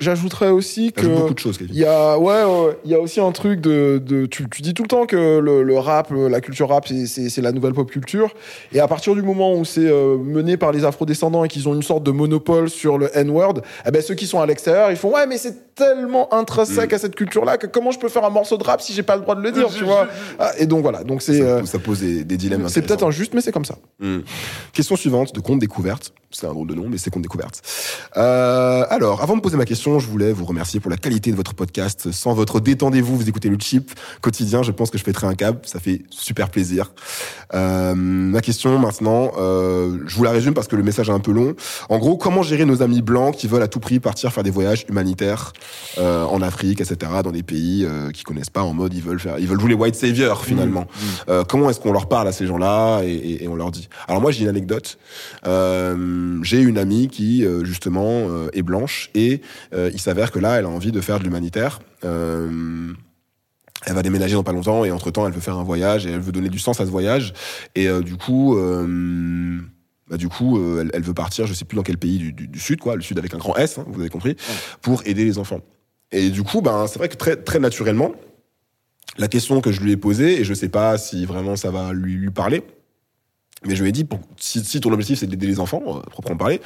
J'ajouterais 0.00 0.50
aussi 0.50 0.92
que. 0.92 1.06
beaucoup 1.06 1.32
de 1.34 1.38
choses. 1.38 1.58
Il 1.60 1.76
y 1.78 1.84
a 1.84 2.18
ouais, 2.18 2.42
il 2.84 2.90
y 2.90 2.94
a 2.94 3.00
aussi 3.00 3.20
un 3.20 3.30
truc 3.32 3.60
de, 3.60 4.02
de 4.04 4.26
tu, 4.26 4.48
tu 4.50 4.62
dis 4.62 4.74
tout 4.74 4.82
le 4.82 4.88
temps 4.88 5.06
que 5.06 5.38
le, 5.38 5.62
le 5.62 5.78
rap 5.78 6.10
le- 6.10 6.28
la 6.28 6.40
culture 6.40 6.68
rap 6.68 6.86
c'est- 6.88 7.40
la 7.40 7.52
nouvelle 7.52 7.72
pop 7.72 7.90
culture 7.90 8.34
et 8.72 8.80
à 8.80 8.88
partir 8.88 9.14
du 9.14 9.22
moment 9.22 9.54
où 9.54 9.64
c'est 9.64 9.80
euh, 9.88 10.16
mené 10.18 10.56
par 10.56 10.72
les 10.72 10.84
afrodescendants 10.84 11.44
et 11.44 11.48
qu'ils 11.48 11.68
ont 11.68 11.74
une 11.74 11.82
sorte 11.82 12.02
de 12.02 12.10
monopole 12.10 12.68
sur 12.68 12.98
le 12.98 13.08
N-word 13.16 13.60
eh 13.86 13.90
ben 13.90 14.02
ceux 14.02 14.14
qui 14.14 14.26
sont 14.26 14.40
à 14.40 14.46
l'extérieur 14.46 14.90
ils 14.90 14.96
font 14.96 15.12
ouais 15.14 15.26
mais 15.26 15.38
c'est 15.38 15.74
tellement 15.74 16.32
intrinsèque 16.34 16.92
Mm. 16.92 16.94
à 16.94 16.98
cette 16.98 17.14
culture 17.14 17.44
là 17.44 17.56
que 17.58 17.66
comment 17.66 17.90
je 17.90 17.98
peux 17.98 18.08
faire 18.08 18.24
un 18.24 18.30
morceau 18.30 18.56
de 18.56 18.64
rap 18.64 18.80
si 18.80 18.92
j'ai 18.92 19.02
pas 19.02 19.14
le 19.16 19.22
droit 19.22 19.34
de 19.34 19.42
le 19.42 19.52
dire 19.52 19.68
tu 19.76 19.84
vois? 19.84 20.08
Ah, 20.38 20.50
et 20.58 20.66
donc 20.66 20.82
voilà 20.82 21.04
donc 21.04 21.22
c'est 21.22 21.38
ça, 21.38 21.44
euh, 21.44 21.64
ça 21.64 21.78
pose 21.78 21.91
des, 22.00 22.24
des 22.24 22.36
dilemmes. 22.36 22.68
c'est 22.68 22.82
peut-être 22.82 23.04
injuste 23.04 23.34
mais 23.34 23.40
c'est 23.40 23.52
comme 23.52 23.64
ça 23.64 23.76
Hmm. 24.00 24.20
Question 24.72 24.96
suivante 24.96 25.34
de 25.34 25.40
compte 25.40 25.60
découverte. 25.60 26.12
C'est 26.34 26.46
un 26.46 26.52
drôle 26.52 26.66
de 26.66 26.74
nom, 26.74 26.88
mais 26.88 26.96
c'est 26.96 27.10
compte 27.10 27.22
découverte. 27.22 27.60
Euh, 28.16 28.84
alors, 28.88 29.22
avant 29.22 29.36
de 29.36 29.42
poser 29.42 29.58
ma 29.58 29.66
question, 29.66 29.98
je 29.98 30.08
voulais 30.08 30.32
vous 30.32 30.46
remercier 30.46 30.80
pour 30.80 30.90
la 30.90 30.96
qualité 30.96 31.30
de 31.30 31.36
votre 31.36 31.52
podcast. 31.52 32.10
Sans 32.10 32.32
votre 32.32 32.58
détendez-vous, 32.58 33.18
vous 33.18 33.28
écoutez 33.28 33.50
le 33.50 33.58
chip 33.60 33.92
quotidien. 34.22 34.62
Je 34.62 34.72
pense 34.72 34.90
que 34.90 34.96
je 34.96 35.04
pèterai 35.04 35.26
un 35.26 35.34
câble. 35.34 35.60
Ça 35.64 35.78
fait 35.78 36.02
super 36.08 36.48
plaisir. 36.48 36.92
Euh, 37.52 37.94
ma 37.94 38.40
question 38.40 38.78
maintenant, 38.78 39.32
euh, 39.36 39.98
je 40.06 40.16
vous 40.16 40.24
la 40.24 40.30
résume 40.30 40.54
parce 40.54 40.68
que 40.68 40.76
le 40.76 40.82
message 40.82 41.10
est 41.10 41.12
un 41.12 41.20
peu 41.20 41.32
long. 41.32 41.54
En 41.90 41.98
gros, 41.98 42.16
comment 42.16 42.42
gérer 42.42 42.64
nos 42.64 42.82
amis 42.82 43.02
blancs 43.02 43.36
qui 43.36 43.46
veulent 43.46 43.62
à 43.62 43.68
tout 43.68 43.80
prix 43.80 44.00
partir 44.00 44.32
faire 44.32 44.42
des 44.42 44.50
voyages 44.50 44.86
humanitaires 44.88 45.52
euh, 45.98 46.24
en 46.24 46.40
Afrique, 46.40 46.80
etc., 46.80 47.12
dans 47.22 47.32
des 47.32 47.42
pays 47.42 47.84
euh, 47.84 48.10
qui 48.10 48.22
connaissent 48.22 48.50
pas 48.50 48.62
en 48.62 48.72
mode 48.72 48.94
ils 48.94 49.02
veulent 49.02 49.20
faire, 49.20 49.38
ils 49.38 49.46
veulent 49.46 49.60
jouer 49.60 49.70
les 49.70 49.74
white 49.74 49.96
saviors 49.96 50.44
finalement. 50.46 50.86
Euh, 51.28 51.44
comment 51.44 51.68
est-ce 51.68 51.80
qu'on 51.82 51.92
leur 51.92 52.08
parle 52.08 52.28
à 52.28 52.32
ces 52.32 52.46
gens-là 52.46 53.02
et, 53.02 53.12
et- 53.12 53.44
et 53.44 53.48
on 53.48 53.54
leur 53.56 53.70
dit 53.70 53.88
Alors 54.08 54.20
moi 54.22 54.30
j'ai 54.30 54.42
une 54.44 54.48
anecdote. 54.48 54.98
Euh, 55.46 56.38
j'ai 56.42 56.60
une 56.60 56.78
amie 56.78 57.08
qui 57.08 57.44
euh, 57.44 57.64
justement 57.64 58.26
euh, 58.28 58.48
est 58.52 58.62
blanche 58.62 59.10
et 59.14 59.40
euh, 59.74 59.90
il 59.92 60.00
s'avère 60.00 60.30
que 60.30 60.38
là 60.38 60.58
elle 60.58 60.64
a 60.64 60.68
envie 60.68 60.92
de 60.92 61.00
faire 61.00 61.18
de 61.18 61.24
l'humanitaire. 61.24 61.80
Euh, 62.04 62.92
elle 63.84 63.94
va 63.94 64.02
déménager 64.02 64.34
dans 64.34 64.44
pas 64.44 64.52
longtemps 64.52 64.84
et 64.84 64.90
entre 64.92 65.10
temps 65.10 65.26
elle 65.26 65.32
veut 65.32 65.40
faire 65.40 65.58
un 65.58 65.64
voyage 65.64 66.06
et 66.06 66.10
elle 66.10 66.20
veut 66.20 66.30
donner 66.32 66.48
du 66.48 66.58
sens 66.60 66.80
à 66.80 66.86
ce 66.86 66.90
voyage 66.90 67.32
et 67.74 67.88
du 68.02 68.16
coup 68.16 68.56
bah, 70.08 70.16
du 70.16 70.28
coup 70.28 70.60
elle, 70.80 70.90
elle 70.94 71.02
veut 71.02 71.14
partir 71.14 71.46
je 71.46 71.54
sais 71.54 71.64
plus 71.64 71.76
dans 71.76 71.82
quel 71.82 71.98
pays 71.98 72.18
du, 72.18 72.32
du- 72.32 72.46
du 72.48 72.58
sud 72.60 72.78
quoi 72.80 72.94
le 72.96 73.02
sud 73.02 73.18
avec 73.18 73.34
un 73.34 73.38
grand 73.38 73.56
S 73.56 73.78
hein, 73.78 73.84
vous 73.88 74.00
avez 74.00 74.10
compris 74.10 74.36
pour 74.82 75.02
aider 75.06 75.24
les 75.24 75.38
enfants 75.38 75.60
et 76.12 76.30
du 76.30 76.42
coup 76.44 76.60
ben 76.62 76.86
c'est 76.86 76.98
vrai 76.98 77.08
que 77.08 77.16
très 77.16 77.36
très 77.36 77.58
naturellement 77.58 78.12
la 79.18 79.28
question 79.28 79.60
que 79.60 79.72
je 79.72 79.80
lui 79.80 79.92
ai 79.92 79.96
posée 79.96 80.40
et 80.40 80.44
je 80.44 80.54
sais 80.54 80.68
pas 80.68 80.98
si 80.98 81.26
vraiment 81.26 81.56
ça 81.56 81.70
va 81.70 81.92
lui 81.92 82.14
lui 82.14 82.30
parler 82.30 82.62
Mais 83.66 83.76
je 83.76 83.82
lui 83.82 83.90
ai 83.90 83.92
dit, 83.92 84.04
pour- 84.04 84.18
si, 84.38 84.64
si 84.64 84.80
ton 84.80 84.92
objectif 84.92 85.18
c'est 85.20 85.26
d'aider 85.26 85.46
les 85.46 85.60
enfants, 85.60 85.82
euh, 85.86 86.00
proprement 86.10 86.36
parler, 86.36 86.60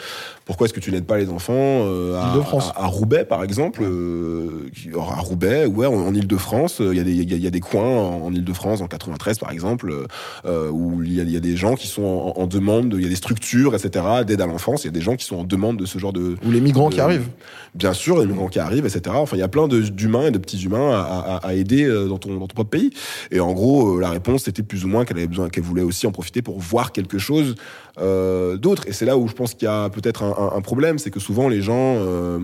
pourquoi 0.46 0.64
est-ce 0.66 0.72
que 0.74 0.80
tu 0.80 0.90
n'aides 0.92 1.04
pas 1.04 1.18
les 1.18 1.28
enfants 1.28 1.52
euh, 1.54 2.14
à, 2.18 2.32
à- 2.70 2.84
à 2.84 2.86
Roubaix, 2.86 3.24
par 3.24 3.44
exemple 3.44 3.82
euh, 3.82 4.70
À 4.98 5.20
Roubaix, 5.20 5.66
ouais, 5.66 5.86
en, 5.86 5.94
en 5.94 6.14
Ile-de-France, 6.14 6.80
euh, 6.80 6.92
il 6.94 6.96
y, 6.96 7.00
a 7.00 7.04
des- 7.04 7.12
il 7.14 7.32
y, 7.32 7.36
y 7.38 7.46
a 7.46 7.50
des 7.50 7.60
coins 7.60 7.82
en, 7.84 8.22
en 8.26 8.32
Ile-de-France, 8.32 8.80
en 8.80 8.86
93 8.86 9.38
par 9.38 9.50
exemple, 9.50 9.90
euh, 9.90 10.06
euh, 10.46 10.70
où 10.70 11.02
il 11.02 11.12
y, 11.12 11.16
y 11.32 11.36
a 11.36 11.40
des 11.40 11.56
gens 11.56 11.74
qui 11.74 11.86
sont 11.86 12.02
en, 12.36 12.40
en 12.40 12.46
demande, 12.46 12.88
de- 12.90 12.96
il 12.98 13.02
y 13.02 13.06
a 13.06 13.10
des 13.10 13.14
structures, 13.16 13.74
etc., 13.74 14.04
d'aide 14.26 14.40
à 14.40 14.46
l'enfance, 14.46 14.84
il 14.84 14.86
y 14.86 14.90
a 14.90 14.92
des 14.92 15.00
gens 15.02 15.16
qui 15.16 15.24
sont 15.26 15.36
en 15.36 15.44
demande 15.44 15.76
de 15.78 15.84
ce 15.86 15.98
genre 15.98 16.12
de... 16.12 16.36
Ou 16.46 16.50
les 16.50 16.60
migrants 16.60 16.88
de- 16.88 16.94
qui 16.94 17.00
arrivent. 17.00 17.28
Bien 17.74 17.92
sûr, 17.92 18.18
les 18.18 18.26
migrants 18.26 18.48
qui 18.48 18.58
arrivent, 18.58 18.86
etc. 18.86 19.02
Enfin, 19.18 19.36
il 19.36 19.40
y 19.40 19.42
a 19.42 19.48
plein 19.48 19.68
d'humains 19.68 20.28
et 20.28 20.30
de 20.30 20.38
petits 20.38 20.62
humains 20.64 20.92
à, 20.92 21.02
à- 21.42 21.46
à 21.48 21.54
aider 21.54 21.86
dans 22.08 22.16
ton, 22.16 22.32
dans 22.38 22.46
ton 22.46 22.54
propre 22.54 22.70
pays. 22.70 22.90
Et 23.30 23.40
en 23.40 23.52
gros, 23.52 23.98
la 24.00 24.08
réponse 24.10 24.44
c'était 24.44 24.62
plus 24.62 24.84
ou 24.84 24.88
moins 24.88 25.04
qu'elle 25.04 25.18
avait 25.18 25.26
besoin, 25.26 25.48
qu'elle 25.48 25.64
voulait 25.64 25.82
aussi 25.82 26.06
en 26.06 26.12
profiter 26.12 26.40
pour 26.40 26.58
voir 26.58 26.85
quelque 26.92 27.18
chose 27.18 27.54
euh, 27.98 28.56
d'autre. 28.56 28.86
Et 28.86 28.92
c'est 28.92 29.06
là 29.06 29.16
où 29.16 29.28
je 29.28 29.34
pense 29.34 29.54
qu'il 29.54 29.64
y 29.64 29.70
a 29.70 29.88
peut-être 29.90 30.22
un, 30.22 30.60
problème, 30.60 30.98
c'est 30.98 31.10
que 31.10 31.20
souvent 31.20 31.48
les 31.48 31.62
gens, 31.62 31.96
euh, 31.96 32.38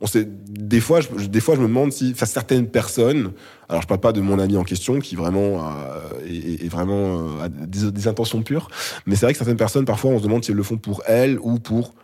on 0.00 0.06
sait, 0.06 0.28
des 0.28 0.80
fois, 0.80 1.00
je, 1.00 1.26
des 1.26 1.40
fois, 1.40 1.54
je 1.54 1.60
me 1.60 1.66
demande 1.66 1.92
si, 1.92 2.12
enfin, 2.14 2.26
certaines 2.26 2.68
personnes, 2.68 3.32
alors 3.68 3.82
je 3.82 3.86
parle 3.86 4.00
pas 4.00 4.12
de 4.12 4.20
mon 4.20 4.38
ami 4.38 4.56
en 4.56 4.64
question 4.64 4.98
qui 4.98 5.16
vraiment 5.16 5.70
est, 6.26 6.64
est 6.64 6.68
vraiment 6.68 7.18
euh, 7.18 7.44
a 7.44 7.48
des, 7.48 7.90
des 7.90 8.08
intentions 8.08 8.42
pures, 8.42 8.68
mais 9.06 9.16
c'est 9.16 9.26
vrai 9.26 9.32
que 9.32 9.38
certaines 9.38 9.56
personnes, 9.56 9.84
parfois, 9.84 10.10
on 10.10 10.18
se 10.18 10.24
demande 10.24 10.44
si 10.44 10.50
elles 10.50 10.56
le 10.56 10.62
font 10.62 10.78
pour 10.78 11.02
elles 11.06 11.38
ou 11.40 11.58
pour 11.58 11.94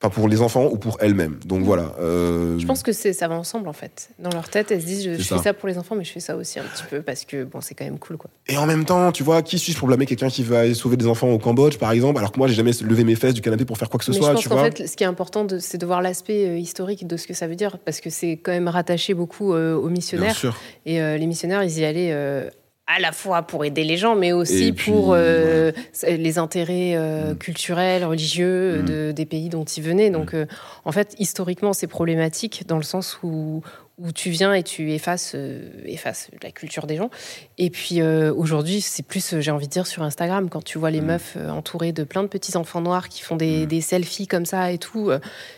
Enfin, 0.00 0.10
pour 0.14 0.28
les 0.28 0.42
enfants 0.42 0.68
ou 0.70 0.76
pour 0.76 0.96
elles-mêmes. 1.00 1.40
Donc 1.44 1.64
voilà. 1.64 1.92
euh, 1.98 2.56
Je 2.56 2.66
pense 2.66 2.84
que 2.84 2.92
ça 2.92 3.26
va 3.26 3.34
ensemble 3.34 3.68
en 3.68 3.72
fait. 3.72 4.10
Dans 4.20 4.30
leur 4.30 4.48
tête, 4.48 4.70
elles 4.70 4.80
se 4.80 4.86
disent 4.86 5.04
je, 5.04 5.20
fais 5.20 5.38
ça 5.38 5.52
pour 5.52 5.68
les 5.68 5.76
enfants, 5.76 5.96
mais 5.96 6.04
je 6.04 6.12
fais 6.12 6.20
ça 6.20 6.36
aussi 6.36 6.60
un 6.60 6.62
petit 6.62 6.84
peu 6.88 7.02
parce 7.02 7.24
que 7.24 7.42
bon, 7.42 7.60
c'est 7.60 7.74
quand 7.74 7.84
même 7.84 7.98
cool 7.98 8.16
quoi. 8.16 8.30
Et 8.46 8.56
en 8.56 8.66
même 8.66 8.84
temps, 8.84 9.10
tu 9.10 9.24
vois, 9.24 9.42
qui 9.42 9.58
suis-je 9.58 9.76
pour 9.76 9.88
blâmer 9.88 10.06
quelqu'un 10.06 10.28
qui 10.28 10.44
va 10.44 10.60
aller 10.60 10.74
sauver 10.74 10.96
des 10.96 11.08
enfants 11.08 11.28
au 11.28 11.38
Cambodge, 11.40 11.78
par 11.78 11.90
exemple, 11.90 12.18
alors 12.18 12.30
que 12.30 12.38
moi, 12.38 12.46
j'ai 12.46 12.54
jamais 12.54 12.70
levé 12.80 13.02
mes 13.02 13.16
fesses 13.16 13.34
du 13.34 13.40
canapé 13.40 13.64
pour 13.64 13.76
faire 13.76 13.88
quoi 13.90 13.98
que 13.98 14.04
ce 14.04 14.12
mais 14.12 14.18
soit, 14.18 14.28
je 14.28 14.34
pense 14.34 14.46
qu'en 14.46 14.62
fait, 14.62 14.86
ce 14.86 14.96
qui 14.96 15.02
est 15.02 15.08
important, 15.08 15.44
c'est 15.58 15.78
de 15.78 15.86
voir 15.86 16.00
l'aspect 16.00 16.46
euh, 16.46 16.56
historique 16.58 17.04
de 17.04 17.16
ce 17.16 17.26
que 17.26 17.34
ça 17.34 17.48
veut 17.48 17.56
dire 17.56 17.78
parce 17.78 18.00
que 18.00 18.08
c'est 18.08 18.36
quand 18.36 18.52
même 18.52 18.68
rattaché 18.68 19.14
beaucoup 19.14 19.52
euh, 19.52 19.74
aux 19.74 19.86
Bien 19.88 19.90
missionnaires 19.96 20.36
sûr. 20.36 20.56
et 20.86 21.02
euh, 21.02 21.16
les 21.18 21.26
missionnaires, 21.26 21.64
ils 21.64 21.76
y 21.76 21.84
allaient. 21.84 22.48
À 22.90 22.98
la 23.00 23.12
fois 23.12 23.42
pour 23.42 23.64
aider 23.66 23.84
les 23.84 23.98
gens, 23.98 24.14
mais 24.16 24.32
aussi 24.32 24.72
puis, 24.72 24.90
pour 24.90 25.12
euh, 25.14 25.72
les 26.06 26.38
intérêts 26.38 26.94
euh, 26.96 27.34
Mm. 27.34 27.38
culturels, 27.38 28.04
religieux 28.04 28.80
Mm. 28.80 28.84
de, 28.86 29.12
des 29.12 29.26
pays 29.26 29.50
dont 29.50 29.64
ils 29.64 29.82
venaient. 29.82 30.08
Donc, 30.10 30.32
euh, 30.34 30.46
en 30.86 30.92
fait, 30.92 31.14
historiquement, 31.18 31.74
c'est 31.74 31.86
problématique 31.86 32.64
dans 32.66 32.78
le 32.78 32.82
sens 32.82 33.18
où, 33.22 33.62
où 33.98 34.12
tu 34.12 34.30
viens 34.30 34.54
et 34.54 34.62
tu 34.62 34.92
effaces, 34.92 35.32
euh, 35.34 35.60
effaces 35.84 36.28
la 36.42 36.50
culture 36.50 36.86
des 36.86 36.96
gens. 36.96 37.10
Et 37.58 37.68
puis, 37.70 38.00
euh, 38.00 38.32
aujourd'hui, 38.32 38.80
c'est 38.80 39.02
plus, 39.04 39.34
euh, 39.34 39.40
j'ai 39.40 39.50
envie 39.50 39.66
de 39.66 39.72
dire, 39.72 39.86
sur 39.88 40.02
Instagram, 40.04 40.48
quand 40.48 40.62
tu 40.62 40.78
vois 40.78 40.90
les 40.90 41.00
Mm. 41.00 41.06
meufs 41.06 41.36
entourées 41.50 41.92
de 41.92 42.04
plein 42.04 42.22
de 42.22 42.28
petits 42.28 42.56
enfants 42.56 42.80
noirs 42.80 43.08
qui 43.08 43.22
font 43.22 43.34
des, 43.36 43.66
des 43.66 43.80
selfies 43.80 44.26
comme 44.28 44.46
ça 44.46 44.70
et 44.70 44.78
tout, 44.78 45.10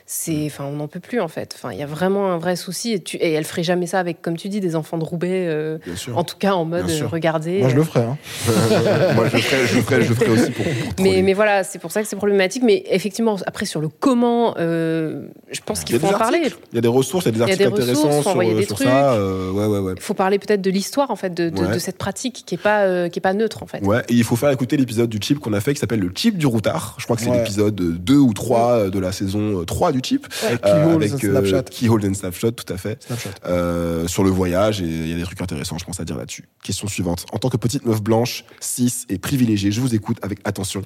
c'est, 0.06 0.46
enfin, 0.46 0.64
on 0.64 0.72
n'en 0.72 0.88
peut 0.88 1.00
plus, 1.00 1.20
en 1.20 1.28
fait. 1.28 1.52
Enfin, 1.54 1.72
il 1.72 1.78
y 1.78 1.82
a 1.82 1.86
vraiment 1.86 2.32
un 2.32 2.38
vrai 2.38 2.56
souci. 2.56 2.92
Et, 2.94 3.00
tu, 3.02 3.16
et 3.18 3.32
elle 3.32 3.44
ferait 3.44 3.62
jamais 3.62 3.86
ça 3.86 3.98
avec, 4.00 4.22
comme 4.22 4.36
tu 4.36 4.48
dis, 4.48 4.60
des 4.60 4.74
enfants 4.76 4.96
de 4.98 5.04
Roubaix, 5.04 5.78
Bien 5.84 5.96
sûr. 5.96 6.16
en 6.16 6.24
tout 6.24 6.36
cas 6.38 6.52
en 6.52 6.64
mode 6.64 6.88
euh, 6.88 7.06
regardez. 7.06 7.60
Moi, 7.60 7.68
je 7.68 7.76
le 7.76 7.82
ferais. 7.84 8.00
hein. 8.04 8.16
moi, 9.14 9.28
je 9.28 9.36
le 9.36 9.42
ferais, 9.42 9.66
je 9.66 9.76
le 9.76 9.82
ferais, 9.82 10.02
je 10.02 10.08
le 10.08 10.14
ferais 10.14 10.28
aussi 10.30 10.50
pour. 10.50 10.64
pour 10.64 10.74
Mais, 11.04 11.22
mais 11.22 11.34
voilà, 11.34 11.62
c'est 11.64 11.78
pour 11.78 11.90
ça 11.92 12.02
que 12.02 12.08
c'est 12.08 12.16
problématique. 12.16 12.62
Mais 12.64 12.84
effectivement, 12.90 13.36
après, 13.46 13.66
sur 13.66 13.80
le 13.80 13.88
comment, 13.88 14.54
je 14.56 15.60
pense 15.66 15.84
qu'il 15.84 15.98
faut 15.98 16.06
en 16.06 16.12
parler. 16.18 16.38
articles. 16.38 16.58
Il 16.72 16.76
y 16.76 16.78
a 16.78 16.82
des 16.82 16.88
ressources, 16.88 17.26
il 17.26 17.28
y 17.36 17.42
a 17.42 17.46
des 17.46 17.52
articles 17.52 17.66
intéressants 17.66 18.29
faut 18.32 18.40
sur, 18.40 18.40
envoyer 18.40 18.54
des 18.60 18.66
sur 18.66 18.76
trucs. 18.76 18.88
ça. 18.88 19.12
euh, 19.14 19.50
ouais, 19.52 19.66
ouais, 19.66 19.78
ouais. 19.78 19.92
Il 19.96 20.02
faut 20.02 20.14
parler 20.14 20.38
peut-être 20.38 20.62
de 20.62 20.70
l'histoire, 20.70 21.10
en 21.10 21.16
fait, 21.16 21.30
de, 21.34 21.48
de, 21.50 21.60
Ouais. 21.60 21.74
de 21.74 21.78
cette 21.78 21.98
pratique 21.98 22.42
qui 22.46 22.54
est 22.54 22.58
pas, 22.58 22.82
euh, 22.84 23.08
qui 23.08 23.18
est 23.18 23.22
pas 23.22 23.34
neutre, 23.34 23.62
en 23.62 23.66
fait. 23.66 23.82
Ouais, 23.84 24.02
et 24.08 24.14
il 24.14 24.24
faut 24.24 24.36
faire 24.36 24.50
écouter 24.50 24.76
l'épisode 24.76 25.08
du 25.10 25.18
chip 25.20 25.38
qu'on 25.38 25.52
a 25.52 25.60
fait 25.60 25.74
qui 25.74 25.80
s'appelle 25.80 26.00
le 26.00 26.10
chip 26.14 26.36
du 26.38 26.46
routard. 26.46 26.94
Je 26.98 27.04
crois 27.04 27.16
que 27.16 27.22
c'est 27.22 27.30
Ouais. 27.30 27.38
l'épisode 27.38 27.74
2 27.74 28.16
ou 28.16 28.32
3 28.32 28.90
de 28.90 28.98
la 28.98 29.12
saison 29.12 29.64
3 29.64 29.92
du 29.92 30.00
chip. 30.02 30.26
Avec 30.46 30.64
Euh, 30.66 30.84
Keyhole 30.86 30.94
avec 31.02 31.12
and 31.12 31.18
Snapchat. 31.18 31.62
Keyhole 31.64 32.06
and 32.06 32.14
Snapshot, 32.14 32.50
tout 32.52 32.72
à 32.72 32.76
fait. 32.76 33.02
Snapchat. 33.04 33.30
Euh, 33.46 34.06
sur 34.08 34.24
le 34.24 34.30
voyage 34.30 34.80
et 34.80 34.84
il 34.84 35.08
y 35.08 35.12
a 35.12 35.16
des 35.16 35.22
trucs 35.22 35.40
intéressants, 35.40 35.78
je 35.78 35.84
pense, 35.84 36.00
à 36.00 36.04
dire 36.04 36.16
là-dessus. 36.16 36.48
Question 36.62 36.88
suivante. 36.88 37.26
En 37.32 37.38
tant 37.38 37.48
que 37.48 37.56
petite 37.56 37.84
meuf 37.84 38.00
blanche, 38.02 38.44
cis 38.60 38.92
et 39.08 39.18
privilégiée, 39.18 39.70
je 39.72 39.80
vous 39.80 39.94
écoute 39.94 40.18
avec 40.22 40.38
attention. 40.44 40.82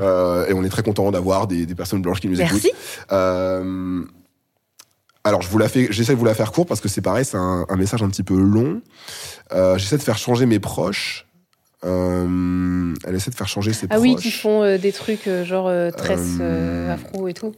Euh, 0.00 0.46
et 0.46 0.52
on 0.52 0.64
est 0.64 0.68
très 0.68 0.82
content 0.82 1.10
d'avoir 1.10 1.46
des, 1.46 1.66
des 1.66 1.74
personnes 1.74 2.02
blanches 2.02 2.20
qui 2.20 2.28
nous 2.28 2.36
Merci. 2.36 2.68
écoutent. 2.68 4.21
Alors, 5.24 5.40
je 5.42 5.48
vous 5.48 5.58
la 5.58 5.68
fais, 5.68 5.86
j'essaie 5.90 6.14
de 6.14 6.18
vous 6.18 6.24
la 6.24 6.34
faire 6.34 6.50
court 6.52 6.66
parce 6.66 6.80
que 6.80 6.88
c'est 6.88 7.00
pareil, 7.00 7.24
c'est 7.24 7.36
un, 7.36 7.64
un 7.68 7.76
message 7.76 8.02
un 8.02 8.08
petit 8.08 8.24
peu 8.24 8.36
long. 8.36 8.80
Euh, 9.52 9.78
j'essaie 9.78 9.96
de 9.98 10.02
faire 10.02 10.18
changer 10.18 10.46
mes 10.46 10.58
proches. 10.58 11.26
Euh, 11.84 12.94
elle 13.04 13.14
essaie 13.14 13.30
de 13.30 13.36
faire 13.36 13.48
changer 13.48 13.72
ses 13.72 13.86
Ah 13.90 13.94
proches. 13.96 14.02
oui, 14.02 14.16
qui 14.16 14.30
font 14.30 14.62
euh, 14.62 14.78
des 14.78 14.92
trucs 14.92 15.28
genre 15.44 15.70
tresse 15.96 16.40
afro 16.90 17.28
et 17.28 17.34
tout. 17.34 17.52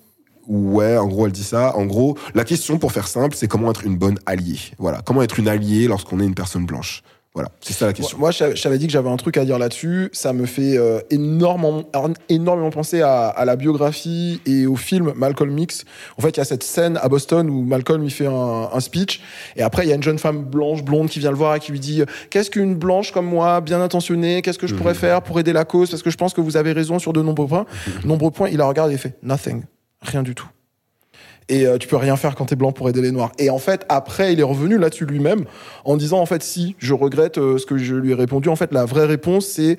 Ouais, 0.47 0.99
en 0.99 1.07
gros, 1.07 1.25
elle 1.27 1.33
dit 1.33 1.43
ça. 1.45 1.75
En 1.77 1.87
gros, 1.87 2.19
la 2.35 2.45
question, 2.45 2.79
pour 2.79 2.93
faire 2.93 3.09
simple, 3.09 3.35
c'est 3.35 3.49
comment 3.49 3.71
être 3.71 3.85
une 3.85 3.97
bonne 3.97 4.19
alliée. 4.27 4.59
Voilà, 4.79 5.01
comment 5.03 5.23
être 5.23 5.39
une 5.39 5.49
alliée 5.49 5.89
lorsqu'on 5.89 6.21
est 6.21 6.25
une 6.27 6.35
personne 6.35 6.67
blanche. 6.67 7.03
Voilà, 7.35 7.51
c'est 7.61 7.73
ça 7.73 7.87
la 7.87 7.93
question. 7.93 8.17
Moi, 8.17 8.31
je 8.31 8.63
t'avais 8.63 8.79
dit 8.79 8.87
que 8.87 8.93
j'avais 8.93 9.11
un 9.11 9.17
truc 9.17 9.37
à 9.39 9.45
dire 9.45 9.59
là-dessus. 9.59 10.09
Ça 10.13 10.33
me 10.33 10.47
fait 10.47 10.79
euh, 10.79 11.01
énormément, 11.11 11.83
énormément 12.29 12.71
penser 12.71 13.01
à, 13.01 13.27
à 13.27 13.45
la 13.45 13.57
biographie 13.57 14.41
et 14.47 14.69
au 14.69 14.77
film 14.77 15.13
Malcolm 15.17 15.59
X. 15.59 15.85
En 16.17 16.23
fait, 16.23 16.31
il 16.31 16.37
y 16.37 16.41
a 16.41 16.45
cette 16.45 16.63
scène 16.63 16.97
à 17.03 17.09
Boston 17.09 17.51
où 17.51 17.63
Malcolm 17.65 18.05
il 18.05 18.13
fait 18.13 18.29
un, 18.29 18.69
un 18.73 18.79
speech 18.79 19.21
et 19.57 19.63
après 19.63 19.85
il 19.85 19.89
y 19.89 19.93
a 19.93 19.97
une 19.97 20.03
jeune 20.03 20.21
femme 20.21 20.45
blanche, 20.45 20.85
blonde 20.85 21.09
qui 21.09 21.19
vient 21.19 21.31
le 21.33 21.37
voir 21.37 21.57
et 21.57 21.59
qui 21.59 21.73
lui 21.73 21.81
dit 21.81 22.03
qu'est-ce 22.31 22.53
qu'une 22.53 22.77
blanche 22.77 23.11
comme 23.11 23.27
moi, 23.27 23.61
bien 23.61 23.81
intentionnée, 23.81 24.41
qu'est-ce 24.41 24.59
que 24.59 24.69
je 24.69 24.75
pourrais 24.77 24.95
faire 24.95 25.21
pour 25.21 25.41
aider 25.41 25.53
la 25.53 25.65
cause? 25.65 25.91
Parce 25.91 26.05
que 26.05 26.11
je 26.11 26.17
pense 26.17 26.35
que 26.35 26.41
vous 26.41 26.57
avez 26.57 26.71
raison 26.71 27.01
sur 27.01 27.13
de 27.13 27.21
nombreux 27.21 27.49
points. 27.49 27.67
nombreux 28.05 28.31
points. 28.31 28.49
Il 28.49 28.59
la 28.59 28.67
regarde 28.67 28.93
et 28.93 28.95
il 28.95 28.99
fait 28.99 29.17
nothing, 29.25 29.65
rien 30.03 30.23
du 30.23 30.37
tout. 30.37 30.47
Et 31.49 31.67
euh, 31.67 31.79
tu 31.79 31.89
peux 31.89 31.97
rien 31.97 32.17
faire 32.17 32.35
quand 32.35 32.47
t'es 32.47 32.57
blanc 32.57 32.73
pour 32.73 32.89
aider 32.89 33.03
les 33.03 33.13
noirs. 33.13 33.33
Et 33.39 33.51
en 33.51 33.59
fait, 33.59 33.85
après, 33.89 34.33
il 34.33 34.41
est 34.41 34.45
revenu 34.45 34.79
là-dessus 34.79 35.05
lui-même 35.05 35.45
en 35.85 35.97
disant 35.97 36.21
en 36.21 36.27
fait 36.27 36.43
si, 36.43 36.75
je 36.79 36.95
regrette 36.95 37.39
euh, 37.39 37.59
ce 37.59 37.67
que 37.67 37.77
je 37.77 37.95
lui 37.95 38.13
ai 38.13 38.15
répondu. 38.15 38.49
En 38.49 38.57
fait, 38.57 38.73
la 38.73 38.85
vraie 38.85 39.07
réponse 39.07 39.47
c'est 39.47 39.77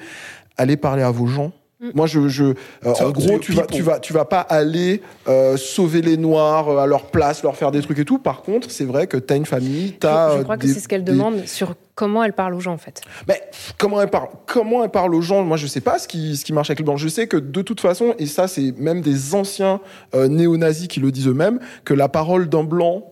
aller 0.57 0.77
parler 0.77 1.03
à 1.03 1.11
vos 1.11 1.27
gens. 1.27 1.51
Mm. 1.85 1.91
Moi, 1.95 2.07
je, 2.07 2.27
je 2.27 2.43
euh, 2.45 2.53
en 2.83 2.93
to 2.93 3.11
gros, 3.13 3.39
tu 3.39 3.51
vas, 3.53 3.65
tu 3.65 3.81
vas, 3.81 3.99
tu 3.99 4.13
vas 4.13 4.25
pas 4.25 4.41
aller 4.41 5.01
euh, 5.27 5.57
sauver 5.57 6.01
les 6.01 6.17
noirs 6.17 6.69
euh, 6.69 6.77
à 6.79 6.85
leur 6.87 7.05
place, 7.07 7.43
leur 7.43 7.55
faire 7.55 7.71
des 7.71 7.81
trucs 7.81 7.99
et 7.99 8.05
tout. 8.05 8.19
Par 8.19 8.41
contre, 8.41 8.71
c'est 8.71 8.85
vrai 8.85 9.07
que 9.07 9.17
t'as 9.17 9.35
une 9.35 9.45
famille, 9.45 9.93
t'as. 9.99 10.29
je, 10.29 10.33
je 10.35 10.39
euh, 10.39 10.43
crois 10.43 10.57
que 10.57 10.67
c'est 10.67 10.79
ce 10.79 10.87
qu'elle 10.87 11.03
des- 11.03 11.11
demande 11.11 11.45
sur 11.45 11.75
comment 11.95 12.23
elle 12.25 12.33
parle 12.33 12.53
aux 12.55 12.59
gens, 12.59 12.73
en 12.73 12.77
fait. 12.77 12.99
mais 13.27 13.41
comment 13.77 14.01
elle 14.01 14.09
parle 14.09 14.27
Comment 14.45 14.83
elle 14.83 14.89
parle 14.89 15.15
aux 15.15 15.21
gens 15.21 15.43
Moi, 15.43 15.55
je 15.55 15.65
sais 15.65 15.79
pas 15.79 15.97
ce 15.97 16.07
qui, 16.09 16.35
ce 16.35 16.43
qui 16.43 16.51
marche 16.51 16.69
avec 16.69 16.79
le 16.79 16.85
blanc. 16.85 16.97
Je 16.97 17.07
sais 17.07 17.27
que 17.27 17.37
de 17.37 17.61
toute 17.61 17.79
façon, 17.79 18.13
et 18.19 18.25
ça, 18.25 18.47
c'est 18.49 18.73
même 18.77 18.99
des 19.01 19.33
anciens 19.33 19.79
euh, 20.13 20.27
néo-nazis 20.27 20.87
qui 20.89 20.99
le 20.99 21.11
disent 21.11 21.27
eux-mêmes, 21.27 21.59
que 21.85 21.93
la 21.93 22.09
parole 22.09 22.49
d'un 22.49 22.63
blanc 22.65 23.03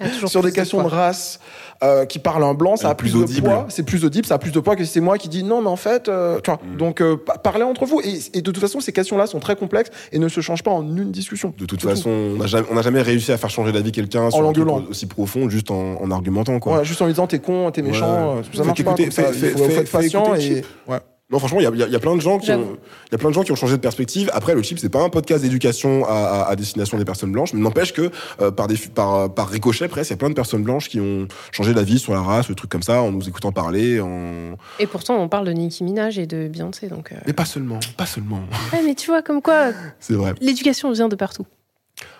Il 0.00 0.06
y 0.06 0.10
a 0.10 0.12
toujours 0.12 0.28
sur 0.30 0.42
des 0.42 0.50
questions 0.52 0.82
de 0.82 0.88
race 0.88 1.38
euh, 1.82 2.04
qui 2.04 2.18
parle 2.18 2.44
un 2.44 2.54
blanc, 2.54 2.76
ça 2.76 2.90
a 2.90 2.94
plus, 2.94 3.12
de 3.14 3.40
poids. 3.40 3.66
C'est 3.68 3.82
plus 3.82 4.04
audible, 4.04 4.26
ça 4.26 4.34
a 4.34 4.38
plus 4.38 4.52
de 4.52 4.60
poids 4.60 4.76
que 4.76 4.84
si 4.84 4.92
c'est 4.92 5.00
moi 5.00 5.18
qui 5.18 5.28
dis 5.28 5.42
non, 5.42 5.60
mais 5.62 5.68
en 5.68 5.76
fait, 5.76 6.08
euh, 6.08 6.38
tu 6.42 6.50
vois. 6.50 6.60
Mm. 6.62 6.76
Donc, 6.76 7.00
euh, 7.00 7.16
pa- 7.16 7.38
parlez 7.38 7.64
entre 7.64 7.84
vous. 7.86 8.00
Et, 8.04 8.18
et 8.38 8.42
de 8.42 8.50
toute 8.50 8.58
façon, 8.60 8.80
ces 8.80 8.92
questions-là 8.92 9.26
sont 9.26 9.40
très 9.40 9.56
complexes 9.56 9.90
et 10.12 10.18
ne 10.18 10.28
se 10.28 10.40
changent 10.40 10.62
pas 10.62 10.70
en 10.70 10.82
une 10.82 11.10
discussion. 11.10 11.52
De 11.58 11.66
toute 11.66 11.82
façon, 11.82 12.10
on 12.10 12.74
n'a 12.74 12.82
jamais, 12.82 13.02
réussi 13.02 13.32
à 13.32 13.36
faire 13.38 13.50
changer 13.50 13.72
d'avis 13.72 13.92
quelqu'un 13.92 14.30
sur 14.30 14.46
un 14.48 14.52
truc 14.52 14.68
aussi 14.90 15.06
profond, 15.06 15.48
juste 15.48 15.70
en, 15.70 16.00
en 16.00 16.10
argumentant. 16.10 16.58
Quoi. 16.58 16.78
Ouais, 16.78 16.84
juste 16.84 17.02
en 17.02 17.06
lui 17.06 17.12
disant 17.12 17.26
t'es 17.26 17.38
con, 17.40 17.70
t'es 17.70 17.82
méchant, 17.82 18.36
Ouais. 18.36 18.40
euh, 18.40 18.42
ça 18.42 18.64
Faites 18.64 18.66
marche 18.66 18.84
pas. 18.84 19.32
fais 19.68 19.84
patient 19.84 20.34
et 20.34 20.62
ouais. 20.88 20.98
Non, 21.32 21.38
franchement, 21.38 21.60
il 21.60 21.62
y 21.64 21.82
a, 21.82 21.86
y 21.88 21.94
y 21.94 21.98
plein 21.98 22.14
de 22.14 22.20
gens 22.20 22.38
qui 22.38 22.50
ont, 22.50 22.58
J'avoue. 22.58 22.76
il 23.08 23.12
y 23.12 23.14
a 23.14 23.18
plein 23.18 23.30
de 23.30 23.34
gens 23.34 23.42
qui 23.42 23.50
ont 23.52 23.56
changé 23.56 23.74
de 23.76 23.80
perspective. 23.80 24.30
Après, 24.34 24.54
le 24.54 24.62
chip, 24.62 24.78
c'est 24.78 24.90
pas 24.90 25.02
un 25.02 25.08
podcast 25.08 25.42
d'éducation 25.42 26.04
à, 26.04 26.10
à- 26.12 26.48
à 26.50 26.56
destination 26.56 26.98
des 26.98 27.04
personnes 27.06 27.32
blanches, 27.32 27.54
mais 27.54 27.60
n'empêche 27.60 27.92
que 27.94 28.10
euh, 28.40 28.50
par, 28.50 28.66
des, 28.68 28.76
par, 28.76 29.32
par 29.32 29.48
ricochet, 29.48 29.88
presque, 29.88 30.10
il 30.10 30.12
y 30.12 30.14
a 30.14 30.18
plein 30.18 30.28
de 30.28 30.34
personnes 30.34 30.62
blanches 30.62 30.90
qui 30.90 31.00
ont 31.00 31.26
changé 31.50 31.72
d'avis 31.72 31.98
sur 31.98 32.12
la 32.12 32.20
race, 32.20 32.48
le 32.50 32.54
truc 32.54 32.70
comme 32.70 32.82
ça, 32.82 33.00
en 33.00 33.10
nous 33.12 33.26
écoutant 33.28 33.50
parler, 33.50 33.98
en... 34.00 34.56
Et 34.78 34.86
pourtant, 34.86 35.16
on 35.22 35.28
parle 35.28 35.46
de 35.46 35.52
Nicki 35.52 35.84
Minaj 35.84 36.18
et 36.18 36.26
de 36.26 36.48
Beyoncé, 36.48 36.88
donc. 36.88 37.12
euh, 37.12 37.16
mais 37.26 37.32
pas 37.32 37.46
seulement, 37.46 37.80
pas 37.96 38.06
seulement. 38.06 38.40
Ouais, 38.72 38.82
mais 38.84 38.94
tu 38.94 39.06
vois, 39.06 39.22
comme 39.22 39.40
quoi, 39.40 39.70
C'est 40.00 40.14
vrai. 40.14 40.34
l'éducation 40.40 40.92
vient 40.92 41.08
de 41.08 41.16
partout. 41.16 41.46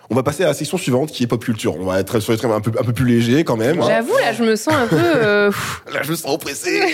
On 0.09 0.15
va 0.15 0.23
passer 0.23 0.43
à 0.43 0.47
la 0.47 0.53
section 0.53 0.77
suivante, 0.77 1.11
qui 1.11 1.23
est 1.23 1.27
pop 1.27 1.43
culture. 1.43 1.75
On 1.79 1.85
va 1.85 1.99
être 1.99 2.19
sur 2.19 2.31
les 2.33 2.37
trucs 2.37 2.51
un 2.51 2.59
peu, 2.61 2.71
un 2.77 2.83
peu 2.83 2.93
plus 2.93 3.05
léger 3.05 3.43
quand 3.43 3.57
même. 3.57 3.79
hein. 3.81 3.85
J'avoue, 3.87 4.17
là, 4.17 4.33
je 4.33 4.43
me 4.43 4.55
sens 4.55 4.73
un 4.73 4.87
peu. 4.87 4.97
euh, 4.99 5.51
Là, 5.91 6.03
je 6.03 6.11
me 6.11 6.15
sens 6.15 6.31
oppressé. 6.33 6.81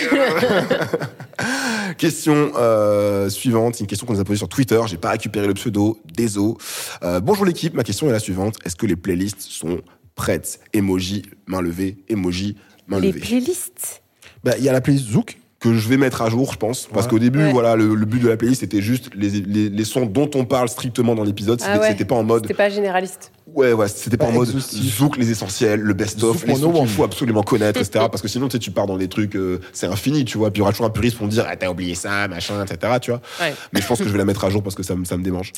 question 1.98 2.52
euh, 2.56 3.28
suivante, 3.28 3.74
c'est 3.74 3.80
une 3.80 3.86
question 3.86 4.06
qu'on 4.06 4.14
nous 4.14 4.20
a 4.20 4.24
posée 4.24 4.38
sur 4.38 4.48
Twitter. 4.48 4.80
J'ai 4.86 4.96
pas 4.96 5.10
récupéré 5.10 5.46
le 5.46 5.54
pseudo. 5.54 5.98
Désolé. 6.14 6.54
Euh, 7.02 7.20
bonjour 7.20 7.44
l'équipe. 7.44 7.74
Ma 7.74 7.82
question 7.82 8.08
est 8.08 8.12
la 8.12 8.20
suivante. 8.20 8.56
Est-ce 8.64 8.76
que 8.76 8.86
les 8.86 8.96
playlists 8.96 9.42
sont 9.42 9.80
prêtes? 10.14 10.60
Emoji, 10.72 11.22
main 11.46 11.60
levée. 11.60 11.98
Emoji, 12.08 12.56
main 12.86 13.00
les 13.00 13.08
levée. 13.08 13.20
playlists? 13.20 14.02
Bah, 14.44 14.52
il 14.58 14.64
y 14.64 14.68
a 14.68 14.72
la 14.72 14.80
playlist 14.80 15.08
Zouk. 15.08 15.36
Que 15.60 15.74
je 15.74 15.88
vais 15.88 15.98
mettre 15.98 16.22
à 16.22 16.30
jour, 16.30 16.52
je 16.52 16.56
pense. 16.56 16.88
Parce 16.90 17.04
Ouais. 17.04 17.10
qu'au 17.10 17.18
début, 17.18 17.44
Ouais. 17.44 17.52
voilà, 17.52 17.76
le, 17.76 17.94
le 17.94 18.06
but 18.06 18.18
de 18.22 18.28
la 18.28 18.36
playlist, 18.38 18.60
c'était 18.62 18.80
juste 18.80 19.10
les, 19.14 19.28
les, 19.28 19.68
les 19.68 19.84
sons 19.84 20.06
dont 20.06 20.30
on 20.34 20.46
parle 20.46 20.70
strictement 20.70 21.14
dans 21.14 21.22
l'épisode. 21.22 21.60
Ah 21.62 21.66
C'était 21.66 21.78
ouais. 21.80 21.88
c'était 21.90 22.04
pas 22.06 22.14
en 22.14 22.22
mode 22.24 22.44
C'était 22.44 22.54
pas 22.54 22.70
généraliste. 22.70 23.30
Ouais, 23.54 23.72
ouais, 23.72 23.88
c'était 23.88 24.16
pas, 24.16 24.26
Pas 24.26 24.30
en 24.30 24.34
mode 24.34 24.48
exhaustif. 24.48 24.98
zouk 24.98 25.16
les 25.16 25.30
essentiels, 25.30 25.80
le 25.80 25.92
best-of, 25.94 26.46
les 26.46 26.52
oh 26.64 26.70
qu'il 26.70 26.80
one. 26.80 26.86
faut 26.86 27.04
absolument 27.04 27.42
connaître, 27.42 27.80
etc. 27.80 28.06
Parce 28.10 28.22
que 28.22 28.28
sinon, 28.28 28.48
tu 28.48 28.52
sais, 28.52 28.58
tu 28.58 28.70
pars 28.70 28.86
dans 28.86 28.96
des 28.96 29.08
trucs, 29.08 29.34
euh, 29.36 29.60
c'est 29.72 29.86
infini, 29.86 30.24
tu 30.24 30.38
vois. 30.38 30.50
Puis 30.50 30.58
il 30.58 30.60
y 30.60 30.62
aura 30.62 30.72
toujours 30.72 30.86
un 30.86 30.90
puriste 30.90 31.16
pour 31.16 31.26
me 31.26 31.30
dire, 31.32 31.44
ah, 31.48 31.56
t'as 31.56 31.68
oublié 31.70 31.94
ça, 31.94 32.28
machin, 32.28 32.64
etc. 32.64 32.94
Tu 33.00 33.10
vois. 33.10 33.20
Ouais. 33.40 33.52
Mais 33.72 33.80
je 33.80 33.86
pense 33.86 33.98
que 33.98 34.04
je 34.04 34.10
vais 34.10 34.18
la 34.18 34.24
mettre 34.24 34.44
à 34.44 34.50
jour 34.50 34.62
parce 34.62 34.74
que 34.76 34.82
ça 34.82 34.94
me, 34.94 35.04
ça 35.04 35.16
me 35.16 35.22
démange. 35.24 35.52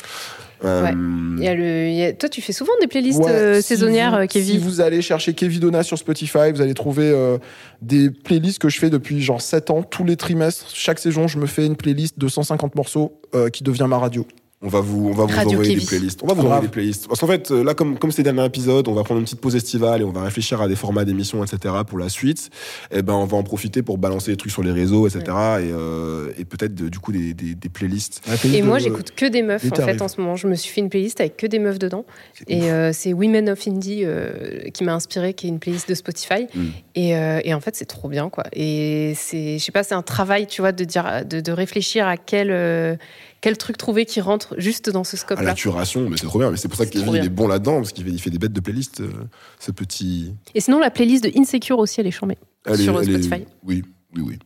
Euh, 0.65 0.91
Il 1.37 1.43
y 1.43 1.47
a 1.47 1.53
le, 1.55 1.87
il 1.89 1.95
y 1.95 2.03
a- 2.05 2.13
Toi, 2.13 2.29
tu 2.29 2.41
fais 2.41 2.53
souvent 2.53 2.71
des 2.79 2.87
playlists 2.87 3.19
Ouais, 3.19 3.29
euh, 3.31 3.55
si 3.57 3.63
saisonnières, 3.67 4.11
vous- 4.11 4.17
euh, 4.17 4.27
Kevin? 4.27 4.51
Si 4.53 4.57
vous 4.57 4.79
allez 4.81 5.01
chercher 5.01 5.33
Kevin 5.33 5.59
Donna 5.59 5.83
sur 5.83 5.97
Spotify, 5.97 6.51
vous 6.53 6.61
allez 6.61 6.73
trouver 6.73 7.11
euh, 7.11 7.37
des 7.81 8.09
playlists 8.09 8.59
que 8.59 8.69
je 8.69 8.79
fais 8.79 8.89
depuis 8.89 9.21
genre 9.21 9.41
7 9.41 9.69
ans. 9.71 9.83
Tous 9.83 10.05
les 10.05 10.15
trimestres, 10.15 10.67
chaque 10.73 10.99
saison, 10.99 11.27
je 11.27 11.37
me 11.37 11.47
fais 11.47 11.65
une 11.65 11.75
playlist 11.75 12.17
de 12.17 12.27
150 12.29 12.75
morceaux 12.75 13.19
euh, 13.35 13.49
qui 13.49 13.63
devient 13.63 13.87
ma 13.89 13.97
radio. 13.97 14.25
On 14.63 14.69
va 14.69 14.79
vous, 14.79 15.09
on 15.09 15.13
va 15.13 15.25
vous 15.25 15.35
Radio 15.35 15.59
envoyer 15.59 15.75
des 15.75 15.85
playlists. 15.85 16.21
On 16.23 16.27
va 16.27 16.33
vous 16.33 16.41
envoyer 16.41 16.61
des 16.61 16.69
playlists. 16.69 17.07
Parce 17.07 17.19
qu'en 17.19 17.27
fait, 17.27 17.51
euh, 17.51 17.65
là, 17.65 17.73
comme, 17.73 17.99
comme 17.99 18.11
c'est 18.11 18.21
le 18.21 18.31
dernier 18.31 18.45
épisode, 18.45 18.87
on 18.87 18.93
va 18.93 19.03
prendre 19.03 19.19
une 19.19 19.25
petite 19.25 19.41
pause 19.41 19.57
estivale 19.57 20.01
et 20.01 20.03
on 20.05 20.11
va 20.11 20.23
réfléchir 20.23 20.61
à 20.61 20.69
des 20.69 20.77
formats 20.77 21.03
d'émissions, 21.03 21.43
etc. 21.43 21.75
pour 21.85 21.99
la 21.99 22.07
suite. 22.07 22.49
Et 22.89 23.01
ben, 23.01 23.13
on 23.13 23.25
va 23.25 23.35
en 23.35 23.43
profiter 23.43 23.81
pour 23.81 23.97
balancer 23.97 24.31
des 24.31 24.37
trucs 24.37 24.53
sur 24.53 24.63
les 24.63 24.71
réseaux, 24.71 25.05
etc. 25.05 25.23
Et, 25.25 25.29
euh, 25.33 26.31
et 26.37 26.45
peut-être, 26.45 26.73
du 26.73 26.99
coup, 26.99 27.11
des, 27.11 27.33
des, 27.33 27.55
des 27.55 27.69
playlists. 27.69 28.21
La 28.25 28.37
playlist 28.37 28.59
Et 28.59 28.61
moi, 28.65 28.79
j'écoute 28.79 29.11
que 29.13 29.25
des 29.25 29.43
meufs, 29.43 29.69
en 29.69 29.75
fait, 29.75 30.01
en 30.01 30.07
ce 30.07 30.21
moment. 30.21 30.37
Je 30.37 30.47
me 30.47 30.55
suis 30.55 30.71
fait 30.71 30.79
une 30.79 30.89
playlist 30.89 31.19
avec 31.19 31.35
que 31.35 31.45
des 31.47 31.59
meufs 31.59 31.79
dedans. 31.79 32.05
Et 32.47 32.71
euh, 32.71 32.91
c'est 32.93 33.11
Women 33.11 33.49
of 33.49 33.67
Indie 33.67 34.03
euh, 34.03 34.69
qui 34.73 34.85
m'a 34.85 34.93
inspiré, 34.93 35.33
qui 35.33 35.47
est 35.47 35.49
une 35.49 35.59
playlist 35.59 35.89
de 35.89 35.95
Spotify. 35.95 36.47
Mm. 36.55 36.61
Et, 36.95 37.17
euh, 37.17 37.41
et 37.43 37.53
en 37.53 37.59
fait, 37.59 37.75
c'est 37.75 37.85
trop 37.85 38.07
bien, 38.07 38.29
quoi. 38.29 38.45
Et 38.53 39.13
c'est, 39.17 39.57
je 39.57 39.63
sais 39.63 39.71
pas, 39.71 39.83
c'est 39.83 39.95
un 39.95 40.01
travail, 40.01 40.47
tu 40.47 40.61
vois, 40.61 40.71
de, 40.71 40.83
dire, 40.85 41.23
de, 41.25 41.41
de 41.41 41.51
réfléchir 41.51 42.07
à 42.07 42.17
quel, 42.17 42.51
euh, 42.51 42.95
quel 43.43 43.57
truc 43.57 43.75
trouver 43.77 44.05
qui 44.05 44.21
rentre 44.21 44.55
juste 44.57 44.89
dans 44.89 45.03
ce 45.03 45.17
scope-là. 45.17 45.43
la 45.43 45.53
curation, 45.53 46.09
mais 46.09 46.15
c'est 46.15 46.27
trop 46.27 46.39
bien. 46.39 46.49
Mais 46.49 46.55
c'est 46.55 46.69
pour 46.69 46.77
ça 46.77 46.85
que 46.85 46.91
Kevin, 46.91 47.13
il 47.15 47.25
est 47.25 47.29
bon 47.29 47.45
là-dedans, 47.45 47.75
parce 47.79 47.91
qu'il 47.91 48.05
fait, 48.05 48.09
il 48.11 48.19
fait 48.21 48.29
des 48.29 48.37
bêtes 48.39 48.53
de 48.53 48.61
playlists, 48.61 49.01
euh, 49.01 49.11
ce 49.59 49.71
petit. 49.71 50.33
Et 50.55 50.61
sinon, 50.61 50.79
la 50.79 50.89
playlist 50.89 51.25
de 51.25 51.31
Insecure 51.37 51.77
aussi, 51.77 51.99
elle 51.99 52.07
est 52.07 52.11
chambée. 52.11 52.37
Elle 52.65 52.79
est- 52.79 52.83
Sur 52.85 53.01
est- 53.01 53.03
Spotify. 53.03 53.45
Oui, 53.65 53.83
oui, 54.15 54.21
oui. 54.25 54.39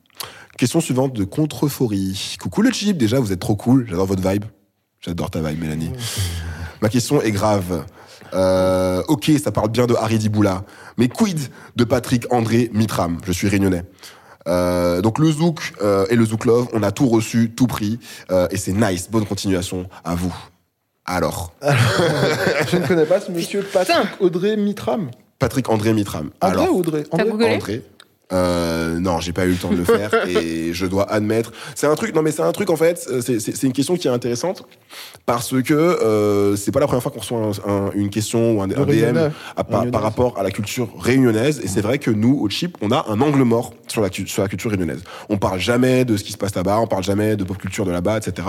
Question 0.57 0.81
suivante 0.81 1.13
de 1.13 1.25
Contreforie. 1.25 2.37
Coucou 2.41 2.63
le 2.63 2.71
chip, 2.71 2.97
déjà, 2.97 3.19
vous 3.19 3.31
êtes 3.31 3.39
trop 3.39 3.55
cool. 3.55 3.85
J'adore 3.87 4.07
votre 4.07 4.27
vibe. 4.27 4.45
J'adore 4.99 5.29
ta 5.29 5.41
vibe, 5.43 5.61
Mélanie. 5.61 5.91
Ma 6.81 6.89
question 6.89 7.21
est 7.21 7.31
grave. 7.31 7.85
Euh, 8.33 9.03
ok, 9.07 9.31
ça 9.41 9.51
parle 9.51 9.69
bien 9.69 9.85
de 9.85 9.93
Harry 9.93 10.17
Diboula. 10.17 10.65
Mais 10.97 11.07
quid 11.07 11.39
de 11.75 11.83
Patrick 11.83 12.25
André 12.33 12.71
Mitram? 12.73 13.19
Je 13.27 13.31
suis 13.31 13.47
réunionnais. 13.47 13.83
Euh, 14.47 15.01
donc 15.01 15.19
le 15.19 15.31
Zouk 15.31 15.73
euh, 15.81 16.05
et 16.09 16.15
le 16.15 16.25
Zouk 16.25 16.45
Love, 16.45 16.67
on 16.73 16.83
a 16.83 16.91
tout 16.91 17.07
reçu, 17.07 17.51
tout 17.55 17.67
pris, 17.67 17.99
euh, 18.31 18.47
et 18.51 18.57
c'est 18.57 18.73
nice. 18.73 19.09
Bonne 19.11 19.25
continuation 19.25 19.87
à 20.03 20.15
vous. 20.15 20.33
Alors, 21.05 21.53
Je 21.61 22.77
ne 22.77 22.87
connais 22.87 23.05
pas 23.05 23.21
ce 23.21 23.31
monsieur 23.31 23.61
Patrick 23.61 24.09
Audrey 24.19 24.57
Mitram. 24.57 25.09
Patrick 25.39 25.69
André 25.69 25.93
Mitram. 25.93 26.31
André 26.41 26.61
Alors, 26.61 26.75
ou 26.75 26.79
Audrey 26.79 27.03
André 27.11 27.29
googlé 27.29 27.55
André. 27.55 27.83
Euh, 28.33 28.99
non, 28.99 29.19
j'ai 29.21 29.31
pas 29.31 29.45
eu 29.45 29.51
le 29.51 29.55
temps 29.57 29.71
de 29.71 29.77
le 29.77 29.85
faire 29.85 30.11
et 30.27 30.73
je 30.73 30.85
dois 30.85 31.09
admettre. 31.11 31.51
C'est 31.75 31.87
un 31.87 31.95
truc, 31.95 32.13
non 32.13 32.21
mais 32.21 32.31
c'est 32.31 32.41
un 32.41 32.51
truc 32.51 32.69
en 32.69 32.75
fait. 32.75 33.09
C'est 33.21 33.63
une 33.63 33.71
question 33.73 33.95
qui 33.95 34.07
est 34.07 34.11
intéressante 34.11 34.63
parce 35.25 35.61
que 35.61 35.73
euh, 35.73 36.55
c'est 36.57 36.71
pas 36.71 36.79
la 36.81 36.87
première 36.87 37.01
fois 37.03 37.11
qu'on 37.11 37.19
reçoit 37.19 37.39
un- 37.65 37.71
un- 37.71 37.91
une 37.93 38.09
question 38.09 38.57
ou 38.57 38.61
un, 38.61 38.65
un 38.71 38.85
DM 38.85 39.17
à- 39.55 39.63
par, 39.63 40.01
rapport 40.01 40.37
à 40.37 40.43
la 40.43 40.51
culture 40.51 40.89
réunionnaise. 40.99 41.61
Et 41.63 41.67
c'est 41.67 41.81
vrai 41.81 41.99
que 41.99 42.11
nous, 42.11 42.37
au 42.41 42.49
Chip, 42.49 42.77
on 42.81 42.91
a 42.91 43.05
un 43.09 43.21
angle 43.21 43.43
mort 43.43 43.73
sur 43.87 44.01
la, 44.01 44.09
sur 44.11 44.41
la 44.41 44.49
culture 44.49 44.71
réunionnaise. 44.71 45.03
On 45.29 45.37
parle 45.37 45.59
jamais 45.59 46.03
de 46.03 46.17
ce 46.17 46.23
qui 46.23 46.31
se 46.33 46.37
passe 46.37 46.53
là-bas, 46.55 46.79
on 46.79 46.87
parle 46.87 47.03
jamais 47.03 47.35
de 47.37 47.43
pop 47.45 47.57
culture 47.57 47.85
de 47.85 47.91
là-bas, 47.91 48.17
etc. 48.17 48.47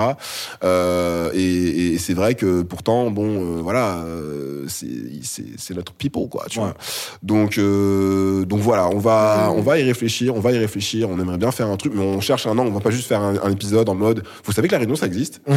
Euh, 0.65 1.31
et 1.35 1.95
et 1.95 1.99
c'est 1.99 2.15
vrai 2.15 2.35
que 2.35 2.63
pourtant, 2.63 3.11
bon, 3.11 3.59
euh, 3.59 3.61
voilà, 3.63 3.99
euh, 3.99 4.65
c'est 4.69 5.75
notre 5.75 5.93
people, 5.93 6.29
quoi. 6.29 6.45
Tu 6.51 6.59
Ouais. 6.59 6.65
vois. 6.67 6.75
Donc, 7.23 7.59
euh, 7.59 8.45
donc 8.45 8.61
voilà, 8.61 8.89
on 8.89 8.99
va, 8.99 9.53
on 9.55 9.61
va 9.63 9.68
y 9.77 9.83
réfléchir, 9.83 10.35
on 10.35 10.41
va 10.41 10.53
y 10.53 10.59
réfléchir. 10.59 11.11
On 11.11 11.19
aimerait 11.21 11.37
bien 11.37 11.51
faire 11.51 11.67
un 11.67 11.77
truc, 11.77 11.93
mais 11.95 12.03
on 12.03 12.21
cherche 12.21 12.47
un 12.47 12.57
an. 12.57 12.65
On 12.65 12.71
va 12.71 12.81
pas 12.81 12.91
juste 12.91 13.09
faire 13.09 13.21
un, 13.21 13.35
un 13.43 13.51
épisode 13.51 13.89
en 13.89 13.95
mode. 13.95 14.23
Vous 14.45 14.53
savez 14.53 14.69
que 14.69 14.73
la 14.73 14.79
réunion 14.79 14.97
ça 14.97 15.07
existe. 15.07 15.43
on 15.47 15.53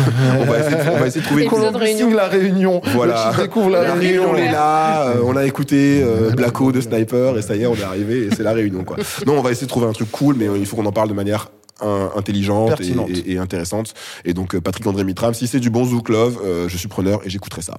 va 0.45 0.59
essayer, 0.59 0.75
de- 0.75 0.89
on 0.89 0.99
va 0.99 1.07
essayer 1.07 1.21
de 1.21 1.25
trouver. 1.27 1.45
Columbus 1.45 1.77
réunion. 1.77 2.07
signe 2.07 2.15
la 2.15 2.27
réunion. 2.27 2.81
Voilà. 2.85 3.27
Le 3.27 3.33
Chip 3.35 3.41
découvre 3.43 3.69
la, 3.69 3.83
La 3.83 3.93
réunion. 3.93 4.31
on 4.31 4.35
est 4.35 4.51
là, 4.51 5.07
euh, 5.11 5.21
on 5.23 5.35
a 5.37 5.45
écouté 5.45 6.01
euh, 6.03 6.31
Blacko 6.31 6.71
de 6.71 6.81
Sniper 6.81 7.37
et 7.37 7.41
ça 7.41 7.55
y 7.55 7.61
est, 7.61 7.67
on 7.67 7.75
est 7.75 7.83
arrivé 7.83 8.25
et 8.25 8.35
c'est 8.35 8.43
la 8.43 8.51
réunion 8.53 8.83
quoi. 8.83 8.97
Non, 9.25 9.37
on 9.37 9.41
va 9.41 9.51
essayer 9.51 9.67
de 9.67 9.71
trouver 9.71 9.85
un 9.87 9.93
truc 9.93 10.11
cool, 10.11 10.35
mais 10.37 10.47
il 10.59 10.65
faut 10.65 10.75
qu'on 10.75 10.85
en 10.87 10.91
parle 10.91 11.09
de 11.09 11.13
manière 11.13 11.49
in- 11.81 12.09
intelligente 12.15 12.71
et, 12.71 12.75
Pertinente. 12.75 13.09
et- 13.09 13.33
et 13.33 13.37
intéressante. 13.37 13.93
Et 14.25 14.33
donc 14.33 14.55
euh, 14.55 14.61
Patrick 14.61 14.85
André 14.87 15.03
Mitram, 15.03 15.33
si 15.33 15.47
c'est 15.47 15.59
du 15.59 15.69
bon 15.69 15.85
Zouk 15.85 16.09
Love, 16.09 16.39
euh, 16.43 16.67
je 16.67 16.77
suis 16.77 16.87
preneur 16.87 17.21
et 17.25 17.29
j'écouterai 17.29 17.61
ça. 17.61 17.77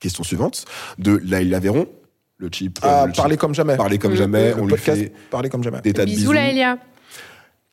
Question 0.00 0.22
suivante 0.24 0.64
de 0.98 1.20
Laïla 1.24 1.60
Véron, 1.60 1.86
le 2.38 2.48
chip. 2.50 2.78
euh, 2.84 2.88
Ah, 2.88 3.04
le 3.06 3.12
chip- 3.12 3.16
parler 3.16 3.36
comme 3.36 3.54
jamais. 3.54 3.76
parler 3.76 3.98
comme 3.98 4.12
Mm. 4.12 4.16
jamais. 4.16 4.48
Le 4.50 4.56
On 4.60 4.64
lui 4.66 4.70
podcast 4.70 5.00
fait 5.02 5.12
Parler 5.30 5.48
comme 5.48 5.62
jamais. 5.62 5.80
des 5.82 5.92
tas 5.92 6.02
de 6.04 6.06
Bisous, 6.10 6.20
bisous. 6.20 6.32
la 6.32 6.48
Elia. 6.50 6.78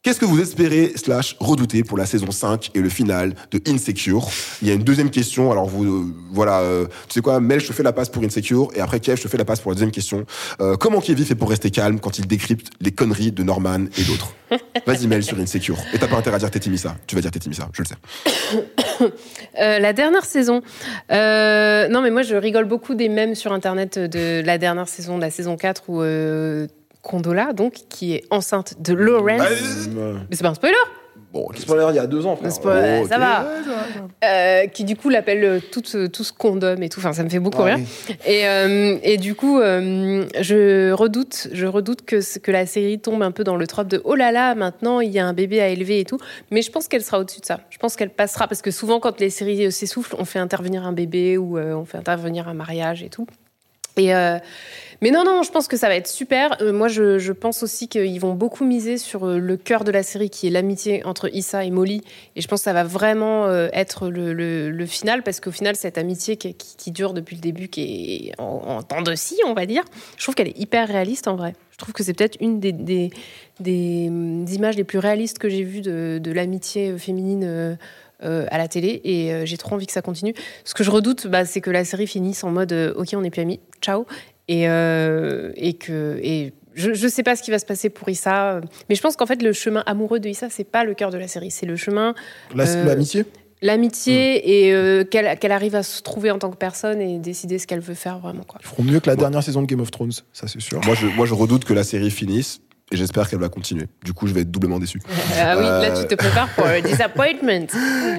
Qu'est-ce 0.04 0.20
que 0.20 0.26
vous 0.26 0.42
espérez 0.42 0.94
slash 0.96 1.36
redoutez 1.40 1.84
pour 1.84 1.96
la 1.96 2.08
saison 2.08 2.32
5 2.32 2.72
et 2.74 2.80
le 2.80 2.90
final 2.90 3.36
de 3.52 3.62
Insecure? 3.68 4.30
Il 4.64 4.68
y 4.68 4.72
a 4.72 4.74
une 4.74 4.82
deuxième 4.82 5.12
question. 5.12 5.52
Alors 5.52 5.68
vous, 5.68 5.86
euh, 5.86 6.06
voilà, 6.32 6.62
euh, 6.62 6.86
tu 7.08 7.14
sais 7.14 7.22
quoi, 7.22 7.40
Mel, 7.40 7.60
je 7.60 7.68
te 7.68 7.74
fais 7.74 7.84
la 7.84 7.94
passe 7.94 8.10
pour 8.10 8.24
Insecure 8.24 8.70
et 8.74 8.80
après 8.82 9.00
Kev, 9.00 9.18
je 9.18 9.22
te 9.22 9.28
fais 9.28 9.38
la 9.38 9.46
passe 9.46 9.60
pour 9.60 9.70
la 9.70 9.76
deuxième 9.76 9.92
question. 9.92 10.26
Euh, 10.60 10.76
comment 10.76 11.02
Kevin 11.02 11.24
fait 11.24 11.36
pour 11.36 11.52
rester 11.52 11.70
calme 11.70 12.00
quand 12.00 12.18
il 12.18 12.26
décrypte 12.26 12.72
les 12.80 12.90
conneries 12.90 13.32
de 13.32 13.44
Norman 13.44 13.86
et 13.96 14.04
d'autres? 14.04 14.34
Vas-y 14.88 15.06
Mel 15.06 15.22
sur 15.22 15.38
Insecure. 15.38 15.78
Et 15.94 16.00
t'as 16.00 16.08
pas 16.08 16.18
intérêt 16.18 16.38
à 16.38 16.40
dire 16.40 16.50
Tétimissa. 16.50 16.96
Tu 17.06 17.14
vas 17.14 17.22
dire 17.22 17.30
Tétimissa, 17.30 17.70
je 17.72 17.84
le 17.84 17.88
sais. 17.88 19.12
La 19.80 19.94
dernière 19.94 20.26
saison. 20.26 20.64
Non, 21.12 22.02
mais 22.02 22.10
moi, 22.10 22.24
je 22.24 22.36
rigole 22.36 22.66
beaucoup 22.66 22.96
des 22.96 23.08
mèmes 23.08 23.36
sur 23.36 23.54
Internet 23.54 24.00
de 24.00 24.42
la 24.44 24.58
dernière 24.58 24.90
saison, 24.90 25.18
de 25.18 25.22
la 25.22 25.30
saison 25.30 25.58
4, 25.58 25.84
où 25.90 26.02
Condola, 27.02 27.54
donc, 27.54 27.74
qui 27.90 28.14
est 28.14 28.24
enceinte 28.30 28.76
de 28.82 28.94
Lawrence. 28.94 29.42
Euh, 29.96 30.16
Mais 30.30 30.36
c'est 30.36 30.44
pas 30.44 30.50
un 30.50 30.54
spoiler 30.54 30.76
Bon. 31.34 31.48
Spoiler, 31.56 31.86
il 31.92 31.96
y 31.96 32.00
a 32.00 32.08
deux 32.08 32.26
ans. 32.26 32.36
frère. 32.36 32.52
C'est 32.52 32.62
pas- 32.62 32.82
Bon, 33.00 33.08
ça 33.08 33.18
va. 33.18 33.46
Euh, 34.26 34.68
qui 34.68 34.84
du 34.84 34.98
coup 34.98 35.08
l'appelle 35.08 35.44
euh, 35.46 35.60
tout, 35.72 35.82
tout 35.82 36.24
ce 36.26 36.34
condom 36.34 36.76
et 36.82 36.90
tout. 36.90 37.00
Enfin, 37.00 37.14
ça 37.14 37.24
me 37.24 37.30
fait 37.30 37.40
beaucoup 37.40 37.62
Ouais. 37.64 37.76
rire. 37.76 37.86
Et, 38.28 38.46
euh, 38.50 38.98
et 39.02 39.16
du 39.16 39.34
coup, 39.34 39.60
euh, 39.62 40.26
je 40.42 40.92
redoute, 40.92 41.48
je 41.54 41.66
redoute 41.68 42.02
que, 42.02 42.38
que 42.40 42.52
la 42.52 42.66
série 42.66 43.00
tombe 43.00 43.24
un 43.24 43.32
peu 43.32 43.46
dans 43.46 43.56
le 43.56 43.66
trope 43.66 43.88
de 43.88 44.02
oh 44.04 44.16
là 44.16 44.34
là, 44.34 44.56
maintenant 44.56 45.00
il 45.00 45.10
y 45.12 45.20
a 45.20 45.26
un 45.26 45.32
bébé 45.32 45.62
à 45.62 45.70
élever 45.70 46.02
et 46.02 46.06
tout. 46.06 46.18
Mais 46.52 46.62
je 46.62 46.70
pense 46.70 46.90
qu'elle 46.90 47.04
sera 47.04 47.18
au-dessus 47.20 47.40
de 47.40 47.46
ça. 47.46 47.62
Je 47.70 47.78
pense 47.78 47.96
qu'elle 47.96 48.10
passera 48.10 48.50
parce 48.50 48.62
que 48.62 48.72
souvent 48.72 49.00
quand 49.00 49.18
les 49.22 49.30
séries 49.30 49.72
s'essoufflent, 49.72 50.18
on 50.20 50.26
fait 50.26 50.40
intervenir 50.40 50.86
un 50.86 50.92
bébé 50.92 51.38
ou 51.38 51.58
euh, 51.58 51.74
on 51.76 51.86
fait 51.86 51.98
intervenir 51.98 52.50
un 52.50 52.54
mariage 52.54 53.04
et 53.04 53.10
tout. 53.10 53.26
Euh, 54.00 54.40
mais 55.02 55.10
non, 55.10 55.24
non, 55.24 55.42
je 55.42 55.52
pense 55.52 55.68
que 55.68 55.78
ça 55.78 55.88
va 55.88 55.96
être 55.96 56.08
super. 56.08 56.62
Euh, 56.62 56.72
moi, 56.72 56.88
je, 56.88 57.32
pense 57.32 57.64
aussi 57.64 57.88
qu'ils 57.88 58.20
vont 58.20 58.34
beaucoup 58.34 58.64
miser 58.64 58.98
sur 58.98 59.26
euh, 59.26 59.40
le 59.40 59.58
cœur 59.58 59.84
de 59.84 59.92
la 59.92 60.04
série, 60.04 60.30
qui 60.30 60.48
est 60.48 60.52
l'amitié 60.52 61.04
entre 61.06 61.34
Issa 61.34 61.64
et 61.64 61.72
Molly. 61.72 62.04
Et 62.36 62.42
je 62.42 62.48
pense 62.48 62.60
que 62.60 62.66
ça 62.66 62.74
va 62.74 62.84
vraiment 62.84 63.50
être 63.74 64.10
le, 64.10 64.86
final, 64.86 65.24
parce 65.24 65.40
qu'au 65.40 65.52
final, 65.52 65.76
cette 65.76 65.98
amitié 65.98 66.38
qui, 66.38 66.92
dure 66.92 67.14
depuis 67.14 67.36
le 67.36 67.42
début, 67.42 67.68
qui 67.68 68.28
est 68.28 68.40
en, 68.40 68.78
en 68.78 68.84
temps 68.84 69.02
de 69.02 69.16
scie, 69.16 69.40
on 69.46 69.54
va 69.54 69.66
dire, 69.66 69.84
je 70.18 70.24
trouve 70.24 70.36
qu'elle 70.36 70.50
est 70.50 70.60
hyper 70.60 70.88
réaliste 70.88 71.28
en 71.28 71.36
vrai. 71.36 71.54
Je 71.72 71.78
trouve 71.78 71.94
que 71.94 72.04
c'est 72.04 72.14
peut-être 72.14 72.38
une 72.40 72.60
des, 72.60 73.10
hum, 74.08 74.46
images 74.48 74.76
les 74.76 74.84
plus 74.84 75.00
réalistes 75.00 75.40
que 75.40 75.50
j'ai 75.50 75.64
vues 75.64 75.82
de, 75.82 76.32
l'amitié 76.32 76.96
féminine. 77.00 77.78
Euh, 78.24 78.46
à 78.52 78.58
la 78.58 78.68
télé 78.68 79.02
et 79.04 79.34
euh, 79.34 79.46
j'ai 79.46 79.58
trop 79.58 79.76
envie 79.76 79.86
que 79.88 79.94
ça 79.94 80.02
continue. 80.02 80.34
Ce 80.64 80.74
que 80.74 80.84
je 80.84 80.92
redoute, 80.92 81.28
bah, 81.28 81.46
c'est 81.46 81.62
que 81.62 81.70
la 81.72 81.84
série 81.86 82.08
finisse 82.08 82.44
en 82.44 82.52
mode 82.52 82.72
euh, 82.74 82.94
ok, 82.96 83.10
on 83.14 83.22
n'est 83.22 83.30
plus 83.30 83.42
amis, 83.42 83.60
ciao, 83.82 84.06
et, 84.48 84.68
euh, 84.70 85.52
et 85.56 85.74
que 85.74 86.20
et 86.24 86.54
je, 86.74 86.94
je 86.94 87.08
sais 87.08 87.24
pas 87.24 87.36
ce 87.36 87.44
qui 87.44 87.52
va 87.52 87.60
se 87.60 87.66
passer 87.66 87.90
pour 87.90 88.08
Issa, 88.10 88.62
mais 88.90 88.96
je 88.96 89.02
pense 89.02 89.16
qu'en 89.18 89.26
fait 89.26 89.42
le 89.42 89.52
chemin 89.54 89.84
amoureux 89.86 90.20
de 90.20 90.30
Issa 90.30 90.48
c'est 90.50 90.64
pas 90.64 90.84
le 90.84 90.94
cœur 90.94 91.10
de 91.10 91.18
la 91.18 91.28
série, 91.28 91.52
c'est 91.52 91.66
le 91.66 91.76
chemin 91.76 92.14
La- 92.56 92.66
Euh, 92.68 92.86
L'amitié? 92.86 93.26
l'amitié 93.64 94.66
et 94.68 94.74
euh, 94.74 95.04
qu'elle 95.04 95.38
qu'elle 95.38 95.52
arrive 95.52 95.76
à 95.76 95.84
se 95.84 96.02
trouver 96.02 96.32
en 96.32 96.40
tant 96.40 96.50
que 96.50 96.56
personne 96.58 97.00
et 97.00 97.20
décider 97.20 97.60
ce 97.60 97.68
qu'elle 97.68 97.80
veut 97.80 97.94
faire 97.94 98.18
vraiment 98.20 98.44
quoi. 98.44 98.60
Ils 98.64 98.68
feront 98.68 98.84
mieux 98.84 99.00
que 99.00 99.08
la 99.10 99.16
dernière 99.16 99.44
saison 99.44 99.62
de 99.62 99.68
Game 99.68 99.82
of 99.82 99.92
Thrones, 99.92 100.12
ça 100.34 100.48
c'est 100.48 100.60
sûr. 100.62 100.82
Moi 100.86 100.96
je, 100.96 101.08
moi, 101.08 101.26
je 101.26 101.34
redoute 101.36 101.64
que 101.66 101.74
la 101.74 101.84
série 101.84 102.10
finisse 102.10 102.60
et 102.92 102.98
j'espère 102.98 103.30
qu'elle 103.30 103.40
va 103.40 103.50
continuer. 103.50 103.86
Du 104.04 104.14
coup, 104.14 104.28
je 104.28 104.34
vais 104.34 104.42
être 104.42 104.52
doublement 104.52 104.78
déçu. 104.80 105.00
Ah 105.40 105.56
oui, 105.58 105.64
là 105.64 105.82
Euh. 105.96 106.02
tu 106.02 106.08
te 106.08 106.16
prépares 106.16 106.50
pour 106.56 106.66
le 106.66 106.82
disappointment. 106.88 107.68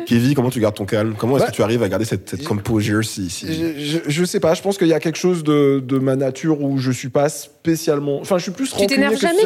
Kevin, 0.06 0.34
comment 0.34 0.50
tu 0.50 0.60
gardes 0.60 0.74
ton 0.74 0.86
calme? 0.86 1.14
Comment 1.18 1.36
est-ce 1.36 1.44
Bah, 1.44 1.50
que 1.50 1.56
tu 1.56 1.62
arrives 1.62 1.82
à 1.82 1.88
garder 1.88 2.04
cette, 2.04 2.28
cette 2.30 2.44
composure 2.44 3.04
si, 3.04 3.28
si- 3.30 3.46
Je, 3.46 3.78
je, 3.78 3.98
je 4.06 4.24
sais 4.24 4.40
pas, 4.40 4.54
je 4.54 4.62
pense 4.62 4.78
qu'il 4.78 4.88
y 4.88 4.94
a 4.94 5.00
quelque 5.00 5.18
chose 5.18 5.44
de, 5.44 5.82
de 5.86 5.98
ma 5.98 6.16
nature 6.16 6.62
où 6.62 6.78
je 6.78 6.90
suis 6.90 7.10
pas 7.10 7.28
spécialement. 7.28 8.18
Enfin, 8.20 8.38
je 8.38 8.44
suis 8.44 8.52
plus 8.52 8.70
rancunier 8.72 8.88
t'énerves 8.88 9.16
jamais. 9.18 9.42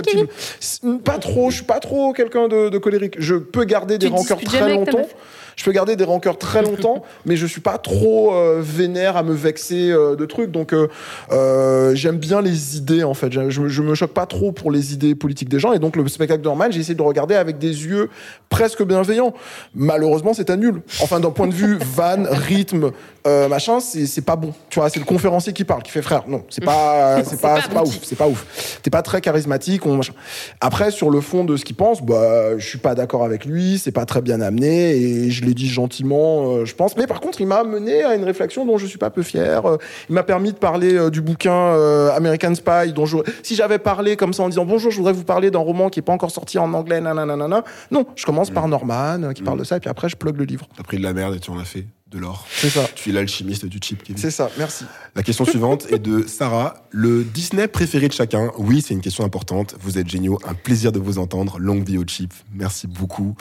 S- 0.60 0.80
Pas 1.04 1.18
trop, 1.18 1.50
je 1.50 1.56
suis 1.56 1.64
pas 1.64 1.80
trop 1.80 2.12
quelqu'un 2.12 2.48
de, 2.48 2.68
de 2.68 2.78
colérique. 2.78 3.16
Je 3.18 3.34
peux 3.34 3.64
garder 3.64 3.98
des 3.98 4.06
Tu 4.06 4.12
rancœurs 4.12 4.40
très 4.40 4.58
jamais 4.58 4.72
avec 4.74 4.84
ta 4.86 4.92
longtemps. 4.92 5.08
Je 5.56 5.64
peux 5.64 5.72
garder 5.72 5.96
des 5.96 6.04
rancœurs 6.04 6.36
très 6.38 6.62
longtemps, 6.62 7.02
mais 7.24 7.34
je 7.36 7.46
suis 7.46 7.62
pas 7.62 7.78
trop 7.78 8.34
euh, 8.34 8.60
vénère 8.62 9.16
à 9.16 9.22
me 9.22 9.32
vexer 9.32 9.90
euh, 9.90 10.14
de 10.14 10.26
trucs. 10.26 10.50
Donc, 10.50 10.74
euh, 10.74 10.88
euh, 11.32 11.94
j'aime 11.94 12.18
bien 12.18 12.42
les 12.42 12.76
idées, 12.76 13.02
en 13.04 13.14
fait. 13.14 13.32
Je, 13.32 13.48
je, 13.48 13.82
me- 13.82 13.94
choque 13.94 14.12
pas 14.12 14.26
trop 14.26 14.52
pour 14.52 14.70
les 14.70 14.92
idées 14.92 15.14
politiques 15.14 15.48
des 15.48 15.58
gens. 15.58 15.72
Et 15.72 15.78
donc, 15.78 15.96
le 15.96 16.06
spectacle 16.08 16.42
de 16.42 16.46
Norman, 16.46 16.66
j'ai 16.70 16.80
essayé 16.80 16.94
de 16.94 17.00
le 17.00 17.06
regarder 17.08 17.34
avec 17.34 17.56
des 17.58 17.68
yeux 17.86 18.10
presque 18.50 18.82
bienveillants. 18.84 19.32
Malheureusement, 19.74 20.34
c'est 20.34 20.50
à 20.50 20.56
nul. 20.56 20.82
Enfin, 21.00 21.20
d'un 21.20 21.30
point 21.30 21.46
de 21.46 21.54
vue 21.54 21.78
van, 21.94 22.24
rythme, 22.28 22.92
euh, 23.26 23.48
machin, 23.48 23.80
c'est 23.80 24.06
c'est 24.06 24.22
pas 24.22 24.36
bon. 24.36 24.52
Tu 24.70 24.78
vois, 24.78 24.88
c'est 24.88 24.98
le 24.98 25.04
conférencier 25.04 25.52
qui 25.52 25.64
parle, 25.64 25.82
qui 25.82 25.90
fait 25.90 26.02
frère. 26.02 26.24
Non, 26.26 26.44
c'est 26.48 26.64
pas, 26.64 27.18
c'est 27.24 27.40
pas, 27.40 27.56
pas 27.56 27.62
c'est 27.62 27.72
pas 27.72 27.80
abouti. 27.80 27.96
ouf, 27.98 28.04
c'est 28.04 28.16
pas 28.16 28.28
ouf. 28.28 28.80
T'es 28.82 28.90
pas 28.90 29.02
très 29.02 29.20
charismatique. 29.20 29.86
On, 29.86 29.96
machin. 29.96 30.14
Après, 30.60 30.90
sur 30.90 31.10
le 31.10 31.20
fond 31.20 31.44
de 31.44 31.56
ce 31.56 31.64
qu'il 31.64 31.76
pense, 31.76 32.02
bah, 32.02 32.58
je 32.58 32.66
suis 32.66 32.78
pas 32.78 32.94
d'accord 32.94 33.24
avec 33.24 33.44
lui. 33.44 33.78
C'est 33.78 33.92
pas 33.92 34.06
très 34.06 34.22
bien 34.22 34.40
amené 34.40 34.96
et 34.96 35.30
je 35.30 35.44
l'ai 35.44 35.54
dit 35.54 35.68
gentiment, 35.68 36.56
euh, 36.56 36.64
je 36.64 36.74
pense. 36.74 36.96
Mais 36.96 37.06
par 37.06 37.20
contre, 37.20 37.40
il 37.40 37.46
m'a 37.46 37.64
mené 37.64 38.04
à 38.04 38.14
une 38.14 38.24
réflexion 38.24 38.64
dont 38.64 38.78
je 38.78 38.86
suis 38.86 38.98
pas 38.98 39.10
peu 39.10 39.22
fier. 39.22 39.66
Euh, 39.66 39.76
il 40.08 40.14
m'a 40.14 40.22
permis 40.22 40.52
de 40.52 40.58
parler 40.58 40.94
euh, 40.94 41.10
du 41.10 41.20
bouquin 41.20 41.52
euh, 41.52 42.10
American 42.12 42.54
Spy, 42.54 42.92
dont 42.92 43.06
je, 43.06 43.18
si 43.42 43.54
j'avais 43.54 43.78
parlé 43.78 44.16
comme 44.16 44.32
ça 44.32 44.42
en 44.42 44.48
disant 44.48 44.64
bonjour, 44.64 44.90
je 44.90 44.96
voudrais 44.98 45.12
vous 45.12 45.24
parler 45.24 45.50
d'un 45.50 45.58
roman 45.58 45.88
qui 45.88 46.00
est 46.00 46.02
pas 46.02 46.12
encore 46.12 46.30
sorti 46.30 46.58
en 46.58 46.72
anglais, 46.74 47.00
nanana, 47.00 47.64
non, 47.90 48.06
je 48.14 48.24
commence 48.24 48.50
par 48.50 48.68
Norman 48.68 49.22
euh, 49.22 49.32
qui 49.32 49.42
parle 49.42 49.58
de 49.58 49.64
ça 49.64 49.76
et 49.76 49.80
puis 49.80 49.90
après 49.90 50.08
je 50.08 50.16
plug 50.16 50.36
le 50.36 50.44
livre. 50.44 50.68
T'as 50.76 50.82
pris 50.82 50.98
de 50.98 51.02
la 51.02 51.12
merde 51.12 51.34
et 51.34 51.40
tu 51.40 51.50
en 51.50 51.58
as 51.58 51.64
fait 51.64 51.86
de 52.08 52.18
l'or. 52.18 52.46
C'est 52.50 52.70
ça. 52.70 52.88
Tu 52.94 53.10
es 53.10 53.12
l'alchimiste 53.12 53.66
du 53.66 53.78
chip, 53.82 54.02
Kevin. 54.04 54.16
C'est 54.20 54.30
ça. 54.30 54.48
Merci. 54.58 54.84
La 55.16 55.22
question 55.24 55.44
suivante 55.46 55.86
est 55.90 55.98
de 55.98 56.24
Sarah. 56.26 56.86
Le 56.90 57.24
Disney 57.24 57.66
préféré 57.66 58.06
de 58.06 58.12
chacun 58.12 58.52
Oui, 58.58 58.80
c'est 58.80 58.94
une 58.94 59.00
question 59.00 59.24
importante. 59.24 59.74
Vous 59.80 59.98
êtes 59.98 60.08
géniaux. 60.08 60.38
Un 60.46 60.54
plaisir 60.54 60.92
de 60.92 61.00
vous 61.00 61.18
entendre. 61.18 61.58
Longue 61.58 61.84
vie 61.84 61.98
au 61.98 62.04
chip. 62.06 62.32
Merci 62.54 62.86
beaucoup. 62.86 63.34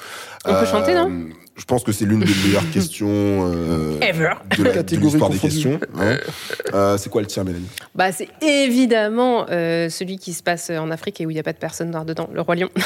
On 0.45 0.53
peut 0.55 0.66
chanter, 0.66 0.95
non 0.95 1.28
Je 1.55 1.63
pense 1.66 1.84
que 1.84 1.91
c'est 1.91 2.05
l'une 2.05 2.22
des 2.22 2.34
meilleures 2.43 2.68
questions 2.72 3.07
euh, 3.11 3.99
Ever. 4.01 4.32
de 4.57 4.63
la- 4.63 4.70
de 4.72 4.76
Catégorie 4.76 5.05
l'histoire 5.11 5.30
des 5.30 5.38
questions. 5.38 5.80
hein. 5.99 6.18
Euh, 6.74 6.97
c'est 6.97 7.11
quoi 7.11 7.22
le 7.22 7.28
tien, 7.28 7.43
Mélanie? 7.43 7.68
Bah, 7.93 8.11
c'est 8.11 8.30
évidemment 8.41 9.45
euh, 9.51 9.89
celui 9.89 10.18
qui 10.18 10.34
se 10.34 10.41
passe 10.41 10.72
en 10.72 10.89
Afrique 10.89 11.22
et 11.22 11.28
où 11.28 11.30
il 11.30 11.36
n'y 11.36 11.39
a 11.39 11.43
pas 11.43 11.53
de 11.53 11.59
personne 11.59 11.91
noire 11.91 12.03
dedans, 12.03 12.30
le 12.34 12.41
roi 12.41 12.55
lion. 12.55 12.70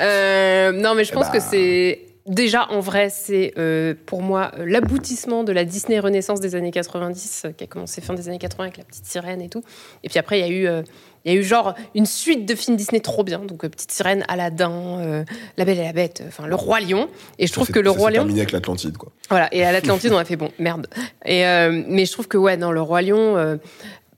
Euh, 0.00 0.72
non, 0.72 0.94
mais 0.94 1.04
je 1.04 1.12
pense 1.12 1.26
bah. 1.26 1.32
que 1.32 1.40
c'est 1.40 2.00
déjà 2.26 2.70
en 2.70 2.80
vrai, 2.80 3.10
c'est 3.10 3.52
euh, 3.58 3.94
pour 4.06 4.22
moi 4.22 4.50
euh, 4.58 4.64
l'aboutissement 4.66 5.44
de 5.44 5.52
la 5.52 5.64
Disney 5.64 5.98
Renaissance 5.98 6.40
des 6.40 6.54
années 6.54 6.70
90, 6.70 7.42
euh, 7.46 7.52
qui 7.52 7.64
a 7.64 7.66
commencé 7.66 8.00
fin 8.00 8.14
des 8.14 8.28
années 8.28 8.38
80 8.38 8.64
avec 8.64 8.76
la 8.78 8.84
petite 8.84 9.06
sirène 9.06 9.40
et 9.42 9.48
tout. 9.48 9.62
Et 10.02 10.08
puis 10.08 10.18
après, 10.18 10.38
il 10.40 10.46
y 10.46 10.48
a 10.48 10.52
eu. 10.52 10.66
euh, 10.66 10.82
il 11.26 11.32
y 11.32 11.36
a 11.38 11.40
eu 11.40 11.42
genre 11.42 11.72
une 11.94 12.04
suite 12.04 12.44
de 12.44 12.54
films 12.54 12.76
Disney 12.76 13.00
trop 13.00 13.24
bien, 13.24 13.38
donc 13.38 13.66
Petite 13.66 13.90
Sirène, 13.90 14.26
Aladdin, 14.28 14.98
euh, 15.00 15.24
La 15.56 15.64
Belle 15.64 15.78
et 15.78 15.84
la 15.84 15.94
Bête, 15.94 16.22
enfin 16.28 16.46
Le 16.46 16.54
Roi 16.54 16.80
Lion. 16.80 17.08
Et 17.38 17.46
je 17.46 17.52
trouve 17.54 17.66
Ça 17.68 17.72
que 17.72 17.78
Le 17.78 17.90
ça 17.92 17.96
Roi 17.98 18.10
Lion, 18.10 18.16
terminé 18.18 18.40
avec 18.40 18.52
l'Atlantide, 18.52 18.98
quoi. 18.98 19.10
voilà, 19.30 19.48
et 19.50 19.64
à 19.64 19.72
l'Atlantide, 19.72 20.12
on 20.12 20.18
a 20.18 20.26
fait 20.26 20.36
bon, 20.36 20.50
merde. 20.58 20.86
Et, 21.24 21.46
euh, 21.46 21.82
mais 21.88 22.04
je 22.04 22.12
trouve 22.12 22.28
que, 22.28 22.36
ouais, 22.36 22.58
dans 22.58 22.72
Le 22.72 22.82
Roi 22.82 23.00
Lion, 23.00 23.58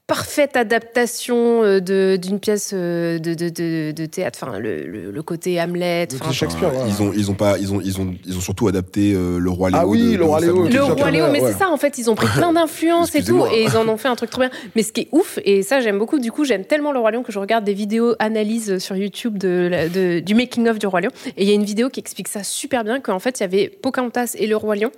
parfaite 0.07 0.57
adaptation 0.57 1.63
euh, 1.65 2.17
d'une 2.17 2.39
pièce 2.39 2.71
euh, 2.73 3.19
de, 3.19 3.35
de, 3.35 3.49
de, 3.49 3.91
de 3.93 4.07
théâtre, 4.07 4.39
enfin, 4.43 4.59
le, 4.59 4.87
le, 4.87 5.11
le 5.11 5.23
côté 5.23 5.61
Hamlet. 5.61 6.07
Le 6.13 6.17
enfin. 6.21 6.33
Shakespeare, 6.33 6.69
Enfin, 6.73 6.85
ouais. 6.85 6.91
Ils 6.91 7.03
ont, 7.03 7.13
ils 7.13 7.31
ont 7.31 7.35
pas, 7.35 7.59
ils 7.59 7.73
ont, 7.75 7.81
ils 7.81 8.01
ont, 8.01 8.15
ils 8.25 8.37
ont 8.37 8.41
surtout 8.41 8.69
adapté 8.69 9.13
euh, 9.15 9.39
le 9.39 9.51
roi 9.51 9.71
Léo. 9.71 9.79
Ah 9.83 9.87
oui, 9.87 10.13
de- 10.13 10.17
le 10.19 10.25
Roi 10.25 10.41
Léo, 10.41 10.69
le 10.69 10.83
roi 10.83 11.11
Léo, 11.11 11.27
mais 11.33 11.41
ouais. 11.41 11.53
c'est 11.53 11.59
ça 11.59 11.69
en 11.71 11.77
fait, 11.77 11.99
ils 11.99 12.09
ont 12.09 12.15
pris 12.15 12.29
plein 12.29 12.53
d'influences 12.55 13.15
et 13.17 13.25
tout, 13.25 13.45
et 13.53 13.65
ils 13.65 13.77
en 13.77 13.89
ont 13.89 13.97
fait 13.97 14.09
un 14.09 14.17
truc 14.17 14.31
trop 14.31 14.43
bien. 14.43 14.51
Mais 14.77 14.83
ce 14.85 14.93
qui 14.93 15.03
est 15.03 15.09
ouf, 15.13 15.39
et 15.45 15.63
ça 15.63 15.81
j'aime 15.81 15.99
beaucoup, 15.99 16.19
du 16.21 16.31
coup 16.31 16.45
j'aime 16.45 16.65
tellement 16.65 16.93
le 16.93 16.99
roi 17.01 17.11
Lion 17.11 17.23
que 17.25 17.33
je 17.33 17.39
regarde 17.39 17.65
des 17.65 17.75
vidéos 17.75 18.15
analyses 18.21 18.79
sur 18.79 18.95
YouTube 18.97 19.39
de, 19.39 20.21
du 20.21 20.35
making 20.37 20.69
of 20.69 20.79
du 20.79 20.87
roi 20.87 21.01
Lion, 21.01 21.11
et 21.37 21.43
il 21.43 21.49
y 21.49 21.51
a 21.51 21.55
une 21.55 21.65
vidéo 21.65 21.89
qui 21.91 21.99
explique 22.01 22.29
ça 22.29 22.45
super 22.45 22.85
bien 22.85 23.01
qu'en 23.01 23.19
fait 23.19 23.41
il 23.41 23.43
y 23.43 23.45
avait 23.45 23.69
Pocahontas 23.69 24.35
et 24.39 24.47
le 24.47 24.57
roi 24.57 24.77
Lion. 24.77 24.91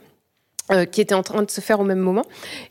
Euh, 0.71 0.85
qui 0.85 1.01
étaient 1.01 1.15
en 1.15 1.23
train 1.23 1.43
de 1.43 1.51
se 1.51 1.61
faire 1.61 1.81
au 1.81 1.85
même 1.85 1.99
moment. 1.99 2.25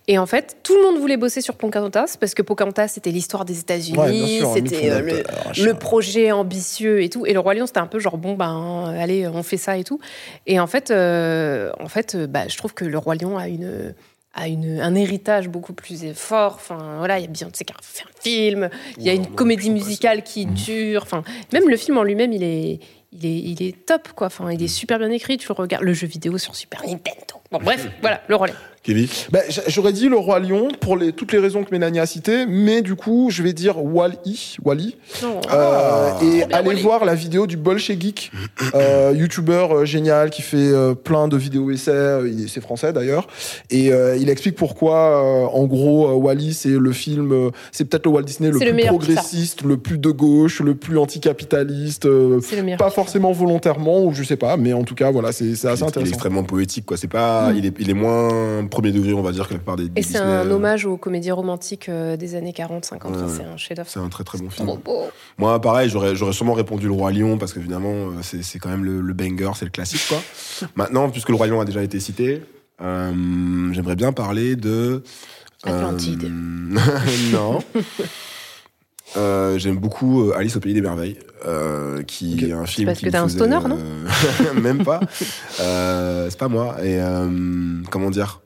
Et 0.08 0.18
en 0.20 0.26
fait, 0.26 0.58
tout 0.64 0.76
le 0.76 0.84
monde 0.84 1.00
voulait 1.00 1.18
bosser 1.18 1.42
sur 1.42 1.56
Pocahontas 1.56 2.16
parce 2.20 2.34
que 2.34 2.42
Pocahontas, 2.42 2.90
c'était 2.90 3.12
l'histoire 3.12 3.44
des 3.46 3.54
Ouais, 3.54 3.60
États-Unis, 3.60 4.42
mythe 4.42 4.46
c'était 4.54 4.90
euh, 4.92 5.02
le, 5.02 5.24
machin. 5.48 5.64
le 5.66 5.74
projet 5.74 6.32
ambitieux 6.32 7.02
et 7.02 7.10
tout. 7.10 7.26
Et 7.26 7.34
le 7.34 7.40
roi 7.40 7.54
lion, 7.56 7.66
c'était 7.66 7.80
un 7.80 7.88
peu 7.88 8.00
genre 8.00 8.18
bon 8.18 8.34
ben 8.36 8.94
allez, 9.00 9.28
on 9.28 9.44
fait 9.44 9.58
ça 9.58 9.78
et 9.78 9.84
tout. 9.84 10.00
Et 10.46 10.60
en 10.60 10.68
fait, 10.68 10.92
euh, 10.92 11.72
en 11.80 11.88
fait, 11.88 12.16
euh, 12.16 12.28
bah, 12.28 12.48
je 12.48 12.58
trouve 12.58 12.74
que 12.74 12.86
le 12.86 12.98
roi 12.98 13.16
lion 13.16 13.38
a 13.38 13.48
une 13.48 13.94
a 14.40 14.48
une, 14.48 14.80
un 14.80 14.94
héritage 14.94 15.50
beaucoup 15.50 15.74
plus 15.74 16.14
fort. 16.14 16.54
Enfin, 16.56 16.98
voilà, 17.00 17.18
il 17.18 17.24
y 17.24 17.26
a 17.26 17.28
Beyoncé 17.32 17.66
qui 17.66 17.74
a 17.74 17.76
fait 17.82 18.04
un 18.04 18.22
film, 18.22 18.70
il 19.00 19.04
y 19.04 19.10
a 19.10 19.14
Ouais, 19.14 19.18
une 19.18 19.24
non, 19.24 19.30
comédie 19.36 19.72
musicale 19.72 20.22
qui 20.22 20.46
dure. 20.46 21.02
Enfin, 21.02 21.24
même 21.54 21.68
le 21.68 21.76
film 21.76 21.98
en 21.98 22.04
lui-même, 22.04 22.32
il 22.32 22.44
est, 22.44 22.80
il 23.14 23.26
est, 23.26 23.40
il 23.40 23.64
est 23.64 23.86
top, 23.88 24.10
quoi. 24.16 24.28
Enfin, 24.28 24.52
il 24.52 24.62
est 24.62 24.68
super 24.68 25.00
bien 25.00 25.10
écrit. 25.10 25.38
Tu 25.38 25.52
regardes, 25.52 25.84
le 25.84 25.94
jeu 25.94 26.06
vidéo 26.06 26.38
sur 26.38 26.56
Super 26.56 26.82
Nintendo. 26.82 27.37
Bon, 27.52 27.60
bref, 27.60 27.88
voilà, 28.02 28.22
le 28.28 28.36
lion. 28.36 28.54
Kevin 28.84 29.08
Ben, 29.32 29.42
J'aurais 29.68 29.92
dit 29.92 30.08
le 30.08 30.16
roi 30.18 30.40
lion 30.40 30.70
pour 30.80 30.96
les, 30.98 31.12
toutes 31.12 31.34
les 31.34 31.40
raisons 31.40 31.64
que 31.64 31.72
Mélanie 31.72 32.00
a 32.00 32.06
citées, 32.06 32.46
mais 32.48 32.82
du 32.82 32.96
coup, 32.96 33.30
je 33.32 33.44
vais 33.44 33.52
dire 33.54 33.84
Wall-E, 33.84 34.32
Wall-E. 34.64 34.92
Non. 35.24 35.42
Euh, 35.54 36.08
et 36.22 36.40
Trop 36.42 36.48
bien, 36.48 36.58
allez 36.58 36.74
voir 36.82 37.04
la 37.06 37.14
vidéo 37.16 37.48
du 37.48 37.58
Bolche 37.58 37.92
Geek, 37.92 38.32
euh, 38.76 39.14
youtubeur 39.16 39.76
euh, 39.76 39.86
génial 39.86 40.30
qui 40.30 40.42
fait 40.42 40.58
euh, 40.58 40.94
plein 40.94 41.28
de 41.28 41.36
vidéos 41.36 41.70
essais, 41.72 41.92
euh, 41.92 42.30
il 42.32 42.46
est- 42.46 42.48
c'est 42.48 42.62
français 42.62 42.94
d'ailleurs, 42.94 43.28
et 43.70 43.92
euh, 43.92 44.16
il 44.16 44.30
explique 44.30 44.56
pourquoi, 44.56 44.96
euh, 45.22 45.46
en 45.48 45.66
gros, 45.66 46.08
euh, 46.10 46.14
Wall-E 46.14 46.52
c'est 46.52 46.70
le 46.70 46.92
film, 46.94 47.32
euh, 47.34 47.50
c'est 47.72 47.86
peut-être 47.86 48.06
le 48.06 48.12
Walt 48.12 48.24
Disney 48.24 48.50
le 48.52 48.58
plus 48.60 48.72
le 48.72 48.86
progressiste, 48.86 49.64
le 49.64 49.78
plus 49.78 49.98
de 49.98 50.10
gauche, 50.12 50.62
le 50.62 50.76
plus 50.76 50.98
anticapitaliste, 50.98 52.06
euh, 52.06 52.40
C'est 52.42 52.56
le 52.56 52.64
meilleur. 52.64 52.78
pas 52.80 52.90
forcément 52.90 53.32
volontairement, 53.34 54.04
ou 54.06 54.14
je 54.14 54.24
sais 54.24 54.38
pas, 54.38 54.56
mais 54.58 54.72
en 54.74 54.84
tout 54.84 54.96
cas, 54.96 55.12
voilà, 55.12 55.32
c'est 55.32 55.46
il, 55.46 55.52
assez 55.54 55.68
est- 55.68 55.76
il 55.76 55.80
est 55.82 55.84
intéressant. 55.84 56.10
extrêmement 56.12 56.44
poétique, 56.44 56.86
quoi. 56.86 56.96
C'est 56.98 57.08
pas, 57.10 57.52
il 57.56 57.66
est, 57.66 57.74
il 57.80 57.90
est 57.90 57.94
moins 57.94 58.66
premier 58.82 58.92
degré, 58.92 59.14
on 59.14 59.22
va 59.24 59.32
dire, 59.32 59.48
que 59.48 59.54
la 59.54 59.60
plupart 59.60 59.76
des. 59.76 59.90
des 59.90 60.00
Et 60.00 60.04
c'est 60.04 60.18
un 60.20 60.46
euh, 60.46 60.52
hommage 60.52 60.86
aux 60.86 60.98
comédies 60.98 61.32
romantiques 61.32 61.90
euh, 61.90 62.16
des 62.16 62.36
années 62.36 62.54
40, 62.54 62.86
50. 62.86 63.12
Ouais, 63.12 63.18
Enfin, 63.18 63.28
ouais. 63.28 63.34
c'est 63.38 63.44
un 63.46 63.58
chef-d'œuvre. 63.58 63.90
C'est 63.90 64.00
un 64.00 64.10
très 64.10 64.24
très 64.24 64.38
bon 64.38 64.50
film. 64.50 64.68
Trop 64.68 64.78
beau. 64.78 65.04
Moi, 65.38 65.60
pareil, 65.62 65.90
j'aurais, 65.90 66.16
j'aurais 66.16 66.34
sûrement 66.34 66.54
répondu 66.54 66.86
le 66.86 66.92
roi 66.94 67.12
lion 67.12 67.38
parce 67.38 67.54
qu'évidemment, 67.54 67.92
euh, 67.94 68.10
c'est, 68.22 68.44
c'est 68.44 68.60
quand 68.60 68.70
même 68.70 68.86
le, 68.86 69.02
le 69.02 69.14
banger, 69.14 69.52
c'est 69.56 69.66
le 69.66 69.72
classique, 69.72 70.06
quoi. 70.08 70.20
Maintenant, 70.76 71.10
puisque 71.10 71.30
le 71.30 71.36
roi 71.36 71.48
lion 71.48 71.60
a 71.60 71.66
déjà 71.66 71.82
été 71.82 72.00
cité, 72.00 72.42
euh, 72.82 73.74
j'aimerais 73.74 73.96
bien 73.96 74.14
parler 74.14 74.56
de. 74.56 75.02
euh, 75.66 75.70
Atlantide. 75.72 76.32
non. 77.32 77.60
Euh, 79.16 79.58
j'aime 79.58 79.78
beaucoup 79.78 80.32
Alice 80.36 80.58
au 80.58 80.60
pays 80.60 80.74
des 80.74 80.82
merveilles, 80.82 81.18
euh, 81.46 82.04
qui 82.04 82.44
est 82.44 82.52
un 82.52 82.66
film 82.66 82.88
parce 82.88 83.00
qui 83.00 83.06
que 83.06 83.10
t'es 83.10 83.16
un 83.18 83.24
faisait, 83.24 83.38
stoner, 83.38 83.60
non 83.68 83.80
euh, 83.80 84.54
Même 84.62 84.84
pas. 84.84 85.00
C'est 85.58 86.38
pas 86.38 86.50
moi. 86.50 86.76
Et 86.84 87.00
comment 87.90 88.10
dire? 88.10 88.42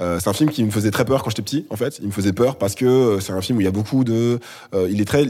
Euh, 0.00 0.18
c'est 0.20 0.28
un 0.28 0.32
film 0.32 0.50
qui 0.50 0.62
me 0.64 0.70
faisait 0.70 0.90
très 0.90 1.04
peur 1.04 1.22
quand 1.22 1.30
j'étais 1.30 1.42
petit, 1.42 1.66
en 1.70 1.76
fait. 1.76 1.98
Il 2.00 2.06
me 2.08 2.12
faisait 2.12 2.32
peur 2.32 2.56
parce 2.56 2.74
que 2.74 2.84
euh, 2.86 3.20
c'est 3.20 3.32
un 3.32 3.40
film 3.40 3.58
où 3.58 3.60
il 3.60 3.64
y 3.64 3.68
a 3.68 3.72
beaucoup 3.72 4.04
de. 4.04 4.38
euh, 4.74 4.88
il 4.90 5.00
est 5.00 5.04
très 5.04 5.26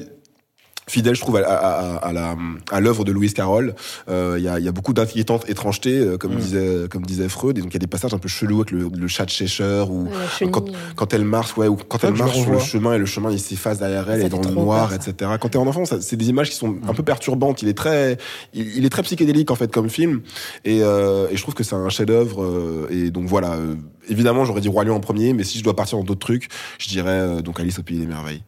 fidèle, 0.90 1.14
je 1.14 1.20
trouve, 1.20 1.36
à, 1.36 1.40
à, 1.42 2.08
à, 2.08 2.36
à 2.72 2.80
l'œuvre 2.80 3.04
de 3.04 3.12
Louise 3.12 3.34
Carroll. 3.34 3.74
Euh, 4.08 4.36
Il 4.38 4.44
y, 4.44 4.48
a, 4.48 4.58
il 4.58 4.64
y 4.64 4.68
a 4.68 4.72
beaucoup 4.72 4.94
d'inquiétantes 4.94 5.46
étrangetés, 5.46 5.98
euh, 5.98 6.16
comme 6.16 6.32
Mm. 6.34 6.38
disait 6.38 6.88
comme 6.90 7.04
disait 7.04 7.28
Freud. 7.28 7.58
Et 7.58 7.60
donc 7.60 7.72
il 7.72 7.74
y 7.74 7.76
a 7.76 7.80
des 7.80 7.86
passages 7.86 8.14
un 8.14 8.18
peu 8.18 8.28
chelous 8.28 8.60
avec 8.60 8.70
le, 8.70 8.88
le 8.96 9.06
chat 9.06 9.26
de 9.26 9.30
Cheshire 9.30 9.90
ou 9.90 10.08
quand, 10.50 10.64
quand 10.96 11.12
elle 11.12 11.24
marche, 11.26 11.58
ouais, 11.58 11.68
ou 11.68 11.76
quand 11.76 12.02
elle 12.04 12.14
je 12.16 12.22
marche 12.22 12.38
sur 12.40 12.50
le 12.52 12.58
chemin 12.58 12.94
et 12.94 12.98
le 12.98 13.04
chemin 13.04 13.30
il 13.30 13.38
s'efface 13.38 13.78
derrière 13.78 14.08
elle 14.10 14.20
Ça 14.22 14.26
et 14.28 14.30
dans 14.30 14.40
le 14.40 14.48
noir, 14.54 14.88
peur, 14.88 14.96
etc. 14.96 15.30
Quand 15.38 15.50
t'es 15.50 15.58
en 15.58 15.66
enfant, 15.66 15.84
c'est 15.84 16.16
des 16.16 16.28
images 16.30 16.48
qui 16.48 16.56
sont 16.56 16.76
un 16.88 16.94
peu 16.94 17.02
perturbantes. 17.02 17.60
Il 17.60 17.68
est 17.68 17.76
très, 17.76 18.16
il, 18.54 18.78
il 18.78 18.86
est 18.86 18.90
très 18.90 19.02
psychédélique 19.02 19.50
en 19.50 19.56
fait 19.56 19.70
comme 19.70 19.90
film, 19.90 20.22
et, 20.64 20.82
euh, 20.82 21.28
et 21.30 21.36
je 21.36 21.42
trouve 21.42 21.52
que 21.54 21.64
c'est 21.64 21.74
un 21.74 21.90
chef-d'œuvre. 21.90 22.42
euh, 22.42 22.86
et 22.90 23.10
donc 23.10 23.26
voilà, 23.26 23.52
euh, 23.56 23.74
évidemment 24.08 24.44
j'aurais 24.44 24.60
dit 24.60 24.68
Roi 24.68 24.84
Lion 24.84 24.94
en 24.96 25.00
premier, 25.00 25.32
mais 25.32 25.44
si 25.44 25.58
je 25.58 25.64
dois 25.64 25.76
partir 25.76 25.98
dans 25.98 26.04
d'autres 26.04 26.20
trucs, 26.26 26.48
je 26.78 26.88
dirais 26.88 27.10
euh, 27.10 27.40
donc 27.42 27.60
Alice 27.60 27.78
au 27.78 27.82
pays 27.82 27.98
des 27.98 28.06
merveilles. 28.06 28.42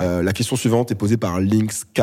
Euh, 0.00 0.22
la 0.22 0.32
question 0.32 0.56
suivante 0.56 0.90
est 0.90 0.94
posée 0.96 1.16
par 1.16 1.40
Lynx 1.40 1.84
K. 1.94 2.02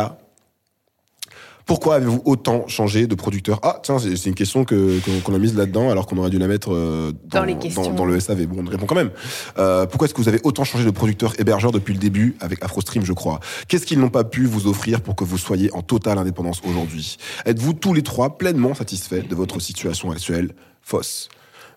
Pourquoi 1.66 1.96
avez-vous 1.98 2.24
autant 2.26 2.68
changé 2.68 3.06
de 3.06 3.14
producteur? 3.14 3.60
Ah, 3.62 3.80
tiens, 3.84 4.00
c'est 4.00 4.26
une 4.26 4.34
question 4.34 4.66
que 4.66 5.00
que- 5.02 5.22
qu'on 5.22 5.36
a 5.36 5.38
mise 5.38 5.56
là-dedans, 5.56 5.92
alors 5.92 6.08
qu'on 6.08 6.18
aurait 6.18 6.32
dû 6.32 6.40
la 6.40 6.48
mettre 6.48 6.74
euh, 6.74 7.12
Dans 7.26 7.44
les 7.44 7.60
questions. 7.60 7.94
dans 7.94 8.06
le 8.06 8.20
SAV. 8.20 8.48
Bon, 8.48 8.64
on 8.66 8.68
répond 8.68 8.88
quand 8.88 8.96
même. 8.96 9.12
Euh, 9.60 9.86
pourquoi 9.86 10.06
est-ce 10.06 10.16
que 10.16 10.22
vous 10.22 10.30
avez 10.30 10.40
autant 10.44 10.64
changé 10.64 10.84
de 10.84 10.90
producteur 10.90 11.40
hébergeur 11.40 11.72
depuis 11.72 11.94
le 11.94 12.00
début 12.00 12.36
avec 12.40 12.64
AfroStream, 12.64 13.06
je 13.06 13.14
crois? 13.14 13.40
Qu'est-ce 13.68 13.86
qu'ils 13.86 14.00
n'ont 14.00 14.10
pas 14.10 14.24
pu 14.24 14.46
vous 14.48 14.66
offrir 14.66 15.02
pour 15.02 15.16
que 15.16 15.24
vous 15.24 15.38
soyez 15.38 15.72
en 15.76 15.84
totale 15.84 16.18
indépendance 16.18 16.60
aujourd'hui? 16.68 17.18
Êtes-vous 17.46 17.74
tous 17.74 17.94
les 17.94 18.02
trois 18.02 18.40
pleinement 18.40 18.74
satisfaits 18.74 19.28
de 19.30 19.36
votre 19.36 19.60
situation 19.60 20.10
actuelle? 20.10 20.56
Fausse. 20.82 21.30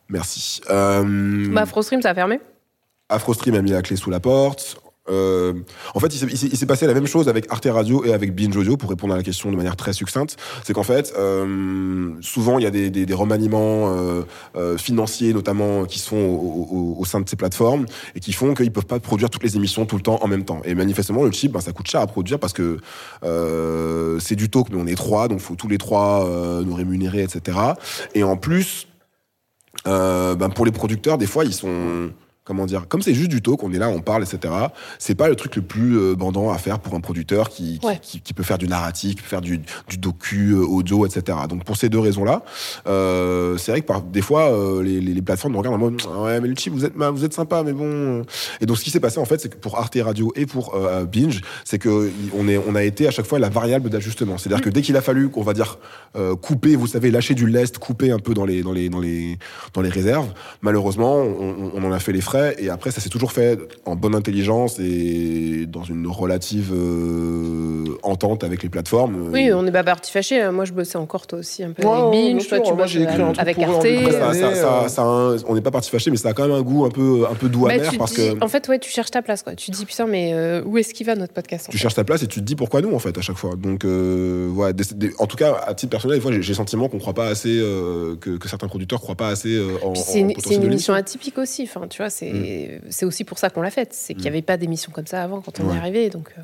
Merci. 0.08 0.60
Euh, 0.70 1.48
Bah, 1.52 1.66
Frostream, 1.66 2.02
ça 2.02 2.10
a 2.10 2.14
fermé. 2.14 2.40
AfroStream 3.08 3.54
a 3.54 3.62
mis 3.62 3.70
la 3.70 3.82
clé 3.82 3.96
sous 3.96 4.10
la 4.10 4.20
porte. 4.20 4.78
Euh, 5.10 5.52
en 5.96 6.00
fait, 6.00 6.14
il 6.14 6.18
s'est- 6.18 6.46
il 6.46 6.54
il 6.54 6.66
passé 6.68 6.86
la 6.86 6.94
même 6.94 7.08
chose 7.08 7.28
avec 7.28 7.50
Arte 7.50 7.66
Radio 7.68 8.04
et 8.04 8.12
avec 8.14 8.34
Binge 8.36 8.56
Audio 8.56 8.76
pour 8.76 8.88
répondre 8.88 9.12
à 9.12 9.16
la 9.16 9.24
question 9.24 9.50
de 9.50 9.56
manière 9.56 9.74
très 9.74 9.92
succincte. 9.92 10.36
C'est 10.62 10.72
qu'en 10.74 10.84
fait, 10.84 11.12
euh, 11.18 12.10
souvent 12.20 12.58
il 12.58 12.62
y 12.62 12.66
a 12.66 12.70
des, 12.70 12.88
des, 12.88 13.04
des 13.04 13.12
remaniements 13.14 13.92
euh, 13.92 14.22
euh, 14.54 14.78
financiers, 14.78 15.34
notamment 15.34 15.86
qui 15.86 15.98
se 15.98 16.08
font 16.08 16.24
au, 16.30 16.68
au- 16.70 16.96
au 17.00 17.04
sein 17.04 17.20
de 17.20 17.28
ces 17.28 17.34
plateformes 17.34 17.84
et 18.14 18.20
qui 18.20 18.32
font 18.32 18.54
qu'ils 18.54 18.70
peuvent 18.70 18.86
pas 18.86 19.00
produire 19.00 19.28
toutes 19.28 19.42
les 19.42 19.56
émissions 19.56 19.86
tout 19.86 19.96
le 19.96 20.02
temps 20.02 20.20
en 20.22 20.28
même 20.28 20.44
temps. 20.44 20.62
Et 20.64 20.76
manifestement, 20.76 21.24
le 21.24 21.32
chip, 21.32 21.50
ben, 21.52 21.60
ça 21.60 21.72
coûte 21.72 21.88
cher 21.88 22.00
à 22.00 22.06
produire 22.06 22.38
parce 22.38 22.52
que 22.52 22.78
euh, 23.24 24.18
c'est 24.20 24.36
du 24.36 24.48
talk, 24.50 24.68
mais 24.70 24.80
on 24.80 24.86
est 24.86 24.94
trois, 24.94 25.26
donc 25.26 25.40
faut 25.40 25.56
tous 25.56 25.68
les 25.68 25.78
trois 25.78 26.24
euh, 26.26 26.62
nous 26.62 26.74
rémunérer, 26.74 27.22
etc. 27.24 27.58
Et 28.14 28.22
en 28.22 28.36
plus, 28.36 28.86
euh, 29.86 30.34
ben, 30.34 30.48
pour 30.48 30.64
les 30.64 30.72
producteurs, 30.72 31.18
des 31.18 31.26
fois, 31.26 31.44
ils 31.44 31.54
sont 31.54 32.10
comment 32.44 32.66
dire, 32.66 32.86
comme 32.88 33.02
c'est 33.02 33.14
juste 33.14 33.30
du 33.30 33.40
talk, 33.40 33.62
on 33.62 33.72
est 33.72 33.78
là, 33.78 33.88
on 33.88 34.00
parle, 34.00 34.24
etc. 34.24 34.52
C'est 34.98 35.14
pas 35.14 35.28
le 35.28 35.36
truc 35.36 35.54
le 35.56 35.62
plus 35.62 35.96
euh, 35.96 36.14
bandant 36.16 36.50
à 36.50 36.58
faire 36.58 36.80
pour 36.80 36.94
un 36.94 37.00
producteur 37.00 37.48
qui, 37.48 37.78
qui, 37.78 37.86
Ouais. 37.86 37.98
qui, 38.02 38.20
qui 38.20 38.32
peut 38.34 38.42
faire 38.42 38.58
du 38.58 38.66
narratif, 38.66 39.14
qui 39.14 39.22
peut 39.22 39.28
faire 39.28 39.40
du, 39.40 39.58
du 39.88 39.96
docu, 39.98 40.50
euh, 40.52 40.64
audio, 40.64 41.06
etc. 41.06 41.38
Donc 41.48 41.64
pour 41.64 41.76
ces 41.76 41.88
deux 41.88 42.00
raisons-là, 42.00 42.42
euh, 42.88 43.56
c'est 43.58 43.70
vrai 43.72 43.80
que 43.80 43.86
par, 43.86 44.02
des 44.02 44.22
fois, 44.22 44.50
euh, 44.52 44.82
les, 44.82 45.00
les, 45.00 45.14
les 45.14 45.22
plateformes 45.22 45.52
nous 45.52 45.58
regardent 45.60 45.76
en 45.76 45.78
mode 45.78 46.02
ouais, 46.24 46.40
mais 46.40 46.48
le 46.48 46.54
chip, 46.56 46.72
vous 46.72 46.84
êtes, 46.84 46.94
vous 46.96 47.24
êtes 47.24 47.32
sympa, 47.34 47.62
mais 47.62 47.72
bon. 47.72 48.22
Et 48.60 48.66
donc 48.66 48.76
ce 48.78 48.82
qui 48.84 48.90
s'est 48.90 49.00
passé 49.00 49.18
en 49.18 49.24
fait, 49.24 49.40
c'est 49.40 49.48
que 49.48 49.56
pour 49.56 49.78
Arte 49.78 49.96
Radio 50.02 50.32
et 50.34 50.46
pour 50.46 50.74
euh, 50.74 51.04
Binge, 51.04 51.40
c'est 51.64 51.78
que 51.78 52.10
on 52.36 52.48
est, 52.48 52.58
on 52.58 52.74
a 52.74 52.82
été 52.82 53.06
à 53.06 53.10
chaque 53.12 53.26
fois 53.26 53.38
la 53.38 53.48
variable 53.50 53.88
d'ajustement. 53.88 54.36
C'est-à-dire 54.38 54.64
que 54.64 54.70
dès 54.70 54.82
qu'il 54.82 54.96
a 54.96 55.00
fallu 55.00 55.28
qu'on 55.28 55.42
va 55.42 55.52
dire 55.54 55.78
euh, 56.16 56.34
couper, 56.34 56.74
vous 56.74 56.86
savez, 56.88 57.10
lâcher 57.12 57.34
du 57.34 57.46
lest, 57.46 57.78
couper 57.78 58.10
un 58.10 58.18
peu 58.18 58.34
dans 58.34 58.44
les, 58.44 58.62
dans 58.62 58.72
les, 58.72 58.88
dans 58.88 59.00
les, 59.00 59.38
dans 59.74 59.80
les 59.80 59.88
réserves, 59.90 60.28
malheureusement, 60.60 61.16
on, 61.18 61.70
on 61.74 61.84
en 61.84 61.92
a 61.92 61.98
fait 62.00 62.12
les 62.12 62.20
frais 62.20 62.31
et 62.58 62.68
après 62.70 62.90
ça 62.90 63.00
s'est 63.00 63.08
toujours 63.08 63.32
fait 63.32 63.58
en 63.84 63.96
bonne 63.96 64.14
intelligence 64.14 64.78
et 64.80 65.66
dans 65.66 65.82
une 65.84 66.06
relative 66.06 66.72
euh, 66.74 67.84
entente 68.02 68.44
avec 68.44 68.62
les 68.62 68.68
plateformes. 68.68 69.28
Oui, 69.32 69.50
on 69.52 69.66
est 69.66 69.72
pas 69.72 69.84
parti 69.84 70.10
fâché. 70.10 70.50
Moi, 70.50 70.64
je 70.64 70.72
bossais 70.72 70.96
encore, 70.98 71.26
toi 71.26 71.38
aussi, 71.38 71.62
un 71.62 71.72
peu 71.72 71.86
Ouais, 71.86 71.92
avec 71.92 72.10
Binge. 72.36 72.48
Toi, 72.48 72.60
tu 72.60 72.72
Moi, 72.72 72.82
bosses 72.82 72.90
j'ai 72.90 73.02
écrit 73.02 73.20
un 73.22 73.26
truc 73.32 73.38
avec 73.38 73.58
Arte. 73.58 73.82
début 73.82 74.04
ça, 74.12 74.18
d'année. 74.18 74.40
ça, 74.40 74.54
ça, 74.54 74.82
euh, 74.84 74.88
ça 74.88 75.02
a 75.02 75.06
un- 75.06 75.36
on 75.46 75.54
n'est 75.54 75.60
pas 75.60 75.70
parti 75.70 75.90
fâché, 75.90 76.10
mais 76.10 76.16
ça 76.16 76.30
a 76.30 76.32
quand 76.32 76.42
même 76.46 76.56
un 76.56 76.62
goût 76.62 76.84
un 76.84 76.90
peu, 76.90 77.24
un 77.30 77.34
peu 77.34 77.48
doux 77.48 77.62
Bah, 77.66 77.72
amer 77.74 77.90
parce 77.98 78.12
dis- 78.14 78.16
que 78.34 78.42
En 78.44 78.48
fait, 78.48 78.66
ouais, 78.68 78.78
tu 78.78 78.90
cherches 78.90 79.10
ta 79.10 79.22
place. 79.22 79.42
Quoi. 79.42 79.54
Tu 79.54 79.70
te 79.70 79.76
dis, 79.76 79.84
putain, 79.86 80.06
mais 80.06 80.32
euh, 80.34 80.62
où 80.64 80.78
est-ce 80.78 80.94
qu'il 80.94 81.06
va 81.06 81.14
notre 81.14 81.32
podcast 81.32 81.66
tu 81.70 81.72
fait 81.76 81.78
cherches 81.82 81.94
ta 81.94 82.04
place 82.04 82.22
et 82.22 82.26
tu 82.26 82.40
te 82.40 82.44
dis 82.44 82.56
pourquoi 82.56 82.80
nous 82.80 82.92
en 82.94 82.98
fait 82.98 83.16
à 83.16 83.20
chaque 83.20 83.36
fois. 83.36 83.54
Donc 83.56 83.84
euh, 83.84 84.48
ouais, 84.50 84.72
des- 84.72 84.84
des- 84.94 85.12
en 85.18 85.26
tout 85.26 85.36
cas 85.36 85.60
à 85.66 85.74
titre 85.74 85.90
personnel, 85.90 86.16
des 86.18 86.22
fois 86.22 86.32
j'ai 86.32 86.38
le 86.38 86.54
sentiment 86.54 86.88
qu'on 86.88 86.98
croit 86.98 87.14
pas 87.14 87.26
assez, 87.26 87.58
euh, 87.60 88.16
que, 88.16 88.36
que 88.36 88.48
certains 88.48 88.68
producteurs 88.68 89.00
croient 89.00 89.14
pas 89.14 89.28
assez 89.28 89.54
euh, 89.54 89.76
en, 89.82 89.94
c'est 89.94 90.20
une, 90.20 90.30
une 90.30 90.60
de 90.60 90.66
émission 90.66 90.94
atypique 90.94 91.38
aussi. 91.38 91.62
Enfin, 91.64 91.86
tu 91.88 91.98
vois, 91.98 92.10
c'est 92.22 92.80
c'est 92.90 93.04
aussi 93.04 93.24
pour 93.24 93.38
ça 93.38 93.50
qu'on 93.50 93.62
l'a 93.62 93.70
faite. 93.70 93.90
C'est 93.92 94.14
qu'il 94.14 94.22
n'y 94.22 94.28
avait 94.28 94.42
pas 94.42 94.56
d'émission 94.56 94.92
comme 94.92 95.06
ça 95.06 95.22
avant 95.22 95.40
quand 95.40 95.58
on 95.60 95.64
Mm. 95.64 95.68
Ouais. 95.68 95.74
est 95.74 95.78
arrivé. 95.78 96.10
Donc, 96.10 96.28
euh, 96.38 96.42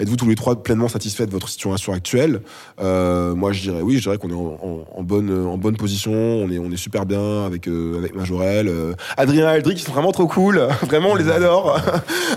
Êtes-vous 0.00 0.16
tous 0.16 0.28
les 0.28 0.34
trois 0.34 0.60
pleinement 0.62 0.88
satisfaits 0.88 1.24
de 1.26 1.30
votre 1.30 1.48
situation 1.48 1.92
actuelle? 1.92 2.40
Euh, 2.80 3.34
Moi, 3.34 3.52
je 3.52 3.62
dirais 3.62 3.80
oui. 3.80 3.96
Je 3.98 4.02
dirais 4.02 4.18
qu'on 4.18 4.30
est 4.30 4.34
en, 4.34 4.58
en- 4.60 4.84
en 4.98 5.02
bonne 5.02 5.30
en 5.46 5.56
bonne 5.58 5.76
position. 5.76 6.12
On 6.12 6.50
est 6.50 6.58
on 6.58 6.70
est 6.70 6.76
super 6.76 7.06
bien 7.06 7.46
avec 7.46 7.68
euh, 7.68 7.98
avec 7.98 8.14
Majorel, 8.14 8.66
euh, 8.68 8.94
Adrien 9.16 9.44
et 9.50 9.54
Aldric, 9.56 9.76
qui 9.78 9.84
sont 9.84 9.92
vraiment 9.92 10.12
trop 10.12 10.26
cool. 10.26 10.56
vraiment, 10.82 11.10
on 11.12 11.16
les 11.16 11.30
adore. 11.30 11.78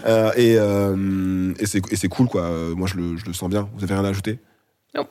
Euh, 0.07 0.32
et 0.36 0.56
euh, 0.60 1.52
et 1.60 1.66
c'est 1.66 1.82
et 1.91 1.95
c'est 1.95 2.10
cool 2.10 2.28
quoi. 2.28 2.48
Moi, 2.76 2.88
je 2.88 2.95
le 2.98 3.18
je 3.18 3.26
le 3.26 3.34
sens 3.34 3.49
bien. 3.49 3.68
Vous 3.76 3.84
avez 3.84 3.94
rien 3.95 4.06
à 4.06 4.10
ajouter? 4.10 4.38
Non. 4.94 5.07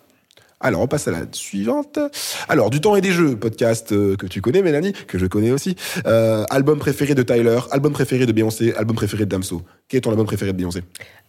Alors, 0.65 0.81
on 0.81 0.87
passe 0.87 1.09
à 1.09 1.11
la 1.11 1.27
suivante. 1.31 1.99
Alors, 2.49 2.71
du 2.71 2.81
temps 2.81 2.97
et 2.97 3.03
des 3.03 3.11
jeux, 3.13 3.37
podcast 3.37 3.93
euh, 3.93 4.17
que 4.17 4.27
tu 4.27 4.41
connais, 4.41 4.63
Mélanie, 4.63 4.95
que 4.95 5.19
je 5.19 5.27
connais 5.27 5.51
aussi. 5.51 5.77
Euh, 6.07 6.47
album 6.49 6.79
préféré 6.79 7.15
de 7.15 7.23
Tyler, 7.23 7.59
album 7.71 7.93
préféré 7.93 8.25
de 8.25 8.33
Beyoncé, 8.33 8.73
album 8.75 8.97
préféré 8.97 9.27
de 9.27 9.31
Damso. 9.31 9.61
Quel 9.89 9.99
est 9.99 10.01
ton 10.01 10.11
album 10.11 10.25
préféré 10.25 10.53
de 10.53 10.57
Beyoncé 10.57 10.81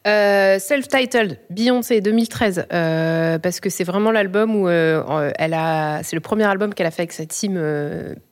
Euh, 0.07 0.57
Self-titled, 0.57 1.37
Beyoncé 1.49 1.99
2013, 1.99 2.67
euh, 2.71 3.37
parce 3.37 3.59
que 3.59 3.69
c'est 3.69 3.83
vraiment 3.83 4.11
l'album 4.11 4.55
où 4.55 4.69
elle 4.69 5.53
a, 5.53 6.01
c'est 6.03 6.15
le 6.15 6.21
premier 6.21 6.45
album 6.45 6.73
qu'elle 6.73 6.87
a 6.87 6.91
fait 6.91 7.01
avec 7.01 7.11
sa 7.11 7.25
team 7.25 7.59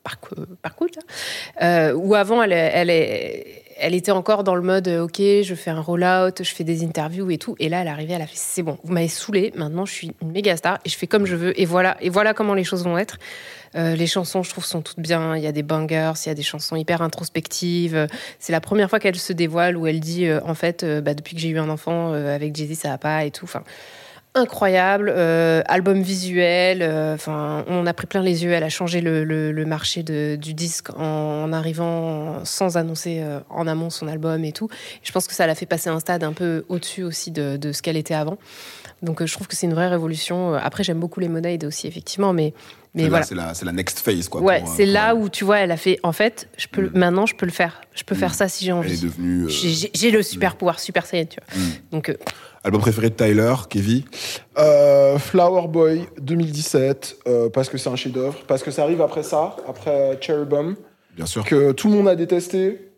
Parkwood, 0.04 0.90
là. 0.96 1.02
Euh, 1.62 1.92
où 1.94 2.14
avant 2.14 2.42
elle, 2.42 2.52
est, 2.90 3.63
elle 3.76 3.94
était 3.94 4.12
encore 4.12 4.44
dans 4.44 4.54
le 4.54 4.62
mode 4.62 4.88
euh, 4.88 5.04
ok, 5.04 5.18
je 5.18 5.54
fais 5.54 5.70
un 5.70 5.80
roll-out, 5.80 6.42
je 6.42 6.54
fais 6.54 6.64
des 6.64 6.84
interviews 6.84 7.30
et 7.30 7.38
tout, 7.38 7.56
et 7.58 7.68
là 7.68 7.80
elle 7.80 7.86
est 7.86 7.90
arrivée, 7.90 8.14
elle 8.14 8.22
a 8.22 8.26
fait 8.26 8.36
c'est 8.36 8.62
bon, 8.62 8.78
vous 8.84 8.92
m'avez 8.92 9.08
saoulé, 9.08 9.52
maintenant 9.56 9.84
je 9.84 9.92
suis 9.92 10.12
une 10.22 10.32
méga 10.32 10.56
star 10.56 10.78
et 10.84 10.88
je 10.88 10.96
fais 10.96 11.06
comme 11.06 11.26
je 11.26 11.36
veux, 11.36 11.58
et 11.60 11.64
voilà, 11.64 11.96
et 12.00 12.10
voilà 12.10 12.34
comment 12.34 12.54
les 12.54 12.64
choses 12.64 12.84
vont 12.84 12.98
être. 12.98 13.18
Euh, 13.76 13.96
les 13.96 14.06
chansons, 14.06 14.44
je 14.44 14.50
trouve, 14.50 14.64
sont 14.64 14.82
toutes 14.82 15.00
bien. 15.00 15.36
Il 15.36 15.42
y 15.42 15.48
a 15.48 15.52
des 15.52 15.64
bangers, 15.64 16.12
il 16.24 16.28
y 16.28 16.30
a 16.30 16.34
des 16.34 16.44
chansons 16.44 16.76
hyper 16.76 17.02
introspectives. 17.02 18.06
C'est 18.38 18.52
la 18.52 18.60
première 18.60 18.88
fois 18.88 19.00
qu'elle 19.00 19.18
se 19.18 19.32
dévoile 19.32 19.76
où 19.76 19.88
elle 19.88 19.98
dit, 19.98 20.26
euh, 20.26 20.38
en 20.44 20.54
fait, 20.54 20.84
bah, 21.02 21.12
depuis 21.12 21.34
que 21.34 21.40
j'ai 21.40 21.48
eu 21.48 21.58
un 21.58 21.68
enfant 21.68 22.12
avec 22.12 22.54
Jay-Z, 22.54 22.78
ça 22.78 22.90
va 22.90 22.98
pas 22.98 23.24
et 23.24 23.32
tout. 23.32 23.46
Enfin, 23.46 23.64
incroyable. 24.34 25.12
Euh, 25.14 25.62
album 25.66 26.02
visuel. 26.02 26.82
euh, 26.82 27.14
Enfin, 27.14 27.64
on 27.68 27.86
a 27.86 27.92
pris 27.94 28.06
plein 28.06 28.22
les 28.22 28.44
yeux. 28.44 28.52
Elle 28.52 28.64
a 28.64 28.68
changé 28.68 29.00
le, 29.00 29.24
le- 29.24 29.52
le 29.52 29.64
marché 29.66 30.02
de- 30.02 30.36
du 30.36 30.54
disque 30.54 30.90
en, 30.96 31.44
en 31.44 31.52
arrivant 31.52 32.44
sans 32.44 32.76
annoncer 32.76 33.20
euh, 33.22 33.38
en 33.50 33.66
amont 33.66 33.90
son 33.90 34.08
album 34.08 34.44
et 34.44 34.52
tout. 34.52 34.68
Je 35.02 35.12
pense 35.12 35.26
que 35.28 35.34
ça 35.34 35.46
l'a 35.46 35.54
fait 35.54 35.66
passer 35.66 35.88
un 35.88 36.00
stade 36.00 36.24
un 36.24 36.32
peu 36.32 36.64
au-dessus 36.68 37.02
aussi 37.04 37.30
de, 37.30 37.56
de 37.56 37.72
ce 37.72 37.82
qu'elle 37.82 37.96
était 37.96 38.14
avant. 38.14 38.38
Donc, 39.04 39.22
euh, 39.22 39.26
je 39.26 39.32
trouve 39.34 39.46
que 39.46 39.54
c'est 39.54 39.66
une 39.66 39.74
vraie 39.74 39.88
révolution. 39.88 40.54
Après, 40.54 40.82
j'aime 40.82 40.98
beaucoup 40.98 41.20
les 41.20 41.28
Monaid 41.28 41.64
aussi, 41.64 41.86
effectivement, 41.86 42.32
mais 42.32 42.52
mais 42.96 43.02
C'est 43.02 43.04
la- 43.04 43.08
voilà. 43.10 43.24
C'est 43.24 43.34
la, 43.34 43.54
c'est 43.54 43.64
la 43.64 43.72
next 43.72 43.98
phase, 43.98 44.28
quoi. 44.28 44.40
Ouais, 44.40 44.62
euh, 44.62 44.66
c'est 44.76 44.84
pour 44.84 44.92
là 44.94 45.14
où 45.16 45.28
tu 45.28 45.44
vois, 45.44 45.58
elle 45.58 45.72
a 45.72 45.76
fait. 45.76 45.98
En 46.04 46.12
fait, 46.12 46.48
je 46.56 46.68
peux, 46.68 46.82
Mm. 46.82 46.90
maintenant, 46.94 47.26
je 47.26 47.34
peux 47.34 47.44
le 47.46 47.50
faire. 47.52 47.80
Je 47.92 48.04
peux 48.04 48.14
Mm. 48.14 48.18
faire 48.18 48.34
ça 48.34 48.48
si 48.48 48.64
j'ai 48.64 48.70
Elle 48.70 48.76
est 48.76 48.78
envie. 48.78 49.00
devenue. 49.00 49.44
euh, 49.44 49.48
J'ai- 49.48 50.10
le 50.12 50.22
super 50.22 50.54
pouvoir, 50.56 50.78
super 50.78 51.04
saiyan, 51.04 51.26
tu 51.26 51.38
vois. 51.40 51.60
Mm. 51.60 51.70
Donc, 51.90 52.08
euh, 52.08 52.14
Album 52.62 52.80
préféré 52.80 53.10
de 53.10 53.14
Tyler, 53.14 53.52
Kevin 53.68 54.02
Euh, 54.58 55.18
Flower 55.18 55.66
Boy 55.68 56.06
2017, 56.20 57.16
euh, 57.26 57.48
parce 57.50 57.68
que 57.68 57.76
c'est 57.78 57.90
un 57.90 57.96
chef-d'œuvre, 57.96 58.38
parce 58.46 58.62
que 58.62 58.70
ça 58.70 58.82
arrive 58.84 59.02
après 59.02 59.22
ça, 59.24 59.56
après 59.68 60.16
Cherubim, 60.20 60.76
Bien 61.16 61.26
sûr. 61.26 61.44
que 61.44 61.72
tout 61.72 61.88
le 61.88 61.94
monde 61.96 62.08
a 62.08 62.14
détesté. 62.16 62.92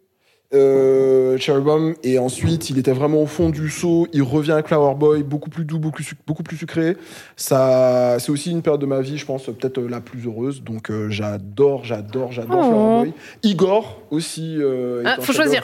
Euh, 0.56 1.36
Cherubim, 1.38 1.94
et 2.02 2.18
ensuite 2.18 2.70
il 2.70 2.78
était 2.78 2.92
vraiment 2.92 3.20
au 3.22 3.26
fond 3.26 3.50
du 3.50 3.68
seau. 3.68 4.06
Il 4.12 4.22
revient 4.22 4.52
avec 4.52 4.68
Flower 4.68 4.94
Boy, 4.94 5.22
beaucoup 5.22 5.50
plus 5.50 5.64
doux, 5.64 5.78
beaucoup, 5.78 6.02
beaucoup 6.26 6.42
plus 6.42 6.56
sucré. 6.56 6.96
Ça, 7.36 8.16
c'est 8.18 8.30
aussi 8.32 8.50
une 8.50 8.62
période 8.62 8.80
de 8.80 8.86
ma 8.86 9.00
vie, 9.02 9.18
je 9.18 9.26
pense, 9.26 9.44
peut-être 9.44 9.78
euh, 9.78 9.88
la 9.88 10.00
plus 10.00 10.26
heureuse. 10.26 10.62
Donc 10.62 10.90
euh, 10.90 11.10
j'adore, 11.10 11.84
j'adore, 11.84 12.32
j'adore 12.32 12.56
Oh. 12.58 12.62
Flower 12.62 12.98
Boy. 13.04 13.12
Igor 13.42 14.02
aussi. 14.10 14.56
euh, 14.58 15.02
Ah, 15.04 15.16
faut 15.20 15.32
choisir. 15.32 15.62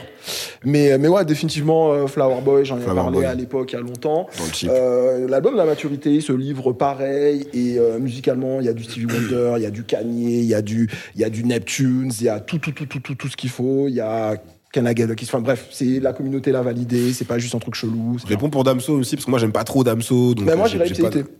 Mais, 0.65 0.99
mais 0.99 1.09
ouais, 1.09 1.25
définitivement 1.25 1.93
euh, 1.93 2.07
Flower 2.07 2.41
Boy, 2.45 2.65
j'en 2.65 2.77
ai 2.79 2.83
Flower 2.83 2.97
parlé 2.97 3.17
Boy. 3.19 3.25
à 3.27 3.35
l'époque, 3.35 3.73
il 3.73 3.77
y 3.77 3.79
a 3.79 3.83
longtemps. 3.83 4.29
Dans 4.39 4.45
le 4.47 4.53
chip. 4.53 4.69
Euh, 4.71 5.27
L'album 5.29 5.57
La 5.57 5.65
Maturité, 5.65 6.21
ce 6.21 6.33
livre 6.33 6.73
pareil, 6.73 7.47
et 7.55 7.79
euh, 7.79 7.99
musicalement, 7.99 8.61
il 8.61 8.67
y 8.67 8.69
a 8.69 8.73
du 8.75 8.85
Stevie 8.85 9.07
Wonder, 9.07 9.55
il 9.57 9.63
y 9.63 9.67
a 9.67 9.71
du 9.71 9.85
Kanye, 9.85 10.41
il 10.41 10.45
y 10.45 10.55
a 10.55 10.61
du, 10.63 10.91
il 11.15 11.21
y 11.21 11.25
a 11.25 11.31
du 11.31 11.45
Neptunes, 11.45 12.13
il 12.21 12.25
y 12.27 12.29
a 12.29 12.41
tout, 12.41 12.59
tout, 12.59 12.73
tout, 12.73 12.87
tout, 12.87 13.01
tout, 13.01 13.15
tout 13.15 13.29
ce 13.29 13.37
qu'il 13.37 13.51
faut. 13.51 13.87
Il 13.89 13.95
y 13.95 14.01
a 14.01 14.37
Qui 14.73 14.81
se. 15.27 15.31
Enfin 15.31 15.41
bref, 15.41 15.69
c'est 15.71 16.01
la 16.01 16.13
communauté 16.15 16.51
l'a 16.51 16.63
validé, 16.63 17.13
c'est 17.13 17.27
pas 17.27 17.39
juste 17.39 17.55
un 17.55 17.59
truc 17.59 17.75
chelou. 17.75 18.17
Je 18.23 18.27
réponds 18.27 18.49
pour 18.49 18.65
Damso 18.65 18.95
aussi, 18.95 19.17
parce 19.17 19.27
que 19.27 19.31
moi, 19.31 19.39
j'aime 19.39 19.53
pas 19.53 19.65
trop 19.65 19.85
Damso. 19.85 20.35
Donc 20.35 20.47
Mais 20.47 20.57
moi, 20.57 20.65
euh, 20.67 20.69
j'irais 20.71 20.87
j'ai 20.87 20.95
pas- 21.03 21.09
Ipséité. 21.09 21.31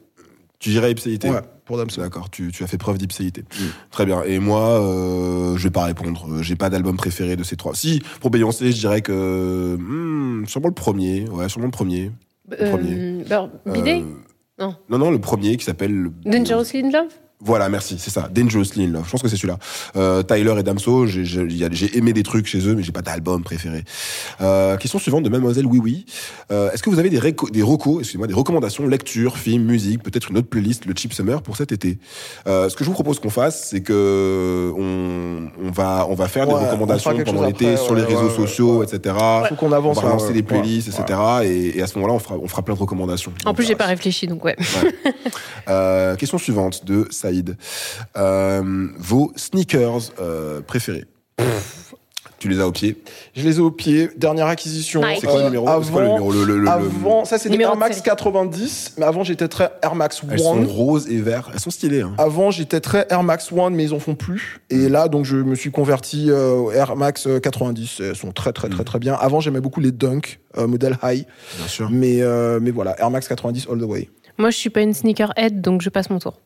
Tu 0.59 0.69
dirais 0.71 0.93
ipséité 0.93 1.29
Ouais, 1.31 1.41
pour 1.65 1.77
Damso. 1.77 2.01
D'accord, 2.03 2.31
tu, 2.31 2.53
tu 2.53 2.63
as 2.63 2.67
fait 2.69 2.77
preuve 2.79 2.97
d'ipséité. 2.99 3.43
Très 3.91 4.05
bien. 4.07 4.23
Et 4.23 4.39
moi, 4.39 4.81
euh, 4.81 5.57
je 5.57 5.63
vais 5.65 5.71
pas 5.73 5.85
répondre. 5.87 6.27
Euh, 6.31 6.43
J'ai 6.43 6.55
pas 6.57 6.71
d'album 6.71 6.97
préféré 6.97 7.35
de 7.35 7.43
ces 7.43 7.57
trois. 7.57 7.75
Si, 7.75 8.01
pour 8.21 8.31
Beyoncé, 8.31 8.71
je 8.71 8.79
dirais 8.79 9.01
que. 9.01 9.77
hmm, 9.81 10.47
sûrement 10.47 10.69
le 10.69 10.75
premier. 10.75 11.29
Ouais, 11.31 11.49
sûrement 11.49 11.67
le 11.67 11.73
premier. 11.73 12.13
Le 12.51 12.71
premier. 12.71 12.95
euh, 12.97 13.23
alors, 13.31 13.49
Bidet 13.67 14.03
Euh, 14.03 14.05
Non. 14.61 14.77
Non, 14.91 14.99
non, 14.99 15.11
le 15.11 15.19
premier 15.19 15.57
qui 15.57 15.65
s'appelle. 15.65 16.11
Dangerously 16.27 16.81
in 16.85 16.91
Love? 16.91 17.09
Voilà, 17.45 17.69
merci, 17.69 17.97
c'est 17.99 18.11
ça. 18.11 18.29
Dangerously 18.33 18.85
in 18.85 18.89
Love. 18.89 19.03
Je 19.07 19.11
pense 19.11 19.23
que 19.23 19.29
c'est 19.29 19.37
celui-là. 19.37 19.59
Euh, 19.97 20.23
Tyler 20.23 20.55
et 20.59 20.63
Damso, 20.63 21.07
j'ai- 21.07 21.99
aimé 21.99 22.13
des 22.13 22.23
trucs 22.23 22.47
chez 22.47 22.67
eux, 22.69 22.75
mais 22.75 22.83
j'ai 22.85 22.93
pas 22.93 23.03
d'album 23.03 23.43
préféré. 23.43 23.83
Euh, 24.41 24.77
question 24.77 24.99
suivante 24.99 25.25
de 25.25 25.29
Mademoiselle 25.29 25.67
Oui 25.67 25.81
Oui. 25.83 26.07
Euh, 26.53 26.71
Est-ce 26.71 26.83
que 26.83 26.91
vous 26.91 26.99
avez 27.01 27.11
des, 27.11 27.19
des 27.21 27.63
recos, 27.63 27.99
excusez-moi, 28.01 28.27
des 28.29 28.35
recommandations, 28.35 28.87
lecture, 28.87 29.37
film, 29.39 29.65
musique, 29.65 30.03
peut-être 30.03 30.31
une 30.31 30.39
autre 30.39 30.49
playlist, 30.49 30.87
le 30.87 30.95
Cheap 30.97 31.13
Summer 31.13 31.43
pour 31.43 31.57
cet 31.57 31.73
été? 31.73 31.99
Euh, 32.47 32.69
Ce 32.69 32.77
que 32.77 32.85
je 32.85 32.89
vous 32.89 32.95
propose 32.95 33.19
qu'on 33.19 33.31
fasse, 33.31 33.69
c'est 33.71 33.81
que 33.83 34.73
on, 34.79 35.51
on 35.67 35.71
va 35.73 36.07
on 36.09 36.15
va 36.15 36.29
faire 36.29 36.49
Ouais, 36.49 36.55
des 36.55 36.61
on 36.61 36.67
recommandations 36.67 37.17
pendant 37.25 37.45
l'été 37.47 37.77
sur 37.77 37.95
les 37.95 38.03
réseaux 38.05 38.29
ouais, 38.29 38.37
sociaux, 38.37 38.79
ouais. 38.79 38.87
etc. 38.87 39.15
Faut 39.49 39.55
qu'on 39.57 39.69
On 39.71 39.73
avance. 39.73 39.97
va 39.97 40.03
là, 40.05 40.09
lancer 40.11 40.29
ouais. 40.29 40.33
des 40.35 40.43
playlists, 40.43 40.89
Ouais. 40.97 41.05
etc. 41.05 41.19
Et, 41.45 41.79
et 41.79 41.83
à 41.83 41.87
ce 41.87 41.95
moment-là, 41.99 42.15
on 42.15 42.19
fera, 42.19 42.37
on 42.41 42.47
fera 42.47 42.63
plein 42.63 42.75
de 42.75 42.81
recommandations. 42.81 43.33
En 43.45 43.51
On 43.51 43.55
plus, 43.55 43.65
j'ai 43.67 43.75
pas 43.77 43.87
réfléchi, 43.87 44.27
donc 44.29 44.45
ouais. 44.45 44.57
Euh, 45.69 46.17
question 46.17 46.39
suivante 46.39 46.85
de 46.85 47.07
Saïd. 47.11 47.32
Euh, 48.17 48.89
vos 48.99 49.33
sneakers 49.37 50.13
euh, 50.21 50.61
préférés? 50.61 51.05
Tu 52.39 52.49
les 52.49 52.59
as 52.59 52.67
au 52.67 52.73
pied? 52.73 53.01
Je 53.37 53.45
les 53.45 53.59
ai 53.59 53.61
au 53.61 53.71
pied. 53.71 54.11
Dernière 54.17 54.49
acquisition. 54.49 55.01
C'est 55.21 55.27
quoi 55.29 55.37
le 55.39 55.43
Euh, 55.43 55.45
numéro? 55.45 55.69
Avant, 55.69 55.83
C'est 55.85 55.93
quoi 55.93 56.03
le 56.03 56.09
numéro? 56.09 56.33
Le, 56.33 56.45
le- 56.45 56.59
le- 56.59 56.69
avant, 56.69 57.25
ça 57.25 57.39
c'est 57.39 57.49
des 57.49 57.53
Numéro 57.55 57.71
Air 57.75 57.79
Max 57.79 57.95
série. 57.99 58.05
90, 58.05 58.95
mais 58.99 59.05
avant 59.05 59.23
j'étais 59.23 59.47
très 59.47 59.71
Air 59.81 59.95
Max 59.95 60.21
Elles 60.29 60.41
sont 60.41 60.59
One. 60.59 60.65
roses 60.67 61.09
et 61.09 61.19
verts. 61.21 61.51
Elles 61.55 61.61
sont 61.61 61.71
stylées. 61.71 62.01
Hein. 62.01 62.15
Avant, 62.19 62.51
j'étais 62.51 62.81
très 62.81 63.07
Air 63.11 63.23
Max 63.23 63.53
One, 63.53 63.77
mais 63.77 63.85
ils 63.85 63.95
en 63.95 64.01
font 64.01 64.17
plus. 64.17 64.61
Et 64.71 64.89
là, 64.89 65.07
donc, 65.07 65.25
je 65.25 65.37
me 65.37 65.55
suis 65.55 65.71
converti 65.71 66.31
euh, 66.33 66.51
au 66.55 66.73
Air 66.73 66.97
Max 66.97 67.29
euh, 67.29 67.39
90. 67.39 68.01
Elles 68.01 68.17
sont 68.17 68.33
très, 68.33 68.53
très, 68.53 68.69
très, 68.69 68.83
très 68.83 68.99
bien. 68.99 69.15
Avant, 69.15 69.39
j'aimais 69.39 69.61
beaucoup 69.61 69.81
les 69.81 69.93
Dunk, 69.93 70.41
euh, 70.59 70.67
modèle 70.67 70.99
high. 71.05 71.25
Bien 71.59 71.69
sûr. 71.69 71.91
Mais, 71.93 72.23
euh, 72.23 72.59
mais 72.61 72.73
voilà, 72.73 72.99
Air 73.01 73.11
Max 73.13 73.29
90 73.29 73.69
all 73.71 73.79
the 73.79 73.83
way. 73.85 74.11
Moi, 74.39 74.51
je 74.51 74.57
suis 74.57 74.71
pas 74.71 74.81
une 74.81 74.95
sneakerhead, 74.95 75.61
donc 75.61 75.81
je 75.83 75.91
passe 75.91 76.11
mon 76.11 76.19
tour. 76.19 76.41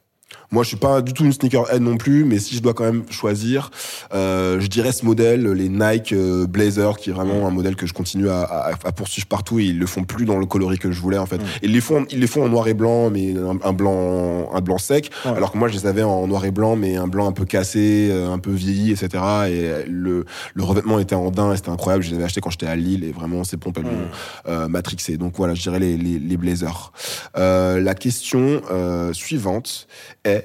Moi, 0.51 0.63
je 0.63 0.69
suis 0.69 0.77
pas 0.77 1.03
du 1.03 1.13
tout 1.13 1.25
une 1.25 1.33
sneakerhead 1.33 1.83
non 1.83 1.97
plus, 1.97 2.25
mais 2.25 2.39
si 2.39 2.55
je 2.55 2.61
dois 2.63 2.75
quand 2.75 2.85
même 2.85 3.03
choisir, 3.11 3.71
euh, 4.15 4.61
je 4.61 4.67
dirais 4.69 4.93
ce 4.93 5.05
modèle, 5.05 5.45
les 5.53 5.69
Nike 5.69 6.13
euh, 6.13 6.47
Blazer, 6.47 6.97
qui 6.97 7.11
est 7.11 7.13
vraiment 7.13 7.47
un 7.47 7.51
modèle 7.51 7.77
que 7.77 7.87
je 7.87 7.93
continue 7.93 8.29
à, 8.29 8.43
à- 8.43 8.71
à 8.85 8.93
poursuivre 8.93 9.27
partout. 9.27 9.59
Et 9.59 9.65
ils 9.65 9.79
le 9.79 9.87
font 9.87 10.05
plus 10.05 10.25
dans 10.25 10.39
le 10.39 10.47
coloris 10.47 10.79
que 10.79 10.91
je 10.93 11.01
voulais 11.01 11.19
en 11.19 11.27
fait. 11.27 11.41
Ils 11.63 11.73
les 11.73 11.81
font, 11.81 12.07
ils 12.11 12.21
les 12.21 12.27
font 12.27 12.45
en 12.45 12.49
noir 12.49 12.69
et 12.69 12.75
blanc, 12.75 13.11
mais 13.11 13.35
un, 13.37 13.59
un 13.69 13.73
blanc, 13.73 14.51
un 14.55 14.61
blanc 14.61 14.79
sec. 14.79 15.11
Ouais. 15.25 15.33
Alors 15.33 15.53
que 15.53 15.59
moi, 15.59 15.69
je 15.69 15.75
les 15.75 15.87
avais 15.87 16.03
en 16.03 16.27
noir 16.27 16.45
et 16.45 16.51
blanc, 16.51 16.77
mais 16.77 16.97
un 16.97 17.09
blanc 17.09 17.27
un 17.29 17.33
peu 17.33 17.45
cassé, 17.45 18.09
euh, 18.11 18.31
un 18.31 18.39
peu 18.39 18.53
vieilli, 18.53 18.93
etc. 18.93 19.23
Et 19.49 19.89
le, 19.91 20.25
le 20.55 20.63
revêtement 20.63 20.99
était 20.99 21.15
en 21.15 21.31
daim, 21.31 21.53
et 21.53 21.57
c'était 21.57 21.71
incroyable. 21.71 22.05
Je 22.05 22.11
les 22.11 22.17
avais 22.17 22.25
achetés 22.25 22.41
quand 22.41 22.51
j'étais 22.51 22.67
à 22.67 22.77
Lille, 22.77 23.05
et 23.05 23.13
vraiment, 23.13 23.43
ces 23.45 23.57
pompes 23.57 23.79
elles 23.79 23.85
m'ont 23.85 24.09
euh, 24.49 24.69
matrixé. 24.69 25.17
Donc 25.17 25.35
voilà, 25.37 25.55
je 25.55 25.63
dirais 25.63 25.79
les, 25.81 25.97
les, 25.97 26.19
les 26.19 26.37
Blazers. 26.37 26.93
Euh, 27.37 27.81
la 27.81 27.95
question 27.95 28.61
euh, 28.71 29.13
suivante 29.13 29.87
est 30.25 30.36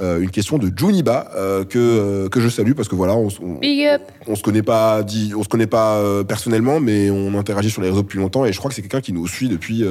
euh, 0.00 0.20
une 0.20 0.30
question 0.30 0.58
de 0.58 0.70
Juniba 0.76 1.30
euh, 1.36 1.64
que 1.64 1.78
euh, 1.78 2.28
que 2.28 2.40
je 2.40 2.48
salue 2.48 2.72
parce 2.72 2.88
que 2.88 2.94
voilà, 2.94 3.14
on, 3.16 3.28
s- 3.28 3.38
on, 3.42 3.54
Big 3.58 3.86
up. 3.86 4.02
on 4.26 4.34
se 4.36 4.42
connaît 4.42 4.62
pas 4.62 5.02
dit, 5.02 5.32
on 5.36 5.42
se 5.42 5.48
connaît 5.48 5.66
pas 5.66 6.00
personnellement, 6.24 6.80
mais 6.80 7.10
on 7.10 7.36
interagit 7.38 7.70
sur 7.70 7.82
les 7.82 7.88
réseaux 7.88 8.02
depuis 8.02 8.18
longtemps 8.18 8.44
et 8.44 8.52
je 8.52 8.58
crois 8.58 8.68
que 8.68 8.74
c'est 8.74 8.82
quelqu'un 8.82 9.00
qui 9.00 9.12
nous 9.12 9.26
suit 9.26 9.48
depuis 9.48 9.84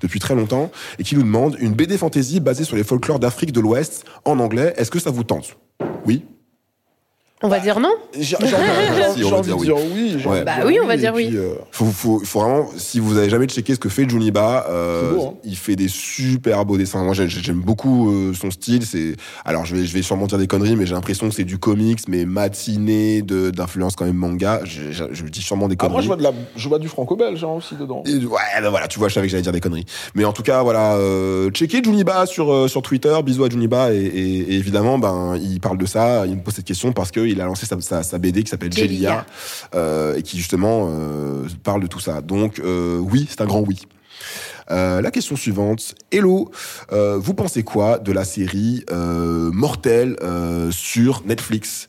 depuis 0.00 0.20
très 0.20 0.34
longtemps 0.34 0.70
et 0.98 1.02
qui 1.02 1.14
nous 1.16 1.22
demande 1.22 1.56
une 1.60 1.72
BD 1.72 1.96
fantasy 1.98 2.40
basée 2.40 2.64
sur 2.64 2.76
les 2.76 2.84
folklores 2.84 3.18
d'Afrique 3.18 3.52
de 3.52 3.60
l'Ouest 3.60 4.04
en 4.24 4.38
anglais. 4.38 4.74
Est-ce 4.76 4.90
que 4.90 4.98
ça 4.98 5.10
vous 5.10 5.24
tente? 5.24 5.56
Oui. 6.06 6.24
On 7.42 7.48
va 7.48 7.58
dire 7.60 7.80
non 7.80 7.92
J'ai 8.18 8.36
envie, 8.36 9.50
de 9.50 9.64
dire 9.64 9.76
oui. 9.94 10.16
Bah 10.44 10.56
dire 10.56 10.66
oui, 10.66 10.78
on 10.82 10.86
va 10.86 10.96
dire 10.96 11.12
oui. 11.14 11.36
Faut, 11.70 11.86
faut, 11.86 12.20
faut 12.24 12.40
vraiment, 12.40 12.68
si 12.76 13.00
vous 13.00 13.18
avez 13.18 13.28
jamais 13.28 13.46
checké 13.46 13.74
ce 13.74 13.80
que 13.80 13.88
fait 13.88 14.08
Juniba, 14.08 14.66
euh, 14.68 15.12
beau, 15.14 15.22
hein. 15.26 15.34
il 15.44 15.56
fait 15.56 15.74
des 15.76 15.88
super 15.88 16.64
beaux 16.64 16.76
dessins. 16.76 17.02
Moi, 17.02 17.14
j'ai- 17.14 17.28
j'aime 17.28 17.60
beaucoup 17.60 18.10
euh, 18.10 18.32
son 18.34 18.50
style. 18.50 18.86
C'est, 18.86 19.16
alors, 19.44 19.64
je 19.64 19.74
vais, 19.74 19.84
je 19.84 19.92
vais 19.92 20.02
sûrement 20.02 20.26
dire 20.26 20.38
des 20.38 20.46
conneries, 20.46 20.76
mais 20.76 20.86
j'ai 20.86 20.94
l'impression 20.94 21.28
que 21.28 21.34
c'est 21.34 21.44
du 21.44 21.58
comics, 21.58 22.00
mais 22.08 22.24
matiné 22.24 23.22
de 23.22 23.50
d'influence 23.50 23.96
quand 23.96 24.04
même 24.04 24.16
manga. 24.16 24.60
Je, 24.64 24.92
je, 24.92 25.04
je 25.10 25.24
dis 25.24 25.42
sûrement 25.42 25.68
des 25.68 25.74
ah, 25.78 25.82
conneries. 25.88 25.92
moi, 25.94 26.02
je 26.02 26.06
vois, 26.06 26.16
de 26.16 26.22
la, 26.22 26.32
je 26.56 26.68
vois 26.68 26.78
du 26.78 26.88
franco-belge 26.88 27.42
hein, 27.44 27.48
aussi 27.56 27.74
dedans. 27.74 28.02
Et, 28.06 28.24
ouais, 28.24 28.38
ben 28.60 28.70
voilà, 28.70 28.86
tu 28.88 28.98
vois, 28.98 29.08
je 29.08 29.14
savais 29.14 29.26
que 29.26 29.30
j'allais 29.32 29.42
dire 29.42 29.52
des 29.52 29.60
conneries. 29.60 29.86
Mais 30.14 30.24
en 30.24 30.32
tout 30.32 30.42
cas, 30.42 30.62
voilà, 30.62 30.94
euh, 30.94 31.50
checkez 31.50 31.82
Juniba 31.82 32.26
sur 32.26 32.52
euh, 32.52 32.68
sur 32.68 32.82
Twitter, 32.82 33.14
bisous 33.24 33.44
à 33.44 33.48
Juniba 33.48 33.92
et, 33.92 33.96
et, 33.96 34.38
et 34.38 34.54
évidemment, 34.54 34.98
ben 34.98 35.36
il 35.42 35.58
parle 35.60 35.78
de 35.78 35.86
ça, 35.86 36.24
il 36.26 36.36
me 36.36 36.42
pose 36.42 36.54
cette 36.54 36.64
question 36.64 36.92
parce 36.92 37.10
qu'il 37.32 37.40
a 37.40 37.46
lancé 37.46 37.66
sa, 37.66 37.80
sa, 37.80 38.02
sa 38.02 38.18
BD 38.18 38.42
qui 38.42 38.50
s'appelle 38.50 38.72
Jelia. 38.72 38.88
Jelia 38.88 39.26
euh, 39.74 40.16
et 40.16 40.22
qui 40.22 40.36
justement 40.38 40.88
euh, 40.90 41.46
parle 41.62 41.82
de 41.82 41.86
tout 41.86 42.00
ça. 42.00 42.20
Donc 42.20 42.58
euh, 42.58 42.98
oui, 42.98 43.26
c'est 43.28 43.40
un 43.40 43.46
grand 43.46 43.60
oui. 43.60 43.82
Euh, 44.70 45.00
la 45.00 45.10
question 45.10 45.34
suivante, 45.34 45.94
Hello, 46.10 46.50
vous 46.90 47.34
pensez 47.34 47.62
quoi 47.62 47.98
de 47.98 48.12
la 48.12 48.24
série 48.24 48.84
Mortel 48.90 50.16
sur 50.70 51.22
Netflix? 51.26 51.88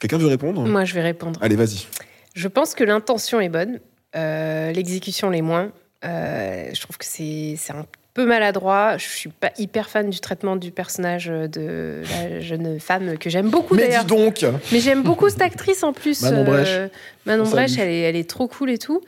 Quelqu'un 0.00 0.18
veut 0.18 0.26
répondre? 0.26 0.66
Moi, 0.66 0.84
je 0.84 0.94
vais 0.94 1.02
répondre. 1.02 1.38
Allez, 1.42 1.54
vas-y. 1.54 1.86
Je 2.34 2.48
pense 2.48 2.74
que 2.74 2.82
l'intention 2.82 3.40
est 3.40 3.48
bonne, 3.48 3.78
l'exécution 4.14 5.30
l'est 5.30 5.42
moins. 5.42 5.70
Je 6.02 6.80
trouve 6.80 6.98
que 6.98 7.04
c'est 7.04 7.56
un 7.70 7.86
peu 8.14 8.26
maladroit. 8.26 8.96
Je 8.98 9.06
suis 9.08 9.30
pas 9.30 9.50
hyper 9.58 9.88
fan 9.88 10.10
du 10.10 10.20
traitement 10.20 10.56
du 10.56 10.70
personnage 10.70 11.26
de 11.26 12.02
la 12.10 12.40
jeune 12.40 12.78
femme 12.78 13.16
que 13.18 13.30
j'aime 13.30 13.48
beaucoup 13.50 13.74
Mais 13.74 13.86
d'ailleurs. 13.88 14.04
dis 14.04 14.14
donc 14.14 14.44
Mais 14.70 14.80
j'aime 14.80 15.02
beaucoup 15.02 15.28
cette 15.30 15.42
actrice 15.42 15.82
en 15.82 15.92
plus. 15.92 16.22
Manon 16.22 16.44
Brèche. 16.44 16.68
Euh, 16.70 16.88
Manon 17.26 17.44
On 17.46 17.50
Brèche, 17.50 17.78
elle 17.78 17.88
est, 17.88 18.00
elle 18.00 18.16
est 18.16 18.28
trop 18.28 18.48
cool 18.48 18.70
et 18.70 18.78
tout. 18.78 19.00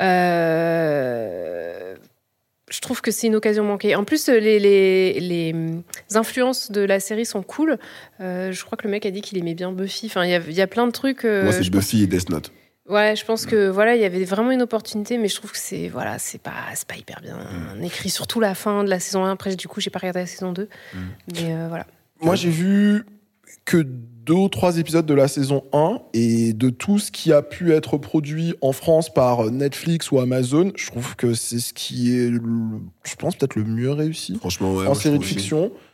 Euh, 0.00 1.94
je 2.70 2.80
trouve 2.80 3.00
que 3.00 3.10
c'est 3.10 3.26
une 3.28 3.34
occasion 3.36 3.64
manquée. 3.64 3.94
En 3.94 4.04
plus, 4.04 4.28
les, 4.28 4.58
les, 4.58 5.20
les 5.20 5.54
influences 6.14 6.70
de 6.70 6.82
la 6.82 7.00
série 7.00 7.24
sont 7.24 7.42
cool. 7.42 7.78
Euh, 8.20 8.52
je 8.52 8.64
crois 8.64 8.76
que 8.76 8.84
le 8.84 8.90
mec 8.90 9.06
a 9.06 9.10
dit 9.10 9.22
qu'il 9.22 9.38
aimait 9.38 9.54
bien 9.54 9.72
Buffy. 9.72 10.06
Enfin, 10.06 10.24
il 10.26 10.30
y 10.30 10.52
y 10.54 10.60
a 10.60 10.66
plein 10.66 10.86
de 10.86 10.92
trucs. 10.92 11.24
euh, 11.24 11.44
Moi, 11.44 11.52
c'est 11.52 11.70
Buffy 11.70 12.02
et 12.02 12.06
Death 12.06 12.28
Note. 12.28 12.52
Ouais, 12.88 13.14
je 13.16 13.24
pense 13.24 13.44
que 13.46 13.68
voilà, 13.68 13.94
il 13.96 14.00
y 14.00 14.04
avait 14.04 14.24
vraiment 14.24 14.50
une 14.50 14.62
opportunité, 14.62 15.18
mais 15.18 15.28
je 15.28 15.36
trouve 15.36 15.52
que 15.52 15.58
c'est 15.58 15.88
voilà, 15.88 16.18
c'est 16.18 16.40
pas 16.40 16.52
c'est 16.74 16.88
pas 16.88 16.96
hyper 16.96 17.20
bien 17.20 17.36
Mm. 17.78 17.84
écrit. 17.84 18.08
Surtout 18.10 18.40
la 18.40 18.54
fin 18.54 18.82
de 18.84 18.88
la 18.90 18.98
saison 19.00 19.24
1. 19.24 19.30
Après, 19.32 19.54
du 19.56 19.68
coup, 19.68 19.80
j'ai 19.80 19.90
pas 19.90 19.98
regardé 19.98 20.20
la 20.20 20.26
saison 20.26 20.52
2. 20.52 20.68
Mm. 20.94 20.98
Mais 21.34 21.54
euh, 21.54 21.66
voilà. 21.68 21.86
Moi, 22.20 22.34
j'ai 22.34 22.50
vu 22.50 23.04
que 23.64 23.76
deux 23.78 24.34
ou 24.34 24.48
trois 24.48 24.78
épisodes 24.78 25.06
de 25.06 25.14
la 25.14 25.28
saison 25.28 25.64
1 25.72 26.00
et 26.14 26.52
de 26.52 26.70
tout 26.70 26.98
ce 26.98 27.10
qui 27.10 27.32
a 27.32 27.42
pu 27.42 27.72
être 27.72 27.96
produit 27.98 28.54
en 28.62 28.72
France 28.72 29.12
par 29.12 29.50
Netflix 29.50 30.10
ou 30.10 30.18
Amazon, 30.20 30.72
je 30.76 30.86
trouve 30.86 31.16
que 31.16 31.32
c'est 31.34 31.58
ce 31.60 31.72
qui 31.72 32.18
est, 32.18 32.28
le- 32.28 32.40
je 33.04 33.14
pense, 33.16 33.36
peut-être 33.36 33.56
le 33.56 33.64
mieux 33.64 33.90
réussi 33.92 34.36
Franchement, 34.38 34.74
ouais. 34.74 34.86
en 34.86 34.94
série 34.94 35.18
de 35.18 35.24
aussi. 35.24 35.34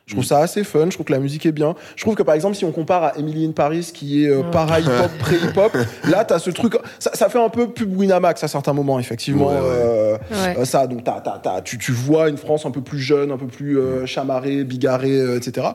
Je 0.07 0.13
trouve 0.13 0.25
ça 0.25 0.41
assez 0.41 0.65
fun, 0.65 0.85
je 0.87 0.91
trouve 0.91 1.07
que 1.07 1.13
la 1.13 1.19
musique 1.19 1.47
est 1.47 1.53
bien. 1.53 1.75
Je 1.97 2.03
trouve 2.03 2.15
que 2.15 2.23
par 2.23 2.35
exemple, 2.35 2.55
si 2.57 2.65
on 2.67 2.73
compare 2.73 3.05
à 3.05 3.19
Emily 3.19 3.47
in 3.47 3.53
Paris, 3.53 3.91
qui 3.95 4.25
est 4.25 4.29
euh, 4.29 4.43
para-hip-hop, 4.43 5.11
pré-hip-hop, 5.19 5.77
là, 6.11 6.25
t'as 6.27 6.39
ce 6.39 6.51
truc. 6.51 6.77
Ça, 6.99 7.11
ça 7.15 7.31
fait 7.31 7.43
un 7.43 7.49
peu 7.49 7.69
pub 7.71 7.97
Winamax 7.99 8.45
à 8.45 8.49
certains 8.49 8.75
moments, 8.75 8.99
effectivement. 8.99 9.47
Ouais, 9.49 9.55
ouais. 9.55 9.61
euh, 9.63 10.17
Ouais. 10.31 10.57
euh, 10.59 10.65
ça, 10.67 10.87
donc 10.87 11.05
t'as, 11.05 11.21
t'as, 11.23 11.39
t'as- 11.39 11.63
tu, 11.63 11.79
tu 11.79 11.93
vois 11.93 12.29
une 12.29 12.37
France 12.37 12.67
un 12.67 12.71
peu 12.71 12.83
plus 12.83 12.99
jeune, 12.99 13.31
un 13.31 13.39
peu 13.39 13.47
plus 13.47 13.79
euh, 13.79 14.05
chamarrée, 14.05 14.63
bigarrée, 14.65 15.19
euh, 15.19 15.39
etc. 15.39 15.69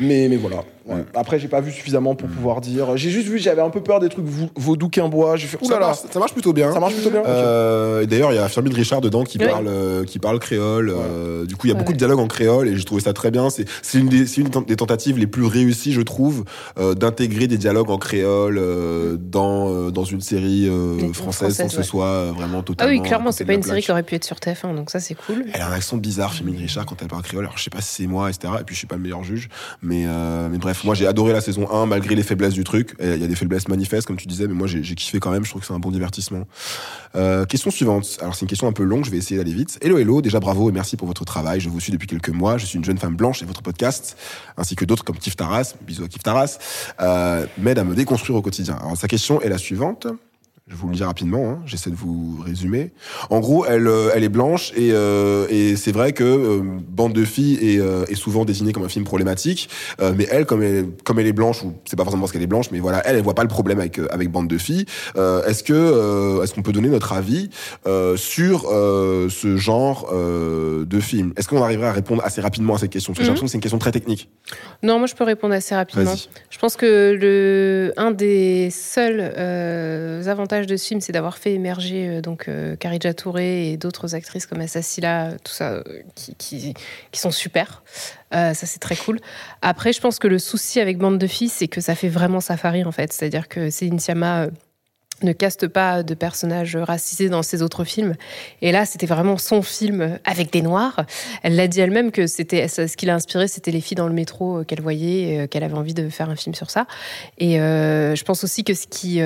Mais, 0.00 0.28
mais 0.30 0.36
voilà. 0.36 0.64
Ouais. 0.86 1.04
Après, 1.14 1.38
j'ai 1.38 1.48
pas 1.48 1.60
vu 1.60 1.70
suffisamment 1.72 2.14
pour 2.14 2.28
pouvoir 2.28 2.60
dire. 2.60 2.96
J'ai 2.96 3.10
juste 3.10 3.28
vu, 3.28 3.38
j'avais 3.38 3.62
un 3.62 3.70
peu 3.70 3.82
peur 3.82 4.00
des 4.00 4.08
trucs 4.08 4.24
vau- 4.24 4.48
vaudou 4.56 4.88
bois. 5.10 5.36
J'ai 5.36 5.46
fait, 5.46 5.58
Ça 5.60 5.66
oulala, 5.66 5.86
marche, 5.86 5.98
ça 6.10 6.18
marche 6.18 6.32
plutôt 6.32 6.52
bien. 6.52 6.72
ça 6.72 6.80
marche 6.80 6.94
plutôt 6.94 7.10
bien. 7.10 7.22
Euh, 7.26 8.02
et 8.02 8.06
D'ailleurs, 8.06 8.32
il 8.32 8.36
y 8.36 8.38
a 8.38 8.48
Firmin 8.48 8.72
Richard 8.74 9.00
dedans 9.00 9.24
qui 9.24 9.38
parle, 9.38 9.66
euh, 9.68 10.04
qui 10.04 10.18
parle 10.18 10.38
créole. 10.38 10.90
euh, 10.90 11.44
du 11.46 11.54
coup, 11.56 11.66
il 11.66 11.70
y 11.70 11.72
a 11.72 11.74
Ouais. 11.74 11.80
beaucoup 11.80 11.92
de 11.92 11.98
dialogues 11.98 12.18
en 12.20 12.26
créole 12.28 12.68
et 12.68 12.76
j'ai 12.76 12.84
trouvé 12.84 13.00
ça 13.02 13.12
très 13.12 13.30
bien. 13.30 13.50
C'est 13.50 13.66
c'est 13.82 13.98
une, 13.98 14.08
des- 14.08 14.38
une 14.38 14.48
des 14.66 14.76
tentatives 14.76 15.18
les 15.18 15.26
plus 15.26 15.44
réussies, 15.44 15.92
je 15.92 16.00
trouve, 16.02 16.44
euh, 16.78 16.94
d'intégrer 16.94 17.46
des 17.46 17.58
dialogues 17.58 17.90
en 17.90 17.98
créole 17.98 18.58
euh, 18.58 19.16
dans 19.18 19.68
euh, 19.70 19.90
dans 19.90 20.04
une 20.04 20.20
série 20.20 20.68
euh, 20.68 21.12
française, 21.12 21.56
sans 21.56 21.66
que 21.66 21.72
ce 21.72 21.82
soit 21.82 22.06
euh, 22.06 22.32
vraiment 22.34 22.58
Ah 22.60 22.62
totalement. 22.62 22.92
oui, 22.92 23.00
à 23.00 23.02
clairement, 23.02 23.32
c'est 23.32 23.44
pas 23.44 23.54
une 23.54 23.62
série 23.62 23.82
qui 23.82 23.90
aurait 23.90 24.02
pu 24.02 24.14
être 24.14 24.24
sur 24.24 24.36
TF1, 24.36 24.74
donc 24.74 24.90
ça, 24.90 25.00
c'est 25.00 25.14
cool. 25.14 25.44
Elle 25.52 25.60
a 25.60 25.68
un 25.68 25.72
accent 25.72 25.96
bizarre, 25.96 26.32
Firmin 26.32 26.56
Richard, 26.58 26.86
quand 26.86 26.96
elle 27.02 27.08
parle 27.08 27.22
créole. 27.22 27.44
Alors, 27.44 27.56
je 27.58 27.62
sais 27.64 27.70
pas 27.70 27.80
si 27.80 28.02
c'est 28.02 28.06
moi, 28.06 28.28
etc. 28.30 28.52
Et 28.60 28.64
puis, 28.64 28.74
je 28.74 28.78
suis 28.78 28.86
pas 28.86 28.96
le 28.96 29.02
meilleur 29.02 29.24
juge. 29.24 29.48
Mais, 29.82 30.04
euh, 30.06 30.48
mais 30.50 30.58
bref, 30.58 30.75
moi, 30.84 30.94
j'ai 30.94 31.06
adoré 31.06 31.32
la 31.32 31.40
saison 31.40 31.70
1, 31.70 31.86
malgré 31.86 32.14
les 32.14 32.22
faiblesses 32.22 32.54
du 32.54 32.64
truc. 32.64 32.94
Il 33.00 33.16
y 33.16 33.24
a 33.24 33.26
des 33.26 33.34
faiblesses 33.34 33.68
manifestes, 33.68 34.06
comme 34.06 34.16
tu 34.16 34.26
disais, 34.26 34.46
mais 34.46 34.54
moi, 34.54 34.66
j'ai 34.66 34.82
j'ai 34.82 34.94
kiffé 34.94 35.18
quand 35.18 35.30
même. 35.30 35.44
Je 35.44 35.50
trouve 35.50 35.62
que 35.62 35.66
c'est 35.66 35.74
un 35.74 35.78
bon 35.78 35.90
divertissement. 35.90 36.46
Euh, 37.14 37.44
question 37.44 37.70
suivante. 37.70 38.18
Alors, 38.20 38.34
c'est 38.34 38.42
une 38.42 38.48
question 38.48 38.68
un 38.68 38.72
peu 38.72 38.82
longue, 38.82 39.04
je 39.04 39.10
vais 39.10 39.18
essayer 39.18 39.38
d'aller 39.38 39.52
vite. 39.52 39.78
Hello, 39.82 39.98
hello. 39.98 40.22
Déjà, 40.22 40.40
bravo 40.40 40.68
et 40.70 40.72
merci 40.72 40.96
pour 40.96 41.06
votre 41.06 41.24
travail. 41.24 41.60
Je 41.60 41.68
vous 41.68 41.80
suis 41.80 41.92
depuis 41.92 42.06
quelques 42.06 42.30
mois. 42.30 42.58
Je 42.58 42.66
suis 42.66 42.78
une 42.78 42.84
jeune 42.84 42.98
femme 42.98 43.16
blanche 43.16 43.42
et 43.42 43.44
votre 43.44 43.62
podcast, 43.62 44.16
ainsi 44.56 44.76
que 44.76 44.84
d'autres 44.84 45.04
comme 45.04 45.18
Kif 45.18 45.36
Taras, 45.36 45.74
bisous 45.86 46.04
à 46.04 46.08
Kif 46.08 46.22
Taras, 46.22 46.58
euh, 47.00 47.46
m'aide 47.58 47.78
à 47.78 47.84
me 47.84 47.94
déconstruire 47.94 48.36
au 48.36 48.42
quotidien. 48.42 48.76
Alors, 48.76 48.96
sa 48.96 49.08
question 49.08 49.40
est 49.40 49.48
la 49.48 49.58
suivante. 49.58 50.06
Je 50.68 50.74
vous 50.74 50.88
le 50.88 50.96
dire 50.96 51.06
rapidement, 51.06 51.48
hein. 51.48 51.60
j'essaie 51.64 51.90
de 51.90 51.94
vous 51.94 52.40
résumer. 52.44 52.90
En 53.30 53.38
gros, 53.38 53.64
elle, 53.66 53.86
euh, 53.86 54.10
elle 54.12 54.24
est 54.24 54.28
blanche 54.28 54.72
et, 54.74 54.90
euh, 54.90 55.46
et 55.48 55.76
c'est 55.76 55.92
vrai 55.92 56.12
que 56.12 56.24
euh, 56.24 56.60
Bande 56.88 57.12
de 57.12 57.24
filles 57.24 57.56
est, 57.62 57.78
euh, 57.78 58.04
est 58.06 58.16
souvent 58.16 58.44
désignée 58.44 58.72
comme 58.72 58.82
un 58.82 58.88
film 58.88 59.04
problématique, 59.04 59.68
mais 60.16 60.26
elle, 60.28 60.44
comme 60.44 60.64
elle, 60.64 60.86
comme 61.04 61.20
elle 61.20 61.28
est 61.28 61.32
blanche, 61.32 61.62
ou 61.62 61.72
c'est 61.84 61.94
pas 61.94 62.02
forcément 62.02 62.22
parce 62.22 62.32
qu'elle 62.32 62.42
est 62.42 62.48
blanche, 62.48 62.72
mais 62.72 62.80
voilà, 62.80 63.00
elle, 63.06 63.14
elle 63.14 63.22
voit 63.22 63.36
pas 63.36 63.44
le 63.44 63.48
problème 63.48 63.78
avec 63.78 64.00
avec 64.10 64.28
Bande 64.32 64.48
de 64.48 64.58
filles. 64.58 64.86
Est-ce 65.14 65.62
que 65.62 66.42
est-ce 66.42 66.52
qu'on 66.52 66.62
peut 66.62 66.72
donner 66.72 66.88
notre 66.88 67.12
avis 67.12 67.48
sur 68.16 68.62
ce 68.62 69.56
genre 69.56 70.12
de 70.12 71.00
film? 71.00 71.32
Est-ce 71.36 71.46
qu'on 71.48 71.62
arriverait 71.62 71.86
à 71.88 71.92
répondre 71.92 72.22
assez 72.24 72.40
rapidement 72.40 72.74
à 72.74 72.78
cette 72.78 72.90
question? 72.90 73.12
Parce 73.12 73.18
que 73.20 73.24
j'ai 73.24 73.30
Mhm. 73.30 73.34
l'impression 73.34 73.46
que 73.46 73.50
c'est 73.52 73.58
une 73.58 73.62
question 73.62 73.78
très 73.78 73.92
technique. 73.92 74.28
Non, 74.82 74.98
moi, 74.98 75.06
je 75.06 75.14
peux 75.14 75.24
répondre 75.24 75.54
assez 75.54 75.74
rapidement. 75.76 76.04
Vas-y. 76.10 76.28
Je 76.50 76.58
pense 76.58 76.74
que 76.76 77.16
le, 77.20 77.92
un 77.96 78.10
des 78.10 78.70
seuls 78.72 79.20
euh, 79.20 80.22
de 80.64 80.76
ce 80.78 80.86
film, 80.86 81.02
c'est 81.02 81.12
d'avoir 81.12 81.36
fait 81.36 81.52
émerger 81.52 82.08
euh, 82.08 82.20
donc 82.22 82.48
euh, 82.48 82.76
Kharija 82.76 83.12
Touré 83.12 83.70
et 83.70 83.76
d'autres 83.76 84.14
actrices 84.14 84.46
comme 84.46 84.62
Assassila, 84.62 85.32
tout 85.44 85.52
ça, 85.52 85.72
euh, 85.72 85.82
qui, 86.14 86.74
qui, 87.12 87.20
sont 87.20 87.30
super. 87.30 87.82
Ça, 88.32 88.54
c'est 88.54 88.80
très 88.80 88.96
cool. 88.96 89.18
Après, 89.62 89.94
je 89.94 90.00
pense 90.00 90.18
que 90.18 90.28
le 90.28 90.38
souci 90.38 90.78
avec 90.78 90.98
Bande 90.98 91.18
de 91.18 91.26
filles, 91.26 91.48
c'est 91.48 91.68
que 91.68 91.80
ça 91.80 91.94
fait 91.94 92.08
vraiment 92.08 92.40
safari, 92.40 92.84
en 92.84 92.92
fait. 92.92 93.12
C'est-à-dire 93.12 93.48
que 93.48 93.70
Céline 93.70 93.98
Sciamma 93.98 94.48
ne 95.22 95.32
caste 95.32 95.68
pas 95.68 96.02
de 96.02 96.12
personnages 96.12 96.76
racisés 96.76 97.30
dans 97.30 97.42
ses 97.42 97.62
autres 97.62 97.84
films. 97.84 98.14
Et 98.60 98.72
là, 98.72 98.84
c'était 98.84 99.06
vraiment 99.06 99.38
son 99.38 99.62
film 99.62 100.18
avec 100.26 100.52
des 100.52 100.60
noirs. 100.60 101.06
Elle 101.42 101.56
l'a 101.56 101.66
dit 101.66 101.80
elle-même 101.80 102.12
que 102.12 102.26
c'était 102.26 102.68
ce 102.68 102.94
qui 102.94 103.06
l'a 103.06 103.14
inspiré, 103.14 103.48
c'était 103.48 103.70
les 103.70 103.80
filles 103.80 103.96
dans 103.96 104.08
le 104.08 104.12
métro 104.12 104.64
qu'elle 104.64 104.82
voyait, 104.82 105.48
qu'elle 105.48 105.64
avait 105.64 105.78
envie 105.78 105.94
de 105.94 106.10
faire 106.10 106.28
un 106.28 106.36
film 106.36 106.54
sur 106.54 106.70
ça. 106.70 106.86
Et 107.38 107.56
je 107.56 108.22
pense 108.22 108.44
aussi 108.44 108.64
que 108.64 108.74
ce 108.74 108.86
qui 108.86 109.20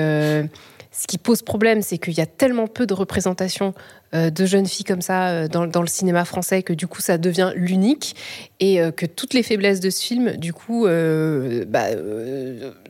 ce 0.93 1.07
qui 1.07 1.17
pose 1.17 1.41
problème, 1.41 1.81
c'est 1.81 1.97
qu'il 1.97 2.13
y 2.13 2.21
a 2.21 2.25
tellement 2.25 2.67
peu 2.67 2.85
de 2.85 2.93
représentation 2.93 3.73
euh, 4.13 4.29
de 4.29 4.45
jeunes 4.45 4.67
filles 4.67 4.83
comme 4.83 5.01
ça 5.01 5.29
euh, 5.29 5.47
dans, 5.47 5.81
le 5.81 5.87
cinéma 5.87 6.25
français 6.25 6.63
que 6.63 6.73
du 6.73 6.85
coup 6.85 6.99
ça 6.99 7.17
devient 7.17 7.53
l'unique 7.55 8.13
et 8.59 8.81
euh, 8.81 8.91
que 8.91 9.05
toutes 9.05 9.33
les 9.33 9.41
faiblesses 9.41 9.79
de 9.79 9.89
ce 9.89 10.03
film 10.03 10.35
du 10.35 10.51
coup 10.51 10.85
bah, 10.85 11.85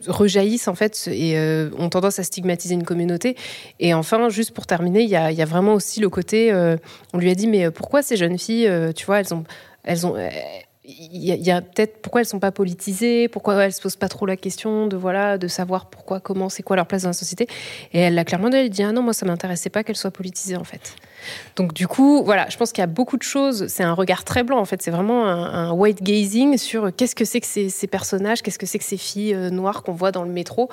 rejaillissent 0.08 0.66
en 0.66 0.74
fait 0.74 1.08
et 1.12 1.38
ont 1.78 1.88
tendance 1.90 2.18
à 2.18 2.24
stigmatiser 2.24 2.74
une 2.74 2.82
communauté. 2.82 3.36
Et 3.78 3.94
enfin, 3.94 4.28
juste 4.30 4.50
pour 4.50 4.66
terminer, 4.66 5.02
il 5.02 5.08
y 5.08 5.16
a, 5.16 5.30
y 5.30 5.42
a 5.42 5.46
vraiment 5.46 5.74
aussi 5.74 6.00
le 6.00 6.08
côté, 6.08 6.52
on 7.12 7.18
lui 7.18 7.30
a 7.30 7.34
dit 7.36 7.46
mais 7.46 7.70
pourquoi 7.70 8.02
ces 8.02 8.16
jeunes 8.16 8.38
filles, 8.38 8.68
tu 8.96 9.06
vois, 9.06 9.20
elles 9.20 9.32
ont, 9.32 9.44
elles 9.84 10.06
ont, 10.06 10.16
il 10.98 11.24
y 11.24 11.50
a, 11.50 11.60
peut-être 11.60 12.02
pourquoi 12.02 12.20
elles 12.20 12.26
sont 12.26 12.38
pas 12.38 12.52
politisées, 12.52 13.28
pourquoi 13.28 13.54
elles 13.64 13.72
se 13.72 13.80
posent 13.80 13.96
pas 13.96 14.08
trop 14.08 14.26
la 14.26 14.36
question 14.36 14.86
de 14.86 14.96
voilà 14.96 15.38
de 15.38 15.48
savoir 15.48 15.86
pourquoi, 15.86 16.20
comment, 16.20 16.48
c'est 16.48 16.62
quoi 16.62 16.76
leur 16.76 16.86
place 16.86 17.02
dans 17.02 17.08
la 17.08 17.14
société? 17.14 17.46
Et 17.92 18.00
elle 18.00 18.14
l'a 18.14 18.24
clairement 18.24 18.48
dit, 18.48 18.56
elle 18.56 18.70
dit 18.70 18.82
ah 18.82 18.92
non 18.92 19.02
moi 19.02 19.12
ça 19.12 19.26
m'intéressait 19.26 19.70
pas 19.70 19.84
qu'elles 19.84 19.96
soient 19.96 20.10
politisées 20.10 20.56
en 20.56 20.64
fait. 20.64 20.96
Donc 21.56 21.72
du 21.72 21.86
coup 21.86 22.22
voilà, 22.24 22.48
je 22.48 22.56
pense 22.56 22.72
qu'il 22.72 22.82
y 22.82 22.84
a 22.84 22.88
beaucoup 22.88 23.16
de 23.16 23.22
choses. 23.22 23.66
C'est 23.68 23.84
un 23.84 23.94
regard 23.94 24.24
très 24.24 24.42
blanc 24.42 24.58
en 24.58 24.64
fait. 24.64 24.82
C'est 24.82 24.90
vraiment 24.90 25.26
un, 25.26 25.68
un 25.68 25.72
white 25.72 26.02
gazing 26.02 26.58
sur 26.58 26.94
qu'est-ce 26.94 27.14
que 27.14 27.24
c'est 27.24 27.40
que 27.40 27.46
ces, 27.46 27.68
ces 27.68 27.86
personnages, 27.86 28.42
qu'est-ce 28.42 28.58
que 28.58 28.66
c'est 28.66 28.78
que 28.78 28.84
ces 28.84 28.96
filles 28.96 29.34
euh, 29.34 29.50
noires 29.50 29.82
qu'on 29.82 29.92
voit 29.92 30.12
dans 30.12 30.24
le 30.24 30.30
métro, 30.30 30.68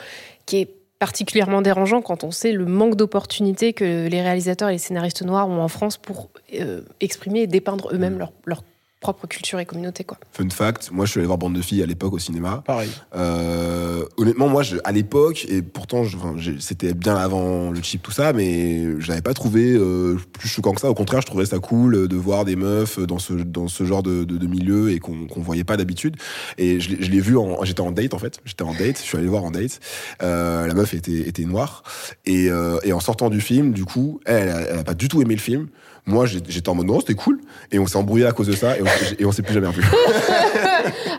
qui 0.46 0.58
est 0.58 0.70
particulièrement 1.00 1.62
dérangeant 1.62 2.02
quand 2.02 2.26
on 2.26 2.32
sait 2.32 2.52
le 2.52 2.66
manque 2.66 2.96
d'opportunités 2.96 3.72
que 3.74 4.08
les 4.08 4.22
réalisateurs 4.22 4.70
et 4.70 4.74
les 4.74 4.78
scénaristes 4.78 5.24
noirs 5.24 5.48
ont 5.48 5.62
en 5.62 5.70
France 5.70 5.98
pour 5.98 6.30
euh, 6.60 6.82
exprimer 7.00 7.42
et 7.42 7.48
dépeindre 7.48 7.90
eux-mêmes 7.94 8.20
leur, 8.20 8.34
leur 8.46 8.64
propre 9.00 9.28
culture 9.28 9.60
et 9.60 9.66
communauté. 9.66 10.04
Quoi. 10.04 10.18
Fun 10.34 10.50
fact, 10.50 10.92
moi 10.92 11.06
je 11.06 11.12
suis 11.12 11.20
allé 11.20 11.28
voir 11.28 11.38
Bande 11.38 11.56
de 11.56 11.62
filles 11.62 11.82
à 11.82 11.86
l'époque 11.86 12.14
au 12.14 12.20
cinéma. 12.20 12.64
Pareil. 12.66 12.90
Euh, 13.16 14.04
honnêtement, 14.18 14.50
moi 14.50 14.62
je- 14.62 14.76
à 14.84 14.92
l'époque, 14.92 15.46
et 15.50 15.62
pourtant 15.62 16.04
je- 16.04 16.18
enfin, 16.18 16.34
j'ai- 16.38 16.60
c'était 16.60 16.94
bien 16.94 17.16
avant 17.16 17.72
le 17.72 17.82
chip, 17.82 18.02
tout 18.02 18.12
ça, 18.12 18.34
mais 18.34 19.00
je 19.00 19.08
l'avais 19.08 19.22
pas 19.22 19.34
trouvé 19.34 19.74
euh, 19.74 20.18
plus 20.34 20.50
choquant 20.50 20.74
que 20.74 20.82
ça. 20.82 20.90
Au 20.90 20.94
contraire, 20.94 21.22
je 21.22 21.28
trouvais 21.28 21.46
ça 21.46 21.60
cool 21.60 22.08
de 22.10 22.16
voir 22.18 22.44
des 22.44 22.56
meufs 22.58 23.00
dans 23.00 23.20
ce, 23.20 23.34
dans 23.34 23.68
ce 23.70 23.86
genre 23.86 24.04
de, 24.04 24.26
de, 24.26 24.38
de 24.38 24.48
milieu 24.48 24.92
et 24.92 25.00
qu'on 25.00 25.28
qu'on 25.28 25.42
voyait 25.42 25.64
pas 25.64 25.78
d'habitude. 25.78 26.18
Et 26.58 26.80
je 26.82 26.90
l'ai 26.90 27.04
je 27.04 27.10
l'ai 27.10 27.22
vu, 27.22 27.38
en, 27.38 27.64
j'étais 27.64 27.82
en 27.82 27.92
date 27.92 28.14
en 28.14 28.20
fait, 28.20 28.40
j'étais 28.44 28.64
en 28.64 28.74
date, 28.74 28.98
je 28.98 29.04
suis 29.04 29.16
allé 29.16 29.24
le 29.26 29.32
voir 29.32 29.44
en 29.46 29.52
date. 29.52 29.80
Euh, 30.22 30.68
la 30.68 30.74
meuf 30.74 30.94
était, 30.94 31.20
était 31.28 31.46
noire. 31.46 31.84
Et, 32.26 32.50
euh, 32.52 32.78
et 32.84 32.92
en 32.92 33.00
sortant 33.00 33.30
du 33.30 33.40
film, 33.40 33.72
du 33.72 33.86
coup, 33.86 34.20
elle, 34.26 34.50
elle, 34.50 34.68
elle 34.72 34.80
a 34.80 34.84
pas 34.84 34.94
du 34.94 35.08
tout 35.08 35.22
aimé 35.22 35.36
le 35.36 35.42
film. 35.42 35.68
Moi, 36.10 36.26
j'ai- 36.26 36.40
j'étais 36.48 36.70
en 36.70 36.76
mode 36.76 36.88
non, 36.88 37.00
c'était 37.00 37.14
cool. 37.16 37.40
Et 37.72 37.80
on 37.80 37.88
s'est 37.88 37.98
embrouillé 37.98 38.26
à 38.26 38.32
cause 38.32 38.48
de 38.48 38.54
ça 38.56 38.78
et 38.78 38.82
on, 38.82 38.86
et 39.20 39.26
on 39.26 39.32
s'est 39.32 39.42
plus 39.44 39.54
jamais 39.54 39.68
revu. 39.68 39.84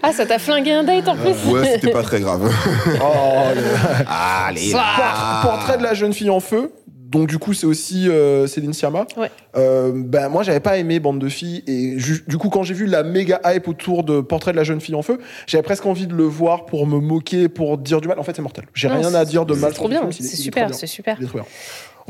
Ah, 0.03 0.12
ça 0.12 0.25
t'a 0.27 0.39
flingué 0.39 0.73
un 0.73 0.83
date 0.85 1.07
en 1.09 1.15
plus 1.17 1.35
Ouais, 1.51 1.73
c'était 1.75 1.91
pas 1.93 2.03
très 2.03 2.21
grave. 2.21 2.51
Oh, 3.03 3.45
le- 3.55 4.05
Allez, 4.09 4.73
Por- 4.73 5.43
Portrait 5.43 5.79
de 5.79 5.83
la 5.83 5.95
jeune 5.95 6.12
fille 6.12 6.31
en 6.31 6.41
feu. 6.41 6.73
Donc 7.11 7.27
du 7.27 7.39
coup 7.39 7.55
c'est 7.55 7.67
aussi 7.67 8.09
euh, 8.09 8.47
Céline 8.47 8.73
Sciamma. 8.73 9.05
Ouais. 9.17 9.31
Euh, 9.57 9.91
ben 9.95 10.29
moi 10.29 10.45
j'avais 10.45 10.61
pas 10.61 10.79
aimé 10.79 11.01
Bande 11.01 11.19
de 11.19 11.29
filles 11.29 11.65
et 11.67 11.97
du 12.29 12.39
coup 12.39 12.51
quand 12.51 12.62
j'ai 12.62 12.73
vu 12.73 12.87
la 12.87 13.03
méga 13.03 13.41
hype 13.47 13.67
autour 13.67 14.05
de 14.05 14.21
Portrait 14.21 14.53
de 14.53 14.57
la 14.57 14.62
jeune 14.62 14.81
fille 14.81 14.95
en 14.95 15.03
feu, 15.03 15.19
j'avais 15.49 15.62
presque 15.65 15.87
envie 15.87 16.07
de 16.07 16.15
le 16.15 16.23
voir 16.23 16.67
pour 16.67 16.87
me 16.87 17.01
moquer, 17.01 17.49
pour 17.49 17.79
dire 17.79 18.01
du 18.01 18.07
mal. 18.07 18.21
En 18.21 18.23
fait 18.23 18.37
c'est 18.37 18.43
mortel. 18.43 18.65
J'ai 18.75 18.87
rien 18.87 19.11
c'est- 19.11 19.17
à 19.17 19.25
dire 19.25 19.45
de 19.45 19.55
c'est 19.55 19.61
mal. 19.61 19.73
trop 19.73 19.89
sur 19.91 19.95
le 20.01 20.01
bien, 20.03 20.11
c'est 20.12 20.23
super, 20.23 20.62
trop 20.67 20.71
bien. 20.71 20.79
c'est 20.79 20.87
super. 20.87 21.19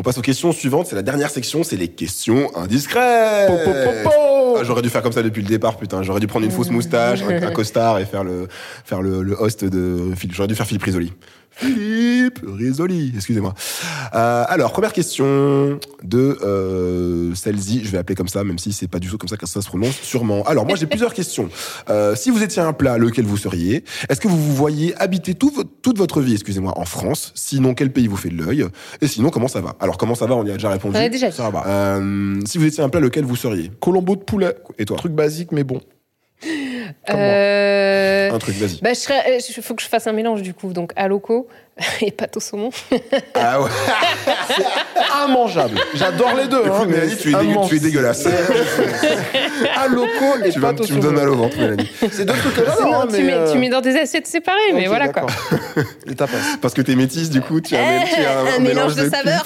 On 0.01 0.03
passe 0.03 0.17
aux 0.17 0.23
questions 0.23 0.51
suivantes. 0.53 0.87
C'est 0.87 0.97
la 0.97 1.03
dernière 1.03 1.29
section, 1.29 1.63
c'est 1.63 1.77
les 1.77 1.89
questions 1.89 2.57
indiscrètes. 2.57 3.51
Ah, 4.07 4.63
J'aurais 4.63 4.81
dû 4.81 4.89
faire 4.89 5.03
comme 5.03 5.13
ça 5.13 5.23
depuis 5.23 5.43
le 5.43 5.49
départ, 5.49 5.77
putain. 5.77 6.03
J'aurais 6.03 6.21
dû 6.21 6.27
prendre 6.27 6.47
une 6.47 6.51
fausse 6.51 6.71
moustache, 6.71 7.21
un, 7.21 7.43
un 7.43 7.51
costard 7.53 7.99
et 7.99 8.07
faire 8.07 8.25
le, 8.25 8.49
faire 8.83 9.03
le, 9.03 9.23
le 9.23 9.35
host 9.39 9.67
de 9.67 10.15
Philippe. 10.17 10.35
J'aurais 10.37 10.49
dû 10.49 10.55
faire 10.55 10.67
Philippe 10.67 10.85
Risoli. 10.85 11.13
Philippe 11.51 12.41
Risoli, 12.47 13.13
excusez-moi. 13.15 13.55
Euh, 14.15 14.45
alors, 14.49 14.73
première 14.73 14.93
question 14.93 15.79
de 16.03 16.39
euh, 16.43 17.35
celle-ci. 17.35 17.83
Je 17.85 17.91
vais 17.91 17.99
appeler 17.99 18.15
comme 18.15 18.29
ça, 18.29 18.45
même 18.45 18.59
si 18.59 18.73
c'est 18.73 18.89
pas 18.89 18.99
du 18.99 19.09
tout 19.09 19.19
comme 19.19 19.29
ça 19.29 19.37
que 19.37 19.47
ça 19.47 19.61
se 19.61 19.67
prononce, 19.67 19.97
sûrement. 20.03 20.43
Alors, 20.45 20.65
moi, 20.67 20.77
j'ai 20.77 20.87
plusieurs 20.89 21.13
questions. 21.15 21.49
Euh, 21.91 22.15
si 22.15 22.31
vous 22.31 22.43
étiez 22.43 22.63
un 22.63 22.73
plat, 22.73 22.99
lequel 22.99 23.25
vous 23.27 23.37
seriez? 23.37 23.85
Est-ce 24.09 24.21
que 24.21 24.29
vous 24.29 24.41
vous 24.41 24.55
voyez 24.55 24.95
habiter 25.01 25.35
tout 25.35 25.51
vo- 25.51 25.65
toute 25.65 25.99
votre 25.99 26.21
vie, 26.21 26.33
excusez-moi, 26.35 26.73
en 26.79 26.85
France? 26.85 27.33
Sinon, 27.35 27.75
quel 27.75 27.93
pays 27.93 28.07
vous 28.07 28.17
fait 28.17 28.31
de 28.31 28.43
l'œil? 28.43 28.65
Et 29.01 29.07
sinon, 29.07 29.31
comment 29.31 29.49
ça 29.49 29.61
va? 29.61 29.77
Alors, 29.81 29.99
comment 29.99 30.15
ça 30.15 30.27
va? 30.27 30.37
On 30.37 30.45
y 30.47 30.51
a 30.51 30.55
déjà 30.55 30.71
répondu. 30.71 30.97
On 30.97 31.01
a 31.01 31.09
déjà 31.09 31.29
dit. 31.31 31.37
Ça 31.37 31.51
va. 31.51 31.65
Euh, 31.67 32.41
si 32.47 32.59
vous 32.59 32.65
étiez 32.65 32.83
un 32.83 32.89
plat, 32.89 33.01
lequel 33.01 33.25
vous 33.25 33.37
seriez? 33.37 33.71
Colombo 33.81 34.17
de 34.17 34.23
poulet. 34.23 34.55
Et 34.79 34.85
toi? 34.87 34.97
Truc 34.97 35.13
basique 35.13 35.53
mais 35.53 35.65
bon. 35.65 35.81
Euh, 37.11 38.31
Un 38.31 38.39
truc, 38.39 38.57
vas-y. 38.57 38.81
bah, 38.81 38.91
je 38.95 38.99
serais, 38.99 39.39
il 39.39 39.63
faut 39.63 39.75
que 39.75 39.83
je 39.83 39.89
fasse 39.89 40.07
un 40.07 40.13
mélange 40.13 40.43
du 40.43 40.55
coup, 40.55 40.73
donc 40.73 40.93
à 40.97 41.09
loco 41.09 41.49
et 42.01 42.11
pâte 42.11 42.37
au 42.37 42.41
saumon. 42.41 42.71
Ah 43.35 43.61
ouais. 43.61 43.71
Immangeable. 45.27 45.79
J'adore 45.95 46.35
les 46.35 46.47
deux. 46.47 46.63
Hein, 46.65 46.85
mais 46.87 46.97
Mélanie, 46.97 47.17
tu 47.17 47.29
es, 47.29 47.45
immense. 47.45 47.69
tu 47.69 47.77
es 47.77 47.79
dégueulasse. 47.79 48.27
À 49.77 49.89
loco 49.89 50.09
et 50.45 50.51
tu, 50.51 50.61
pâte 50.61 50.81
au 50.81 50.85
tu 50.85 50.95
me 50.95 51.01
donnes 51.01 51.17
saumon. 51.17 51.21
mal 51.21 51.29
au 51.31 51.37
ventre, 51.37 51.59
Mélanie. 51.59 51.91
C'est 52.11 52.25
deux 52.25 52.35
trucs 52.35 52.55
que 52.55 52.65
j'adore. 52.65 52.87
Non, 52.87 53.01
hein, 53.01 53.07
tu, 53.09 53.17
mais, 53.17 53.23
mets, 53.23 53.33
euh, 53.33 53.53
tu 53.53 53.59
mets 53.59 53.69
dans 53.69 53.81
des 53.81 53.97
assiettes 53.97 54.27
séparées, 54.27 54.73
mais 54.75 54.87
voilà 54.87 55.09
quoi. 55.09 55.27
tapas. 56.17 56.37
Parce 56.61 56.75
que 56.75 56.83
t'es 56.83 56.97
métisse, 56.97 57.31
du 57.31 57.41
coup, 57.41 57.61
tu 57.61 57.77
as 57.77 57.81
un, 57.81 58.05
tu 58.05 58.15
as 58.25 58.41
un, 58.41 58.47
un 58.57 58.59
mélange 58.61 58.95
mélange 58.95 58.97
de 58.97 59.11
saveurs. 59.11 59.45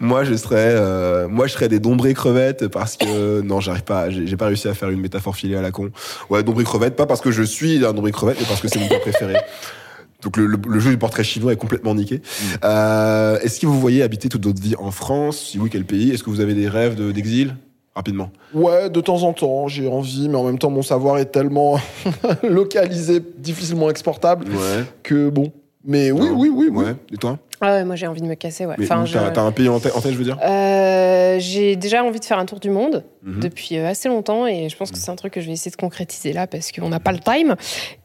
Moi, 0.00 0.24
je 0.24 0.34
serais, 0.34 0.56
euh, 0.76 1.28
moi, 1.28 1.46
je 1.46 1.52
serais 1.52 1.68
des 1.68 1.80
dombrés 1.80 2.14
crevettes 2.14 2.68
parce 2.68 2.96
que 2.96 3.40
non, 3.42 3.60
j'arrive 3.60 3.84
pas, 3.84 4.10
j'ai 4.10 4.36
pas 4.36 4.46
réussi 4.46 4.68
à 4.68 4.74
faire 4.74 4.90
une 4.90 5.00
métaphore 5.00 5.36
filée 5.36 5.56
à 5.56 5.62
la 5.62 5.70
con. 5.70 5.90
Ouais, 6.30 6.42
dombrés 6.42 6.64
crevettes, 6.64 6.96
pas 6.96 7.06
parce 7.06 7.20
que 7.20 7.30
je 7.30 7.42
suis 7.42 7.84
un 7.84 7.92
dombré 7.92 8.12
crevette, 8.12 8.36
mais 8.40 8.46
parce 8.46 8.60
que 8.60 8.68
c'est 8.68 8.78
mon 8.78 8.88
plat 8.88 8.98
préféré. 9.00 9.34
Donc 10.22 10.38
le, 10.38 10.46
le- 10.46 10.58
le 10.68 10.80
jeu 10.80 10.90
du 10.90 10.96
portrait 10.96 11.22
chinois 11.24 11.52
est 11.52 11.56
complètement 11.56 11.94
niqué. 11.94 12.22
Euh, 12.64 13.38
Est-ce 13.40 13.60
que 13.60 13.66
vous 13.66 13.78
voyez 13.78 14.02
habiter 14.02 14.28
toute 14.30 14.46
votre 14.46 14.62
vie 14.62 14.74
en 14.78 14.90
France? 14.90 15.50
Si 15.50 15.58
oui, 15.58 15.68
quel 15.70 15.84
pays? 15.84 16.12
Est-ce 16.12 16.22
que 16.22 16.30
vous 16.30 16.40
avez 16.40 16.54
des 16.54 16.66
rêves 16.68 16.94
de- 16.94 17.12
d'exil? 17.12 17.56
Rapidement. 17.94 18.30
Ouais, 18.54 18.90
de 18.90 19.00
temps 19.00 19.22
en 19.22 19.32
temps, 19.34 19.68
j'ai 19.68 19.86
envie, 19.86 20.28
mais 20.28 20.36
en 20.36 20.44
même 20.44 20.58
temps, 20.58 20.70
mon 20.70 20.82
savoir 20.82 21.18
est 21.18 21.26
tellement 21.26 21.78
localisé, 22.42 23.20
difficilement 23.38 23.90
exportable, 23.90 24.46
Ouais. 24.48 24.84
que 25.02 25.28
bon. 25.28 25.52
Mais 25.86 26.10
oui, 26.10 26.20
Non. 26.28 26.32
oui, 26.36 26.48
oui, 26.52 26.68
oui. 26.72 26.84
Ouais. 26.86 26.94
Et 27.12 27.16
toi? 27.18 27.38
Ah 27.66 27.72
ouais, 27.76 27.84
moi 27.84 27.96
j'ai 27.96 28.06
envie 28.06 28.20
de 28.20 28.26
me 28.26 28.34
casser, 28.34 28.66
ouais. 28.66 28.74
Mais 28.78 28.84
Enfin, 28.84 29.02
où 29.02 29.06
t'as 29.10 29.28
je- 29.28 29.32
t'as 29.32 29.40
un 29.42 29.52
pays 29.52 29.68
en 29.70 29.80
tête, 29.80 29.94
en 29.96 30.00
tête, 30.02 30.12
je 30.12 30.18
veux 30.18 30.24
dire? 30.24 30.38
Euh, 30.44 31.36
j'ai 31.38 31.76
déjà 31.76 32.04
envie 32.04 32.20
de 32.20 32.24
faire 32.24 32.38
un 32.38 32.44
tour 32.44 32.60
du 32.60 32.68
monde 32.68 33.04
Mhm. 33.22 33.40
depuis 33.40 33.78
euh, 33.78 33.88
assez 33.88 34.08
longtemps 34.08 34.46
et 34.46 34.68
je 34.68 34.76
pense 34.76 34.90
que 34.90 34.98
c'est 34.98 35.10
un 35.10 35.16
truc 35.16 35.32
que 35.32 35.40
je 35.40 35.46
vais 35.46 35.52
essayer 35.52 35.70
de 35.70 35.76
concrétiser 35.76 36.32
là 36.34 36.46
parce 36.46 36.72
qu'on 36.72 36.90
n'a 36.90 37.00
pas 37.00 37.12
le 37.12 37.20
time. 37.20 37.56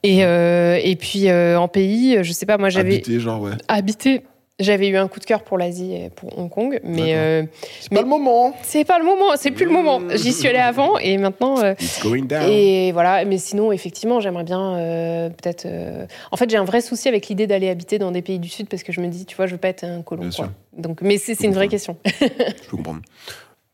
Et, 0.04 0.24
euh, 0.24 0.80
et 0.82 0.96
puis 0.96 1.30
euh, 1.30 1.60
en 1.60 1.68
pays, 1.68 2.18
je 2.24 2.32
sais 2.32 2.46
pas, 2.46 2.58
moi 2.58 2.70
j'avais 2.70 2.94
Habiter, 2.96 3.20
genre, 3.20 3.42
ouais. 3.42 3.52
habité. 3.68 4.22
J'avais 4.60 4.90
eu 4.90 4.98
un 4.98 5.08
coup 5.08 5.20
de 5.22 5.26
cœur 5.26 5.44
pour 5.44 5.58
l'Asie 5.58 5.94
et 5.94 6.10
pour 6.10 6.38
Hong 6.38 6.50
Kong, 6.50 6.82
mais 6.84 7.16
euh, 7.16 7.44
C'est 7.80 7.90
pas 7.94 8.02
le 8.02 8.08
moment. 8.08 8.54
c'est 8.64 8.84
pas 8.84 9.00
le 9.00 9.06
moment, 9.06 9.32
c'est 9.38 9.52
plus 9.52 9.64
le 9.66 9.72
moment. 9.72 10.02
J'y 10.16 10.34
suis 10.34 10.48
allée 10.50 10.58
avant 10.60 10.98
et 10.98 11.18
maintenant. 11.18 11.60
euh, 11.64 11.74
It's 11.80 12.04
going 12.04 12.24
down. 12.24 12.44
et 12.50 12.92
voilà, 12.92 13.24
mais 13.24 13.38
sinon, 13.38 13.72
effectivement, 13.72 14.20
j'aimerais 14.20 14.44
bien 14.44 14.76
euh, 14.78 15.30
peut-être. 15.30 15.66
euh, 15.66 16.06
En 16.32 16.38
fait, 16.38 16.50
j'ai 16.50 16.58
un 16.58 16.66
vrai 16.66 16.82
souci 16.82 17.08
avec 17.08 17.28
l'idée 17.30 17.48
d'aller 17.48 17.70
habiter 17.70 18.00
dans 18.00 18.12
des 18.12 18.22
pays 18.22 18.40
du 18.40 18.50
Sud 18.50 18.68
parce 18.68 18.84
que 18.84 18.92
je 18.92 19.00
me 19.00 19.08
dis, 19.08 19.26
tu 19.26 19.36
vois, 19.38 19.46
je 19.48 19.54
veux 19.54 19.58
pas 19.58 19.70
être 19.70 19.86
un 19.86 20.02
colon. 20.02 20.24
Bien 20.24 20.30
quoi. 20.32 20.46
sûr. 20.46 20.50
Donc, 20.78 21.02
mais 21.02 21.18
c'est 21.18 21.40
une 21.44 21.54
vraie 21.54 21.68
question. 21.70 21.96
Je 22.06 22.70
peux 22.70 22.78
comprendre. 22.78 23.02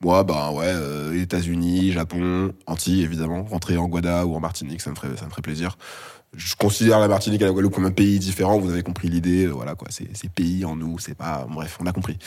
Moi, 0.01 0.23
bah 0.23 0.51
ouais, 0.51 0.65
euh, 0.67 1.19
États-Unis, 1.19 1.91
Japon, 1.93 2.51
Antilles, 2.67 3.03
évidemment. 3.03 3.43
Rentrer 3.49 3.77
en 3.77 3.87
Guada 3.87 4.25
ou 4.25 4.35
en 4.35 4.39
Martinique, 4.39 4.81
ça 4.81 4.89
me 4.91 4.95
ferait, 4.95 5.15
ça 5.17 5.25
me 5.25 5.29
ferait 5.31 5.41
plaisir. 5.41 5.77
Je 6.37 6.55
considère 6.55 6.99
la 6.99 7.07
Martinique 7.07 7.41
et 7.41 7.45
la 7.45 7.51
Guadeloupe 7.51 7.73
comme 7.75 7.85
un 7.85 7.91
pays 7.91 8.19
différent. 8.19 8.59
Vous 8.59 8.71
avez 8.71 8.83
compris 8.83 9.07
l'idée. 9.09 9.45
euh, 9.45 9.51
Voilà 9.51 9.75
quoi, 9.75 9.87
c'est 9.89 10.29
pays 10.29 10.65
en 10.65 10.75
nous. 10.75 10.99
C'est 10.99 11.15
pas. 11.15 11.47
Bref, 11.49 11.77
on 11.81 11.85
a 11.85 11.91
compris. 11.91 12.17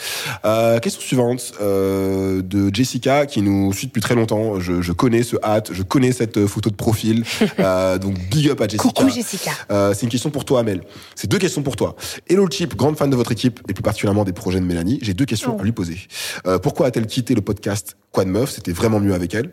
Euh, 0.45 0.79
question 0.79 1.01
suivante 1.01 1.53
euh, 1.61 2.41
de 2.41 2.73
Jessica 2.73 3.25
qui 3.25 3.41
nous 3.41 3.71
suit 3.73 3.87
depuis 3.87 4.01
très 4.01 4.15
longtemps. 4.15 4.59
Je, 4.59 4.81
je 4.81 4.91
connais 4.91 5.23
ce 5.23 5.35
hâte, 5.43 5.71
je 5.73 5.83
connais 5.83 6.11
cette 6.11 6.37
euh, 6.37 6.47
photo 6.47 6.69
de 6.69 6.75
profil. 6.75 7.23
Euh, 7.59 7.97
donc 7.97 8.17
big 8.29 8.49
up 8.49 8.61
à 8.61 8.67
Jessica. 8.67 8.83
Coucou 8.83 9.09
Jessica. 9.09 9.51
Euh, 9.69 9.93
c'est 9.93 10.03
une 10.03 10.09
question 10.09 10.29
pour 10.29 10.45
toi, 10.45 10.61
Amel. 10.61 10.81
C'est 11.15 11.29
deux 11.29 11.37
questions 11.39 11.61
pour 11.61 11.75
toi. 11.75 11.95
Hello 12.27 12.47
Chip, 12.49 12.75
grande 12.75 12.97
fan 12.97 13.09
de 13.09 13.15
votre 13.15 13.31
équipe 13.33 13.59
et 13.67 13.73
plus 13.73 13.81
particulièrement 13.83 14.23
des 14.23 14.31
projets 14.33 14.59
de 14.61 14.65
Mélanie. 14.65 14.99
J'ai 15.01 15.13
deux 15.13 15.25
questions 15.25 15.55
Oh. 15.57 15.59
à 15.59 15.63
lui 15.63 15.71
poser. 15.73 15.97
Euh, 16.47 16.57
pourquoi 16.59 16.87
a-t-elle 16.87 17.05
quitté 17.07 17.33
le 17.35 17.41
podcast 17.41 17.97
Quoi 18.11 18.25
de 18.25 18.31
meuf 18.31 18.49
C'était 18.49 18.71
vraiment 18.71 18.99
mieux 18.99 19.13
avec 19.13 19.35
elle. 19.35 19.51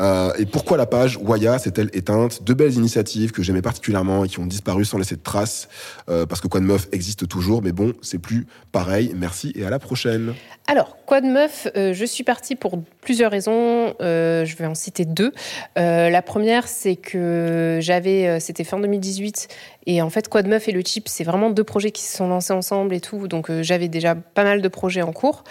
Euh, 0.00 0.32
et 0.36 0.46
pourquoi 0.46 0.76
la 0.76 0.86
page 0.86 1.16
Waya 1.22 1.58
s'est-elle 1.60 1.90
éteinte 1.92 2.42
Deux 2.42 2.54
belles 2.54 2.74
initiatives 2.74 3.30
que 3.30 3.42
j'aimais 3.42 3.62
particulièrement 3.62 4.24
et 4.24 4.28
qui 4.28 4.40
ont 4.40 4.46
disparu 4.46 4.84
sans 4.84 4.98
laisser 4.98 5.14
de 5.14 5.22
traces. 5.22 5.68
Euh, 6.08 6.26
parce 6.26 6.40
que 6.40 6.48
Quoi 6.48 6.60
de 6.60 6.66
meuf 6.66 6.88
existe 6.92 7.26
toujours, 7.26 7.62
mais 7.62 7.72
bon, 7.72 7.92
c'est 8.02 8.18
plus 8.18 8.46
pareil. 8.72 9.12
Merci 9.16 9.52
et 9.56 9.64
à 9.64 9.70
la 9.70 9.78
prochaine. 9.78 10.34
Alors, 10.66 10.96
quoi 11.04 11.20
de 11.20 11.26
meuf 11.26 11.68
euh, 11.76 11.92
Je 11.92 12.04
suis 12.04 12.22
partie 12.22 12.56
pour 12.56 12.80
plusieurs 13.00 13.30
raisons. 13.30 13.94
Je 14.00 14.56
vais 14.56 14.66
en 14.66 14.74
citer 14.74 15.04
deux. 15.04 15.32
La 15.76 16.22
première, 16.22 16.68
c'est 16.68 16.96
que 16.96 17.78
j'avais, 17.80 18.40
c'était 18.40 18.64
fin 18.64 18.78
2018, 18.78 19.48
et 19.86 20.00
en 20.00 20.10
fait, 20.10 20.28
quoi 20.28 20.42
de 20.42 20.48
meuf 20.48 20.68
et 20.68 20.72
le 20.72 20.80
chip, 20.80 21.08
c'est 21.08 21.24
vraiment 21.24 21.50
deux 21.50 21.64
projets 21.64 21.90
qui 21.90 22.02
se 22.02 22.16
sont 22.16 22.28
lancés 22.28 22.52
ensemble 22.52 22.94
et 22.94 23.00
tout. 23.00 23.28
Donc, 23.28 23.50
euh, 23.50 23.62
j'avais 23.62 23.88
déjà 23.88 24.14
pas 24.14 24.44
mal 24.44 24.62
de 24.62 24.68
projets 24.68 25.02
en 25.02 25.12
cours. 25.12 25.44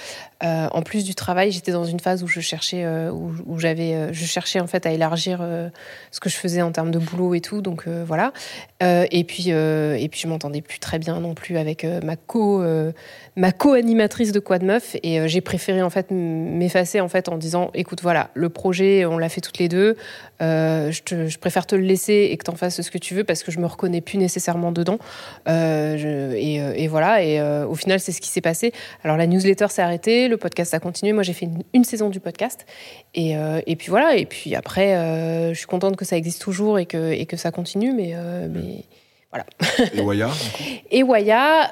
Euh, 0.44 0.68
en 0.72 0.82
plus 0.82 1.04
du 1.04 1.14
travail, 1.14 1.52
j'étais 1.52 1.72
dans 1.72 1.86
une 1.86 2.00
phase 2.00 2.24
où 2.24 2.28
je 2.28 2.40
cherchais, 2.40 2.84
euh, 2.84 3.12
où, 3.12 3.60
j'avais, 3.60 4.12
je 4.12 4.26
cherchais 4.26 4.60
en 4.60 4.68
fait 4.68 4.86
à 4.86 4.92
élargir 4.92 5.46
ce 6.12 6.20
que 6.20 6.30
je 6.30 6.36
faisais 6.36 6.62
en 6.62 6.72
termes 6.72 6.92
de 6.92 7.00
boulot 7.00 7.36
et 7.36 7.42
tout. 7.42 7.62
Donc 7.62 7.88
voilà. 7.88 8.34
Et 8.82 9.24
puis, 9.24 9.50
et 9.50 10.08
puis, 10.12 10.20
je 10.22 10.28
m'entendais 10.28 10.62
plus 10.62 10.80
très 10.80 11.00
bien 11.00 11.20
non 11.20 11.34
plus 11.34 11.58
avec 11.58 11.86
ma 12.04 12.16
co, 12.16 12.64
ma 13.38 13.52
co-animatrice 13.52 14.32
de 14.32 14.40
Quoi 14.40 14.60
de 14.60 14.66
Meuf. 14.66 14.96
et 15.02 15.28
j'ai 15.28 15.42
préféré 15.42 15.82
en 15.82 15.90
fait 15.90 16.12
m'effacer 16.12 17.00
en 17.00 17.08
fait 17.08 17.30
en 17.30 17.38
disant 17.38 17.72
écoute 17.74 18.02
voilà 18.02 18.30
le 18.34 18.50
projet 18.50 19.06
on 19.06 19.18
l'a 19.18 19.30
fait 19.30 19.42
toutes 19.42 19.60
les 19.60 19.70
deux 19.70 19.96
je, 20.42 20.92
je 21.28 21.38
préfère 21.38 21.66
te 21.66 21.76
le 21.76 21.84
laisser 21.84 22.30
et 22.32 22.38
que 22.38 22.44
t'en 22.44 22.56
fasses 22.56 22.82
ce 22.82 22.92
que 22.92 22.98
tu 22.98 23.14
veux 23.14 23.24
parce 23.24 23.44
que 23.44 23.52
je 23.52 23.60
me 23.60 23.66
reconnais 23.66 24.02
plus 24.02 24.18
nécessairement 24.24 24.72
dedans. 24.72 24.98
Euh, 25.48 25.98
je- 25.98 26.36
et, 26.36 26.60
euh, 26.62 26.74
et 26.76 26.88
voilà 26.88 27.22
et 27.24 27.40
euh, 27.40 27.68
au 27.68 27.76
final 27.76 28.00
c'est 28.00 28.12
ce 28.12 28.22
qui 28.22 28.30
s'est 28.30 28.42
passé. 28.42 28.72
Alors 29.04 29.18
la 29.18 29.28
newsletter 29.28 29.68
s'est 29.70 29.82
arrêtée 29.84 30.28
le 30.28 30.38
podcast 30.38 30.74
a 30.74 30.80
continué. 30.80 31.14
Moi 31.14 31.24
j'ai 31.24 31.34
fait 31.34 31.46
une, 31.46 31.62
une 31.74 31.84
saison 31.84 32.10
du 32.10 32.20
podcast. 32.20 32.66
Et, 33.14 33.38
euh, 33.38 33.62
et 33.68 33.76
puis 33.76 33.90
voilà 33.90 34.16
et 34.16 34.26
puis 34.26 34.56
après 34.56 34.94
je 35.54 35.58
suis 35.58 35.68
contente 35.68 35.96
que 35.96 36.06
ça 36.06 36.18
existe 36.18 36.42
toujours 36.42 36.80
et 36.80 36.86
que, 36.86 37.12
et 37.12 37.26
que 37.26 37.38
ça 37.38 37.52
continue 37.52 37.94
mais, 37.94 38.14
mais... 38.50 38.86
Et 39.96 40.02
Waya, 40.02 40.30
et 40.92 41.04
Waya 41.04 41.70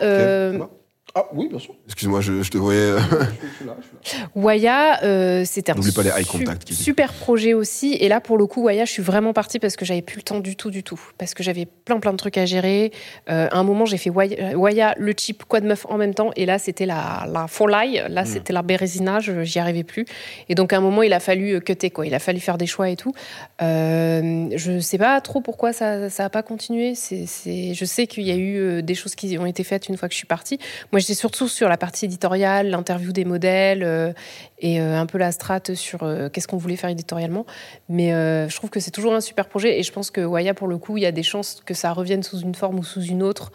Ah 1.13 1.25
oui, 1.33 1.47
bien 1.49 1.59
sûr. 1.59 1.73
Excuse-moi, 1.87 2.21
je, 2.21 2.41
je 2.41 2.49
te 2.49 2.57
voyais. 2.57 2.79
euh, 2.79 2.99
Je 2.99 3.55
suis 3.57 3.65
là, 3.65 3.75
je 4.03 4.07
suis 4.09 4.17
là. 4.19 4.27
Waya, 4.33 5.03
euh, 5.03 5.43
c'était 5.45 5.71
un 5.73 5.75
pas 5.91 6.03
les 6.03 6.09
su- 6.39 6.45
super 6.73 7.13
projet 7.13 7.53
aussi. 7.53 7.93
Et 7.99 8.07
là, 8.07 8.21
pour 8.21 8.37
le 8.37 8.45
coup, 8.45 8.63
Waya, 8.63 8.85
je 8.85 8.91
suis 8.91 9.03
vraiment 9.03 9.33
partie 9.33 9.59
parce 9.59 9.75
que 9.75 9.83
j'avais 9.83 10.01
plus 10.01 10.17
le 10.17 10.21
temps 10.23 10.39
du 10.39 10.55
tout, 10.55 10.71
du 10.71 10.83
tout. 10.83 10.99
Parce 11.17 11.33
que 11.33 11.43
j'avais 11.43 11.65
plein, 11.65 11.99
plein 11.99 12.11
de 12.13 12.17
trucs 12.17 12.37
à 12.37 12.45
gérer. 12.45 12.91
Euh, 13.29 13.49
à 13.51 13.57
un 13.57 13.63
moment, 13.63 13.85
j'ai 13.85 13.97
fait 13.97 14.09
Waya, 14.09 14.57
Waya, 14.57 14.95
le 14.97 15.13
chip, 15.17 15.43
Quad 15.45 15.65
Meuf 15.65 15.85
en 15.89 15.97
même 15.97 16.13
temps. 16.13 16.31
Et 16.37 16.45
là, 16.45 16.57
c'était 16.59 16.85
la, 16.85 17.25
la 17.29 17.47
folie. 17.47 17.99
Là, 18.09 18.23
c'était 18.25 18.53
la 18.53 18.61
Bérésina. 18.61 19.19
je- 19.19 19.43
J'y 19.43 19.59
arrivais 19.59 19.83
plus. 19.83 20.05
Et 20.47 20.55
donc, 20.55 20.71
à 20.71 20.77
un 20.77 20.81
moment, 20.81 21.03
il 21.03 21.11
a 21.11 21.19
fallu 21.19 21.59
cutter, 21.61 21.89
quoi. 21.89 22.05
Il 22.07 22.13
a 22.13 22.19
fallu 22.19 22.39
faire 22.39 22.57
des 22.57 22.67
choix 22.67 22.89
et 22.89 22.95
tout. 22.95 23.13
Euh, 23.61 24.47
je 24.55 24.79
sais 24.79 24.97
pas 24.97 25.19
trop 25.21 25.41
pourquoi 25.41 25.73
ça 25.73 26.09
ça 26.09 26.25
a 26.25 26.29
pas 26.29 26.43
continué. 26.43 26.95
C'est, 26.95 27.25
c'est- 27.25 27.73
je 27.73 27.85
sais 27.85 28.07
qu'il 28.07 28.23
y 28.23 28.31
a 28.31 28.35
eu 28.37 28.81
des 28.81 28.95
choses 28.95 29.15
qui 29.15 29.37
ont 29.37 29.45
été 29.45 29.63
faites 29.63 29.87
une 29.89 29.97
fois 29.97 30.07
que 30.07 30.13
je 30.13 30.17
suis 30.17 30.27
partie. 30.27 30.57
Moi, 30.91 31.00
j'étais 31.01 31.13
surtout 31.13 31.47
sur 31.47 31.67
la 31.67 31.77
partie 31.77 32.05
éditoriale, 32.05 32.69
l'interview 32.69 33.11
des 33.11 33.25
modèles 33.25 33.83
euh, 33.83 34.13
et 34.59 34.79
euh, 34.79 34.99
un 34.99 35.05
peu 35.05 35.17
la 35.17 35.31
strate 35.31 35.73
sur 35.73 36.03
euh, 36.03 36.29
qu'est-ce 36.29 36.47
qu'on 36.47 36.57
voulait 36.57 36.75
faire 36.75 36.89
éditorialement. 36.89 37.45
Mais 37.89 38.11
je 38.11 38.55
trouve 38.55 38.69
que 38.69 38.79
c'est 38.79 38.91
toujours 38.91 39.13
un 39.13 39.21
super 39.21 39.47
projet 39.47 39.79
et 39.79 39.83
je 39.83 39.91
pense 39.91 40.11
que 40.11 40.21
Waya, 40.21 40.53
pour 40.53 40.67
le 40.67 40.77
coup, 40.77 40.97
il 40.97 41.03
y 41.03 41.05
a 41.05 41.11
des 41.11 41.23
chances 41.23 41.61
que 41.65 41.73
ça 41.73 41.91
revienne 41.91 42.23
sous 42.23 42.39
une 42.39 42.55
forme 42.55 42.79
ou 42.79 42.83
sous 42.83 43.01
une 43.01 43.23
autre 43.23 43.51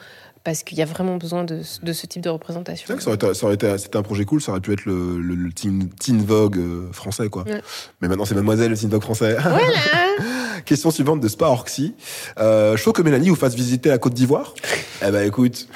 parce 0.46 0.62
qu'il 0.62 0.78
y 0.78 0.82
a 0.82 0.84
vraiment 0.84 1.16
besoin 1.16 1.42
de, 1.44 1.60
de 1.82 1.92
ce 1.92 2.06
type 2.06 2.22
de 2.22 2.30
représentation. 2.30 2.86
C'est 2.86 2.92
vrai 2.92 2.96
que 2.98 3.02
ça 3.02 3.08
aurait 3.10 3.16
été, 3.16 3.34
ça 3.34 3.46
aurait 3.46 3.54
été- 3.56 3.78
c'était 3.78 3.96
un 3.98 4.02
projet 4.02 4.24
cool, 4.24 4.40
ça 4.40 4.52
aurait 4.52 4.60
pu 4.60 4.72
être 4.72 4.84
le, 4.86 5.18
le, 5.18 5.34
le 5.34 5.52
teen, 5.52 5.88
teen 6.00 6.24
Vogue 6.24 6.56
euh, 6.58 6.88
français, 6.92 7.28
quoi. 7.28 7.42
Ouais. 7.42 7.60
Mais 8.00 8.06
maintenant, 8.08 8.24
c'est 8.24 8.34
Mademoiselle, 8.36 8.70
le 8.70 8.76
teen 8.78 8.88
Vogue 8.88 9.02
français. 9.02 9.36
Question 10.64 10.90
suivante 10.90 11.20
de 11.20 11.28
Spa 11.28 11.46
Orxy. 11.46 11.94
Euh, 12.38 12.76
chaud 12.76 12.92
que 12.92 13.02
Mélanie 13.02 13.28
vous 13.28 13.34
fasse 13.36 13.54
visiter 13.54 13.88
la 13.88 13.98
Côte 13.98 14.14
d'Ivoire 14.14 14.54
Eh 15.06 15.10
ben, 15.10 15.26
écoute. 15.26 15.68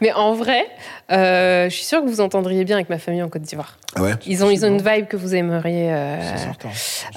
Mais 0.00 0.12
en 0.12 0.34
vrai, 0.34 0.64
euh, 1.10 1.68
je 1.68 1.74
suis 1.74 1.84
sûre 1.84 2.00
que 2.02 2.06
vous 2.08 2.20
entendriez 2.20 2.64
bien 2.64 2.76
avec 2.76 2.88
ma 2.88 2.98
famille 2.98 3.22
en 3.22 3.28
Côte 3.28 3.42
d'Ivoire. 3.42 3.76
Ah 3.96 4.02
ouais? 4.02 4.12
Ils 4.26 4.44
ont, 4.44 4.50
ils 4.50 4.64
ont 4.64 4.68
une 4.68 4.82
vibe 4.82 5.06
que 5.08 5.16
vous 5.16 5.34
aimeriez. 5.34 5.90
euh, 5.92 6.16
C'est 6.36 6.44
certain. 6.44 6.68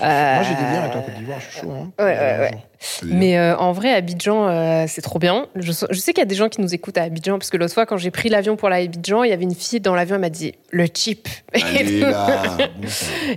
euh, 0.01 0.35
Moi, 0.35 0.43
j'ai 0.43 0.55
des 0.55 0.61
liens 0.61 0.81
avec 0.83 0.95
la 0.95 1.01
Côte 1.01 1.13
d'Ivoire, 1.15 1.39
je 1.39 1.51
suis 1.51 1.61
chaud. 1.61 1.71
Hein. 1.71 1.91
Ouais, 1.99 2.05
ouais, 2.05 2.39
ouais. 2.39 2.63
Mais 3.03 3.37
euh, 3.37 3.55
en 3.57 3.71
vrai, 3.71 3.93
Abidjan, 3.93 4.47
euh, 4.47 4.85
c'est 4.87 5.01
trop 5.01 5.19
bien. 5.19 5.47
Je, 5.55 5.71
je 5.71 5.99
sais 5.99 6.13
qu'il 6.13 6.21
y 6.21 6.23
a 6.23 6.25
des 6.25 6.35
gens 6.35 6.49
qui 6.49 6.61
nous 6.61 6.73
écoutent 6.73 6.97
à 6.97 7.03
Abidjan, 7.03 7.37
parce 7.37 7.49
que 7.49 7.57
l'autre 7.57 7.73
fois, 7.73 7.85
quand 7.85 7.97
j'ai 7.97 8.11
pris 8.11 8.29
l'avion 8.29 8.55
pour 8.55 8.69
à 8.69 8.75
Abidjan, 8.75 9.23
il 9.23 9.29
y 9.29 9.33
avait 9.33 9.43
une 9.43 9.55
fille 9.55 9.79
dans 9.79 9.95
l'avion, 9.95 10.15
elle 10.15 10.21
m'a 10.21 10.29
dit 10.29 10.55
le 10.71 10.85
chip. 10.93 11.27
Allez, 11.53 11.99
là. 11.99 12.57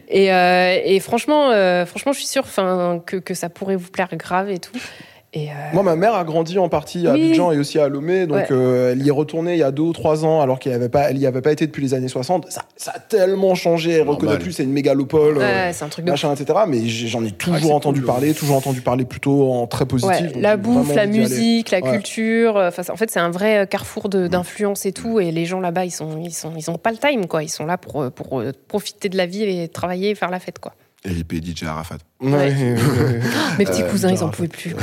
et, 0.09 0.33
euh, 0.33 0.81
et 0.85 1.01
franchement, 1.01 1.51
franchement, 1.87 2.13
je 2.13 2.19
suis 2.19 2.29
sûre 2.29 2.47
que, 3.07 3.17
que 3.17 3.35
ça 3.35 3.49
pourrait 3.49 3.77
vous 3.77 3.91
plaire 3.91 4.15
grave 4.17 4.51
et 4.51 4.59
tout. 4.59 4.77
Et, 5.37 5.51
euh, 5.51 5.53
Moi, 5.75 5.83
ma 5.83 5.97
mère 5.97 6.15
a 6.15 6.25
grandi 6.25 6.59
en 6.59 6.71
partie 6.71 7.07
à 7.07 7.13
Oui. 7.13 7.25
Abidjan 7.27 7.53
et 7.53 7.59
aussi 7.59 7.79
à 7.79 7.89
Lomé, 7.89 8.27
donc 8.27 8.39
Ouais. 8.39 8.47
euh, 8.53 8.93
elle 8.93 9.03
y 9.05 9.09
est 9.09 9.13
retournée 9.13 9.53
il 9.53 9.59
y 9.59 9.63
a 9.63 9.71
deux 9.71 9.83
ou 9.83 9.93
trois 9.93 10.25
ans, 10.25 10.41
alors 10.41 10.59
qu'elle 10.59 10.73
avait 10.73 10.89
pas, 10.89 11.11
elle 11.11 11.19
y 11.19 11.27
avait 11.27 11.43
pas 11.43 11.53
été 11.53 11.67
depuis 11.67 11.83
les 11.83 11.93
années 11.93 12.09
60. 12.09 12.47
Ça, 12.51 12.63
ça 12.77 12.93
a 12.95 12.99
tellement 13.01 13.55
changé. 13.55 13.91
Elle 13.91 13.99
Normal. 14.07 14.15
reconnaît 14.15 14.39
plus, 14.39 14.53
c'est 14.53 14.63
une 14.65 14.73
mégalopole, 14.73 15.37
euh, 15.37 15.67
ouais, 15.67 15.73
c'est 15.75 15.85
un 15.85 15.89
truc 15.89 16.07
de 16.07 16.11
machin, 16.11 16.33
etc. 16.33 16.61
Mais 16.67 16.87
j'en 16.87 17.23
ai 17.23 17.33
toujours 17.33 17.59
c'est 17.69 17.73
entendu 17.73 18.01
cool. 18.01 18.07
parler, 18.07 18.33
toujours 18.33 18.57
entendu 18.57 18.81
parler 18.81 19.05
plutôt 19.05 19.53
en 19.53 19.67
très 19.67 19.85
positif. 19.85 20.35
Ouais, 20.35 20.41
la 20.41 20.57
bouffe, 20.57 20.95
la 20.95 21.07
musique, 21.07 21.71
la 21.71 21.81
Ouais. 21.81 21.91
culture. 21.93 22.57
euh, 22.57 22.71
en 22.89 22.97
fait, 22.97 23.11
c'est 23.11 23.21
un 23.21 23.31
vrai 23.31 23.67
carrefour 23.71 24.09
de- 24.09 24.29
d'influence 24.29 24.87
et 24.87 24.93
tout. 24.93 25.21
Et 25.21 25.33
les 25.33 25.45
gens 25.45 25.61
là-bas, 25.61 25.85
ils 25.85 25.91
sont, 25.91 26.19
ils 26.23 26.33
sont, 26.33 26.53
ils 26.57 26.71
ont 26.71 26.79
pas 26.79 26.93
le 26.93 26.97
time, 26.99 27.27
quoi. 27.27 27.43
Ils 27.43 27.49
sont 27.51 27.67
là 27.67 27.77
pour, 27.77 28.11
pour 28.13 28.43
profiter 28.69 29.11
de 29.11 29.17
la 29.19 29.27
vie 29.27 29.43
et 29.43 29.69
travailler 29.69 30.11
et 30.11 30.15
faire 30.15 30.31
la 30.31 30.39
fête, 30.41 30.59
quoi. 30.61 30.73
Pays 31.25 31.41
DJ 31.55 31.65
Arafat. 31.65 31.99
Ouais. 32.21 32.53
Mes 33.59 33.65
petits 33.65 33.83
Euh, 33.83 33.91
cousins, 33.91 34.11
ils 34.11 34.23
en 34.23 34.29
pouvaient 34.31 34.49
plus. 34.49 34.75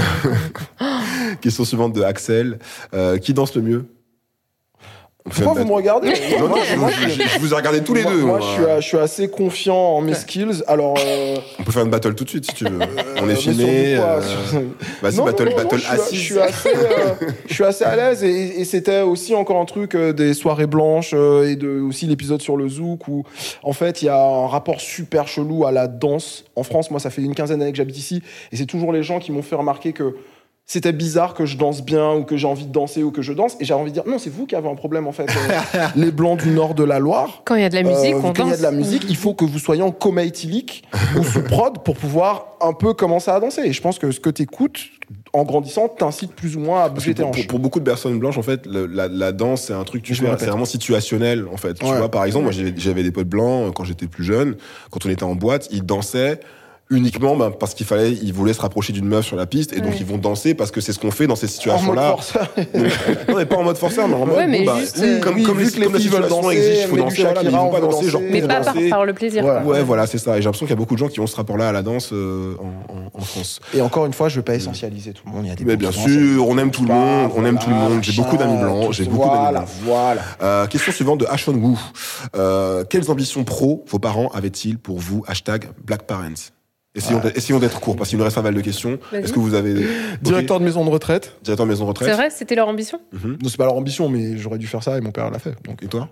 Question 1.41 1.65
suivante 1.65 1.93
de 1.93 2.01
Axel. 2.03 2.59
Euh, 2.93 3.17
qui 3.17 3.33
danse 3.33 3.55
le 3.55 3.61
mieux 3.61 3.85
Pourquoi 5.23 5.53
vous 5.61 5.67
me 5.67 5.73
regardez 5.73 6.09
Non, 6.39 6.49
non, 6.49 6.55
je, 6.69 6.75
moi, 6.75 6.89
je- 6.91 7.07
je- 7.09 7.21
je 7.29 7.39
vous 7.39 7.53
ai 7.53 7.55
regardé 7.55 7.81
tous 7.81 7.93
les 7.93 8.03
moi- 8.03 8.11
deux. 8.11 8.21
Moi, 8.23 8.39
je 8.41 8.45
suis, 8.45 8.65
à- 8.65 8.79
je 8.81 8.87
suis 8.87 8.97
assez 8.97 9.29
confiant 9.29 9.75
en 9.75 10.01
mes 10.01 10.13
skills. 10.15 10.63
Alors, 10.67 10.95
euh, 10.99 11.37
On 11.59 11.63
peut 11.63 11.71
faire 11.71 11.83
une 11.85 11.89
battle 11.91 12.13
tout 12.13 12.25
de 12.25 12.29
suite 12.29 12.45
si 12.45 12.53
tu 12.53 12.65
veux. 12.65 12.77
On 12.77 12.81
euh, 12.81 13.21
est 13.21 13.25
mais 13.25 13.35
sur 13.35 13.53
filmé. 13.53 13.95
euh, 13.97 14.19
Vas-y, 15.01 15.17
battle, 15.23 15.49
non, 15.49 15.55
battle 15.55 15.77
je 15.77 16.15
suis- 16.17 16.39
assez, 16.39 16.67
euh, 16.75 17.27
je 17.47 17.53
suis 17.53 17.63
assez 17.63 17.85
à 17.85 17.95
l'aise 17.95 18.23
et, 18.23 18.59
et 18.59 18.65
c'était 18.65 18.99
aussi 19.01 19.33
encore 19.33 19.61
un 19.61 19.65
truc 19.65 19.95
euh, 19.95 20.11
des 20.11 20.33
soirées 20.33 20.67
blanches 20.67 21.11
euh, 21.13 21.49
et 21.49 21.55
de 21.55 21.79
aussi 21.79 22.05
l'épisode 22.05 22.41
sur 22.41 22.57
le 22.57 22.67
zouk 22.67 23.07
où 23.07 23.23
en 23.63 23.73
fait 23.73 24.01
il 24.01 24.05
y 24.05 24.09
a 24.09 24.19
un 24.21 24.47
rapport 24.47 24.81
super 24.81 25.27
chelou 25.29 25.65
à 25.65 25.71
la 25.71 25.87
danse 25.87 26.43
en 26.57 26.63
France. 26.63 26.91
Moi, 26.91 26.99
ça 26.99 27.09
fait 27.09 27.21
une 27.21 27.33
quinzaine 27.33 27.59
d'années 27.59 27.71
que 27.71 27.77
j'habite 27.77 27.97
ici 27.97 28.21
et 28.51 28.57
c'est 28.57 28.65
toujours 28.65 28.91
les 28.91 29.03
gens 29.03 29.19
qui 29.19 29.31
m'ont 29.31 29.41
fait 29.41 29.55
remarquer 29.55 29.93
que 29.93 30.15
c'était 30.65 30.93
bizarre 30.93 31.33
que 31.33 31.45
je 31.45 31.57
danse 31.57 31.83
bien 31.83 32.13
ou 32.13 32.23
que 32.23 32.37
j'ai 32.37 32.47
envie 32.47 32.65
de 32.65 32.71
danser 32.71 33.03
ou 33.03 33.11
que 33.11 33.21
je 33.21 33.33
danse 33.33 33.57
et 33.59 33.65
j'avais 33.65 33.81
envie 33.81 33.91
de 33.91 33.95
dire 33.95 34.03
non 34.07 34.17
c'est 34.17 34.29
vous 34.29 34.45
qui 34.45 34.55
avez 34.55 34.69
un 34.69 34.75
problème 34.75 35.07
en 35.07 35.11
fait 35.11 35.25
Euh, 35.29 35.87
les 35.95 36.11
blancs 36.11 36.41
du 36.41 36.49
nord 36.51 36.73
de 36.73 36.83
la 36.85 36.99
Loire 36.99 37.41
Quand 37.45 37.55
il 37.55 37.61
y 37.61 37.65
a 37.65 37.69
de 37.69 37.75
la 37.75 37.83
musique, 37.83 38.13
euh, 38.13 38.19
on 38.23 38.33
quand 38.33 38.33
il 38.33 38.39
y 38.39 38.41
a 38.47 38.51
danse. 38.51 38.57
de 38.59 38.63
la 38.63 38.71
musique, 38.71 39.03
il 39.09 39.15
faut 39.17 39.33
que 39.33 39.43
vous 39.45 39.59
soyez 39.59 39.81
en 39.81 39.91
coma 39.91 40.23
éthylique 40.23 40.83
ou 41.19 41.23
sous 41.23 41.43
prod 41.43 41.83
pour 41.83 41.95
pouvoir 41.97 42.47
un 42.61 42.71
peu 42.73 42.93
commencer 42.93 43.29
à 43.29 43.39
danser. 43.41 43.61
Et 43.65 43.73
je 43.73 43.81
pense 43.81 43.99
que 43.99 44.09
ce 44.11 44.21
que 44.21 44.29
tu 44.29 44.43
écoutes 44.43 44.79
en 45.33 45.43
grandissant 45.43 45.89
t'incite 45.89 46.31
plus 46.33 46.55
ou 46.55 46.61
moins 46.61 46.83
à 46.85 46.89
bouger 46.89 47.13
tes 47.13 47.21
pour, 47.23 47.31
hanches. 47.31 47.37
pour- 47.39 47.47
pour 47.47 47.59
beaucoup 47.59 47.79
de 47.79 47.85
personnes 47.85 48.17
blanches, 48.17 48.37
en 48.37 48.41
fait, 48.43 48.65
le- 48.65 48.85
la, 48.85 49.09
la 49.09 49.31
danse, 49.33 49.63
c'est 49.63 49.73
un 49.73 49.83
truc 49.83 50.01
tu 50.01 50.15
fais, 50.15 50.25
c'est 50.39 50.45
vraiment 50.45 50.63
situationnel, 50.65 51.45
en 51.51 51.57
fait. 51.57 51.73
Tu 51.73 51.85
vois, 51.85 52.09
par 52.09 52.23
exemple, 52.23 52.45
moi, 52.45 52.53
j'avais 52.77 53.03
des 53.03 53.11
potes 53.11 53.27
blancs 53.27 53.67
euh, 53.67 53.71
quand 53.71 53.83
j'étais 53.83 54.07
plus 54.07 54.23
jeune. 54.23 54.55
Quand 54.91 55.05
on 55.05 55.09
était 55.09 55.23
en 55.23 55.35
boîte, 55.35 55.67
ils 55.71 55.85
dansaient 55.85 56.39
uniquement 56.95 57.35
ben, 57.35 57.51
parce 57.51 57.73
qu'il 57.73 57.85
fallait, 57.85 58.11
ils 58.11 58.33
voulaient 58.33 58.53
se 58.53 58.61
rapprocher 58.61 58.93
d'une 58.93 59.05
meuf 59.05 59.25
sur 59.25 59.35
la 59.35 59.45
piste, 59.45 59.73
et 59.73 59.81
donc 59.81 59.99
ils 59.99 60.05
vont 60.05 60.17
danser 60.17 60.53
parce 60.53 60.71
que 60.71 60.81
c'est 60.81 60.93
ce 60.93 60.99
qu'on 60.99 61.11
fait 61.11 61.27
dans 61.27 61.35
ces 61.35 61.45
En 61.45 61.49
mode 61.49 61.53
situations-là. 61.53 62.09
forceur. 62.11 62.49
non, 63.29 63.35
mais 63.37 63.45
pas 63.45 63.57
en 63.57 63.63
mode 63.63 63.77
forceur, 63.77 64.07
mais 64.07 64.15
en 64.15 64.25
mode 64.25 64.35
Ouais, 64.37 64.47
mais 64.47 64.59
bon, 64.59 64.65
bah, 64.73 64.79
juste, 64.79 64.97
oui, 65.01 65.07
euh, 65.07 65.19
comme, 65.19 65.35
oui, 65.35 65.43
comme 65.43 65.59
les, 65.59 65.69
que 65.71 65.77
les 65.79 65.83
comme 65.85 65.93
la 65.93 65.99
filles 65.99 66.07
veulent 66.09 66.23
situation 66.23 66.41
danser, 66.43 66.57
existe, 66.57 66.81
il 66.83 66.87
faut 66.89 66.97
danser, 66.97 67.21
voilà, 67.23 67.43
mais 67.43 67.49
ils 67.49 67.55
vont 67.55 67.69
pas 67.71 67.79
danser, 67.81 68.09
genre. 68.09 68.21
Mais 68.29 68.41
pas 68.41 68.47
par, 68.61 68.73
danser. 68.73 68.89
par 68.89 69.05
le 69.05 69.13
plaisir. 69.13 69.43
Voilà. 69.43 69.63
Ouais, 69.63 69.83
voilà, 69.83 70.07
c'est 70.07 70.17
ça. 70.17 70.37
Et 70.37 70.41
j'ai 70.41 70.45
l'impression 70.45 70.65
qu'il 70.65 70.73
y 70.73 70.77
a 70.77 70.79
beaucoup 70.79 70.93
de 70.95 70.99
gens 70.99 71.07
qui 71.07 71.19
ont 71.19 71.27
ce 71.27 71.35
rapport-là 71.35 71.69
à 71.69 71.71
la 71.71 71.81
danse 71.83 72.09
euh, 72.13 72.55
en, 72.59 72.93
en- 72.93 73.09
en 73.13 73.21
France. 73.21 73.59
Et 73.73 73.81
encore 73.81 74.05
une 74.05 74.13
fois, 74.13 74.29
je 74.29 74.37
veux 74.37 74.41
pas 74.41 74.55
essentialiser 74.55 75.13
tout 75.13 75.23
le 75.25 75.31
monde. 75.31 75.41
Il 75.45 75.49
y 75.49 75.51
a 75.51 75.55
des 75.55 75.65
Mais 75.65 75.75
bien 75.77 75.91
sûr, 75.91 76.47
on 76.47 76.57
aime 76.57 76.71
tout 76.71 76.83
le 76.83 76.93
monde, 76.93 77.31
on 77.35 77.45
aime 77.45 77.57
tout 77.59 77.69
le 77.69 77.75
monde. 77.75 77.99
J'ai 78.03 78.13
beaucoup 78.21 78.37
d'amis 78.37 78.57
blancs, 78.61 78.91
j'ai 78.93 79.05
beaucoup 79.05 79.27
d'amis 79.29 79.51
blancs. 79.51 79.67
voilà. 79.83 80.21
Euh, 80.41 80.67
question 80.67 80.91
suivante 80.91 81.19
de 81.19 81.25
Ashon 81.27 81.53
Wu. 81.53 81.75
Euh, 82.35 82.83
quelles 82.89 83.09
ambitions 83.11 83.43
pro 83.43 83.83
vos 83.89 83.99
parents 83.99 84.29
avaient-ils 84.33 84.77
pour 84.77 84.99
vous? 84.99 85.23
Hashtag 85.27 85.69
Black 85.85 86.03
Parents. 86.03 86.23
Essayons 86.95 87.59
d'être- 87.59 87.79
courts 87.79 87.95
parce 87.95 88.09
qu'il 88.09 88.17
nous 88.19 88.23
reste 88.23 88.35
pas 88.35 88.41
mal 88.43 88.53
de 88.53 88.61
questions. 88.61 88.99
Est-ce 89.13 89.33
que 89.33 89.39
vous 89.39 89.55
avez 89.55 89.73
Directeur 90.21 90.59
de 90.59 90.65
maison 90.65 90.85
de 90.85 90.89
retraite. 90.91 91.35
Directeur 91.43 91.65
de 91.65 91.71
maison 91.71 91.85
de 91.85 91.89
retraite 91.89 92.09
C'est 92.09 92.15
vrai, 92.15 92.29
c'était 92.29 92.55
leur 92.55 92.67
ambition? 92.67 92.99
Mhm. 93.13 93.37
Non, 93.41 93.49
c'est 93.49 93.57
pas 93.57 93.65
leur 93.65 93.75
ambition, 93.75 94.09
mais 94.09 94.37
j'aurais 94.37 94.59
dû 94.59 94.67
faire 94.67 94.83
ça 94.83 94.97
et 94.97 95.01
mon 95.01 95.11
père 95.11 95.31
l'a 95.31 95.39
fait. 95.39 95.55
Donc, 95.65 95.81
Et 95.81 95.87
toi? 95.87 96.09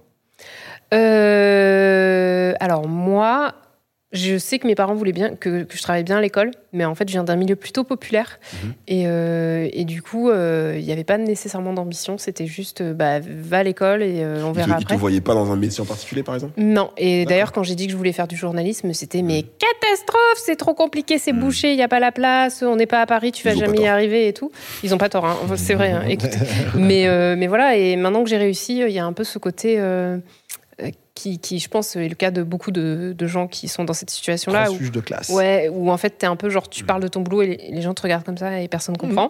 Euh, 0.94 2.54
alors 2.60 2.88
moi, 2.88 3.54
je 4.14 4.38
sais 4.38 4.60
que 4.60 4.68
mes 4.68 4.76
parents 4.76 4.94
voulaient 4.94 5.14
bien 5.14 5.36
que, 5.36 5.64
que 5.64 5.78
je 5.78 5.82
travaille 5.82 6.04
bien 6.04 6.18
à 6.18 6.22
l'école, 6.22 6.52
mais 6.74 6.84
en 6.84 6.96
fait, 6.96 7.08
je 7.08 7.14
viens 7.14 7.24
d'un 7.24 7.38
milieu 7.38 7.56
plutôt 7.56 7.86
populaire. 7.86 8.40
Mhm. 8.54 8.74
Et, 8.90 9.04
euh, 9.08 9.70
et 9.72 9.86
du 9.86 10.02
coup, 10.02 10.30
euh, 10.30 10.76
il 10.78 10.84
n'y 10.86 10.92
avait 10.92 11.06
pas 11.06 11.18
nécessairement 11.18 11.72
d'ambition. 11.72 12.18
C'était 12.18 12.46
juste, 12.46 12.82
euh, 12.82 12.94
bah, 12.94 13.20
va 13.22 13.60
à 13.60 13.64
l'école 13.64 14.04
et 14.04 14.22
euh, 14.22 14.44
on 14.44 14.50
Ils 14.50 14.52
te, 14.52 14.56
verra 14.58 14.68
ils 14.68 14.80
te 14.80 14.84
après. 14.84 14.98
voyaient 14.98 15.22
pas 15.22 15.34
dans 15.34 15.50
un 15.52 15.56
métier 15.56 15.82
en 15.82 15.86
particulier, 15.86 16.24
par 16.24 16.36
exemple? 16.36 16.54
Non, 16.58 16.92
et 16.98 17.26
d'ailleurs, 17.26 17.54
quand 17.54 17.64
j'ai 17.64 17.76
dit 17.76 17.86
que 17.86 17.94
je 17.94 17.98
voulais 17.98 18.12
faire 18.12 18.28
du 18.28 18.36
journalisme, 18.36 18.92
c'était 18.94 19.22
mais 19.22 19.44
catastrophe, 19.44 20.38
c'est 20.44 20.58
trop 20.58 20.74
compliqué, 20.74 21.18
c'est 21.18 21.34
bouché, 21.34 21.72
il 21.72 21.78
n'y 21.78 21.84
a 21.84 21.88
pas 21.88 22.00
la 22.02 22.12
place, 22.12 22.64
on 22.64 22.76
n'est 22.76 22.88
pas 22.88 23.02
à 23.02 23.06
Paris, 23.06 23.32
tu 23.32 23.48
Ils 23.48 23.54
vas 23.54 23.60
jamais 23.66 23.80
y 23.80 23.88
arriver 23.88 24.28
et 24.28 24.34
tout. 24.34 24.52
Ils 24.84 24.94
ont 24.94 24.98
pas 24.98 25.10
tort, 25.10 25.26
hein. 25.26 25.38
C'est 25.56 25.76
vrai, 25.76 25.92
hein. 25.92 26.04
écoute. 26.08 26.32
mais, 26.76 27.08
mais 27.38 27.48
voilà, 27.48 27.78
et 27.78 27.96
maintenant 27.96 28.24
que 28.24 28.30
j'ai 28.30 28.38
réussi, 28.38 28.80
il 28.80 28.92
y 28.92 29.00
a 29.00 29.06
un 29.06 29.14
peu 29.14 29.24
ce 29.24 29.40
côté 29.40 29.80
qui, 31.22 31.38
qui, 31.40 31.60
je 31.60 31.68
pense, 31.70 31.96
est 31.96 32.08
le 32.10 32.16
cas 32.16 32.32
de 32.32 32.42
beaucoup 32.44 32.72
de, 32.72 33.14
de 33.18 33.28
gens 33.28 33.48
qui 33.48 33.68
sont 33.68 33.84
dans 33.84 33.94
cette 33.94 34.10
situation-là. 34.10 34.64
Où, 34.64 34.66
transfuge 34.68 34.92
de 34.92 35.00
classe. 35.02 35.30
ouais, 35.30 35.70
où 35.72 35.92
en 35.92 35.98
fait, 35.98 36.18
tu 36.18 36.26
es 36.26 36.28
un 36.28 36.36
peu 36.36 36.50
genre, 36.50 36.68
tu 36.70 36.84
parles 36.84 37.02
de 37.04 37.08
ton 37.08 37.22
boulot 37.22 37.44
et 37.44 37.48
les, 37.48 37.72
les 37.72 37.82
gens 37.82 37.94
te 37.94 38.02
regardent 38.02 38.24
comme 38.24 38.38
ça 38.38 38.60
et 38.60 38.68
personne 38.68 38.98
comprend. 38.98 39.30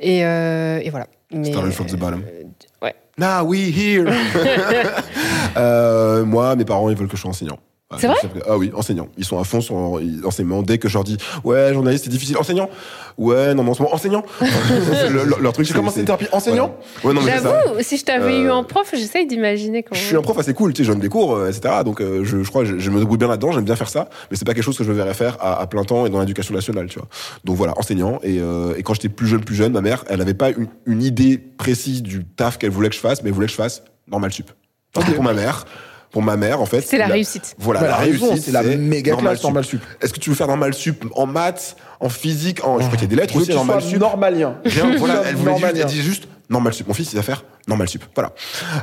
Et, 0.00 0.24
euh, 0.24 0.80
et 0.82 0.90
voilà. 0.90 1.06
Mais, 1.32 1.50
Story 1.50 1.72
from 1.72 1.86
the 1.86 1.96
bottom. 1.96 2.22
euh, 2.26 2.44
ouais. 2.86 2.94
Now 3.16 3.44
we 3.44 3.70
here 3.74 4.06
Euh, 5.56 6.24
Moi, 6.24 6.54
mes 6.56 6.64
parents, 6.64 6.90
ils 6.90 6.96
veulent 6.96 7.08
que 7.08 7.16
je 7.16 7.22
sois 7.22 7.30
enseignant. 7.30 7.58
Ouais, 7.92 7.98
C'est 8.00 8.06
vrai 8.06 8.16
Ah 8.48 8.56
oui, 8.56 8.70
enseignants. 8.76 9.08
Ils 9.18 9.24
sont 9.24 9.40
à 9.40 9.42
fond 9.42 9.60
sur 9.60 9.74
l'enseignement. 10.22 10.62
Dès 10.62 10.78
que 10.78 10.88
je 10.88 10.94
leur 10.94 11.02
dis, 11.02 11.16
ouais, 11.42 11.74
journaliste, 11.74 12.04
c'est 12.04 12.10
difficile. 12.10 12.36
Enseignant 12.38 12.70
Ouais, 13.18 13.52
non, 13.52 13.64
mais 13.64 13.70
en 13.70 13.74
ce 13.74 13.82
moment, 13.82 13.92
enseignant 13.94 14.22
Le- 14.40 15.24
le- 15.24 15.36
Leur 15.42 15.52
truc, 15.52 15.66
J'ai 15.66 15.72
c'est- 15.72 15.76
commencé 15.78 15.94
c'est- 15.94 16.00
une 16.02 16.06
thérapie. 16.06 16.28
Enseignant 16.30 16.76
Ouais, 17.02 17.08
Ouais, 17.08 17.14
non, 17.14 17.20
mais 17.22 17.32
c'est 17.32 17.38
ça. 17.42 17.62
J'avoue, 17.66 17.82
si 17.82 17.96
je 17.96 18.04
t'avais 18.04 18.32
Euh, 18.34 18.42
eu 18.44 18.50
en 18.50 18.62
prof, 18.62 18.88
j'essaye 18.94 19.26
d'imaginer 19.26 19.82
comment. 19.82 20.00
Je 20.00 20.06
suis 20.06 20.14
un 20.16 20.22
prof 20.22 20.38
assez 20.38 20.54
cool, 20.54 20.72
tu 20.72 20.82
sais, 20.82 20.86
je 20.86 20.92
donne 20.92 21.00
des 21.00 21.08
cours, 21.08 21.34
euh, 21.34 21.48
etc. 21.50 21.74
Donc, 21.84 22.00
euh, 22.00 22.22
je, 22.22 22.44
je 22.44 22.48
crois, 22.48 22.64
je, 22.64 22.78
je 22.78 22.90
me 22.90 23.00
débrouille 23.00 23.18
bien 23.18 23.26
là-dedans, 23.26 23.50
j'aime 23.50 23.64
bien 23.64 23.74
faire 23.76 23.88
ça, 23.88 24.08
mais 24.30 24.36
c'est 24.36 24.44
pas 24.46 24.54
quelque 24.54 24.62
chose 24.62 24.78
que 24.78 24.84
je 24.84 24.92
verrais 24.92 25.14
faire 25.14 25.36
à, 25.40 25.60
à 25.60 25.66
plein 25.66 25.82
temps 25.82 26.06
et 26.06 26.10
dans 26.10 26.20
l'éducation 26.20 26.54
nationale, 26.54 26.86
tu 26.86 27.00
vois. 27.00 27.08
Donc 27.44 27.56
voilà, 27.56 27.76
enseignant. 27.76 28.20
Et, 28.22 28.38
euh, 28.38 28.72
et 28.76 28.84
quand 28.84 28.94
j'étais 28.94 29.08
plus 29.08 29.26
jeune, 29.26 29.42
plus 29.42 29.56
jeune, 29.56 29.72
ma 29.72 29.80
mère, 29.80 30.04
elle 30.08 30.20
avait 30.20 30.34
pas 30.34 30.50
une, 30.50 30.68
une 30.86 31.02
idée 31.02 31.38
précise 31.38 32.04
du 32.04 32.24
taf 32.24 32.56
qu'elle 32.56 32.70
voulait 32.70 32.88
que 32.88 32.94
je 32.94 33.00
fasse, 33.00 33.24
mais 33.24 33.30
elle 33.30 33.34
voulait 33.34 33.46
que 33.48 33.52
je 33.52 33.56
fasse 33.56 33.82
normal 34.06 34.32
sup. 34.32 34.52
Parce 34.92 35.06
que 35.06 35.12
pour 35.12 35.24
ma 35.24 35.34
mère, 35.34 35.66
pour 36.10 36.22
ma 36.22 36.36
mère, 36.36 36.60
en 36.60 36.66
fait, 36.66 36.80
C'est 36.80 36.98
la 36.98 37.06
réussite. 37.06 37.54
Voilà, 37.58 37.82
la 37.82 37.96
réussite, 37.96 38.42
c'est 38.42 38.52
la 38.52 38.62
méga 38.62 39.14
classe, 39.16 39.42
normal 39.42 39.64
sup. 39.64 39.80
Est-ce 40.00 40.12
que 40.12 40.18
tu 40.18 40.30
veux 40.30 40.36
faire 40.36 40.48
normal 40.48 40.74
sup 40.74 41.04
en 41.14 41.26
maths, 41.26 41.76
en 42.00 42.08
physique, 42.08 42.64
en, 42.64 42.78
je 42.80 42.86
crois 42.86 42.96
qu'il 42.96 43.02
y 43.02 43.04
a 43.12 43.16
des 43.16 43.16
lettres 43.16 43.34
Je 43.34 43.40
aussi 43.40 43.54
normal 43.54 43.80
sup. 43.82 43.98
normalien. 43.98 44.56
Rien, 44.64 44.96
voilà, 44.96 45.22
elle 45.26 45.36
voulait 45.36 45.56
juste, 45.56 45.74
elle 45.76 45.86
disait 45.86 46.02
juste 46.02 46.28
normal 46.48 46.72
sup. 46.74 46.88
Mon 46.88 46.94
fils, 46.94 47.12
il 47.12 47.16
va 47.16 47.22
faire 47.22 47.44
normal 47.68 47.88
sup. 47.88 48.04
Voilà. 48.14 48.32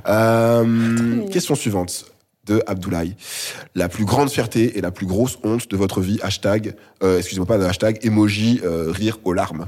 Euh, 0.08 1.28
question 1.28 1.56
suivante 1.56 2.06
de 2.46 2.64
Abdoulaye. 2.66 3.16
La 3.76 3.90
plus 3.90 4.06
grande 4.06 4.30
fierté 4.32 4.78
et 4.78 4.82
la 4.82 4.92
plus 4.92 5.06
grosse 5.06 5.38
honte 5.44 5.70
de 5.70 5.76
votre 5.76 6.00
vie, 6.00 6.18
hashtag, 6.22 6.76
euh, 7.04 7.18
excusez-moi 7.18 7.46
pas, 7.46 7.62
hashtag 7.68 8.00
emoji 8.06 8.62
euh, 8.64 8.86
rire 8.90 9.18
aux 9.26 9.34
larmes. 9.34 9.68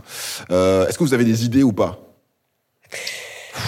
Euh, 0.49 0.87
Est-ce 0.87 0.97
que 0.97 1.03
vous 1.03 1.13
avez 1.13 1.25
des 1.25 1.43
idées 1.43 1.63
ou 1.63 1.73
pas? 1.73 1.99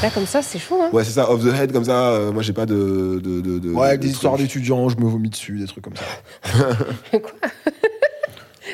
Là, 0.03 0.09
comme 0.13 0.25
ça, 0.25 0.41
c'est 0.41 0.57
chaud, 0.59 0.79
hein. 0.81 0.89
Ouais, 0.93 1.03
c'est 1.03 1.11
ça, 1.11 1.29
off 1.31 1.43
the 1.43 1.53
head 1.53 1.71
comme 1.71 1.83
ça. 1.85 2.09
euh, 2.11 2.31
moi, 2.31 2.41
j'ai 2.41 2.53
pas 2.53 2.65
de. 2.65 3.19
de, 3.23 3.39
de, 3.41 3.59
de 3.59 3.69
Ouais, 3.71 3.89
avec 3.89 3.99
de 4.01 4.05
des 4.07 4.11
histoires 4.11 4.35
d'étudiants, 4.37 4.89
je 4.89 4.97
me 4.97 5.05
vomis 5.05 5.29
dessus, 5.29 5.57
des 5.59 5.67
trucs 5.67 5.83
comme 5.83 5.93
ça. 5.95 6.05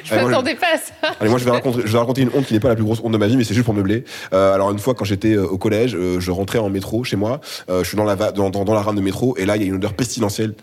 Je 0.04 0.14
Allez, 0.14 0.22
moi, 0.22 0.32
m'attendais 0.32 0.56
pas 0.56 0.68
à 0.76 0.78
ça. 0.78 1.16
Allez, 1.20 1.30
moi 1.30 1.40
je 1.40 1.44
vais 1.46 1.52
raconter, 1.52 1.82
je 1.84 1.92
vais 1.92 1.98
raconter 1.98 2.22
une 2.22 2.30
honte 2.34 2.46
qui 2.46 2.54
n'est 2.54 2.60
pas 2.60 2.68
la 2.70 2.76
plus 2.76 2.84
grosse 2.84 3.00
honte 3.04 3.12
de 3.14 3.18
ma 3.18 3.26
vie, 3.28 3.36
mais 3.36 3.44
c'est 3.44 3.54
juste 3.56 3.66
pour 3.66 3.74
meubler. 3.74 4.04
Euh, 4.32 4.54
alors 4.54 4.72
une 4.72 4.78
fois 4.80 4.94
quand 4.94 5.06
j'étais 5.06 5.34
euh, 5.34 5.46
au 5.48 5.58
collège, 5.58 5.96
euh, 5.96 6.20
je 6.20 6.30
rentrais 6.32 6.60
en 6.60 6.70
métro 6.70 7.04
chez 7.04 7.16
moi, 7.18 7.42
euh, 7.70 7.84
je 7.84 7.88
suis 7.90 7.98
dans 7.98 8.04
la 8.04 8.14
va- 8.16 8.32
dans, 8.32 8.50
dans, 8.50 8.64
dans 8.64 8.74
la 8.76 8.82
rame 8.82 8.96
de 8.96 9.02
métro 9.02 9.36
et 9.38 9.46
là 9.46 9.56
il 9.56 9.64
y 9.64 9.66
a 9.66 9.68
une 9.68 9.76
odeur 9.76 9.94
pestilentielle 9.96 10.54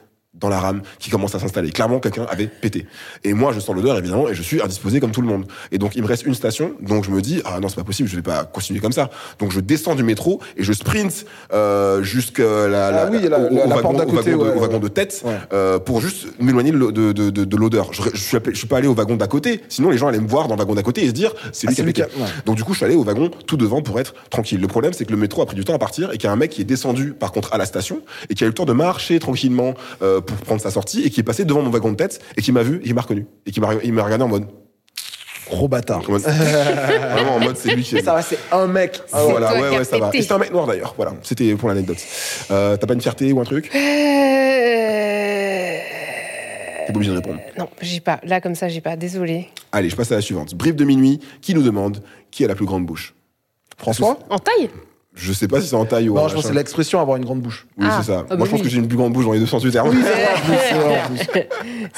dans 0.45 0.51
la 0.51 0.61
rame 0.61 0.83
qui 0.99 1.11
commence 1.11 1.35
à 1.35 1.39
s'installer. 1.39 1.71
Clairement, 1.71 1.99
quelqu'un 2.01 2.27
avait 2.29 2.47
pété. 2.47 2.87
Et 3.25 3.33
moi, 3.33 3.53
je 3.53 3.61
sens 3.61 3.75
l'odeur, 3.75 3.97
évidemment, 3.99 4.29
et 4.29 4.35
je 4.35 4.43
suis 4.43 4.61
indisposé 4.63 5.01
comme 5.01 5.11
tout 5.13 5.23
le 5.23 5.27
monde. 5.27 5.47
Et 5.73 5.79
donc, 5.79 5.97
il 5.97 6.03
me 6.03 6.07
reste 6.07 6.27
une 6.27 6.35
station, 6.35 6.73
donc 6.81 7.05
je 7.05 7.11
me 7.11 7.21
dis, 7.23 7.41
ah 7.47 7.61
non, 7.61 7.69
c'est 7.69 7.77
pas 7.77 7.85
possible, 7.85 8.09
je 8.09 8.17
vais 8.17 8.23
pas 8.23 8.45
continuer 8.45 8.81
comme 8.81 8.93
ça. 8.93 9.09
Donc, 9.39 9.51
je 9.53 9.61
descends 9.61 9.95
du 9.95 10.03
métro 10.03 10.41
et 10.57 10.63
je 10.63 10.73
sprint 10.73 11.25
euh, 11.53 12.03
jusqu'à 12.03 12.69
la, 12.69 12.87
Ah 12.89 12.91
la- 12.91 13.05
au, 13.07 13.69
wagon, 13.69 13.93
de, 13.93 13.99
ouais, 14.35 14.35
au 14.55 14.61
wagon 14.61 14.75
ouais. 14.75 14.81
de 14.81 14.89
tête 14.89 15.23
Ouais. 15.25 15.39
euh, 15.53 15.79
pour 15.79 16.01
juste 16.01 16.27
m'éloigner 16.41 16.71
de, 16.73 16.77
l'o- 16.77 16.93
de, 16.93 17.13
de, 17.13 17.31
de, 17.31 17.45
de 17.45 17.57
l'odeur. 17.57 17.93
Je, 17.93 18.03
je, 18.13 18.21
suis 18.21 18.37
appelé- 18.37 18.53
je 18.55 18.59
suis 18.59 18.67
pas 18.69 18.79
allé 18.79 18.87
au 18.87 18.95
wagon 18.95 19.17
d'à 19.17 19.27
côté, 19.27 19.61
sinon 19.69 19.91
les 19.91 19.97
gens 19.99 20.09
allaient 20.09 20.19
me 20.21 20.29
voir 20.29 20.49
dans 20.49 20.55
le 20.55 20.59
wagon 20.61 20.75
d'à 20.75 20.83
côté 20.83 21.03
et 21.05 21.09
se 21.09 21.13
dire, 21.13 21.33
c'est 21.53 21.67
lui 21.67 21.73
Ah, 21.73 21.75
qui 21.75 21.81
a 21.81 21.83
c'est 21.83 21.83
lui 21.85 21.93
pété. 21.93 22.09
qui 22.11 22.21
a- 22.21 22.25
ouais. 22.25 22.31
Donc 22.47 22.57
du 22.57 22.65
coup, 22.65 22.73
je 22.73 22.79
suis 22.79 22.85
allé 22.87 22.95
au 22.97 23.03
wagon 23.05 23.31
tout 23.47 23.57
devant 23.57 23.81
pour 23.81 23.99
être 24.01 24.15
tranquille. 24.31 24.61
Le 24.61 24.69
problème, 24.69 24.93
c'est 24.93 25.05
que 25.05 25.11
le 25.13 25.17
métro 25.17 25.41
a 25.43 25.47
pris 25.47 25.57
du 25.57 25.65
temps 25.65 25.75
à 25.75 25.79
partir 25.79 26.11
et 26.13 26.19
qu'il 26.19 26.25
y 26.25 26.27
a 26.29 26.33
un 26.33 26.37
mec 26.37 26.51
qui 26.51 26.61
est 26.61 26.65
descendu, 26.65 27.13
par 27.13 27.33
contre, 27.33 27.53
à 27.55 27.59
la 27.59 27.65
station 27.67 28.01
et 28.29 28.35
qui 28.35 28.45
a 28.45 28.47
eu 28.47 28.51
le 28.51 28.55
temps 28.55 28.65
de 28.65 28.73
marcher 28.73 29.19
tranquillement 29.19 29.75
euh, 30.03 30.21
pour 30.21 30.34
prendre 30.41 30.61
sa 30.61 30.71
sortie 30.71 31.03
et 31.03 31.11
qui 31.11 31.21
est 31.21 31.25
passé 31.25 31.45
devant 31.45 31.63
mon 31.63 31.71
wagon 31.71 31.91
de 31.93 31.97
tête 31.97 32.21
et 32.37 32.43
qui 32.43 32.53
m'a 32.53 32.63
vu 32.63 32.81
et 32.83 32.89
qui 32.89 32.95
m'a 32.95 33.03
reconnu 33.03 33.27
et 33.47 33.51
qui 33.53 33.61
m'a 33.61 33.69
regardé 33.69 34.25
en 34.25 34.29
mode, 34.29 34.47
Gros 35.51 35.69
bâtard. 35.69 36.03
en 36.09 36.13
mode- 36.13 36.23
vraiment 36.23 37.35
en 37.37 37.41
mode 37.41 37.57
c'est 37.57 37.75
lui 37.75 37.83
qui 37.83 38.01
Ça 38.03 38.15
va, 38.15 38.23
c'est 38.23 38.39
un 38.51 38.67
mec. 38.67 39.01
Ah, 39.13 39.23
voilà, 39.25 39.53
ouais, 39.61 39.77
ouais, 39.79 39.85
ça 39.85 39.99
va. 39.99 40.11
c'était 40.13 40.33
un 40.33 40.39
mec 40.39 40.51
noir 40.53 40.67
d'ailleurs. 40.67 40.95
Voilà, 40.97 41.13
c'était 41.23 41.55
pour 41.55 41.69
l'anecdote. 41.69 41.99
Euh, 42.51 42.77
T'as 42.79 42.87
pas 42.87 42.95
une 42.95 43.01
fierté 43.03 43.31
ou 43.33 43.41
un 43.41 43.45
truc? 43.45 43.71
Euh... 43.75 43.79
T'es 46.87 46.93
pas 46.93 46.97
obligé 46.97 47.11
de 47.13 47.17
répondre. 47.17 47.41
Non, 47.59 47.69
j'ai 47.81 48.01
pas. 48.01 48.21
Là, 48.25 48.41
comme 48.41 48.55
ça, 48.55 48.69
j'ai 48.69 48.81
pas. 48.81 48.97
Désolé. 48.97 49.49
Allez, 49.73 49.89
je 49.89 49.97
passe 49.97 50.13
à 50.13 50.17
la 50.17 50.21
suivante. 50.21 50.55
Brief 50.55 50.77
de 50.77 50.85
minuit 50.85 51.21
qui 51.41 51.55
nous 51.55 51.63
demande 51.63 52.03
qui 52.31 52.45
a 52.45 52.49
la 52.49 52.55
plus 52.55 52.67
grande 52.67 52.85
bouche? 52.87 53.15
François? 53.79 54.19
En 54.31 54.39
taille? 54.39 54.71
Je 55.17 55.33
sais 55.33 55.47
pas 55.47 55.61
si 55.61 55.69
c'est 55.69 55.77
en 55.77 55.85
taille 55.85 56.09
ou 56.09 56.19
en 56.19 56.23
Non, 56.23 56.29
je 56.29 56.35
pense 56.35 56.43
que 56.43 56.49
c'est 56.49 56.55
l'expression 56.55 57.01
avoir 57.01 57.17
une 57.17 57.25
grande 57.25 57.41
bouche. 57.41 57.67
Oui, 57.79 57.87
Ah. 57.89 57.99
c'est 58.03 58.11
ça. 58.13 58.21
Ah, 58.25 58.27
bah 58.31 58.37
Moi, 58.37 58.47
je 58.47 58.51
pense 58.51 58.61
oui. 58.61 58.65
que 58.67 58.71
j'ai 58.73 58.79
une 58.79 58.89
plus 58.89 58.97
grande 58.97 59.13
bouche 59.13 59.25
dans 59.25 59.33
les 59.33 59.39
deux 59.39 59.47
sens 59.47 59.63
du 59.63 59.71
terme. 59.71 59.91
Oui, 59.91 60.03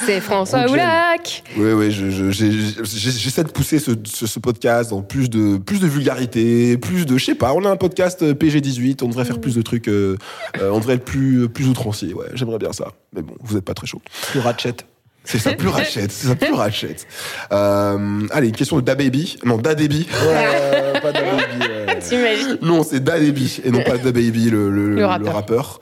c'est 0.05 0.21
François. 0.21 0.69
Oulac 0.69 1.43
Oui, 1.57 1.71
oui, 1.71 1.91
je- 1.91 2.09
je- 2.11 2.29
j'ai- 2.31 2.51
j'ai- 2.51 3.11
j'essaie 3.11 3.43
de 3.43 3.49
pousser 3.49 3.79
ce, 3.79 3.91
ce- 4.05 4.27
ce 4.27 4.39
podcast 4.39 4.91
dans 4.91 5.01
plus 5.01 5.29
de, 5.29 5.57
plus 5.57 5.79
de 5.79 5.87
vulgarité, 5.87 6.77
plus 6.77 7.05
de, 7.05 7.17
je 7.17 7.25
sais 7.25 7.35
pas, 7.35 7.53
on 7.53 7.65
a 7.65 7.69
un 7.69 7.75
podcast 7.77 8.21
euh, 8.21 8.33
PG-18, 8.35 9.03
on 9.03 9.07
devrait 9.07 9.25
faire 9.25 9.39
plus 9.41 9.55
de 9.55 9.61
trucs, 9.61 9.87
euh, 9.87 10.17
euh, 10.61 10.69
on 10.71 10.77
devrait 10.79 10.95
être 10.95 11.05
plus, 11.05 11.49
plus 11.49 11.67
outrancier, 11.67 12.13
ouais, 12.13 12.27
j'aimerais 12.33 12.59
bien 12.59 12.73
ça. 12.73 12.89
Mais 13.13 13.21
bon, 13.21 13.33
vous 13.41 13.57
êtes 13.57 13.65
pas 13.65 13.73
très 13.73 13.87
chaud. 13.87 14.01
Plus 14.31 14.39
ratchet. 14.39 14.75
C'est 15.23 15.39
ça, 15.39 15.51
plus 15.55 15.67
rachète, 15.67 16.09
c'est 16.13 16.27
ça, 16.27 16.35
plus 16.35 16.53
rachète. 16.53 17.05
Euh, 17.51 18.21
allez, 18.31 18.47
une 18.47 18.55
question 18.55 18.77
de 18.77 18.81
DaBaby, 18.81 19.37
non, 19.43 19.57
DaDaby. 19.57 20.07
Ouais, 20.25 20.99
pas 21.01 21.11
de 21.11 21.19
baby, 21.19 21.67
ouais. 21.67 21.86
T'imagines 22.09 22.57
Non, 22.61 22.83
c'est 22.83 23.03
DaDaby 23.03 23.61
et 23.63 23.71
non 23.71 23.81
pas 23.83 23.97
DaBaby, 24.03 24.49
le, 24.49 24.69
le, 24.71 24.95
Le 24.95 25.05
rappeur. 25.05 25.25
le 25.27 25.31
rappeur. 25.33 25.79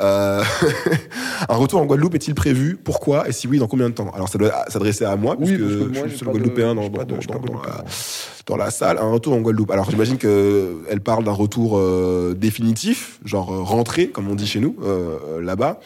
Euh, 0.00 0.42
un 1.48 1.56
retour 1.56 1.80
en 1.80 1.84
Guadeloupe 1.86 2.14
est-il 2.14 2.34
prévu? 2.34 2.78
Pourquoi? 2.82 3.28
Et 3.28 3.32
si 3.32 3.46
oui, 3.46 3.58
dans 3.58 3.66
combien 3.66 3.88
de 3.90 3.94
temps? 3.94 4.10
Alors, 4.14 4.28
ça 4.28 4.38
doit 4.38 4.52
s'adresser 4.68 5.04
à 5.04 5.16
moi, 5.16 5.36
Oui, 5.38 5.46
puisque 5.46 5.60
parce 5.60 5.72
que 5.74 5.78
moi, 5.78 5.88
je 5.92 5.98
suis 5.98 6.10
le 6.10 6.16
seul 6.16 6.28
Guadeloupéen 6.28 6.74
dans, 6.74 6.88
de- 6.88 6.88
dans- 6.88 6.98
la, 6.98 7.04
Guadeloupe. 7.04 7.66
dans 8.46 8.56
la 8.56 8.70
salle. 8.70 8.98
Un 8.98 9.10
retour 9.10 9.34
en 9.34 9.40
Guadeloupe. 9.40 9.70
Alors, 9.70 9.90
j'imagine 9.90 10.16
qu'elle 10.16 11.00
parle 11.04 11.24
d'un 11.24 11.32
retour 11.32 11.76
euh, 11.78 12.34
définitif, 12.36 13.18
genre 13.24 13.52
euh, 13.52 13.60
rentrée, 13.62 14.08
comme 14.08 14.28
on 14.30 14.34
dit 14.34 14.46
chez 14.46 14.60
nous, 14.60 14.76
euh, 14.82 15.40
là-bas. 15.42 15.80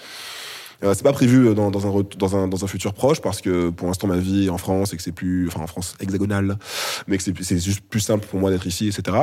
Euh, 0.84 0.94
c'est 0.94 1.02
pas 1.02 1.12
prévu 1.12 1.54
dans, 1.54 1.70
dans, 1.70 1.86
un, 1.86 2.04
dans, 2.16 2.36
un, 2.36 2.48
dans 2.48 2.64
un 2.64 2.66
futur 2.66 2.92
proche 2.92 3.20
parce 3.20 3.40
que 3.40 3.70
pour 3.70 3.88
l'instant 3.88 4.06
ma 4.06 4.16
vie 4.16 4.46
est 4.46 4.50
en 4.50 4.58
France 4.58 4.92
et 4.92 4.96
que 4.96 5.02
c'est 5.02 5.12
plus 5.12 5.48
enfin 5.48 5.60
en 5.60 5.66
France 5.66 5.94
hexagonale 6.00 6.58
mais 7.06 7.16
que 7.16 7.22
c'est 7.22 7.58
juste 7.58 7.80
plus 7.80 8.00
simple 8.00 8.26
pour 8.26 8.38
moi 8.38 8.50
d'être 8.50 8.66
ici 8.66 8.88
etc 8.88 9.16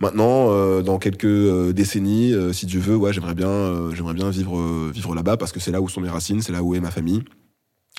maintenant 0.00 0.50
euh, 0.50 0.82
dans 0.82 0.98
quelques 0.98 1.24
euh, 1.24 1.72
décennies 1.72 2.32
euh, 2.32 2.52
si 2.52 2.66
Dieu 2.66 2.80
veut 2.80 2.96
ouais 2.96 3.12
j'aimerais 3.12 3.34
bien 3.34 3.48
euh, 3.48 3.94
j'aimerais 3.94 4.14
bien 4.14 4.30
vivre 4.30 4.56
euh, 4.58 4.90
vivre 4.92 5.14
là-bas 5.14 5.36
parce 5.36 5.52
que 5.52 5.60
c'est 5.60 5.72
là 5.72 5.80
où 5.80 5.88
sont 5.88 6.00
mes 6.00 6.10
racines 6.10 6.40
c'est 6.40 6.52
là 6.52 6.62
où 6.62 6.74
est 6.74 6.80
ma 6.80 6.90
famille 6.90 7.24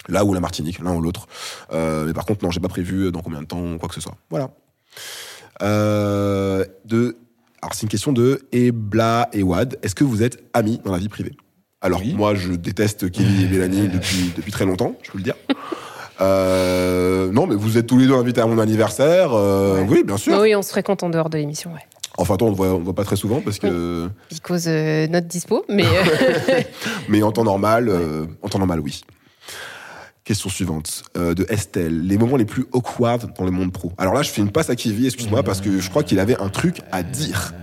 là 0.08 0.26
où 0.26 0.34
la 0.34 0.40
Martinique 0.40 0.80
l'un 0.80 0.96
ou 0.96 1.02
l'autre. 1.02 1.28
Euh, 1.72 2.06
mais 2.06 2.14
par 2.14 2.26
contre 2.26 2.44
non 2.44 2.52
j'ai 2.52 2.60
pas 2.60 2.68
prévu 2.68 3.12
dans 3.12 3.22
combien 3.22 3.42
de 3.42 3.48
temps 3.48 3.78
quoi 3.78 3.90
que 3.90 3.96
ce 3.96 4.02
soit. 4.02 4.16
Voilà. 4.30 4.52
Euh, 5.62 6.66
de 6.86 7.18
alors 7.62 7.74
c'est 7.74 7.84
une 7.84 7.90
question 7.90 8.12
de 8.12 8.42
Ebla 8.52 9.30
et 9.32 9.44
Wad 9.44 9.80
est-ce 9.82 9.96
que 9.96 10.04
vous 10.04 10.22
êtes 10.22 10.44
amis 10.54 10.82
dans 10.84 10.92
la 10.92 10.98
vie 10.98 11.10
privée? 11.10 11.36
Alors 11.84 12.01
moi 12.15 12.34
je 12.34 12.53
déteste 12.53 13.11
Kelly 13.11 13.43
et 13.43 13.47
Mélanie 13.47 13.88
depuis 13.93 14.31
depuis 14.35 14.51
très 14.51 14.65
longtemps 14.65 14.95
je 15.03 15.11
peux 15.11 15.18
le 15.19 15.23
dire 15.23 15.35
Euh, 16.22 17.31
non 17.31 17.47
mais 17.47 17.55
vous 17.55 17.77
êtes 17.77 17.88
tous 17.88 17.97
les 17.97 18.05
deux 18.07 18.14
invités 18.15 18.39
à 18.41 18.45
mon 18.45 18.60
anniversaire 18.60 19.34
euh, 19.34 19.81
Ouais. 19.81 19.88
oui 19.89 20.03
bien 20.03 20.18
sûr 20.18 20.39
Oui, 20.39 20.55
on 20.55 20.61
se 20.61 20.69
fréquente 20.69 21.01
en 21.03 21.10
dehors 21.10 21.30
de 21.30 21.38
l'émission, 21.38 21.73
ouais. 21.73 21.80
enfin 22.18 22.38
toi 22.38 22.47
on 22.47 22.51
ne 22.51 22.55
voit, 22.55 22.68
on 22.68 22.80
voit 22.80 22.93
pas 22.95 23.03
très 23.03 23.15
souvent 23.15 23.41
parce 23.41 23.57
que 23.60 24.07
Il 24.31 24.39
cause 24.41 24.65
euh, 24.68 25.07
notre 25.07 25.27
dispo, 25.27 25.65
mais 25.69 25.85
euh, 25.85 26.61
Mais 27.10 27.23
en 27.23 27.31
temps 27.31 27.43
normal, 27.43 27.89
euh, 27.89 28.26
en 28.43 28.47
temps 28.49 28.60
normal, 28.60 28.80
oui. 28.80 29.03
Question 30.23 30.49
suivante 30.49 31.03
euh, 31.18 31.34
de 31.34 31.45
Estelle. 31.49 32.07
Les 32.07 32.18
moments 32.18 32.38
les 32.38 32.45
plus 32.45 32.65
awkward 32.72 33.34
dans 33.38 33.43
le 33.43 33.51
monde 33.51 33.73
pro. 33.73 33.91
Alors 33.97 34.14
là, 34.14 34.22
je 34.22 34.30
fais 34.30 34.39
une 34.41 34.51
passe 34.51 34.69
à 34.69 34.76
Kivy, 34.77 35.07
excuse-moi, 35.07 35.43
parce 35.43 35.60
que 35.60 35.81
je 35.81 35.89
crois 35.89 36.03
qu'il 36.03 36.18
avait 36.19 36.39
un 36.39 36.47
truc 36.47 36.77
à 36.93 37.03
dire. 37.03 37.53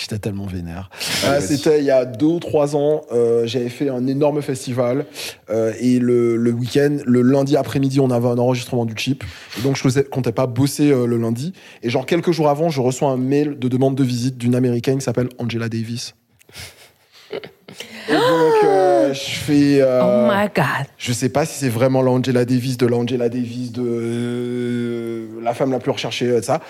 J'étais 0.00 0.18
tellement 0.18 0.46
vénère. 0.46 0.88
Allez, 1.26 1.36
Euh. 1.44 1.46
C'était 1.46 1.78
il 1.80 1.84
y 1.84 1.90
a 1.90 2.04
deux 2.06 2.26
ou 2.26 2.38
trois 2.40 2.74
ans. 2.74 3.02
euh, 3.12 3.46
J'avais 3.46 3.68
fait 3.68 3.90
un 3.90 4.06
énorme 4.06 4.40
festival. 4.40 5.04
euh, 5.50 5.72
et 5.78 5.98
le, 5.98 6.36
le 6.36 6.50
week-end, 6.52 6.96
le 7.04 7.20
lundi 7.22 7.56
après-midi, 7.56 8.00
on 8.00 8.10
avait 8.10 8.28
un 8.28 8.38
enregistrement 8.38 8.86
du 8.86 8.94
chip. 8.96 9.24
Et 9.58 9.62
donc, 9.62 9.76
je 9.76 9.82
faisais- 9.82 10.04
comptais 10.04 10.32
pas 10.32 10.46
bosser 10.46 10.90
euh, 10.90 11.06
le 11.06 11.18
lundi. 11.18 11.52
Et 11.82 11.90
genre, 11.90 12.06
quelques 12.06 12.30
jours 12.32 12.48
avant, 12.48 12.70
je 12.70 12.80
reçois 12.80 13.10
un 13.10 13.16
mail 13.18 13.58
de 13.58 13.68
demande 13.68 13.94
de 13.94 14.04
visite 14.04 14.38
d'une 14.38 14.54
américaine 14.54 14.98
qui 14.98 15.04
s'appelle 15.04 15.28
Angela 15.38 15.68
Davis. 15.68 16.14
Et 18.10 18.16
donc, 18.16 18.64
euh, 18.64 19.14
je 19.14 19.20
fais. 19.20 19.80
euh, 19.80 20.00
oh 20.02 20.28
my 20.30 20.46
god. 20.54 20.86
je 20.98 21.12
sais 21.12 21.28
pas 21.28 21.44
si 21.46 21.58
c'est 21.58 21.68
vraiment 21.68 22.02
l'Angela 22.02 22.44
Davis 22.44 22.76
de 22.76 22.86
l'Angela 22.86 23.28
Davis 23.28 23.72
de 23.72 23.82
euh, 23.84 25.26
la 25.42 25.54
femme 25.54 25.70
la 25.70 25.78
plus 25.78 25.90
recherchée 25.90 26.26
de 26.28 26.40
ça. 26.40 26.60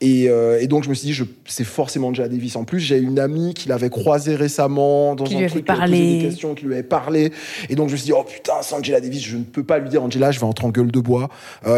Et, 0.00 0.24
et 0.24 0.66
donc 0.66 0.84
je 0.84 0.88
me 0.88 0.94
suis 0.94 1.06
dit, 1.08 1.12
je, 1.14 1.24
c'est 1.46 1.64
forcément 1.64 2.08
Angela 2.08 2.28
Davis. 2.28 2.56
En 2.56 2.64
plus, 2.64 2.80
j'ai 2.80 2.98
une 2.98 3.18
amie 3.18 3.54
qui 3.54 3.68
l'avait 3.68 3.90
croisée 3.90 4.34
récemment 4.36 5.14
dans 5.14 5.24
Qui 5.24 5.36
un 5.36 5.40
lui 5.40 5.46
truc, 5.48 5.68
avait 5.68 5.78
parlé. 5.78 6.18
des 6.18 6.24
questions, 6.28 6.54
qui 6.54 6.66
lui 6.66 6.74
avait 6.74 6.82
parlé. 6.82 7.32
Et 7.68 7.74
donc 7.74 7.88
je 7.88 7.92
me 7.92 7.96
suis 7.96 8.06
dit, 8.06 8.12
oh 8.12 8.24
putain, 8.24 8.54
c'est 8.62 8.74
Angela 8.74 9.00
Davis. 9.00 9.22
Je 9.24 9.36
ne 9.36 9.42
peux 9.44 9.64
pas 9.64 9.78
lui 9.78 9.88
dire 9.88 10.02
Angela, 10.02 10.30
je 10.30 10.40
vais 10.40 10.46
entrer 10.46 10.66
en 10.66 10.70
gueule 10.70 10.90
de 10.92 11.00
bois. 11.00 11.28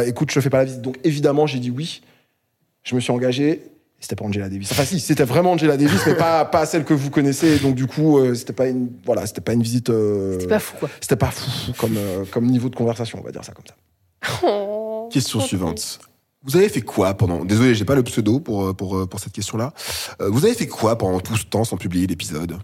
Écoute, 0.06 0.30
je 0.32 0.40
fais 0.40 0.50
pas 0.50 0.58
la 0.58 0.64
visite. 0.64 0.82
Donc 0.82 0.98
évidemment, 1.04 1.46
j'ai 1.46 1.58
dit 1.58 1.70
oui. 1.70 2.02
Je 2.84 2.96
me 2.96 3.00
suis 3.00 3.12
engagé. 3.12 3.62
C'était 4.02 4.16
pas 4.16 4.24
Angela 4.24 4.48
Davis. 4.48 4.68
Enfin 4.72 4.84
si, 4.84 4.98
c'était 4.98 5.22
vraiment 5.24 5.52
Angela 5.52 5.76
Davis, 5.76 6.00
mais 6.06 6.16
pas 6.16 6.44
pas 6.44 6.66
celle 6.66 6.84
que 6.84 6.92
vous 6.92 7.08
connaissez. 7.08 7.60
Donc 7.60 7.76
du 7.76 7.86
coup, 7.86 8.18
euh, 8.18 8.34
c'était 8.34 8.52
pas 8.52 8.66
une 8.66 8.90
voilà, 9.06 9.24
c'était 9.26 9.40
pas 9.40 9.52
une 9.52 9.62
visite. 9.62 9.90
euh, 9.90 10.38
C'est 10.40 10.48
pas 10.48 10.58
fou, 10.58 10.74
quoi. 10.80 10.88
c'était 11.00 11.14
pas 11.16 11.30
fou 11.30 11.48
fou 11.48 11.72
comme, 11.78 11.96
euh, 11.96 12.24
comme 12.30 12.46
niveau 12.46 12.68
de 12.68 12.74
conversation, 12.74 13.20
on 13.20 13.24
va 13.24 13.30
dire 13.30 13.44
ça 13.44 13.52
comme 13.52 13.64
ça. 13.64 13.74
Oh. 14.44 15.08
Question 15.12 15.38
suivante. 15.40 16.00
Vous 16.44 16.56
avez 16.56 16.68
fait 16.68 16.80
quoi 16.80 17.14
pendant... 17.14 17.44
Désolé, 17.44 17.72
j'ai 17.76 17.84
pas 17.84 17.94
le 17.94 18.02
pseudo 18.02 18.40
pour, 18.40 18.64
euh, 18.64 18.72
pour, 18.74 19.08
pour 19.08 19.20
cette 19.20 19.32
question-là. 19.32 19.72
Euh, 20.20 20.28
vous 20.28 20.44
avez 20.44 20.54
fait 20.54 20.66
quoi 20.66 20.98
pendant 20.98 21.20
tout 21.20 21.36
ce 21.36 21.44
temps 21.44 21.62
sans 21.62 21.76
publier 21.76 22.08
l'épisode 22.08 22.58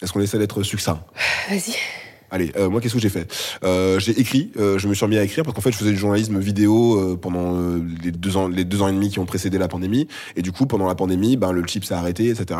Est-ce 0.00 0.12
qu'on 0.12 0.20
essaie 0.20 0.38
d'être 0.38 0.62
succinct? 0.62 1.02
Vas-y. 1.48 1.74
Allez, 2.30 2.52
euh, 2.56 2.70
moi, 2.70 2.80
qu'est-ce 2.80 2.94
que 2.94 3.00
j'ai 3.00 3.08
fait 3.08 3.30
euh, 3.64 3.98
J'ai 3.98 4.18
écrit. 4.18 4.52
euh, 4.56 4.78
je 4.78 4.86
me 4.88 4.94
suis 4.94 5.04
remis 5.04 5.18
à 5.18 5.24
écrire 5.24 5.44
parce 5.44 5.54
qu'en 5.54 5.60
fait, 5.60 5.72
je 5.72 5.76
faisais 5.76 5.90
du 5.90 5.96
journalisme 5.98 6.38
vidéo 6.38 6.96
euh, 6.98 7.16
pendant 7.16 7.56
euh, 7.56 7.80
les 8.02 8.12
deux 8.12 8.36
ans, 8.36 8.48
les 8.48 8.64
deux 8.64 8.82
ans 8.82 8.88
et 8.88 8.92
demi 8.92 9.08
qui 9.10 9.18
ont 9.18 9.26
précédé 9.26 9.58
la 9.58 9.68
pandémie. 9.68 10.06
Et 10.36 10.42
du 10.42 10.52
coup, 10.52 10.66
pendant 10.66 10.86
la 10.86 10.94
pandémie, 10.94 11.36
ben 11.36 11.52
le 11.52 11.66
chip 11.66 11.84
s'est 11.84 11.94
arrêté, 11.94 12.28
etc. 12.28 12.58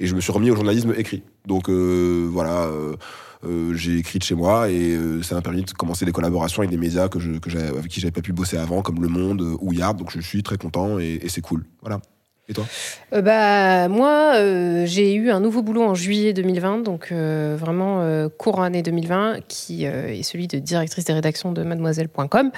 Et 0.00 0.06
je 0.06 0.14
me 0.14 0.20
suis 0.20 0.32
remis 0.32 0.50
au 0.50 0.56
journalisme 0.56 0.92
écrit. 0.96 1.22
Donc 1.46 1.68
euh, 1.68 2.28
voilà. 2.30 2.66
euh, 2.66 3.74
j'ai 3.74 3.98
écrit 3.98 4.18
de 4.20 4.24
chez 4.24 4.36
moi 4.36 4.70
et 4.70 4.94
euh, 4.94 5.20
ça 5.22 5.34
m'a 5.34 5.42
permis 5.42 5.62
de 5.62 5.70
commencer 5.72 6.04
des 6.04 6.12
collaborations 6.12 6.62
avec 6.62 6.70
des 6.70 6.76
médias 6.76 7.08
que 7.08 7.18
je, 7.18 7.32
que 7.38 7.50
avec 7.58 7.88
qui 7.88 8.00
j'avais 8.00 8.12
pas 8.12 8.20
pu 8.22 8.32
bosser 8.32 8.56
avant, 8.56 8.82
comme 8.82 9.02
Le 9.02 9.08
Monde 9.08 9.56
ou 9.60 9.72
Yard. 9.72 9.98
Donc 9.98 10.12
je 10.12 10.20
suis 10.20 10.42
très 10.42 10.56
content 10.58 10.98
et, 11.00 11.18
et 11.22 11.28
c'est 11.28 11.40
cool. 11.40 11.64
Voilà. 11.80 12.00
Et 12.48 12.54
toi? 12.54 12.64
Euh, 13.12 13.22
bah, 13.22 13.88
moi, 13.88 14.34
euh, 14.34 14.84
j'ai 14.84 15.14
eu 15.14 15.30
un 15.30 15.38
nouveau 15.38 15.62
boulot 15.62 15.82
en 15.82 15.94
juillet 15.94 16.32
2020, 16.32 16.80
donc 16.80 17.10
euh, 17.12 17.56
vraiment 17.58 18.00
euh, 18.00 18.28
courant 18.28 18.62
année 18.62 18.82
2020, 18.82 19.40
qui 19.46 19.86
euh, 19.86 20.08
est 20.08 20.24
celui 20.24 20.48
de 20.48 20.58
directrice 20.58 21.04
des 21.04 21.12
rédactions 21.12 21.52
de 21.52 21.62
mademoiselle.com. 21.62 22.50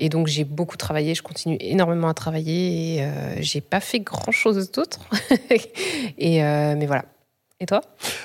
Et 0.00 0.08
donc, 0.08 0.26
j'ai 0.26 0.44
beaucoup 0.44 0.76
travaillé, 0.76 1.14
je 1.14 1.22
continue 1.22 1.56
énormément 1.60 2.08
à 2.08 2.14
travailler 2.14 2.96
et 2.96 3.02
euh, 3.02 3.36
j'ai 3.40 3.60
pas 3.60 3.80
fait 3.80 4.00
grand 4.00 4.32
chose 4.32 4.72
d'autre. 4.72 4.98
et, 6.18 6.42
euh, 6.42 6.74
mais 6.76 6.86
voilà. 6.86 7.04
Et 7.60 7.66
toi? 7.66 7.80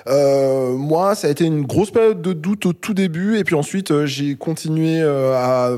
Euh, 0.06 0.74
moi, 0.74 1.16
ça 1.16 1.26
a 1.26 1.32
été 1.32 1.44
une 1.46 1.64
grosse 1.64 1.90
période 1.90 2.22
de 2.22 2.34
doute 2.34 2.68
au 2.68 2.74
tout 2.74 2.94
début, 2.94 3.40
et 3.40 3.44
puis 3.44 3.56
ensuite, 3.56 3.90
euh, 3.90 4.06
j'ai 4.06 4.36
continué 4.36 5.02
euh, 5.02 5.34
à, 5.34 5.70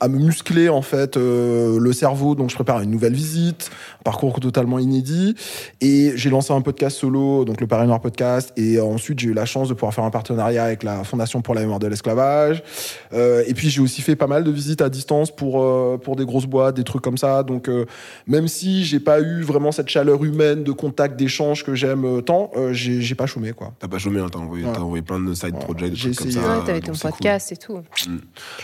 à 0.00 0.08
me 0.08 0.18
muscler 0.18 0.70
en 0.70 0.80
fait 0.80 1.18
euh, 1.18 1.78
le 1.78 1.92
cerveau. 1.92 2.34
Donc, 2.34 2.48
je 2.48 2.54
prépare 2.54 2.80
une 2.80 2.90
nouvelle 2.90 3.12
visite, 3.12 3.70
parcours 4.04 4.38
totalement 4.38 4.78
inédit, 4.78 5.34
et 5.80 6.12
j'ai 6.14 6.30
lancé 6.30 6.52
un 6.52 6.60
podcast 6.60 6.96
solo, 6.98 7.44
donc 7.44 7.60
le 7.60 7.66
Paris 7.66 7.86
Noir 7.86 8.00
podcast. 8.00 8.52
Et 8.56 8.78
ensuite, 8.80 9.18
j'ai 9.18 9.28
eu 9.28 9.34
la 9.34 9.46
chance 9.46 9.68
de 9.68 9.74
pouvoir 9.74 9.92
faire 9.94 10.04
un 10.04 10.10
partenariat 10.10 10.62
avec 10.64 10.82
la 10.82 11.02
Fondation 11.04 11.40
pour 11.42 11.54
la 11.54 11.62
mémoire 11.62 11.78
de 11.80 11.86
l'esclavage. 11.86 12.62
Euh, 13.12 13.42
et 13.46 13.54
puis, 13.54 13.70
j'ai 13.70 13.80
aussi 13.80 14.02
fait 14.02 14.14
pas 14.16 14.26
mal 14.26 14.44
de 14.44 14.50
visites 14.50 14.82
à 14.82 14.88
distance 14.88 15.30
pour 15.34 15.62
euh, 15.62 15.98
pour 16.02 16.16
des 16.16 16.24
grosses 16.24 16.46
boîtes, 16.46 16.76
des 16.76 16.84
trucs 16.84 17.02
comme 17.02 17.18
ça. 17.18 17.42
Donc, 17.42 17.68
euh, 17.68 17.86
même 18.26 18.46
si 18.46 18.84
j'ai 18.84 19.00
pas 19.00 19.20
eu 19.20 19.42
vraiment 19.42 19.72
cette 19.72 19.88
chaleur 19.88 20.22
humaine 20.24 20.62
de 20.64 20.72
contact, 20.72 21.16
d'échange 21.18 21.64
que 21.64 21.74
j'aime 21.74 22.22
tant, 22.22 22.50
euh, 22.56 22.72
j'ai 22.72 23.14
pas 23.14 23.26
chômé 23.26 23.52
quoi. 23.52 23.72
T'as 23.78 23.88
pas 23.88 23.98
chômé, 23.98 24.20
hein, 24.20 24.26
t'as 24.30 24.38
envoyé, 24.38 24.64
Ouais. 24.66 24.72
t'as 24.74 24.80
envoyé 24.80 25.02
plein 25.02 25.18
de 25.20 25.32
side 25.34 25.54
Ouais. 25.54 25.60
projects, 25.60 25.90
des 25.90 25.96
J'ai 25.96 26.10
trucs 26.10 26.32
comme 26.34 26.42
ça. 26.42 26.58
Ouais, 26.58 26.64
T'avais 26.66 26.80
ton 26.80 26.92
cool. 26.92 27.00
podcast 27.10 27.52
et 27.52 27.56
tout. 27.56 27.74
La 27.74 28.10
Nice. 28.12 28.20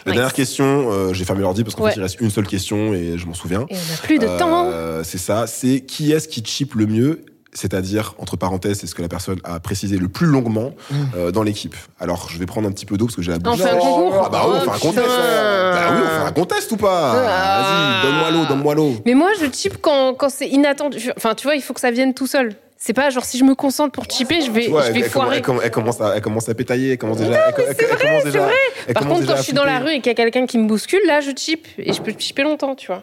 dernière 0.07 0.33
question, 0.35 0.91
euh, 0.93 1.13
j'ai 1.15 1.25
fermé 1.25 1.43
l'ordi 1.43 1.63
parce 1.65 1.75
qu'en 1.75 1.85
Ouais. 1.85 1.91
fait 1.93 1.99
il 1.99 2.03
reste 2.03 2.21
une 2.21 2.31
seule 2.31 2.47
question 2.47 2.93
et 2.93 3.17
je 3.17 3.27
m'en 3.27 3.35
souviens. 3.35 3.67
Et 3.71 3.75
on 3.75 3.91
n'a 3.93 3.99
plus 4.03 4.19
de 4.19 4.27
temps. 4.39 4.71
C'est 5.03 5.19
ça, 5.19 5.30
c'est 5.47 5.81
qui 5.81 6.13
est-ce 6.13 6.29
qui 6.29 6.43
chip 6.45 6.75
le 6.75 6.87
mieux 6.87 7.25
c'est-à-dire, 7.53 8.15
entre 8.19 8.37
parenthèses, 8.37 8.79
c'est 8.79 8.87
ce 8.87 8.95
que 8.95 9.03
la 9.03 9.09
personne 9.09 9.41
a 9.43 9.59
précisé 9.59 9.97
le 9.97 10.07
plus 10.07 10.29
longuement 10.29 10.71
euh, 11.17 11.33
dans 11.33 11.43
l'équipe. 11.43 11.75
Alors, 11.99 12.29
je 12.31 12.39
vais 12.39 12.47
prendre 12.47 12.69
un 12.69 12.71
petit 12.71 12.87
peu 12.87 12.97
d'eau 12.97 13.07
parce 13.07 13.17
que 13.17 13.23
j'ai 13.23 13.33
la 13.33 13.39
On 13.39 13.41
bouche. 13.51 13.59
fait 13.61 13.71
un 13.71 13.75
Non, 13.75 13.81
concours 13.81 14.15
ah 14.15 14.23
Ah 14.27 14.29
bah 14.29 14.43
oui, 14.47 14.55
on 14.55 14.61
fait 14.61 14.69
un 14.71 14.79
contest. 14.79 15.03
putain. 15.05 15.73
Bah 15.73 15.89
oui, 15.91 15.99
on 16.01 16.07
fait 16.21 16.27
un 16.29 16.33
contest 16.33 16.71
ou 16.71 16.77
pas? 16.77 17.13
Ah. 17.29 17.61
Vas-y, 17.61 18.07
donne-moi 18.13 18.31
l'eau, 18.31 18.47
donne-moi 18.49 18.75
l'eau. 18.77 18.95
Mais 19.05 19.15
moi, 19.15 19.31
je 19.41 19.47
chip 19.51 19.79
quand, 19.81 20.15
quand 20.15 20.29
c'est 20.29 20.47
inattendu. 20.49 21.11
Enfin, 21.17 21.35
tu 21.35 21.43
vois, 21.43 21.57
il 21.57 21.61
faut 21.63 21.75
que 21.75 21.81
ça 21.81 21.91
vienne 21.91 22.15
tout 22.15 22.29
seul. 22.29 22.55
C'est 22.77 22.93
pas 22.93 23.11
genre 23.11 23.25
si 23.25 23.37
je 23.37 23.43
me 23.43 23.57
concentre 23.57 23.91
pour 23.91 24.05
chipper, 24.09 24.43
je 24.43 24.51
vais, 24.53 24.69
vois, 24.69 24.83
je 24.83 24.87
elle, 24.87 24.93
vais 24.93 25.01
elle, 25.01 25.11
commence- 25.11 25.13
foirer. 25.25 25.37
elle 25.39 25.43
commence- 25.43 25.63
elle 25.65 25.71
commence 25.73 26.01
à, 26.01 26.13
elle 26.15 26.23
commence 26.23 26.49
à 26.49 26.55
pétailler, 26.55 26.93
elle 26.93 26.99
commence 26.99 27.17
déjà. 27.19 27.33
elle- 27.59 27.65
elle 27.69 27.99
commence 27.99 28.25
déjà- 28.25 28.49
elle 28.87 28.95
Par 28.95 29.09
contre, 29.09 29.27
quand 29.27 29.37
je 29.37 29.43
suis 29.43 29.53
dans 29.55 29.65
la 29.65 29.81
rue 29.81 29.91
et 29.91 29.97
qu'il 30.01 30.07
y 30.07 30.11
a 30.11 30.15
quelqu'un 30.15 30.47
qui 30.47 30.57
me 30.57 30.69
bouscule, 30.69 31.01
là, 31.09 31.21
je 31.21 31.33
chip. 31.37 31.67
Et 31.79 31.93
je 31.93 32.01
peux 32.01 32.15
chipper 32.17 32.45
longtemps, 32.45 32.77
tu 32.77 32.87
vois. 32.87 33.03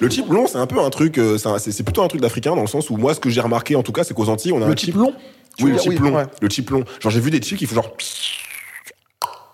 Le 0.00 0.10
chip 0.10 0.28
long, 0.30 0.46
c'est 0.46 0.58
un 0.58 0.66
peu 0.66 0.78
un 0.80 0.90
truc, 0.90 1.18
euh, 1.18 1.38
c'est 1.38 1.48
un- 1.48 1.84
plutôt 1.84 2.02
un 2.02 2.08
truc 2.08 2.20
d'africain 2.20 2.54
dans 2.54 2.60
le 2.62 2.66
sens 2.66 2.90
où 2.90 2.96
moi, 2.96 3.14
ce 3.14 3.20
que 3.20 3.30
j'ai 3.30 3.40
remarqué, 3.40 3.76
en 3.76 3.82
tout 3.82 3.92
cas, 3.92 4.04
c'est 4.04 4.14
qu'aux 4.14 4.28
Antilles, 4.28 4.52
on 4.52 4.62
a 4.62 4.66
Le 4.66 4.72
un 4.72 4.74
type 4.74 4.94
long 4.96 5.12
Oui, 5.62 5.72
le 5.72 5.78
chip 5.78 5.98
long. 5.98 6.14
ouais. 6.16 6.24
Le 6.40 6.48
chip 6.48 6.68
long. 6.70 6.84
Genre, 7.00 7.10
j'ai 7.12 7.20
vu 7.20 7.30
des 7.30 7.38
chips 7.40 7.58
qui 7.58 7.66
font 7.66 7.76
genre. 7.76 7.92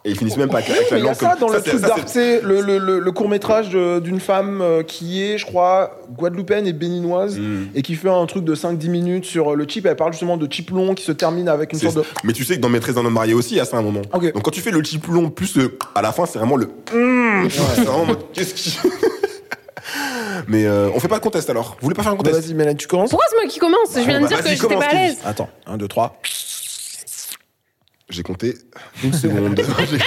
Et 0.05 0.11
ils 0.11 0.19
finissent 0.19 0.37
même 0.37 0.49
pas 0.49 0.59
avec, 0.59 0.69
avec 0.71 0.91
la 0.91 0.97
Mais 0.97 1.01
il 1.01 1.05
y 1.05 1.07
a 1.07 1.11
langue 1.13 1.17
ça 1.21 1.31
comme 1.39 1.49
dans 1.49 1.55
le 1.55 1.63
truc 1.63 1.81
d'Arte, 1.81 2.17
le, 2.17 2.61
le, 2.61 2.79
le, 2.79 2.99
le 2.99 3.13
court 3.13 3.29
métrage 3.29 3.69
d'une 3.69 4.19
femme 4.19 4.61
euh, 4.61 4.83
qui 4.83 5.23
est, 5.23 5.39
je 5.39 5.47
crois, 5.47 5.97
guadeloupéenne 6.19 6.67
et 6.67 6.73
béninoise, 6.73 7.39
Mm. 7.39 7.67
et 7.77 7.83
qui 7.83 7.95
fait 7.95 8.09
un 8.09 8.27
truc 8.27 8.43
de 8.45 8.57
5-10 8.57 8.89
minutes 8.91 9.25
sur 9.27 9.55
le 9.55 9.65
chip. 9.69 9.87
Elle 9.87 9.95
parle 9.95 10.11
justement 10.13 10.37
de 10.37 10.53
chip 10.53 10.71
long 10.71 10.95
qui 10.97 11.05
se 11.05 11.13
termine 11.13 11.49
avec 11.49 11.73
une 11.73 11.79
sorte 11.79 11.95
de. 11.99 12.03
Mais 12.25 12.33
tu 12.33 12.43
sais 12.45 12.57
que 12.57 12.61
dans 12.61 12.69
Maîtresse 12.69 12.97
d'un 12.97 13.05
homme 13.05 13.13
marié 13.13 13.33
aussi, 13.33 13.55
il 13.55 13.59
y 13.59 13.61
a 13.61 13.65
ça 13.65 13.77
à 13.77 13.79
un 13.79 13.85
moment. 13.85 14.03
Donc 14.13 14.43
quand 14.43 14.51
tu 14.51 14.61
fais 14.61 14.73
le 14.73 14.83
chip 14.83 15.07
long 15.07 15.31
plus 15.31 15.55
le. 15.55 15.79
À 15.95 16.03
la 16.03 16.11
fin, 16.11 16.27
c'est 16.27 16.41
vraiment 16.41 16.57
le. 16.57 16.67
Mm. 16.93 17.49
C'est 17.77 17.85
vraiment 17.85 18.15
Qu'est-ce 18.33 18.55
qui. 18.55 18.77
Mais 20.49 20.65
euh, 20.67 20.91
on 20.95 21.01
fait 21.01 21.09
pas 21.09 21.19
de 21.19 21.23
contest 21.23 21.49
alors. 21.51 21.77
Vous 21.81 21.85
voulez 21.87 21.95
pas 21.95 22.03
faire 22.03 22.13
un 22.13 22.17
Bon, 22.17 22.23
contest 22.23 22.41
Vas-y, 22.47 22.55
Mélène, 22.55 22.77
tu 22.77 22.87
commences 22.87 23.11
Pourquoi 23.11 23.27
c'est 23.31 23.37
moi 23.37 23.47
qui 23.47 23.59
commence 23.59 23.89
Je 23.95 24.01
viens 24.01 24.21
bah, 24.21 24.27
de 24.27 24.29
dire 24.29 24.43
que 24.43 24.49
j'étais 24.51 24.77
pas 24.77 24.87
à 24.87 24.95
l'aise. 24.95 25.19
Attends, 25.25 25.51
1, 25.67 25.77
2, 25.77 25.89
3. 25.89 26.21
J'ai 28.11 28.23
compté 28.23 28.55
une 29.03 29.13
seconde. 29.15 29.59
J'ai- 29.59 29.99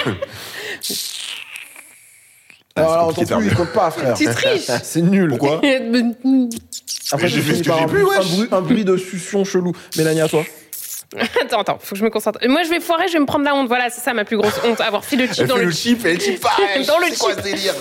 Ah, 2.78 2.82
c'est 2.82 2.92
Alors, 2.92 3.14
faire 3.14 3.38
plus, 3.38 3.46
il 3.46 3.54
compte 3.54 3.72
pas, 3.72 3.90
frère. 3.90 4.14
Tu 4.14 4.26
triches 4.26 4.70
C'est 4.82 5.00
nul. 5.00 5.30
Pourquoi 5.30 5.56
Après, 7.12 7.28
J'ai 7.28 7.40
fait 7.40 7.54
ce 7.54 7.58
que 7.60 7.64
j'ai 7.64 7.70
un, 7.72 7.86
pu, 7.86 7.94
bruit- 7.94 8.02
wesh. 8.04 8.18
un, 8.18 8.34
bruit, 8.36 8.48
un 8.52 8.60
bruit 8.60 8.84
de 8.84 8.96
succion 8.98 9.44
chelou. 9.44 9.72
Mélanie, 9.96 10.20
à 10.20 10.28
toi. 10.28 10.42
Attends, 11.42 11.60
attends, 11.60 11.78
faut 11.80 11.94
que 11.94 11.98
je 12.00 12.04
me 12.04 12.10
concentre. 12.10 12.38
Moi, 12.48 12.64
je 12.64 12.68
vais 12.68 12.80
foirer, 12.80 13.06
je 13.08 13.14
vais 13.14 13.20
me 13.20 13.26
prendre 13.26 13.44
la 13.44 13.54
honte. 13.54 13.68
Voilà, 13.68 13.88
c'est 13.90 14.00
ça 14.02 14.12
ma 14.12 14.24
plus 14.24 14.36
grosse 14.36 14.60
honte, 14.64 14.80
avoir 14.80 15.04
fait 15.04 15.16
le 15.16 15.26
chip 15.28 15.46
dans 15.46 15.54
fait 15.54 15.60
le 15.60 15.66
le 15.68 15.72
chip, 15.72 16.04
elle 16.04 16.20
chip 16.20 16.40
pareil. 16.40 16.84
Dans 16.84 16.98
le 16.98 17.06
C'est 17.10 17.18
quoi 17.18 17.30
chip. 17.30 17.38
ce 17.38 17.44
délire 17.44 17.74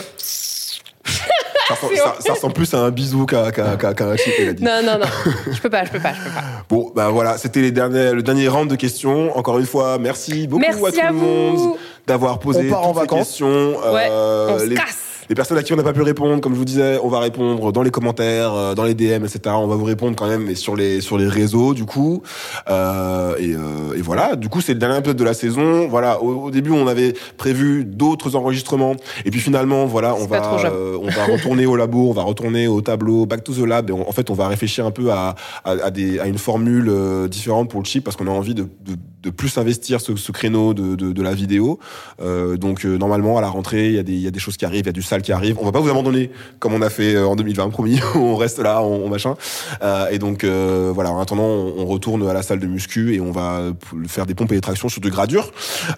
ça, 1.68 1.74
ressemble, 1.76 1.96
ça- 1.98 2.16
ça 2.20 2.34
ressemble 2.34 2.54
plus 2.54 2.74
à 2.74 2.80
un 2.80 2.92
bisou 2.92 3.26
qu'à 3.26 3.52
qu'à 3.52 3.66
un 4.08 4.18
chip, 4.18 4.34
elle 4.40 4.50
a 4.50 4.54
dit. 4.54 4.64
Non, 4.64 4.82
non, 4.84 5.00
non. 5.00 5.06
Je 5.52 5.60
peux 5.62 5.70
pas, 5.70 5.84
je 5.86 5.92
peux 5.92 6.00
pas, 6.00 6.14
je 6.14 6.22
peux 6.24 6.30
pas. 6.34 6.44
Bon, 6.70 6.92
bah 6.96 7.10
voilà, 7.10 7.38
c'était 7.38 7.62
les 7.62 7.72
derniers, 7.72 8.12
le 8.12 8.24
dernier 8.24 8.48
round 8.48 8.70
de 8.70 8.76
questions. 8.76 9.36
Encore 9.38 9.58
une 9.60 9.66
fois, 9.66 9.98
merci 10.00 10.48
beaucoup 10.48 10.62
Merci 10.62 10.84
à 10.84 10.92
tout 10.92 11.00
à 11.08 11.12
le 11.12 11.16
monde 11.18 11.76
d'avoir 12.08 12.40
posé 12.40 12.68
On 12.68 12.72
part 12.72 12.80
en 12.82 12.88
toutes 12.88 12.94
ces 12.96 13.00
vacances. 13.02 13.28
questions. 13.28 13.92
Ouais, 13.94 14.08
Euh, 14.12 14.50
on 14.56 14.60
se 14.60 14.66
les, 14.66 14.76
casse. 14.76 14.98
Les 15.30 15.36
personnes 15.36 15.58
à 15.58 15.64
qui 15.64 15.74
on 15.74 15.76
n'a 15.76 15.84
pas 15.84 15.94
pu 15.94 16.02
répondre, 16.02 16.40
comme 16.42 16.54
je 16.54 16.58
vous 16.60 16.66
disais, 16.66 17.00
on 17.04 17.08
va 17.10 17.20
répondre 17.20 17.72
dans 17.72 17.82
les 17.84 17.92
commentaires, 17.92 18.54
euh, 18.54 18.76
dans 18.76 18.84
les 18.84 18.94
DM, 18.94 19.24
etc. 19.26 19.40
On 19.58 19.68
va 19.68 19.76
vous 19.76 19.84
répondre 19.86 20.16
quand 20.16 20.28
même, 20.28 20.44
mais 20.46 20.56
sur 20.56 20.76
les 20.76 21.02
sur 21.02 21.18
les 21.18 21.28
réseaux, 21.28 21.74
du 21.74 21.86
coup. 21.86 22.22
Euh, 22.70 23.36
et, 23.38 23.54
euh, 23.54 23.98
et 23.98 24.02
voilà, 24.02 24.36
du 24.36 24.50
coup, 24.50 24.62
c'est 24.62 24.74
le 24.74 24.80
dernier 24.80 24.98
épisode 24.98 25.18
de 25.18 25.24
la 25.24 25.34
saison. 25.34 25.88
Voilà, 25.88 26.22
au, 26.22 26.46
au 26.46 26.52
début, 26.52 26.72
on 26.72 26.88
avait 26.88 27.14
prévu 27.38 27.86
d'autres 27.86 28.36
enregistrements, 28.36 28.96
et 29.26 29.32
puis 29.32 29.40
finalement, 29.40 29.86
voilà, 29.86 30.16
on 30.16 30.26
va 30.28 30.38
euh, 30.74 30.98
on 31.02 31.08
va 31.10 31.26
retourner 31.26 31.66
au 31.66 31.76
labo, 31.76 32.10
on 32.10 32.14
va 32.14 32.24
retourner 32.24 32.68
au 32.68 32.82
tableau, 32.82 33.26
back 33.26 33.44
to 33.44 33.54
the 33.54 33.66
lab. 33.66 33.90
Et 33.90 33.94
on- 33.94 34.08
en 34.08 34.12
fait, 34.12 34.30
on 34.30 34.34
va 34.34 34.48
réfléchir 34.48 34.86
un 34.86 34.92
peu 34.92 35.12
à 35.12 35.36
à, 35.64 35.72
à 35.72 35.92
des 35.92 36.20
à 36.20 36.28
une 36.28 36.38
formule 36.38 36.88
euh, 36.90 37.28
différente 37.28 37.70
pour 37.70 37.80
le 37.82 37.86
chip 37.86 38.04
parce 38.04 38.16
qu'on 38.18 38.28
a 38.28 38.32
envie 38.32 38.54
de, 38.56 38.64
de, 38.64 38.96
de 39.26 39.30
plus 39.32 39.58
investir 39.58 40.00
ce, 40.02 40.16
ce 40.16 40.32
créneau 40.32 40.74
de, 40.74 40.96
de, 40.96 41.12
de 41.12 41.22
la 41.24 41.34
vidéo. 41.34 41.80
Euh, 42.22 42.58
donc 42.58 42.86
euh, 42.86 42.98
normalement 42.98 43.38
à 43.38 43.42
la 43.42 43.48
rentrée, 43.50 43.88
il 43.88 43.94
y 43.96 44.00
a 44.00 44.04
des 44.04 44.14
il 44.14 44.22
y 44.22 44.28
a 44.28 44.32
des 44.32 44.40
choses 44.40 44.56
qui 44.56 44.66
arrivent, 44.66 44.84
il 44.84 44.88
y 44.88 44.90
a 44.90 44.94
du 44.94 45.02
sale 45.02 45.22
qui 45.22 45.32
arrive. 45.32 45.58
On 45.60 45.66
va 45.66 45.72
pas 45.72 45.80
vous 45.80 45.90
abandonner 45.90 46.30
comme 46.60 46.74
on 46.74 46.82
a 46.82 46.90
fait 46.90 47.16
euh, 47.16 47.28
en 47.28 47.36
2020, 47.36 47.70
promis. 47.70 48.00
on 48.16 48.36
reste 48.36 48.60
là, 48.60 48.82
on, 48.84 49.04
on 49.06 49.10
machin. 49.10 49.36
Euh, 49.82 50.08
et 50.12 50.20
donc 50.20 50.44
euh, 50.44 50.92
voilà. 50.94 51.12
En 51.12 51.20
attendant, 51.20 51.44
on, 51.44 51.74
on 51.80 51.86
retourne 51.86 52.28
à 52.28 52.34
la 52.34 52.44
salle 52.44 52.60
de 52.60 52.68
muscu 52.68 53.14
et 53.16 53.20
on 53.22 53.32
va 53.32 53.62
faire 54.08 54.26
des 54.26 54.36
pompes 54.36 54.52
et 54.52 54.56
des 54.56 54.62
tractions 54.62 54.90
sur 54.90 55.02
du 55.02 55.10
gradure. 55.10 55.52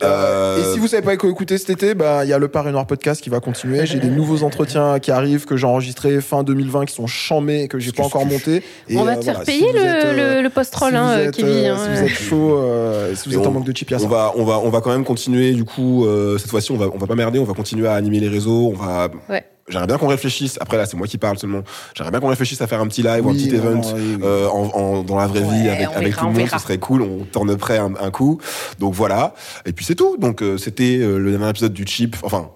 Euh, 0.03 0.59
Et 0.59 0.73
si 0.73 0.79
vous 0.79 0.87
savez 0.87 1.03
pas 1.03 1.17
quoi 1.17 1.29
écouter 1.29 1.57
cet 1.57 1.69
été, 1.69 1.93
bah, 1.93 2.23
il 2.23 2.29
y 2.29 2.33
a 2.33 2.39
le 2.39 2.47
Paris 2.47 2.71
Noir 2.71 2.87
podcast 2.87 3.21
qui 3.21 3.29
va 3.29 3.39
continuer. 3.39 3.85
J'ai 3.85 3.99
des 3.99 4.09
nouveaux 4.09 4.43
entretiens 4.43 4.99
qui 4.99 5.11
arrivent 5.11 5.45
que 5.45 5.57
j'ai 5.57 5.67
enregistrés 5.67 6.21
fin 6.21 6.43
2020 6.43 6.85
qui 6.85 6.93
sont 6.95 7.07
chamés 7.07 7.63
et 7.63 7.67
que 7.67 7.79
j'ai 7.79 7.91
pas 7.91 8.03
encore 8.03 8.25
montés. 8.25 8.63
Et, 8.89 8.97
On 8.97 9.03
va 9.03 9.15
te 9.15 9.23
voilà, 9.23 9.39
faire 9.39 9.43
payer 9.43 9.71
le, 9.73 10.35
le, 10.37 10.41
le 10.41 10.49
post-roll, 10.49 10.91
si 10.91 10.95
hein, 10.95 11.31
Kevin. 11.31 11.65
hein. 11.65 11.77
si 11.77 11.89
vous 11.99 12.05
êtes 12.07 12.17
chaud, 12.17 12.57
euh, 12.57 13.13
si 13.17 13.27
vous 13.29 13.35
Et 13.35 13.37
êtes 13.39 13.45
en 13.45 13.49
on- 13.49 13.53
manque 13.53 13.65
de 13.65 13.75
chip, 13.75 13.89
il 13.89 13.91
y 13.91 13.95
a 13.95 13.97
on 13.97 14.03
ça. 14.03 14.07
va, 14.07 14.31
on 14.35 14.45
va, 14.45 14.59
on 14.59 14.69
va 14.69 14.79
quand 14.81 14.91
même 14.91 15.03
continuer. 15.03 15.51
Du 15.53 15.65
coup, 15.65 16.05
euh, 16.05 16.37
cette 16.37 16.49
fois-ci, 16.49 16.71
on 16.71 16.77
va, 16.77 16.87
on 16.93 16.97
va 16.97 17.07
pas 17.07 17.15
merder. 17.15 17.39
On 17.39 17.43
va 17.43 17.53
continuer 17.53 17.87
à 17.87 17.93
animer 17.95 18.19
les 18.19 18.29
réseaux. 18.29 18.71
On 18.73 18.75
va. 18.75 19.09
Ouais. 19.29 19.43
J'aimerais 19.69 19.87
bien 19.87 19.97
qu'on 19.97 20.07
réfléchisse. 20.07 20.57
Après 20.61 20.77
là, 20.77 20.85
c'est 20.85 20.95
moi 20.95 21.07
qui 21.07 21.17
parle 21.17 21.37
seulement. 21.37 21.59
J'aimerais 21.93 22.11
bien 22.11 22.21
qu'on 22.21 22.29
réfléchisse 22.29 22.61
à 22.61 22.67
faire 22.67 22.79
un 22.79 22.87
petit 22.87 23.03
live 23.03 23.25
ou 23.25 23.29
un 23.31 23.33
petit 23.33 23.49
non, 23.49 23.55
event 23.57 23.81
non, 23.81 23.93
oui, 23.95 24.01
oui. 24.15 24.21
euh, 24.23 24.47
en, 24.47 24.63
en- 24.73 25.03
dans 25.03 25.17
la 25.17 25.27
vraie 25.27 25.41
Ouais, 25.41 25.61
vie 25.61 25.67
avec, 25.67 25.89
on 25.89 25.91
avec 25.97 26.07
verra, 26.07 26.19
tout 26.21 26.25
le 26.25 26.29
on 26.29 26.33
monde. 26.33 26.37
verra. 26.45 26.57
Ce 26.57 26.63
serait 26.63 26.77
cool. 26.77 27.01
On 27.01 27.25
tourne 27.25 27.53
prêt 27.57 27.77
un, 27.77 27.91
un 27.99 28.09
coup. 28.09 28.39
Donc 28.79 28.93
voilà. 28.93 29.33
Et 29.65 29.73
puis 29.73 29.83
c'est 29.83 29.95
tout. 29.95 30.15
Donc 30.17 30.41
euh, 30.41 30.57
c'était 30.57 30.99
euh, 31.01 31.17
le 31.17 31.31
dernier 31.31 31.49
épisode 31.49 31.73
du 31.73 31.85
chip. 31.85 32.15
Enfin. 32.23 32.49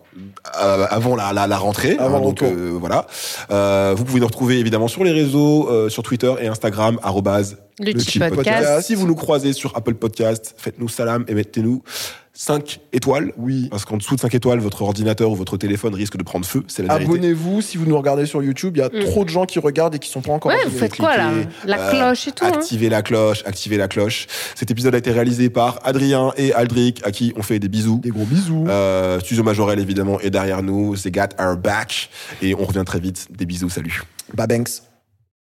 Euh, 0.59 0.87
avant 0.89 1.15
la, 1.15 1.33
la, 1.33 1.47
la 1.47 1.57
rentrée, 1.57 1.97
Avant 1.99 2.17
le 2.17 2.23
donc 2.23 2.41
euh, 2.41 2.75
voilà. 2.79 3.05
Euh, 3.51 3.93
vous 3.95 4.03
pouvez 4.05 4.19
nous 4.19 4.25
retrouver 4.25 4.57
évidemment 4.59 4.87
sur 4.87 5.03
les 5.03 5.11
réseaux, 5.11 5.69
euh, 5.69 5.89
sur 5.89 6.03
Twitter 6.03 6.33
et 6.41 6.47
Instagram 6.47 6.99
arrobase 7.03 7.57
Le 7.79 7.91
le 7.91 7.99
Chip 7.99 8.09
Chip 8.09 8.21
Podcast. 8.29 8.57
Podcast. 8.57 8.87
Si 8.87 8.95
vous 8.95 9.05
nous 9.07 9.15
croisez 9.15 9.53
sur 9.53 9.75
Apple 9.77 9.93
Podcast, 9.95 10.55
faites-nous 10.57 10.89
salam 10.89 11.25
et 11.27 11.35
mettez-nous 11.35 11.83
5 12.33 12.79
étoiles. 12.93 13.33
Oui. 13.37 13.67
Parce 13.69 13.83
qu'en 13.85 13.97
dessous 13.97 14.15
de 14.15 14.21
5 14.21 14.33
étoiles, 14.35 14.59
votre 14.59 14.81
ordinateur 14.83 15.29
ou 15.31 15.35
votre 15.35 15.57
téléphone 15.57 15.93
risque 15.93 16.15
de 16.17 16.23
prendre 16.23 16.45
feu. 16.45 16.63
C'est 16.67 16.81
la 16.81 16.93
vérité. 16.97 17.11
Abonnez-vous 17.13 17.61
si 17.61 17.77
vous 17.77 17.85
nous 17.85 17.97
regardez 17.97 18.25
sur 18.25 18.41
YouTube. 18.41 18.77
Il 18.77 18.79
y 18.79 18.83
a 18.83 18.87
Mm. 18.87 19.03
trop 19.05 19.23
de 19.25 19.29
gens 19.29 19.45
qui 19.45 19.59
regardent 19.59 19.95
et 19.95 19.99
qui 19.99 20.09
sont 20.09 20.21
pas 20.21 20.31
encore 20.31 20.51
Ouais, 20.51 20.57
vous 20.65 20.77
faites 20.77 20.95
quoi 20.95 21.17
là? 21.17 21.31
La 21.65 21.79
euh, 21.79 21.91
cloche 21.91 22.27
et 22.27 22.31
tout. 22.31 22.45
hein. 22.45 22.51
Activez 22.53 22.89
la 22.89 23.01
cloche, 23.01 23.43
activez 23.45 23.77
la 23.77 23.87
cloche. 23.87 24.27
Cet 24.55 24.71
épisode 24.71 24.95
a 24.95 24.97
été 24.97 25.11
réalisé 25.11 25.49
par 25.49 25.79
Adrien 25.83 26.31
et 26.37 26.53
Aldric, 26.53 27.01
à 27.05 27.11
qui 27.11 27.33
on 27.35 27.43
fait 27.43 27.59
des 27.59 27.67
bisous. 27.69 27.99
Des 28.01 28.09
gros 28.11 28.25
bisous. 28.25 28.65
Euh, 28.69 29.19
Studio 29.19 29.43
Majorel, 29.43 29.79
évidemment, 29.79 30.19
est 30.21 30.29
derrière 30.29 30.63
nous. 30.63 30.95
C'est 30.95 31.11
Got 31.11 31.35
Our 31.39 31.57
Back. 31.57 32.09
Et 32.41 32.55
on 32.55 32.65
revient 32.65 32.83
très 32.85 32.99
vite. 32.99 33.27
Des 33.29 33.45
bisous, 33.45 33.69
salut. 33.69 34.03
Babanks. 34.33 34.81